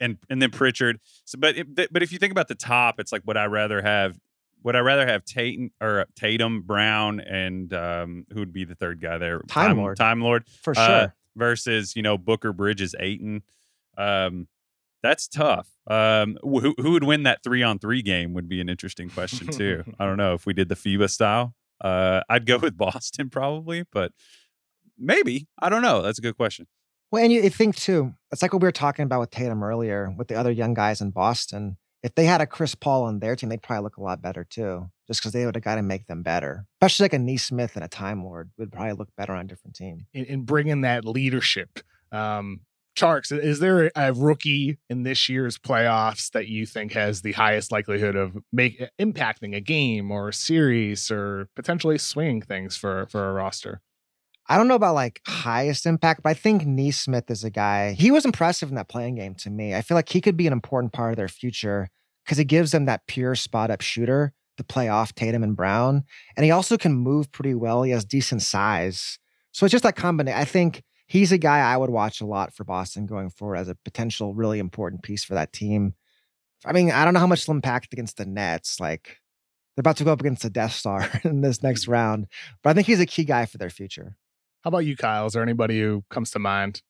and 0.00 0.18
and 0.28 0.40
then 0.40 0.50
Pritchard. 0.50 1.00
So, 1.24 1.38
but 1.38 1.56
it, 1.56 1.74
but 1.74 2.02
if 2.02 2.12
you 2.12 2.18
think 2.18 2.32
about 2.32 2.48
the 2.48 2.54
top, 2.54 3.00
it's 3.00 3.12
like 3.12 3.22
would 3.26 3.36
I 3.36 3.46
rather 3.46 3.82
have 3.82 4.18
would 4.62 4.76
I 4.76 4.80
rather 4.80 5.06
have 5.06 5.24
Tatum 5.24 5.70
or 5.80 6.06
Tatum 6.16 6.62
Brown 6.62 7.20
and 7.20 7.72
um, 7.72 8.26
who 8.32 8.40
would 8.40 8.52
be 8.52 8.64
the 8.64 8.74
third 8.74 9.00
guy 9.00 9.18
there? 9.18 9.40
Time 9.48 9.78
Lord. 9.78 9.96
Time 9.96 10.20
Lord 10.20 10.46
For 10.62 10.74
uh, 10.76 10.86
sure. 10.86 11.14
Versus 11.40 11.96
you 11.96 12.02
know 12.02 12.18
Booker 12.18 12.52
Bridges 12.52 12.94
Ayton. 13.00 13.42
Um, 13.96 14.46
that's 15.02 15.26
tough. 15.26 15.70
Um, 15.86 16.36
who 16.42 16.74
who 16.78 16.90
would 16.92 17.04
win 17.04 17.22
that 17.22 17.42
three 17.42 17.62
on 17.62 17.78
three 17.78 18.02
game 18.02 18.34
would 18.34 18.46
be 18.46 18.60
an 18.60 18.68
interesting 18.68 19.08
question 19.08 19.46
too. 19.48 19.82
I 19.98 20.04
don't 20.04 20.18
know 20.18 20.34
if 20.34 20.44
we 20.44 20.52
did 20.52 20.68
the 20.68 20.74
FIBA 20.74 21.08
style. 21.08 21.54
Uh, 21.80 22.20
I'd 22.28 22.44
go 22.44 22.58
with 22.58 22.76
Boston 22.76 23.30
probably, 23.30 23.84
but 23.90 24.12
maybe 24.98 25.48
I 25.58 25.70
don't 25.70 25.80
know. 25.80 26.02
That's 26.02 26.18
a 26.18 26.22
good 26.22 26.36
question. 26.36 26.66
Well, 27.10 27.24
and 27.24 27.32
you 27.32 27.40
you 27.40 27.48
think 27.48 27.74
too, 27.74 28.12
it's 28.30 28.42
like 28.42 28.52
what 28.52 28.60
we 28.60 28.68
were 28.68 28.72
talking 28.72 29.04
about 29.04 29.20
with 29.20 29.30
Tatum 29.30 29.64
earlier 29.64 30.14
with 30.16 30.28
the 30.28 30.34
other 30.34 30.52
young 30.52 30.74
guys 30.74 31.00
in 31.00 31.10
Boston. 31.10 31.78
If 32.02 32.14
they 32.14 32.24
had 32.24 32.40
a 32.40 32.46
Chris 32.46 32.74
Paul 32.74 33.04
on 33.04 33.18
their 33.18 33.36
team, 33.36 33.50
they'd 33.50 33.62
probably 33.62 33.84
look 33.84 33.96
a 33.96 34.02
lot 34.02 34.22
better 34.22 34.44
too, 34.44 34.90
just 35.06 35.20
because 35.20 35.32
they 35.32 35.44
would 35.44 35.54
have 35.54 35.64
got 35.64 35.74
to 35.74 35.82
make 35.82 36.06
them 36.06 36.22
better. 36.22 36.66
Especially 36.80 37.04
like 37.04 37.12
a 37.12 37.18
Nesmith 37.18 37.76
and 37.76 37.84
a 37.84 37.88
Time 37.88 38.24
Lord 38.24 38.50
would 38.56 38.72
probably 38.72 38.94
look 38.94 39.08
better 39.16 39.34
on 39.34 39.44
a 39.44 39.48
different 39.48 39.76
team. 39.76 40.06
in, 40.14 40.24
in 40.24 40.42
bringing 40.44 40.80
that 40.82 41.04
leadership. 41.04 41.80
Um, 42.10 42.60
Tjarks, 42.96 43.32
is 43.32 43.60
there 43.60 43.90
a 43.94 44.12
rookie 44.12 44.78
in 44.88 45.04
this 45.04 45.28
year's 45.28 45.56
playoffs 45.58 46.30
that 46.32 46.48
you 46.48 46.66
think 46.66 46.92
has 46.92 47.22
the 47.22 47.32
highest 47.32 47.70
likelihood 47.72 48.16
of 48.16 48.36
make 48.52 48.82
impacting 48.98 49.54
a 49.54 49.60
game 49.60 50.10
or 50.10 50.28
a 50.28 50.32
series 50.32 51.10
or 51.10 51.48
potentially 51.54 51.98
swinging 51.98 52.42
things 52.42 52.76
for 52.76 53.06
for 53.06 53.28
a 53.28 53.32
roster? 53.32 53.80
I 54.50 54.56
don't 54.56 54.66
know 54.66 54.74
about 54.74 54.96
like 54.96 55.20
highest 55.28 55.86
impact, 55.86 56.24
but 56.24 56.30
I 56.30 56.34
think 56.34 56.66
Nesmith 56.66 57.30
is 57.30 57.44
a 57.44 57.50
guy. 57.50 57.92
He 57.92 58.10
was 58.10 58.24
impressive 58.24 58.68
in 58.68 58.74
that 58.74 58.88
play-in 58.88 59.14
game 59.14 59.36
to 59.36 59.50
me. 59.50 59.76
I 59.76 59.80
feel 59.80 59.94
like 59.94 60.08
he 60.08 60.20
could 60.20 60.36
be 60.36 60.48
an 60.48 60.52
important 60.52 60.92
part 60.92 61.12
of 61.12 61.16
their 61.16 61.28
future 61.28 61.88
because 62.24 62.36
he 62.36 62.44
gives 62.44 62.72
them 62.72 62.86
that 62.86 63.06
pure 63.06 63.36
spot 63.36 63.70
up 63.70 63.80
shooter 63.80 64.32
to 64.56 64.64
play 64.64 64.88
off 64.88 65.14
Tatum 65.14 65.44
and 65.44 65.56
Brown. 65.56 66.02
And 66.36 66.44
he 66.44 66.50
also 66.50 66.76
can 66.76 66.94
move 66.94 67.30
pretty 67.30 67.54
well. 67.54 67.84
He 67.84 67.92
has 67.92 68.04
decent 68.04 68.42
size. 68.42 69.20
So 69.52 69.64
it's 69.64 69.70
just 69.70 69.84
that 69.84 69.94
combination. 69.94 70.40
I 70.40 70.44
think 70.44 70.82
he's 71.06 71.30
a 71.30 71.38
guy 71.38 71.60
I 71.60 71.76
would 71.76 71.90
watch 71.90 72.20
a 72.20 72.26
lot 72.26 72.52
for 72.52 72.64
Boston 72.64 73.06
going 73.06 73.30
forward 73.30 73.56
as 73.56 73.68
a 73.68 73.76
potential 73.84 74.34
really 74.34 74.58
important 74.58 75.04
piece 75.04 75.22
for 75.22 75.34
that 75.34 75.52
team. 75.52 75.94
I 76.66 76.72
mean, 76.72 76.90
I 76.90 77.04
don't 77.04 77.14
know 77.14 77.20
how 77.20 77.28
much 77.28 77.48
impact 77.48 77.92
against 77.92 78.16
the 78.16 78.26
Nets. 78.26 78.80
Like 78.80 79.18
they're 79.76 79.82
about 79.82 79.98
to 79.98 80.04
go 80.04 80.12
up 80.12 80.20
against 80.20 80.42
the 80.42 80.50
Death 80.50 80.72
Star 80.72 81.08
in 81.24 81.40
this 81.40 81.62
next 81.62 81.86
round. 81.86 82.26
But 82.64 82.70
I 82.70 82.72
think 82.74 82.88
he's 82.88 82.98
a 82.98 83.06
key 83.06 83.24
guy 83.24 83.46
for 83.46 83.56
their 83.56 83.70
future. 83.70 84.16
How 84.62 84.68
about 84.68 84.78
you, 84.80 84.96
Kyle? 84.96 85.26
Is 85.26 85.32
there 85.32 85.42
anybody 85.42 85.80
who 85.80 86.04
comes 86.10 86.30
to 86.32 86.38
mind? 86.38 86.82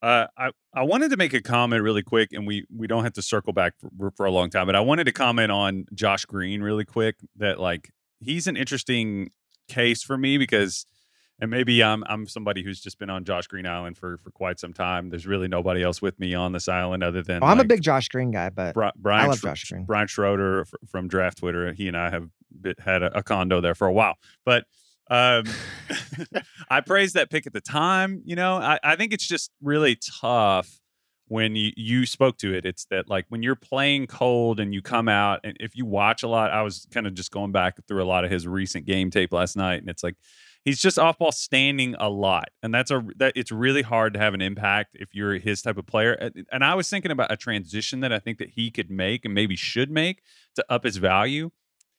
Uh, 0.00 0.26
I 0.36 0.50
I 0.74 0.82
wanted 0.82 1.10
to 1.10 1.16
make 1.16 1.34
a 1.34 1.40
comment 1.40 1.82
really 1.82 2.02
quick, 2.02 2.32
and 2.32 2.46
we 2.46 2.64
we 2.74 2.86
don't 2.86 3.02
have 3.04 3.14
to 3.14 3.22
circle 3.22 3.52
back 3.52 3.74
for, 3.98 4.12
for 4.12 4.26
a 4.26 4.30
long 4.30 4.48
time, 4.50 4.66
but 4.66 4.76
I 4.76 4.80
wanted 4.80 5.04
to 5.04 5.12
comment 5.12 5.50
on 5.50 5.86
Josh 5.94 6.24
Green 6.24 6.60
really 6.62 6.84
quick. 6.84 7.16
That 7.36 7.58
like 7.58 7.90
he's 8.20 8.46
an 8.46 8.56
interesting 8.56 9.30
case 9.68 10.04
for 10.04 10.16
me 10.16 10.38
because, 10.38 10.86
and 11.40 11.50
maybe 11.50 11.82
I'm 11.82 12.04
I'm 12.06 12.28
somebody 12.28 12.62
who's 12.62 12.80
just 12.80 12.98
been 13.00 13.10
on 13.10 13.24
Josh 13.24 13.48
Green 13.48 13.66
Island 13.66 13.96
for 13.98 14.18
for 14.18 14.30
quite 14.30 14.60
some 14.60 14.72
time. 14.72 15.10
There's 15.10 15.26
really 15.26 15.48
nobody 15.48 15.82
else 15.82 16.00
with 16.00 16.20
me 16.20 16.32
on 16.32 16.52
this 16.52 16.68
island 16.68 17.02
other 17.02 17.22
than 17.24 17.42
Oh, 17.42 17.46
I'm 17.46 17.58
a 17.58 17.64
big 17.64 17.82
Josh 17.82 18.06
Green 18.08 18.30
guy, 18.30 18.50
but 18.50 18.74
Bri- 18.74 18.92
Brian, 18.94 19.28
love 19.28 19.38
Schro- 19.38 19.48
Josh 19.48 19.64
Green. 19.64 19.84
Brian 19.84 20.06
Schroeder 20.06 20.64
fr- 20.64 20.76
from 20.88 21.08
Draft 21.08 21.38
Twitter. 21.38 21.72
He 21.72 21.88
and 21.88 21.96
I 21.96 22.10
have 22.10 22.28
bit, 22.60 22.78
had 22.78 23.02
a, 23.02 23.18
a 23.18 23.22
condo 23.24 23.60
there 23.60 23.74
for 23.74 23.88
a 23.88 23.92
while, 23.92 24.14
but 24.44 24.64
um, 25.10 25.44
I 26.70 26.80
praised 26.80 27.14
that 27.14 27.30
pick 27.30 27.46
at 27.46 27.52
the 27.52 27.60
time. 27.60 28.22
You 28.24 28.36
know, 28.36 28.56
I, 28.56 28.78
I 28.82 28.96
think 28.96 29.12
it's 29.12 29.26
just 29.26 29.50
really 29.62 29.98
tough 30.20 30.80
when 31.26 31.56
you 31.56 31.72
you 31.76 32.06
spoke 32.06 32.38
to 32.38 32.54
it. 32.54 32.64
It's 32.64 32.86
that 32.86 33.08
like 33.08 33.26
when 33.28 33.42
you're 33.42 33.56
playing 33.56 34.06
cold 34.06 34.60
and 34.60 34.72
you 34.74 34.82
come 34.82 35.08
out, 35.08 35.40
and 35.44 35.56
if 35.60 35.76
you 35.76 35.86
watch 35.86 36.22
a 36.22 36.28
lot, 36.28 36.50
I 36.50 36.62
was 36.62 36.86
kind 36.92 37.06
of 37.06 37.14
just 37.14 37.30
going 37.30 37.52
back 37.52 37.76
through 37.86 38.02
a 38.02 38.06
lot 38.06 38.24
of 38.24 38.30
his 38.30 38.46
recent 38.46 38.86
game 38.86 39.10
tape 39.10 39.32
last 39.32 39.56
night, 39.56 39.80
and 39.80 39.88
it's 39.88 40.02
like 40.02 40.16
he's 40.64 40.80
just 40.80 40.98
off 40.98 41.18
ball 41.18 41.32
standing 41.32 41.94
a 41.98 42.08
lot 42.08 42.48
and 42.62 42.74
that's 42.74 42.90
a 42.90 43.02
that 43.16 43.32
it's 43.36 43.50
really 43.50 43.80
hard 43.80 44.12
to 44.12 44.20
have 44.20 44.34
an 44.34 44.42
impact 44.42 44.96
if 44.98 45.14
you're 45.14 45.38
his 45.38 45.62
type 45.62 45.78
of 45.78 45.86
player 45.86 46.12
And- 46.12 46.46
and 46.52 46.64
i 46.64 46.74
was 46.74 46.90
thinking 46.90 47.10
about 47.10 47.32
a 47.32 47.36
transition 47.36 48.00
that 48.00 48.12
i 48.12 48.18
think 48.18 48.38
that 48.38 48.50
he 48.50 48.70
could 48.70 48.90
make 48.90 49.24
and 49.24 49.32
maybe 49.32 49.56
should 49.56 49.90
make 49.90 50.20
to 50.56 50.64
up 50.68 50.84
his 50.84 50.96
value 50.96 51.50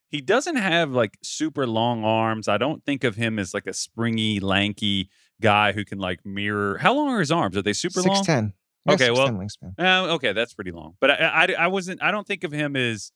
he 0.10 0.22
doesn't 0.22 0.55
have 0.57 0.91
like 0.91 1.18
super 1.24 1.66
long 1.68 2.03
arms 2.03 2.47
i 2.47 2.57
don't 2.57 2.84
think 2.86 3.03
of 3.03 3.16
him 3.16 3.39
as 3.39 3.53
like 3.53 3.68
a 3.68 3.74
springy 3.74 4.39
lanky 4.39 5.10
guy 5.41 5.72
who 5.72 5.86
can 5.86 5.97
like 5.99 6.26
mirror 6.26 6.78
how 6.80 6.93
long 6.93 7.10
are 7.10 7.20
his 7.20 7.32
arms 7.32 7.55
are 7.55 7.62
they 7.62 7.74
super 7.74 8.01
long 8.01 8.24
6'10. 8.24 8.53
Okay, 8.89 9.12
well- 9.12 9.28
6'10 9.30 9.38
wingspan. 9.38 9.74
uh, 10.10 10.14
okay, 10.16 10.34
that's 10.34 10.53
pretty 10.53 10.72
long. 10.72 10.95
But 10.99 11.12
I, 11.12 11.16
I, 11.16 11.55
I 11.66 11.68
wasn't. 11.68 12.01
I 12.01 12.12
don't 12.12 12.26
think 12.26 12.43
of 12.43 12.51
him 12.51 12.76
as 12.76 13.12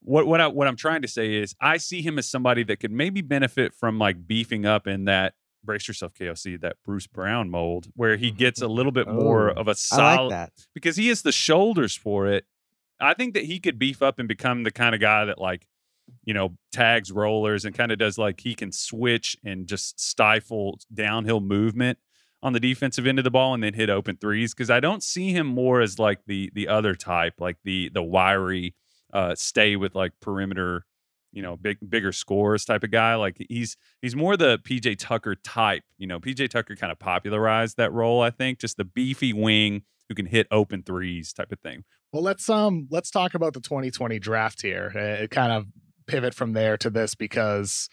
what 0.00 0.26
what 0.26 0.40
I, 0.40 0.46
what 0.46 0.68
I'm 0.68 0.76
trying 0.76 1.02
to 1.02 1.08
say 1.08 1.34
is 1.34 1.54
I 1.60 1.76
see 1.78 2.00
him 2.02 2.18
as 2.18 2.28
somebody 2.28 2.62
that 2.64 2.76
could 2.80 2.92
maybe 2.92 3.20
benefit 3.20 3.74
from 3.74 3.98
like 3.98 4.26
beefing 4.26 4.64
up 4.64 4.86
in 4.86 5.04
that 5.06 5.34
brace 5.64 5.88
yourself 5.88 6.14
KOC 6.14 6.60
that 6.60 6.76
Bruce 6.84 7.08
Brown 7.08 7.50
mold 7.50 7.88
where 7.94 8.16
he 8.16 8.30
gets 8.30 8.62
a 8.62 8.68
little 8.68 8.92
bit 8.92 9.08
more 9.08 9.50
Oh, 9.50 9.60
of 9.60 9.68
a 9.68 9.74
solid 9.74 10.28
like 10.28 10.30
that. 10.30 10.52
because 10.72 10.96
he 10.96 11.08
has 11.08 11.22
the 11.22 11.32
shoulders 11.32 11.96
for 11.96 12.28
it. 12.28 12.44
I 13.00 13.12
think 13.14 13.34
that 13.34 13.44
he 13.44 13.58
could 13.58 13.78
beef 13.78 14.00
up 14.00 14.18
and 14.20 14.28
become 14.28 14.62
the 14.62 14.70
kind 14.70 14.94
of 14.94 15.00
guy 15.00 15.24
that 15.26 15.38
like 15.40 15.66
you 16.24 16.34
know 16.34 16.56
tags 16.72 17.10
rollers 17.12 17.64
and 17.64 17.76
kind 17.76 17.92
of 17.92 17.98
does 17.98 18.18
like 18.18 18.40
he 18.40 18.54
can 18.54 18.72
switch 18.72 19.36
and 19.44 19.66
just 19.66 20.00
stifle 20.00 20.78
downhill 20.92 21.40
movement 21.40 21.98
on 22.42 22.52
the 22.52 22.60
defensive 22.60 23.06
end 23.06 23.18
of 23.18 23.24
the 23.24 23.30
ball 23.30 23.54
and 23.54 23.62
then 23.62 23.74
hit 23.74 23.90
open 23.90 24.16
threes 24.16 24.54
because 24.54 24.70
I 24.70 24.80
don't 24.80 25.02
see 25.02 25.32
him 25.32 25.46
more 25.46 25.80
as 25.80 25.98
like 25.98 26.20
the 26.26 26.50
the 26.54 26.68
other 26.68 26.94
type 26.94 27.34
like 27.40 27.56
the 27.64 27.90
the 27.92 28.02
wiry 28.02 28.74
uh 29.12 29.34
stay 29.34 29.76
with 29.76 29.94
like 29.94 30.12
perimeter 30.20 30.84
you 31.32 31.42
know 31.42 31.56
big 31.56 31.78
bigger 31.88 32.12
scores 32.12 32.64
type 32.64 32.84
of 32.84 32.90
guy 32.90 33.14
like 33.14 33.36
he's 33.48 33.76
he's 34.00 34.14
more 34.14 34.36
the 34.36 34.58
PJ 34.58 34.98
Tucker 34.98 35.34
type 35.34 35.82
you 35.98 36.06
know 36.06 36.20
PJ 36.20 36.50
Tucker 36.50 36.76
kind 36.76 36.92
of 36.92 36.98
popularized 36.98 37.76
that 37.78 37.92
role 37.92 38.22
I 38.22 38.30
think 38.30 38.58
just 38.58 38.76
the 38.76 38.84
beefy 38.84 39.32
wing 39.32 39.82
who 40.08 40.14
can 40.14 40.26
hit 40.26 40.46
open 40.50 40.82
threes 40.82 41.32
type 41.32 41.52
of 41.52 41.60
thing 41.60 41.84
Well, 42.12 42.22
let's 42.22 42.48
um 42.48 42.86
let's 42.90 43.10
talk 43.10 43.34
about 43.34 43.54
the 43.54 43.60
2020 43.60 44.18
draft 44.18 44.62
here. 44.62 44.92
Uh, 44.94 45.24
It 45.24 45.30
kind 45.30 45.52
of 45.52 45.66
pivot 46.06 46.34
from 46.34 46.52
there 46.52 46.76
to 46.78 46.90
this 46.90 47.14
because 47.14 47.88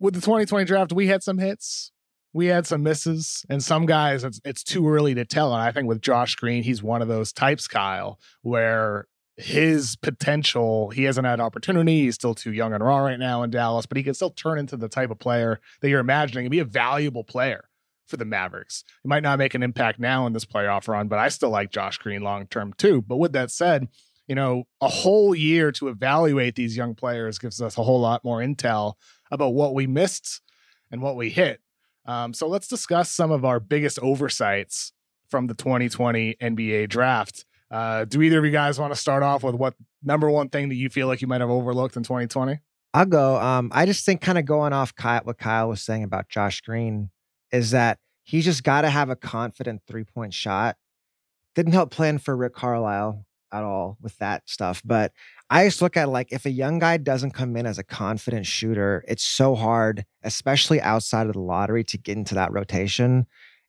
with 0.00 0.14
the 0.14 0.20
2020 0.20 0.64
draft, 0.64 0.92
we 0.92 1.06
had 1.08 1.22
some 1.22 1.38
hits, 1.38 1.92
we 2.32 2.46
had 2.46 2.66
some 2.66 2.82
misses, 2.82 3.44
and 3.48 3.62
some 3.62 3.86
guys 3.86 4.24
it's 4.24 4.40
it's 4.44 4.62
too 4.62 4.88
early 4.88 5.14
to 5.14 5.24
tell. 5.24 5.52
And 5.52 5.62
I 5.62 5.72
think 5.72 5.88
with 5.88 6.00
Josh 6.00 6.34
Green, 6.34 6.62
he's 6.62 6.82
one 6.82 7.02
of 7.02 7.08
those 7.08 7.32
types, 7.32 7.66
Kyle, 7.66 8.18
where 8.42 9.06
his 9.36 9.94
potential 9.96 10.90
he 10.90 11.04
hasn't 11.04 11.26
had 11.26 11.40
opportunity. 11.40 12.02
He's 12.02 12.16
still 12.16 12.34
too 12.34 12.52
young 12.52 12.72
and 12.72 12.84
raw 12.84 12.98
right 12.98 13.18
now 13.18 13.42
in 13.42 13.50
Dallas, 13.50 13.86
but 13.86 13.96
he 13.96 14.02
can 14.02 14.14
still 14.14 14.30
turn 14.30 14.58
into 14.58 14.76
the 14.76 14.88
type 14.88 15.10
of 15.10 15.18
player 15.18 15.60
that 15.80 15.88
you're 15.88 16.00
imagining 16.00 16.46
and 16.46 16.50
be 16.50 16.58
a 16.58 16.64
valuable 16.64 17.24
player 17.24 17.68
for 18.06 18.16
the 18.16 18.24
Mavericks. 18.24 18.84
He 19.02 19.08
might 19.08 19.22
not 19.22 19.38
make 19.38 19.54
an 19.54 19.62
impact 19.62 20.00
now 20.00 20.26
in 20.26 20.32
this 20.32 20.44
playoff 20.44 20.88
run, 20.88 21.08
but 21.08 21.18
I 21.18 21.28
still 21.28 21.50
like 21.50 21.70
Josh 21.70 21.98
Green 21.98 22.22
long 22.22 22.46
term 22.46 22.72
too. 22.76 23.02
But 23.02 23.18
with 23.18 23.32
that 23.32 23.50
said, 23.50 23.88
you 24.28 24.34
know, 24.34 24.64
a 24.80 24.88
whole 24.88 25.34
year 25.34 25.72
to 25.72 25.88
evaluate 25.88 26.54
these 26.54 26.76
young 26.76 26.94
players 26.94 27.38
gives 27.38 27.60
us 27.60 27.78
a 27.78 27.82
whole 27.82 28.00
lot 28.00 28.22
more 28.22 28.38
intel 28.38 28.94
about 29.30 29.54
what 29.54 29.74
we 29.74 29.86
missed 29.86 30.42
and 30.90 31.00
what 31.00 31.16
we 31.16 31.30
hit. 31.30 31.60
Um, 32.04 32.34
so 32.34 32.46
let's 32.46 32.68
discuss 32.68 33.10
some 33.10 33.30
of 33.30 33.44
our 33.44 33.58
biggest 33.58 33.98
oversights 34.00 34.92
from 35.30 35.46
the 35.46 35.54
2020 35.54 36.36
NBA 36.40 36.88
draft. 36.88 37.44
Uh, 37.70 38.04
do 38.04 38.22
either 38.22 38.38
of 38.38 38.44
you 38.44 38.50
guys 38.50 38.78
want 38.78 38.92
to 38.92 39.00
start 39.00 39.22
off 39.22 39.42
with 39.42 39.54
what 39.54 39.74
number 40.02 40.30
one 40.30 40.48
thing 40.48 40.68
that 40.68 40.76
you 40.76 40.88
feel 40.88 41.06
like 41.06 41.20
you 41.20 41.26
might 41.26 41.40
have 41.40 41.50
overlooked 41.50 41.96
in 41.96 42.02
2020? 42.02 42.58
I'll 42.94 43.06
go. 43.06 43.36
Um, 43.36 43.70
I 43.74 43.84
just 43.84 44.06
think 44.06 44.20
kind 44.20 44.38
of 44.38 44.46
going 44.46 44.72
off 44.72 44.94
Kyle, 44.94 45.20
what 45.24 45.38
Kyle 45.38 45.68
was 45.68 45.82
saying 45.82 46.02
about 46.02 46.28
Josh 46.28 46.62
Green 46.62 47.10
is 47.52 47.70
that 47.72 47.98
he's 48.24 48.44
just 48.44 48.62
got 48.62 48.82
to 48.82 48.90
have 48.90 49.10
a 49.10 49.16
confident 49.16 49.82
three 49.86 50.04
point 50.04 50.32
shot. 50.32 50.76
didn't 51.54 51.72
help 51.72 51.90
plan 51.90 52.18
for 52.18 52.34
Rick 52.34 52.54
Carlisle 52.54 53.26
at 53.52 53.62
all 53.62 53.98
with 54.00 54.16
that 54.18 54.48
stuff. 54.48 54.82
But 54.84 55.12
I 55.50 55.64
just 55.64 55.82
look 55.82 55.96
at 55.96 56.08
like 56.08 56.32
if 56.32 56.46
a 56.46 56.50
young 56.50 56.78
guy 56.78 56.96
doesn't 56.96 57.32
come 57.32 57.56
in 57.56 57.66
as 57.66 57.78
a 57.78 57.84
confident 57.84 58.46
shooter, 58.46 59.04
it's 59.08 59.22
so 59.22 59.54
hard, 59.54 60.04
especially 60.22 60.80
outside 60.80 61.26
of 61.26 61.34
the 61.34 61.40
lottery, 61.40 61.84
to 61.84 61.98
get 61.98 62.16
into 62.16 62.34
that 62.34 62.52
rotation. 62.52 63.26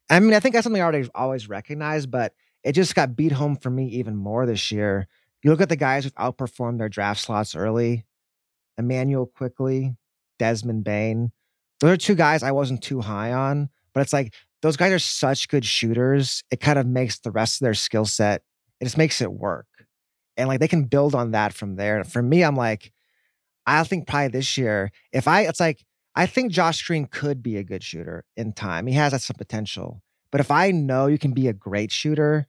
I 0.09 0.19
mean, 0.19 0.33
I 0.33 0.39
think 0.39 0.53
that's 0.53 0.63
something 0.63 0.81
I 0.81 0.85
already 0.85 1.07
always 1.13 1.47
recognized, 1.47 2.11
but 2.11 2.33
it 2.63 2.73
just 2.73 2.95
got 2.95 3.15
beat 3.15 3.31
home 3.31 3.55
for 3.55 3.69
me 3.69 3.87
even 3.89 4.15
more 4.15 4.45
this 4.45 4.71
year. 4.71 5.07
You 5.43 5.51
look 5.51 5.61
at 5.61 5.69
the 5.69 5.75
guys 5.75 6.03
who've 6.03 6.15
outperformed 6.15 6.79
their 6.79 6.89
draft 6.89 7.21
slots 7.21 7.55
early, 7.55 8.05
Immanuel 8.77 9.25
Quickley, 9.25 9.95
Desmond 10.37 10.83
Bane. 10.83 11.31
Those 11.79 11.91
are 11.91 11.97
two 11.97 12.15
guys 12.15 12.43
I 12.43 12.51
wasn't 12.51 12.81
too 12.81 12.99
high 12.99 13.31
on, 13.31 13.69
but 13.93 14.01
it's 14.01 14.11
like 14.11 14.33
those 14.61 14.75
guys 14.75 14.91
are 14.91 14.99
such 14.99 15.47
good 15.47 15.63
shooters. 15.63 16.43
It 16.51 16.59
kind 16.59 16.77
of 16.77 16.85
makes 16.85 17.19
the 17.19 17.31
rest 17.31 17.61
of 17.61 17.65
their 17.65 17.73
skill 17.73 18.05
set, 18.05 18.41
it 18.79 18.85
just 18.85 18.97
makes 18.97 19.21
it 19.21 19.31
work. 19.31 19.67
And 20.37 20.47
like 20.47 20.59
they 20.59 20.67
can 20.67 20.85
build 20.85 21.15
on 21.15 21.31
that 21.31 21.53
from 21.53 21.75
there. 21.75 22.03
For 22.03 22.21
me, 22.21 22.43
I'm 22.43 22.55
like, 22.55 22.91
I 23.65 23.83
think 23.83 24.07
probably 24.07 24.29
this 24.29 24.57
year, 24.57 24.91
if 25.11 25.27
I, 25.27 25.41
it's 25.41 25.59
like, 25.59 25.85
I 26.15 26.25
think 26.25 26.51
Josh 26.51 26.81
Green 26.85 27.05
could 27.05 27.43
be 27.43 27.57
a 27.57 27.63
good 27.63 27.83
shooter 27.83 28.25
in 28.35 28.53
time. 28.53 28.87
He 28.87 28.93
has 28.95 29.11
that 29.11 29.21
some 29.21 29.35
potential. 29.37 30.01
But 30.31 30.41
if 30.41 30.51
I 30.51 30.71
know 30.71 31.07
you 31.07 31.17
can 31.17 31.33
be 31.33 31.47
a 31.47 31.53
great 31.53 31.91
shooter, 31.91 32.47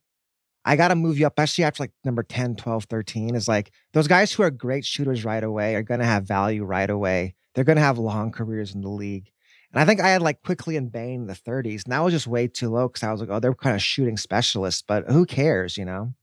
I 0.65 0.77
got 0.77 0.89
to 0.89 0.95
move 0.95 1.19
you 1.19 1.27
up, 1.27 1.39
especially 1.39 1.65
after 1.65 1.83
like 1.83 1.93
number 2.05 2.23
10, 2.23 2.57
12, 2.57 2.85
13. 2.85 3.35
Is 3.35 3.49
like 3.49 3.73
those 3.93 4.09
guys 4.09 4.33
who 4.33 4.43
are 4.43 4.51
great 4.51 4.85
shooters 4.85 5.25
right 5.25 5.43
away 5.43 5.75
are 5.75 5.83
going 5.83 6.01
to 6.01 6.07
have 6.07 6.25
value 6.25 6.65
right 6.65 6.91
away. 6.91 7.35
They're 7.55 7.65
going 7.65 7.77
to 7.77 7.83
have 7.83 7.99
long 7.99 8.31
careers 8.31 8.75
in 8.75 8.83
the 8.83 8.89
league. 8.89 9.31
And 9.73 9.81
I 9.81 9.85
think 9.85 10.01
I 10.01 10.11
had 10.11 10.23
like 10.23 10.43
Quickley 10.43 10.77
and 10.77 10.91
Bane 10.91 11.23
in 11.23 11.27
the 11.27 11.35
30s. 11.35 11.85
And 11.85 11.93
that 11.93 12.01
was 12.01 12.13
just 12.13 12.27
way 12.27 12.49
too 12.49 12.71
low 12.71 12.89
because 12.89 13.03
I 13.03 13.13
was 13.13 13.21
like, 13.21 13.31
oh, 13.31 13.41
they're 13.41 13.55
kind 13.55 13.77
of 13.77 13.83
shooting 13.83 14.17
specialists, 14.17 14.83
but 14.87 15.09
who 15.11 15.25
cares, 15.25 15.77
you 15.77 15.85
know? 15.85 16.15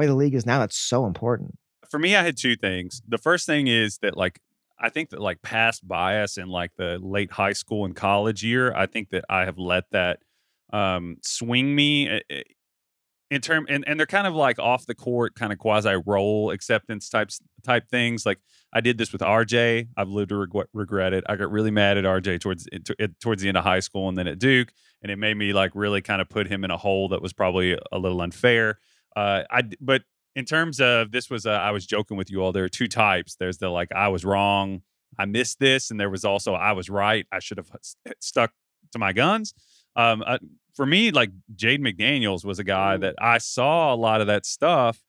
The 0.00 0.04
way 0.04 0.06
the 0.06 0.14
league 0.14 0.34
is 0.34 0.46
now, 0.46 0.60
that's 0.60 0.78
so 0.78 1.04
important. 1.04 1.58
For 1.90 1.98
me, 1.98 2.16
I 2.16 2.22
had 2.22 2.38
two 2.38 2.56
things. 2.56 3.02
The 3.06 3.18
first 3.18 3.44
thing 3.44 3.66
is 3.66 3.98
that 3.98 4.16
like 4.16 4.40
I 4.78 4.88
think 4.88 5.10
that 5.10 5.20
like 5.20 5.42
past 5.42 5.86
bias 5.86 6.38
in 6.38 6.48
like 6.48 6.70
the 6.78 6.98
late 7.02 7.32
high 7.32 7.52
school 7.52 7.84
and 7.84 7.94
college 7.94 8.42
year, 8.42 8.72
I 8.74 8.86
think 8.86 9.10
that 9.10 9.26
I 9.28 9.44
have 9.44 9.58
let 9.58 9.84
that 9.90 10.20
um, 10.72 11.18
swing 11.22 11.74
me 11.74 12.08
eh, 12.08 12.20
eh, 12.30 12.42
in 13.30 13.42
term 13.42 13.66
and, 13.68 13.84
and 13.86 14.00
they're 14.00 14.06
kind 14.06 14.26
of 14.26 14.34
like 14.34 14.58
off 14.58 14.86
the 14.86 14.94
court 14.94 15.34
kind 15.34 15.52
of 15.52 15.58
quasi 15.58 15.94
role 16.06 16.50
acceptance 16.50 17.10
types 17.10 17.40
type 17.62 17.88
things 17.88 18.26
like 18.26 18.38
i 18.72 18.80
did 18.80 18.98
this 18.98 19.12
with 19.12 19.20
rj 19.20 19.86
i've 19.96 20.08
lived 20.08 20.30
to 20.30 20.36
regret, 20.36 20.66
regret 20.72 21.12
it 21.12 21.22
i 21.28 21.36
got 21.36 21.50
really 21.50 21.70
mad 21.70 21.96
at 21.96 22.04
rj 22.04 22.40
towards 22.40 22.68
towards 23.20 23.42
the 23.42 23.48
end 23.48 23.56
of 23.56 23.62
high 23.62 23.80
school 23.80 24.08
and 24.08 24.18
then 24.18 24.26
at 24.26 24.38
duke 24.38 24.72
and 25.02 25.12
it 25.12 25.16
made 25.16 25.36
me 25.36 25.52
like 25.52 25.70
really 25.74 26.00
kind 26.00 26.20
of 26.20 26.28
put 26.28 26.48
him 26.48 26.64
in 26.64 26.70
a 26.70 26.76
hole 26.76 27.08
that 27.08 27.22
was 27.22 27.32
probably 27.32 27.76
a 27.92 27.98
little 27.98 28.20
unfair 28.20 28.78
uh 29.16 29.42
i 29.50 29.62
but 29.80 30.02
in 30.36 30.44
terms 30.44 30.80
of 30.80 31.10
this 31.10 31.28
was 31.30 31.46
uh, 31.46 31.50
i 31.50 31.70
was 31.70 31.86
joking 31.86 32.16
with 32.16 32.30
you 32.30 32.42
all 32.42 32.52
there 32.52 32.64
are 32.64 32.68
two 32.68 32.88
types 32.88 33.36
there's 33.36 33.58
the 33.58 33.68
like 33.68 33.90
i 33.92 34.08
was 34.08 34.24
wrong 34.24 34.82
i 35.18 35.24
missed 35.24 35.58
this 35.58 35.90
and 35.90 35.98
there 35.98 36.10
was 36.10 36.24
also 36.24 36.54
i 36.54 36.72
was 36.72 36.88
right 36.88 37.26
i 37.32 37.38
should 37.38 37.58
have 37.58 37.70
stuck 38.20 38.52
to 38.92 38.98
my 38.98 39.12
guns 39.12 39.54
um, 39.96 40.22
uh, 40.26 40.38
for 40.74 40.86
me, 40.86 41.10
like 41.10 41.30
Jaden 41.54 41.80
McDaniels 41.80 42.44
was 42.44 42.58
a 42.58 42.64
guy 42.64 42.96
that 42.96 43.14
I 43.20 43.38
saw 43.38 43.92
a 43.92 43.96
lot 43.96 44.20
of 44.20 44.26
that 44.28 44.46
stuff. 44.46 45.00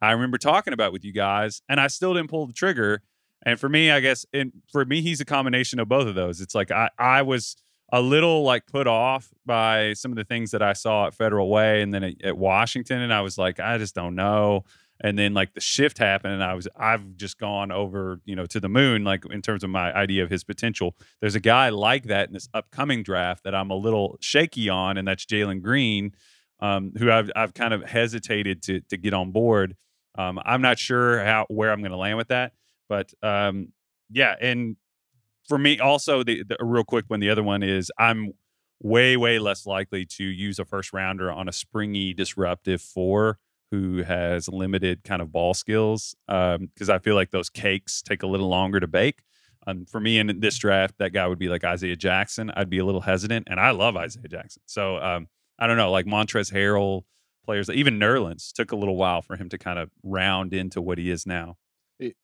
I 0.00 0.12
remember 0.12 0.38
talking 0.38 0.72
about 0.72 0.92
with 0.92 1.04
you 1.04 1.12
guys, 1.12 1.62
and 1.68 1.80
I 1.80 1.86
still 1.86 2.14
didn't 2.14 2.30
pull 2.30 2.46
the 2.46 2.52
trigger. 2.52 3.02
And 3.44 3.60
for 3.60 3.68
me, 3.68 3.90
I 3.90 4.00
guess, 4.00 4.26
and 4.32 4.52
for 4.72 4.84
me, 4.84 5.02
he's 5.02 5.20
a 5.20 5.24
combination 5.24 5.78
of 5.78 5.88
both 5.88 6.06
of 6.06 6.14
those. 6.14 6.40
It's 6.40 6.54
like 6.54 6.70
I, 6.70 6.90
I 6.98 7.22
was 7.22 7.56
a 7.92 8.00
little 8.00 8.42
like 8.42 8.66
put 8.66 8.86
off 8.86 9.32
by 9.44 9.92
some 9.92 10.10
of 10.12 10.16
the 10.16 10.24
things 10.24 10.50
that 10.50 10.62
I 10.62 10.72
saw 10.72 11.06
at 11.06 11.14
Federal 11.14 11.48
Way 11.48 11.82
and 11.82 11.94
then 11.94 12.02
at, 12.02 12.24
at 12.24 12.38
Washington, 12.38 13.00
and 13.00 13.12
I 13.12 13.20
was 13.20 13.38
like, 13.38 13.60
I 13.60 13.78
just 13.78 13.94
don't 13.94 14.14
know. 14.14 14.64
And 15.00 15.18
then 15.18 15.34
like 15.34 15.52
the 15.52 15.60
shift 15.60 15.98
happened 15.98 16.32
and 16.32 16.42
i 16.42 16.54
was 16.54 16.66
i've 16.74 17.16
just 17.18 17.38
gone 17.38 17.70
over 17.70 18.18
you 18.24 18.34
know 18.34 18.46
to 18.46 18.58
the 18.58 18.68
moon 18.70 19.04
like 19.04 19.24
in 19.30 19.42
terms 19.42 19.62
of 19.62 19.68
my 19.68 19.94
idea 19.94 20.24
of 20.24 20.30
his 20.30 20.42
potential. 20.42 20.96
There's 21.20 21.34
a 21.34 21.40
guy 21.40 21.68
like 21.68 22.04
that 22.04 22.28
in 22.28 22.32
this 22.32 22.48
upcoming 22.54 23.02
draft 23.02 23.44
that 23.44 23.54
i'm 23.54 23.70
a 23.70 23.76
little 23.76 24.16
shaky 24.20 24.70
on 24.70 24.96
and 24.96 25.06
that's 25.06 25.26
jalen 25.26 25.60
green 25.60 26.12
um, 26.60 26.92
who 26.98 27.10
I've, 27.10 27.30
I've 27.36 27.52
kind 27.52 27.74
of 27.74 27.82
hesitated 27.82 28.62
to 28.62 28.80
to 28.88 28.96
get 28.96 29.12
on 29.12 29.32
board. 29.32 29.76
Um, 30.16 30.40
i'm 30.42 30.62
not 30.62 30.78
sure 30.78 31.22
how 31.22 31.44
where 31.48 31.70
i'm 31.72 31.80
going 31.80 31.90
to 31.90 31.98
land 31.98 32.16
with 32.16 32.28
that 32.28 32.52
but 32.88 33.12
um, 33.22 33.72
yeah 34.10 34.34
and 34.40 34.76
for 35.46 35.58
me 35.58 35.78
also 35.78 36.22
the, 36.22 36.42
the 36.44 36.56
real 36.60 36.84
quick 36.84 37.04
one 37.08 37.20
the 37.20 37.30
other 37.30 37.42
one 37.42 37.62
is 37.62 37.90
i'm 37.98 38.32
way 38.82 39.16
way 39.16 39.38
less 39.38 39.66
likely 39.66 40.04
to 40.04 40.24
use 40.24 40.58
a 40.58 40.64
first 40.64 40.92
rounder 40.92 41.30
on 41.30 41.48
a 41.48 41.52
springy 41.52 42.12
disruptive 42.12 42.80
four 42.80 43.38
who 43.70 44.02
has 44.02 44.48
limited 44.48 45.02
kind 45.04 45.20
of 45.20 45.32
ball 45.32 45.54
skills 45.54 46.14
because 46.26 46.88
um, 46.88 46.90
I 46.90 46.98
feel 46.98 47.14
like 47.14 47.30
those 47.30 47.50
cakes 47.50 48.02
take 48.02 48.22
a 48.22 48.26
little 48.26 48.48
longer 48.48 48.80
to 48.80 48.86
bake. 48.86 49.22
Um, 49.66 49.84
for 49.84 49.98
me 49.98 50.18
in 50.18 50.38
this 50.40 50.56
draft, 50.58 50.94
that 50.98 51.12
guy 51.12 51.26
would 51.26 51.38
be 51.38 51.48
like 51.48 51.64
Isaiah 51.64 51.96
Jackson. 51.96 52.52
I'd 52.54 52.70
be 52.70 52.78
a 52.78 52.84
little 52.84 53.00
hesitant, 53.00 53.48
and 53.50 53.58
I 53.58 53.72
love 53.72 53.96
Isaiah 53.96 54.28
Jackson. 54.28 54.62
So 54.66 54.98
um, 54.98 55.26
I 55.58 55.66
don't 55.66 55.76
know, 55.76 55.90
like 55.90 56.06
Montrezl 56.06 56.52
Harrell 56.52 57.02
players, 57.44 57.68
even 57.68 57.98
Nerlens 57.98 58.52
took 58.52 58.70
a 58.70 58.76
little 58.76 58.96
while 58.96 59.22
for 59.22 59.36
him 59.36 59.48
to 59.48 59.58
kind 59.58 59.80
of 59.80 59.90
round 60.04 60.54
into 60.54 60.80
what 60.80 60.98
he 60.98 61.10
is 61.10 61.26
now. 61.26 61.56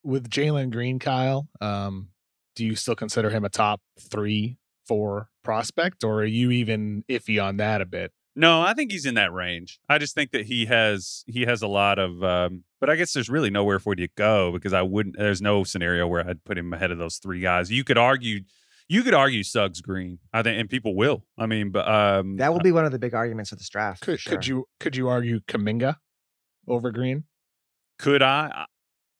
With 0.04 0.30
Jalen 0.30 0.70
Green, 0.70 1.00
Kyle, 1.00 1.48
um, 1.60 2.08
do 2.54 2.64
you 2.64 2.74
still 2.76 2.94
consider 2.94 3.30
him 3.30 3.44
a 3.44 3.48
top 3.48 3.80
three, 3.98 4.58
four 4.86 5.28
prospect, 5.42 6.04
or 6.04 6.22
are 6.22 6.24
you 6.24 6.50
even 6.50 7.04
iffy 7.08 7.42
on 7.42 7.56
that 7.58 7.80
a 7.80 7.86
bit? 7.86 8.12
No, 8.34 8.62
I 8.62 8.72
think 8.72 8.90
he's 8.92 9.04
in 9.04 9.14
that 9.16 9.32
range. 9.32 9.78
I 9.88 9.98
just 9.98 10.14
think 10.14 10.30
that 10.30 10.46
he 10.46 10.66
has 10.66 11.22
he 11.26 11.42
has 11.42 11.60
a 11.60 11.66
lot 11.66 11.98
of 11.98 12.22
um, 12.24 12.64
but 12.80 12.88
I 12.88 12.96
guess 12.96 13.12
there's 13.12 13.28
really 13.28 13.50
nowhere 13.50 13.78
for 13.78 13.92
you 13.92 14.06
to 14.06 14.12
go 14.16 14.52
because 14.52 14.72
I 14.72 14.82
wouldn't 14.82 15.18
there's 15.18 15.42
no 15.42 15.64
scenario 15.64 16.06
where 16.06 16.26
I'd 16.26 16.42
put 16.44 16.56
him 16.56 16.72
ahead 16.72 16.90
of 16.90 16.98
those 16.98 17.16
three 17.16 17.40
guys. 17.40 17.70
You 17.70 17.84
could 17.84 17.98
argue 17.98 18.40
you 18.88 19.02
could 19.02 19.14
argue 19.14 19.42
Suggs 19.42 19.80
Green, 19.80 20.18
I 20.32 20.42
think, 20.42 20.60
and 20.60 20.68
people 20.68 20.96
will. 20.96 21.24
I 21.38 21.46
mean, 21.46 21.70
but 21.70 21.86
um, 21.86 22.36
that 22.38 22.52
will 22.52 22.60
be 22.60 22.72
one 22.72 22.84
of 22.84 22.92
the 22.92 22.98
big 22.98 23.14
arguments 23.14 23.52
of 23.52 23.58
this 23.58 23.68
draft. 23.68 24.02
Could, 24.02 24.20
sure. 24.20 24.32
could 24.32 24.46
you 24.46 24.66
could 24.80 24.96
you 24.96 25.08
argue 25.08 25.40
Kuminga 25.40 25.96
over 26.66 26.90
Green? 26.90 27.24
Could 27.98 28.22
I? 28.22 28.66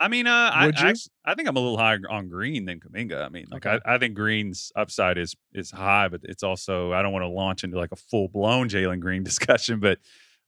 I 0.03 0.09
mean, 0.09 0.27
uh, 0.27 0.51
I, 0.53 0.73
I, 0.75 0.95
I 1.25 1.35
think 1.37 1.49
I'm 1.49 1.57
a 1.57 1.61
little 1.61 1.79
higher 1.79 2.01
on 2.11 2.29
Green 2.29 2.65
than 2.65 2.81
Kuminga. 2.81 3.25
I 3.25 3.29
mean, 3.29 3.47
like 3.53 3.65
okay. 3.65 3.79
I, 3.87 3.95
I 3.95 3.99
think 3.99 4.17
Green's 4.17 4.73
upside 4.75 5.17
is 5.17 5.37
is 5.55 5.71
high, 5.71 6.09
but 6.09 6.23
it's 6.25 6.43
also 6.43 6.93
I 6.93 7.03
don't 7.03 7.13
want 7.13 7.23
to 7.23 7.29
launch 7.29 7.63
into 7.63 7.79
like 7.79 7.93
a 7.93 7.97
full 7.97 8.27
blown 8.27 8.69
Jalen 8.69 8.99
Green 8.99 9.23
discussion, 9.25 9.79
but 9.79 9.99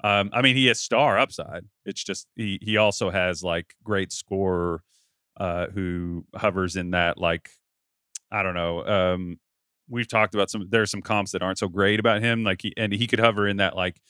um, 0.02 0.30
I 0.32 0.42
mean 0.42 0.56
he 0.56 0.66
has 0.66 0.80
star 0.80 1.18
upside. 1.18 1.66
It's 1.86 2.02
just 2.02 2.26
he 2.34 2.58
he 2.62 2.78
also 2.78 3.10
has 3.10 3.44
like 3.44 3.74
great 3.84 4.12
scorer 4.12 4.82
uh, 5.36 5.68
who 5.68 6.24
hovers 6.34 6.74
in 6.74 6.90
that 6.90 7.18
like 7.18 7.48
I 8.32 8.42
don't 8.42 8.54
know. 8.54 8.84
Um, 8.84 9.38
we've 9.88 10.08
talked 10.08 10.34
about 10.34 10.50
some. 10.50 10.66
There's 10.68 10.90
some 10.90 11.02
comps 11.02 11.30
that 11.30 11.42
aren't 11.42 11.58
so 11.58 11.68
great 11.68 12.00
about 12.00 12.22
him, 12.22 12.42
like 12.42 12.62
he 12.62 12.74
and 12.76 12.92
he 12.92 13.06
could 13.06 13.20
hover 13.20 13.46
in 13.46 13.58
that 13.58 13.76
like 13.76 14.00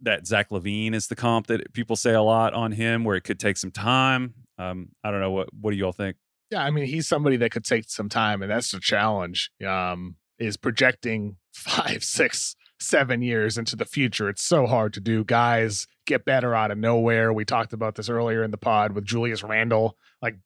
that 0.00 0.26
Zach 0.26 0.50
LaVine 0.50 0.94
is 0.94 1.08
the 1.08 1.16
comp 1.16 1.46
that 1.48 1.72
people 1.72 1.96
say 1.96 2.12
a 2.12 2.22
lot 2.22 2.54
on 2.54 2.72
him, 2.72 3.04
where 3.04 3.16
it 3.16 3.22
could 3.22 3.40
take 3.40 3.56
some 3.56 3.70
time. 3.70 4.34
Um, 4.58 4.88
I 5.04 5.10
don't 5.10 5.20
know 5.20 5.30
what 5.30 5.48
what 5.52 5.70
do 5.70 5.76
y'all 5.76 5.92
think? 5.92 6.16
Yeah, 6.50 6.62
I 6.62 6.70
mean, 6.70 6.86
he's 6.86 7.08
somebody 7.08 7.36
that 7.38 7.50
could 7.50 7.64
take 7.64 7.88
some 7.88 8.08
time, 8.08 8.42
and 8.42 8.50
that's 8.50 8.70
the 8.70 8.80
challenge. 8.80 9.50
Um, 9.66 10.16
is 10.38 10.56
projecting 10.56 11.36
five, 11.52 12.04
six, 12.04 12.54
seven 12.78 13.22
years 13.22 13.58
into 13.58 13.76
the 13.76 13.84
future. 13.84 14.28
It's 14.28 14.42
so 14.42 14.66
hard 14.66 14.92
to 14.94 15.00
do. 15.00 15.24
Guys 15.24 15.86
get 16.06 16.24
better 16.24 16.54
out 16.54 16.70
of 16.70 16.78
nowhere. 16.78 17.32
We 17.32 17.44
talked 17.44 17.72
about 17.72 17.96
this 17.96 18.08
earlier 18.08 18.42
in 18.42 18.50
the 18.50 18.58
pod 18.58 18.92
with 18.92 19.04
Julius 19.04 19.42
Randle, 19.42 19.96
like 20.22 20.36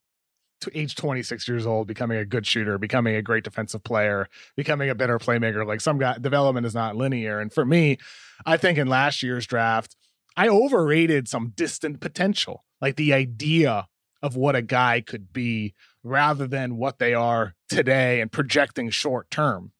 age 0.74 0.94
26 0.94 1.48
years 1.48 1.66
old, 1.66 1.86
becoming 1.86 2.18
a 2.18 2.24
good 2.24 2.46
shooter, 2.46 2.78
becoming 2.78 3.14
a 3.14 3.22
great 3.22 3.44
defensive 3.44 3.82
player, 3.82 4.28
becoming 4.56 4.90
a 4.90 4.94
better 4.94 5.18
playmaker. 5.18 5.66
Like 5.66 5.80
some 5.80 5.98
guy, 5.98 6.18
development 6.18 6.66
is 6.66 6.74
not 6.74 6.96
linear. 6.96 7.40
And 7.40 7.52
for 7.52 7.64
me, 7.64 7.98
I 8.44 8.56
think 8.56 8.78
in 8.78 8.88
last 8.88 9.22
year's 9.22 9.46
draft, 9.46 9.96
I 10.36 10.48
overrated 10.48 11.28
some 11.28 11.52
distant 11.56 12.00
potential, 12.00 12.64
like 12.80 12.96
the 12.96 13.12
idea 13.12 13.88
of 14.22 14.36
what 14.36 14.56
a 14.56 14.62
guy 14.62 15.00
could 15.00 15.32
be 15.32 15.74
rather 16.02 16.46
than 16.46 16.76
what 16.76 16.98
they 16.98 17.14
are 17.14 17.54
today 17.68 18.20
and 18.20 18.30
projecting 18.30 18.90
short 18.90 19.30
term. 19.30 19.72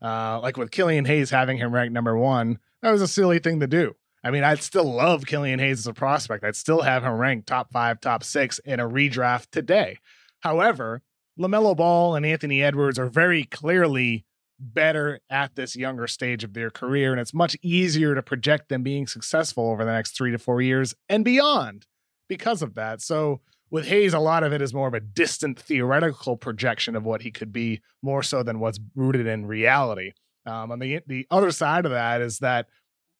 Uh, 0.00 0.40
like 0.40 0.56
with 0.56 0.70
Killian 0.70 1.04
Hayes 1.06 1.30
having 1.30 1.58
him 1.58 1.72
ranked 1.72 1.92
number 1.92 2.16
one, 2.16 2.58
that 2.82 2.92
was 2.92 3.02
a 3.02 3.08
silly 3.08 3.38
thing 3.38 3.60
to 3.60 3.66
do. 3.66 3.94
I 4.22 4.30
mean, 4.30 4.44
I'd 4.44 4.62
still 4.62 4.84
love 4.84 5.26
Killian 5.26 5.58
Hayes 5.58 5.80
as 5.80 5.86
a 5.86 5.94
prospect. 5.94 6.44
I'd 6.44 6.56
still 6.56 6.82
have 6.82 7.04
him 7.04 7.12
ranked 7.12 7.46
top 7.46 7.72
five, 7.72 8.00
top 8.00 8.24
six 8.24 8.58
in 8.60 8.80
a 8.80 8.88
redraft 8.88 9.50
today. 9.50 9.98
However, 10.40 11.02
LaMelo 11.38 11.76
Ball 11.76 12.14
and 12.14 12.26
Anthony 12.26 12.62
Edwards 12.62 12.98
are 12.98 13.08
very 13.08 13.44
clearly 13.44 14.24
better 14.58 15.20
at 15.30 15.54
this 15.54 15.76
younger 15.76 16.06
stage 16.06 16.42
of 16.42 16.52
their 16.54 16.70
career, 16.70 17.12
and 17.12 17.20
it's 17.20 17.34
much 17.34 17.56
easier 17.62 18.14
to 18.14 18.22
project 18.22 18.68
them 18.68 18.82
being 18.82 19.06
successful 19.06 19.70
over 19.70 19.84
the 19.84 19.92
next 19.92 20.16
three 20.16 20.32
to 20.32 20.38
four 20.38 20.60
years 20.60 20.94
and 21.08 21.24
beyond 21.24 21.86
because 22.28 22.62
of 22.62 22.74
that. 22.74 23.00
So, 23.00 23.40
with 23.70 23.86
Hayes, 23.86 24.14
a 24.14 24.18
lot 24.18 24.44
of 24.44 24.52
it 24.52 24.62
is 24.62 24.72
more 24.72 24.88
of 24.88 24.94
a 24.94 25.00
distant 25.00 25.58
theoretical 25.58 26.36
projection 26.36 26.96
of 26.96 27.04
what 27.04 27.20
he 27.20 27.30
could 27.30 27.52
be, 27.52 27.80
more 28.02 28.22
so 28.22 28.42
than 28.42 28.60
what's 28.60 28.80
rooted 28.94 29.26
in 29.26 29.46
reality. 29.46 30.12
Um, 30.46 30.72
on 30.72 30.78
the 30.78 31.00
the 31.06 31.26
other 31.30 31.50
side 31.50 31.84
of 31.84 31.92
that 31.92 32.22
is 32.22 32.38
that 32.38 32.66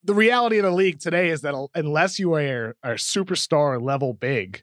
the 0.02 0.14
reality 0.14 0.58
of 0.58 0.64
the 0.64 0.70
league 0.70 1.00
today 1.00 1.28
is 1.28 1.42
that 1.42 1.68
unless 1.74 2.18
you 2.18 2.32
are 2.34 2.76
a 2.82 2.92
superstar 2.92 3.80
level 3.82 4.14
big, 4.14 4.62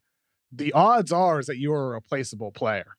the 0.52 0.74
odds 0.74 1.12
are 1.12 1.39
is 1.39 1.48
that 1.48 1.58
you 1.58 1.74
are 1.74 1.91
a 1.91 1.96
replaceable 1.96 2.52
player. 2.52 2.96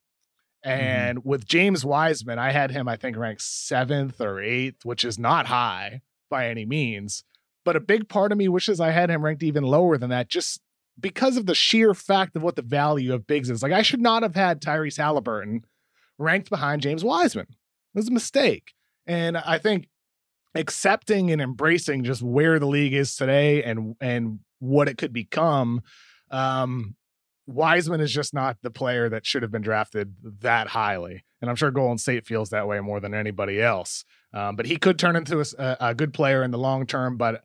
Mm-hmm. 0.65 0.81
And 0.81 1.19
mm-hmm. 1.19 1.29
with 1.29 1.47
James 1.47 1.85
Wiseman, 1.85 2.39
I 2.39 2.53
had 2.53 2.71
him, 2.71 2.89
I 2.89 2.97
think, 2.97 3.17
ranked 3.17 3.43
seventh 3.43 4.21
or 4.21 4.41
eighth, 4.41 4.85
which 4.85 5.05
is 5.05 5.19
not 5.19 5.47
high 5.47 6.03
by 6.31 6.49
any 6.49 6.65
means. 6.67 7.25
But 7.65 7.77
a 7.77 7.81
big 7.81 8.09
part 8.09 8.33
of 8.33 8.39
me 8.39 8.49
wishes 8.49 8.81
I 8.81 8.91
had 8.91 9.11
him 9.11 9.25
ranked 9.25 9.43
even 9.43 9.65
lower 9.65 9.99
than 9.99 10.11
that, 10.11 10.29
just 10.29 10.61
because 10.99 11.37
of 11.37 11.47
the 11.47 11.55
sheer 11.55 11.95
fact 11.95 12.37
of 12.37 12.43
what 12.43 12.57
the 12.57 12.63
value 12.63 13.13
of 13.13 13.27
bigs 13.27 13.51
is. 13.51 13.63
Like, 13.63 13.73
I 13.73 13.83
should 13.83 14.01
not 14.01 14.23
have 14.23 14.35
had 14.35 14.61
Tyrese 14.61 14.99
Haliburton 14.99 15.63
ranked 16.19 16.49
behind 16.49 16.83
James 16.83 17.05
Wiseman. 17.05 17.47
It 17.51 17.99
was 17.99 18.09
a 18.09 18.13
mistake. 18.13 18.73
And 19.07 19.37
I 19.37 19.59
think 19.59 19.89
accepting 20.55 21.31
and 21.31 21.41
embracing 21.41 22.05
just 22.05 22.23
where 22.23 22.59
the 22.59 22.67
league 22.67 22.95
is 22.95 23.15
today 23.15 23.63
and 23.63 23.95
and 24.01 24.41
what 24.59 24.89
it 24.89 24.97
could 24.97 25.13
become 25.13 25.83
um 26.31 26.96
Wiseman 27.47 28.01
is 28.01 28.13
just 28.13 28.35
not 28.35 28.57
the 28.63 28.71
player 28.71 29.09
that 29.09 29.25
should 29.25 29.43
have 29.43 29.53
been 29.53 29.63
drafted 29.63 30.15
that 30.41 30.69
highly. 30.69 31.25
And 31.41 31.49
I'm 31.49 31.57
sure 31.57 31.71
Golden 31.71 31.99
State 31.99 32.27
feels 32.27 32.51
that 32.51 32.67
way 32.67 32.81
more 32.81 33.01
than 33.01 33.15
anybody 33.15 33.61
else. 33.61 34.05
Um, 34.33 34.57
but 34.57 34.67
he 34.67 34.77
could 34.77 34.99
turn 34.99 35.17
into 35.17 35.41
a, 35.41 35.77
a, 35.81 35.95
good 35.95 36.13
player 36.13 36.43
in 36.43 36.51
the 36.51 36.59
long 36.59 36.87
term. 36.87 37.17
But 37.17 37.45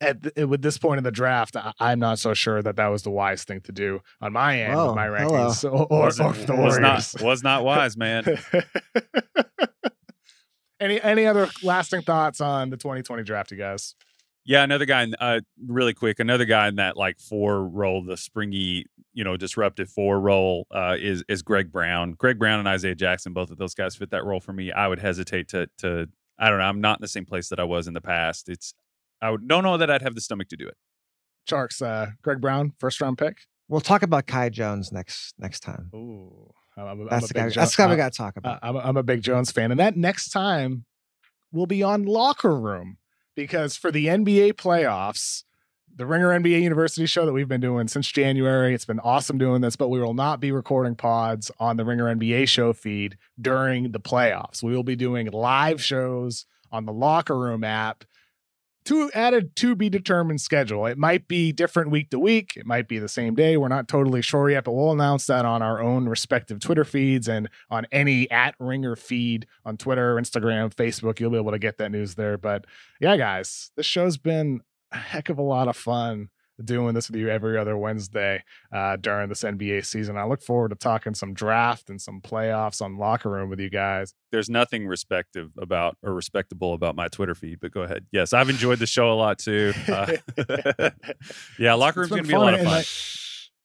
at 0.00 0.22
the, 0.22 0.46
with 0.46 0.62
this 0.62 0.78
point 0.78 0.98
in 0.98 1.04
the 1.04 1.10
draft, 1.10 1.56
I, 1.56 1.92
am 1.92 1.98
not 1.98 2.18
so 2.18 2.34
sure 2.34 2.60
that 2.62 2.76
that 2.76 2.88
was 2.88 3.02
the 3.04 3.10
wise 3.10 3.44
thing 3.44 3.60
to 3.62 3.72
do 3.72 4.00
on 4.20 4.32
my 4.32 4.60
end 4.60 4.74
Whoa, 4.74 4.88
with 4.88 4.96
my 4.96 5.06
rankings 5.06 5.64
or, 5.64 5.86
or, 5.86 6.06
or 6.06 6.32
the 6.32 6.54
was 6.54 6.78
not 6.78 7.22
was 7.22 7.42
not 7.42 7.64
wise, 7.64 7.96
man. 7.96 8.24
any 10.80 11.00
any 11.00 11.26
other 11.26 11.48
lasting 11.62 12.02
thoughts 12.02 12.40
on 12.40 12.70
the 12.70 12.76
2020 12.76 13.22
draft, 13.22 13.50
you 13.50 13.56
guys? 13.56 13.94
Yeah, 14.46 14.62
another 14.62 14.84
guy, 14.84 15.08
uh, 15.20 15.40
really 15.66 15.92
quick, 15.92 16.20
another 16.20 16.44
guy 16.44 16.68
in 16.68 16.76
that 16.76 16.96
like 16.96 17.18
four 17.18 17.66
role, 17.66 18.04
the 18.04 18.16
springy, 18.16 18.86
you 19.12 19.24
know, 19.24 19.36
disruptive 19.36 19.90
four 19.90 20.20
role 20.20 20.68
uh, 20.70 20.96
is 20.98 21.24
is 21.28 21.42
Greg 21.42 21.72
Brown. 21.72 22.12
Greg 22.12 22.38
Brown 22.38 22.60
and 22.60 22.68
Isaiah 22.68 22.94
Jackson, 22.94 23.32
both 23.32 23.50
of 23.50 23.58
those 23.58 23.74
guys 23.74 23.96
fit 23.96 24.10
that 24.10 24.24
role 24.24 24.38
for 24.38 24.52
me. 24.52 24.70
I 24.70 24.86
would 24.86 25.00
hesitate 25.00 25.48
to 25.48 25.66
to 25.78 26.08
I 26.38 26.48
don't 26.48 26.58
know. 26.58 26.64
I'm 26.64 26.80
not 26.80 26.98
in 26.98 27.02
the 27.02 27.08
same 27.08 27.26
place 27.26 27.48
that 27.48 27.58
I 27.58 27.64
was 27.64 27.88
in 27.88 27.94
the 27.94 28.00
past. 28.00 28.48
It's 28.48 28.72
I 29.20 29.30
would, 29.30 29.48
don't 29.48 29.64
know 29.64 29.78
that 29.78 29.90
I'd 29.90 30.02
have 30.02 30.14
the 30.14 30.20
stomach 30.20 30.48
to 30.50 30.56
do 30.56 30.68
it. 30.68 30.76
Tjarks, 31.48 31.82
uh, 31.82 32.12
Greg 32.22 32.40
Brown, 32.40 32.72
first 32.78 33.00
round 33.00 33.18
pick. 33.18 33.38
We'll 33.68 33.80
talk 33.80 34.02
about 34.02 34.28
Kai 34.28 34.50
Jones 34.50 34.92
next 34.92 35.34
next 35.38 35.60
time. 35.60 35.90
Ooh, 35.92 36.52
I'm, 36.76 36.86
I'm 36.86 37.08
that's, 37.08 37.28
the 37.28 37.34
guy, 37.34 37.48
that's 37.48 37.74
the 37.74 37.82
guy 37.82 37.90
we 37.90 37.96
got 37.96 38.12
to 38.12 38.16
talk 38.16 38.36
about. 38.36 38.60
I'm, 38.62 38.76
I'm 38.76 38.96
a 38.96 39.02
big 39.02 39.22
Jones 39.22 39.50
fan, 39.50 39.72
and 39.72 39.80
that 39.80 39.96
next 39.96 40.28
time 40.28 40.84
will 41.50 41.66
be 41.66 41.82
on 41.82 42.04
Locker 42.04 42.56
Room 42.56 42.98
because 43.36 43.76
for 43.76 43.92
the 43.92 44.06
NBA 44.06 44.54
playoffs, 44.54 45.44
the 45.94 46.06
Ringer 46.06 46.28
NBA 46.28 46.62
University 46.62 47.06
show 47.06 47.24
that 47.24 47.32
we've 47.32 47.48
been 47.48 47.60
doing 47.60 47.86
since 47.86 48.10
January, 48.10 48.74
it's 48.74 48.84
been 48.84 49.00
awesome 49.00 49.38
doing 49.38 49.60
this, 49.60 49.76
but 49.76 49.88
we 49.88 50.00
will 50.00 50.14
not 50.14 50.40
be 50.40 50.50
recording 50.50 50.96
pods 50.96 51.50
on 51.60 51.76
the 51.76 51.84
Ringer 51.84 52.14
NBA 52.14 52.48
show 52.48 52.72
feed 52.72 53.16
during 53.40 53.92
the 53.92 54.00
playoffs. 54.00 54.62
We 54.62 54.74
will 54.74 54.82
be 54.82 54.96
doing 54.96 55.28
live 55.30 55.82
shows 55.82 56.46
on 56.72 56.84
the 56.84 56.92
Locker 56.92 57.38
Room 57.38 57.62
app 57.62 58.04
to 58.86 59.10
added 59.12 59.54
to 59.56 59.74
be 59.74 59.88
determined 59.88 60.40
schedule. 60.40 60.86
It 60.86 60.98
might 60.98 61.28
be 61.28 61.52
different 61.52 61.90
week 61.90 62.10
to 62.10 62.18
week. 62.18 62.54
It 62.56 62.66
might 62.66 62.88
be 62.88 62.98
the 62.98 63.08
same 63.08 63.34
day. 63.34 63.56
We're 63.56 63.68
not 63.68 63.88
totally 63.88 64.22
sure 64.22 64.48
yet, 64.48 64.64
but 64.64 64.72
we'll 64.72 64.92
announce 64.92 65.26
that 65.26 65.44
on 65.44 65.62
our 65.62 65.82
own 65.82 66.08
respective 66.08 66.60
Twitter 66.60 66.84
feeds 66.84 67.28
and 67.28 67.48
on 67.70 67.86
any 67.92 68.30
at 68.30 68.54
Ringer 68.58 68.96
feed 68.96 69.46
on 69.64 69.76
Twitter, 69.76 70.16
Instagram, 70.16 70.74
Facebook. 70.74 71.20
You'll 71.20 71.30
be 71.30 71.36
able 71.36 71.52
to 71.52 71.58
get 71.58 71.78
that 71.78 71.90
news 71.90 72.14
there. 72.14 72.38
But 72.38 72.64
yeah, 73.00 73.16
guys, 73.16 73.70
this 73.76 73.86
show's 73.86 74.16
been 74.16 74.60
a 74.92 74.98
heck 74.98 75.28
of 75.28 75.38
a 75.38 75.42
lot 75.42 75.68
of 75.68 75.76
fun 75.76 76.30
doing 76.64 76.94
this 76.94 77.10
with 77.10 77.20
you 77.20 77.28
every 77.28 77.58
other 77.58 77.76
Wednesday 77.76 78.42
uh, 78.72 78.96
during 78.96 79.28
this 79.28 79.42
NBA 79.42 79.84
season. 79.84 80.16
I 80.16 80.24
look 80.24 80.42
forward 80.42 80.70
to 80.70 80.74
talking 80.74 81.14
some 81.14 81.34
draft 81.34 81.90
and 81.90 82.00
some 82.00 82.20
playoffs 82.20 82.80
on 82.80 82.98
locker 82.98 83.30
room 83.30 83.50
with 83.50 83.60
you 83.60 83.70
guys. 83.70 84.14
There's 84.32 84.48
nothing 84.48 84.86
respective 84.86 85.50
about 85.58 85.96
or 86.02 86.14
respectable 86.14 86.74
about 86.74 86.96
my 86.96 87.08
Twitter 87.08 87.34
feed, 87.34 87.60
but 87.60 87.72
go 87.72 87.82
ahead. 87.82 88.06
Yes, 88.12 88.32
I've 88.32 88.50
enjoyed 88.50 88.78
the 88.78 88.86
show 88.86 89.12
a 89.12 89.14
lot 89.14 89.38
too. 89.38 89.72
Uh, 89.88 90.16
yeah, 91.58 91.74
locker 91.74 92.00
room's 92.00 92.10
gonna 92.10 92.22
be 92.22 92.34
a 92.34 92.38
lot 92.38 92.54
of 92.54 92.60
fun. 92.60 92.72
Like, 92.72 92.86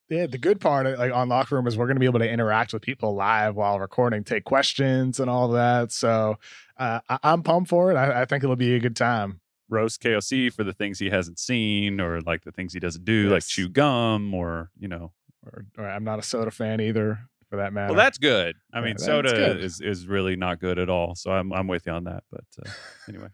yeah, 0.08 0.26
the 0.26 0.38
good 0.38 0.60
part 0.60 0.98
like 0.98 1.12
on 1.12 1.28
locker 1.28 1.54
room 1.54 1.66
is 1.66 1.76
we're 1.78 1.86
going 1.86 1.96
to 1.96 2.00
be 2.00 2.06
able 2.06 2.18
to 2.18 2.28
interact 2.28 2.74
with 2.74 2.82
people 2.82 3.14
live 3.14 3.56
while 3.56 3.80
recording, 3.80 4.24
take 4.24 4.44
questions 4.44 5.18
and 5.18 5.30
all 5.30 5.48
that. 5.48 5.90
So 5.90 6.36
uh, 6.76 7.00
I- 7.08 7.18
am 7.22 7.42
pumped 7.42 7.70
for 7.70 7.90
it. 7.90 7.96
I-, 7.96 8.22
I 8.22 8.24
think 8.26 8.44
it'll 8.44 8.56
be 8.56 8.74
a 8.74 8.80
good 8.80 8.96
time 8.96 9.40
roast 9.72 10.02
KOC 10.02 10.52
for 10.52 10.62
the 10.62 10.72
things 10.72 10.98
he 10.98 11.10
hasn't 11.10 11.38
seen 11.38 12.00
or 12.00 12.20
like 12.20 12.44
the 12.44 12.52
things 12.52 12.72
he 12.72 12.80
doesn't 12.80 13.04
do, 13.04 13.24
yes. 13.24 13.30
like 13.30 13.46
chew 13.46 13.68
gum 13.68 14.34
or, 14.34 14.70
you 14.78 14.88
know. 14.88 15.12
Or, 15.44 15.64
or, 15.76 15.88
I'm 15.88 16.04
not 16.04 16.20
a 16.20 16.22
soda 16.22 16.52
fan 16.52 16.80
either 16.80 17.18
for 17.50 17.56
that 17.56 17.72
matter. 17.72 17.92
Well, 17.92 17.96
that's 17.96 18.18
good. 18.18 18.54
I 18.72 18.78
yeah, 18.78 18.84
mean, 18.84 18.98
soda 18.98 19.58
is, 19.58 19.80
is 19.80 20.06
really 20.06 20.36
not 20.36 20.60
good 20.60 20.78
at 20.78 20.88
all. 20.88 21.16
So 21.16 21.32
I'm, 21.32 21.52
I'm 21.52 21.66
with 21.66 21.86
you 21.86 21.92
on 21.92 22.04
that. 22.04 22.22
But 22.30 22.44
uh, 22.64 22.70
anyway. 23.08 23.28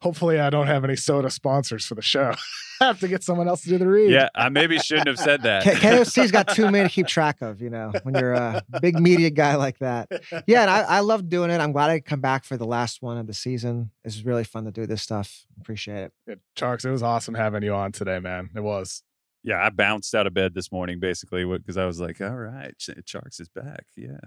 Hopefully, 0.00 0.38
I 0.38 0.50
don't 0.50 0.66
have 0.66 0.84
any 0.84 0.96
soda 0.96 1.30
sponsors 1.30 1.84
for 1.84 1.94
the 1.94 2.02
show. 2.02 2.34
I 2.80 2.86
have 2.86 3.00
to 3.00 3.08
get 3.08 3.22
someone 3.22 3.48
else 3.48 3.62
to 3.62 3.68
do 3.68 3.78
the 3.78 3.88
read. 3.88 4.10
Yeah, 4.10 4.28
I 4.34 4.48
maybe 4.48 4.78
shouldn't 4.78 5.08
have 5.08 5.18
said 5.18 5.42
that. 5.42 5.64
KOC's 5.64 6.30
got 6.30 6.48
too 6.48 6.70
many 6.70 6.88
to 6.88 6.94
keep 6.94 7.06
track 7.06 7.40
of, 7.40 7.62
you 7.62 7.70
know, 7.70 7.92
when 8.02 8.14
you're 8.14 8.34
a 8.34 8.62
big 8.80 8.98
media 8.98 9.30
guy 9.30 9.56
like 9.56 9.78
that. 9.78 10.08
Yeah, 10.46 10.62
and 10.62 10.70
I, 10.70 10.80
I 10.82 11.00
love 11.00 11.28
doing 11.28 11.50
it. 11.50 11.60
I'm 11.60 11.72
glad 11.72 11.90
I 11.90 12.00
come 12.00 12.20
back 12.20 12.44
for 12.44 12.56
the 12.56 12.66
last 12.66 13.02
one 13.02 13.16
of 13.18 13.26
the 13.26 13.34
season. 13.34 13.90
It's 14.04 14.22
really 14.24 14.44
fun 14.44 14.64
to 14.64 14.70
do 14.70 14.86
this 14.86 15.02
stuff. 15.02 15.46
Appreciate 15.60 16.04
it. 16.04 16.12
Yeah, 16.26 16.34
Tjarks, 16.56 16.84
it 16.84 16.90
was 16.90 17.02
awesome 17.02 17.34
having 17.34 17.62
you 17.62 17.74
on 17.74 17.92
today, 17.92 18.18
man. 18.18 18.50
It 18.54 18.60
was. 18.60 19.02
Yeah, 19.42 19.64
I 19.64 19.70
bounced 19.70 20.14
out 20.14 20.26
of 20.26 20.34
bed 20.34 20.54
this 20.54 20.72
morning 20.72 20.98
basically 20.98 21.44
because 21.44 21.76
I 21.76 21.86
was 21.86 22.00
like, 22.00 22.20
all 22.20 22.34
right, 22.34 22.74
Tjarks 22.78 23.40
is 23.40 23.48
back. 23.48 23.86
Yeah. 23.96 24.18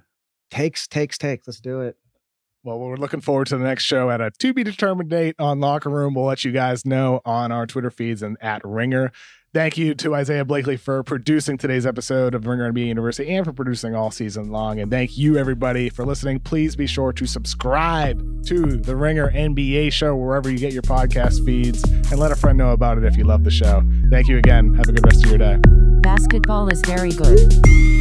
Takes, 0.50 0.88
takes, 0.88 1.18
takes. 1.18 1.46
Let's 1.48 1.60
do 1.60 1.82
it. 1.82 1.98
Well, 2.64 2.78
we're 2.78 2.98
looking 2.98 3.22
forward 3.22 3.48
to 3.48 3.58
the 3.58 3.64
next 3.64 3.86
show 3.86 4.10
at 4.10 4.20
a 4.20 4.32
to 4.32 4.54
be 4.54 4.64
determined 4.64 5.10
date 5.10 5.36
on 5.40 5.62
Locker 5.62 5.90
Room. 5.90 6.14
We'll 6.14 6.26
let 6.26 6.44
you 6.44 6.52
guys 6.52 6.86
know 6.86 7.22
on 7.24 7.54
our 7.54 7.66
Twitter 7.66 7.90
feeds 7.90 8.22
and 8.22 8.38
at 8.42 8.62
Ringer. 8.66 9.14
Thank 9.52 9.78
you 9.78 9.96
to 9.96 10.14
Isaiah 10.14 10.46
Blakely 10.46 10.78
for 10.78 11.02
producing 11.02 11.58
today's 11.58 11.86
episode 11.86 12.36
of 12.36 12.46
Ringer 12.46 12.72
NBA 12.72 12.86
University 12.86 13.34
and 13.34 13.46
for 13.46 13.54
producing 13.54 13.96
all 13.96 14.12
season 14.12 14.52
long. 14.52 14.80
And 14.80 14.92
thank 14.92 15.18
you, 15.18 15.38
everybody, 15.38 15.90
for 15.90 16.06
listening. 16.06 16.40
Please 16.42 16.76
be 16.76 16.86
sure 16.86 17.12
to 17.14 17.26
subscribe 17.26 18.46
to 18.46 18.76
the 18.78 18.96
Ringer 18.96 19.32
NBA 19.32 19.92
show 19.94 20.16
wherever 20.16 20.52
you 20.52 20.60
get 20.60 20.74
your 20.74 20.84
podcast 20.84 21.44
feeds 21.46 21.82
and 21.84 22.20
let 22.20 22.32
a 22.32 22.36
friend 22.36 22.58
know 22.58 22.72
about 22.72 22.98
it 23.00 23.06
if 23.06 23.18
you 23.18 23.24
love 23.24 23.44
the 23.44 23.52
show. 23.52 23.82
Thank 24.12 24.28
you 24.28 24.38
again. 24.38 24.76
Have 24.76 24.88
a 24.90 24.92
good 24.92 25.06
rest 25.06 25.24
of 25.24 25.30
your 25.30 25.40
day. 25.40 25.58
Basketball 26.02 26.68
is 26.68 26.82
very 26.82 27.12
good. 27.12 27.99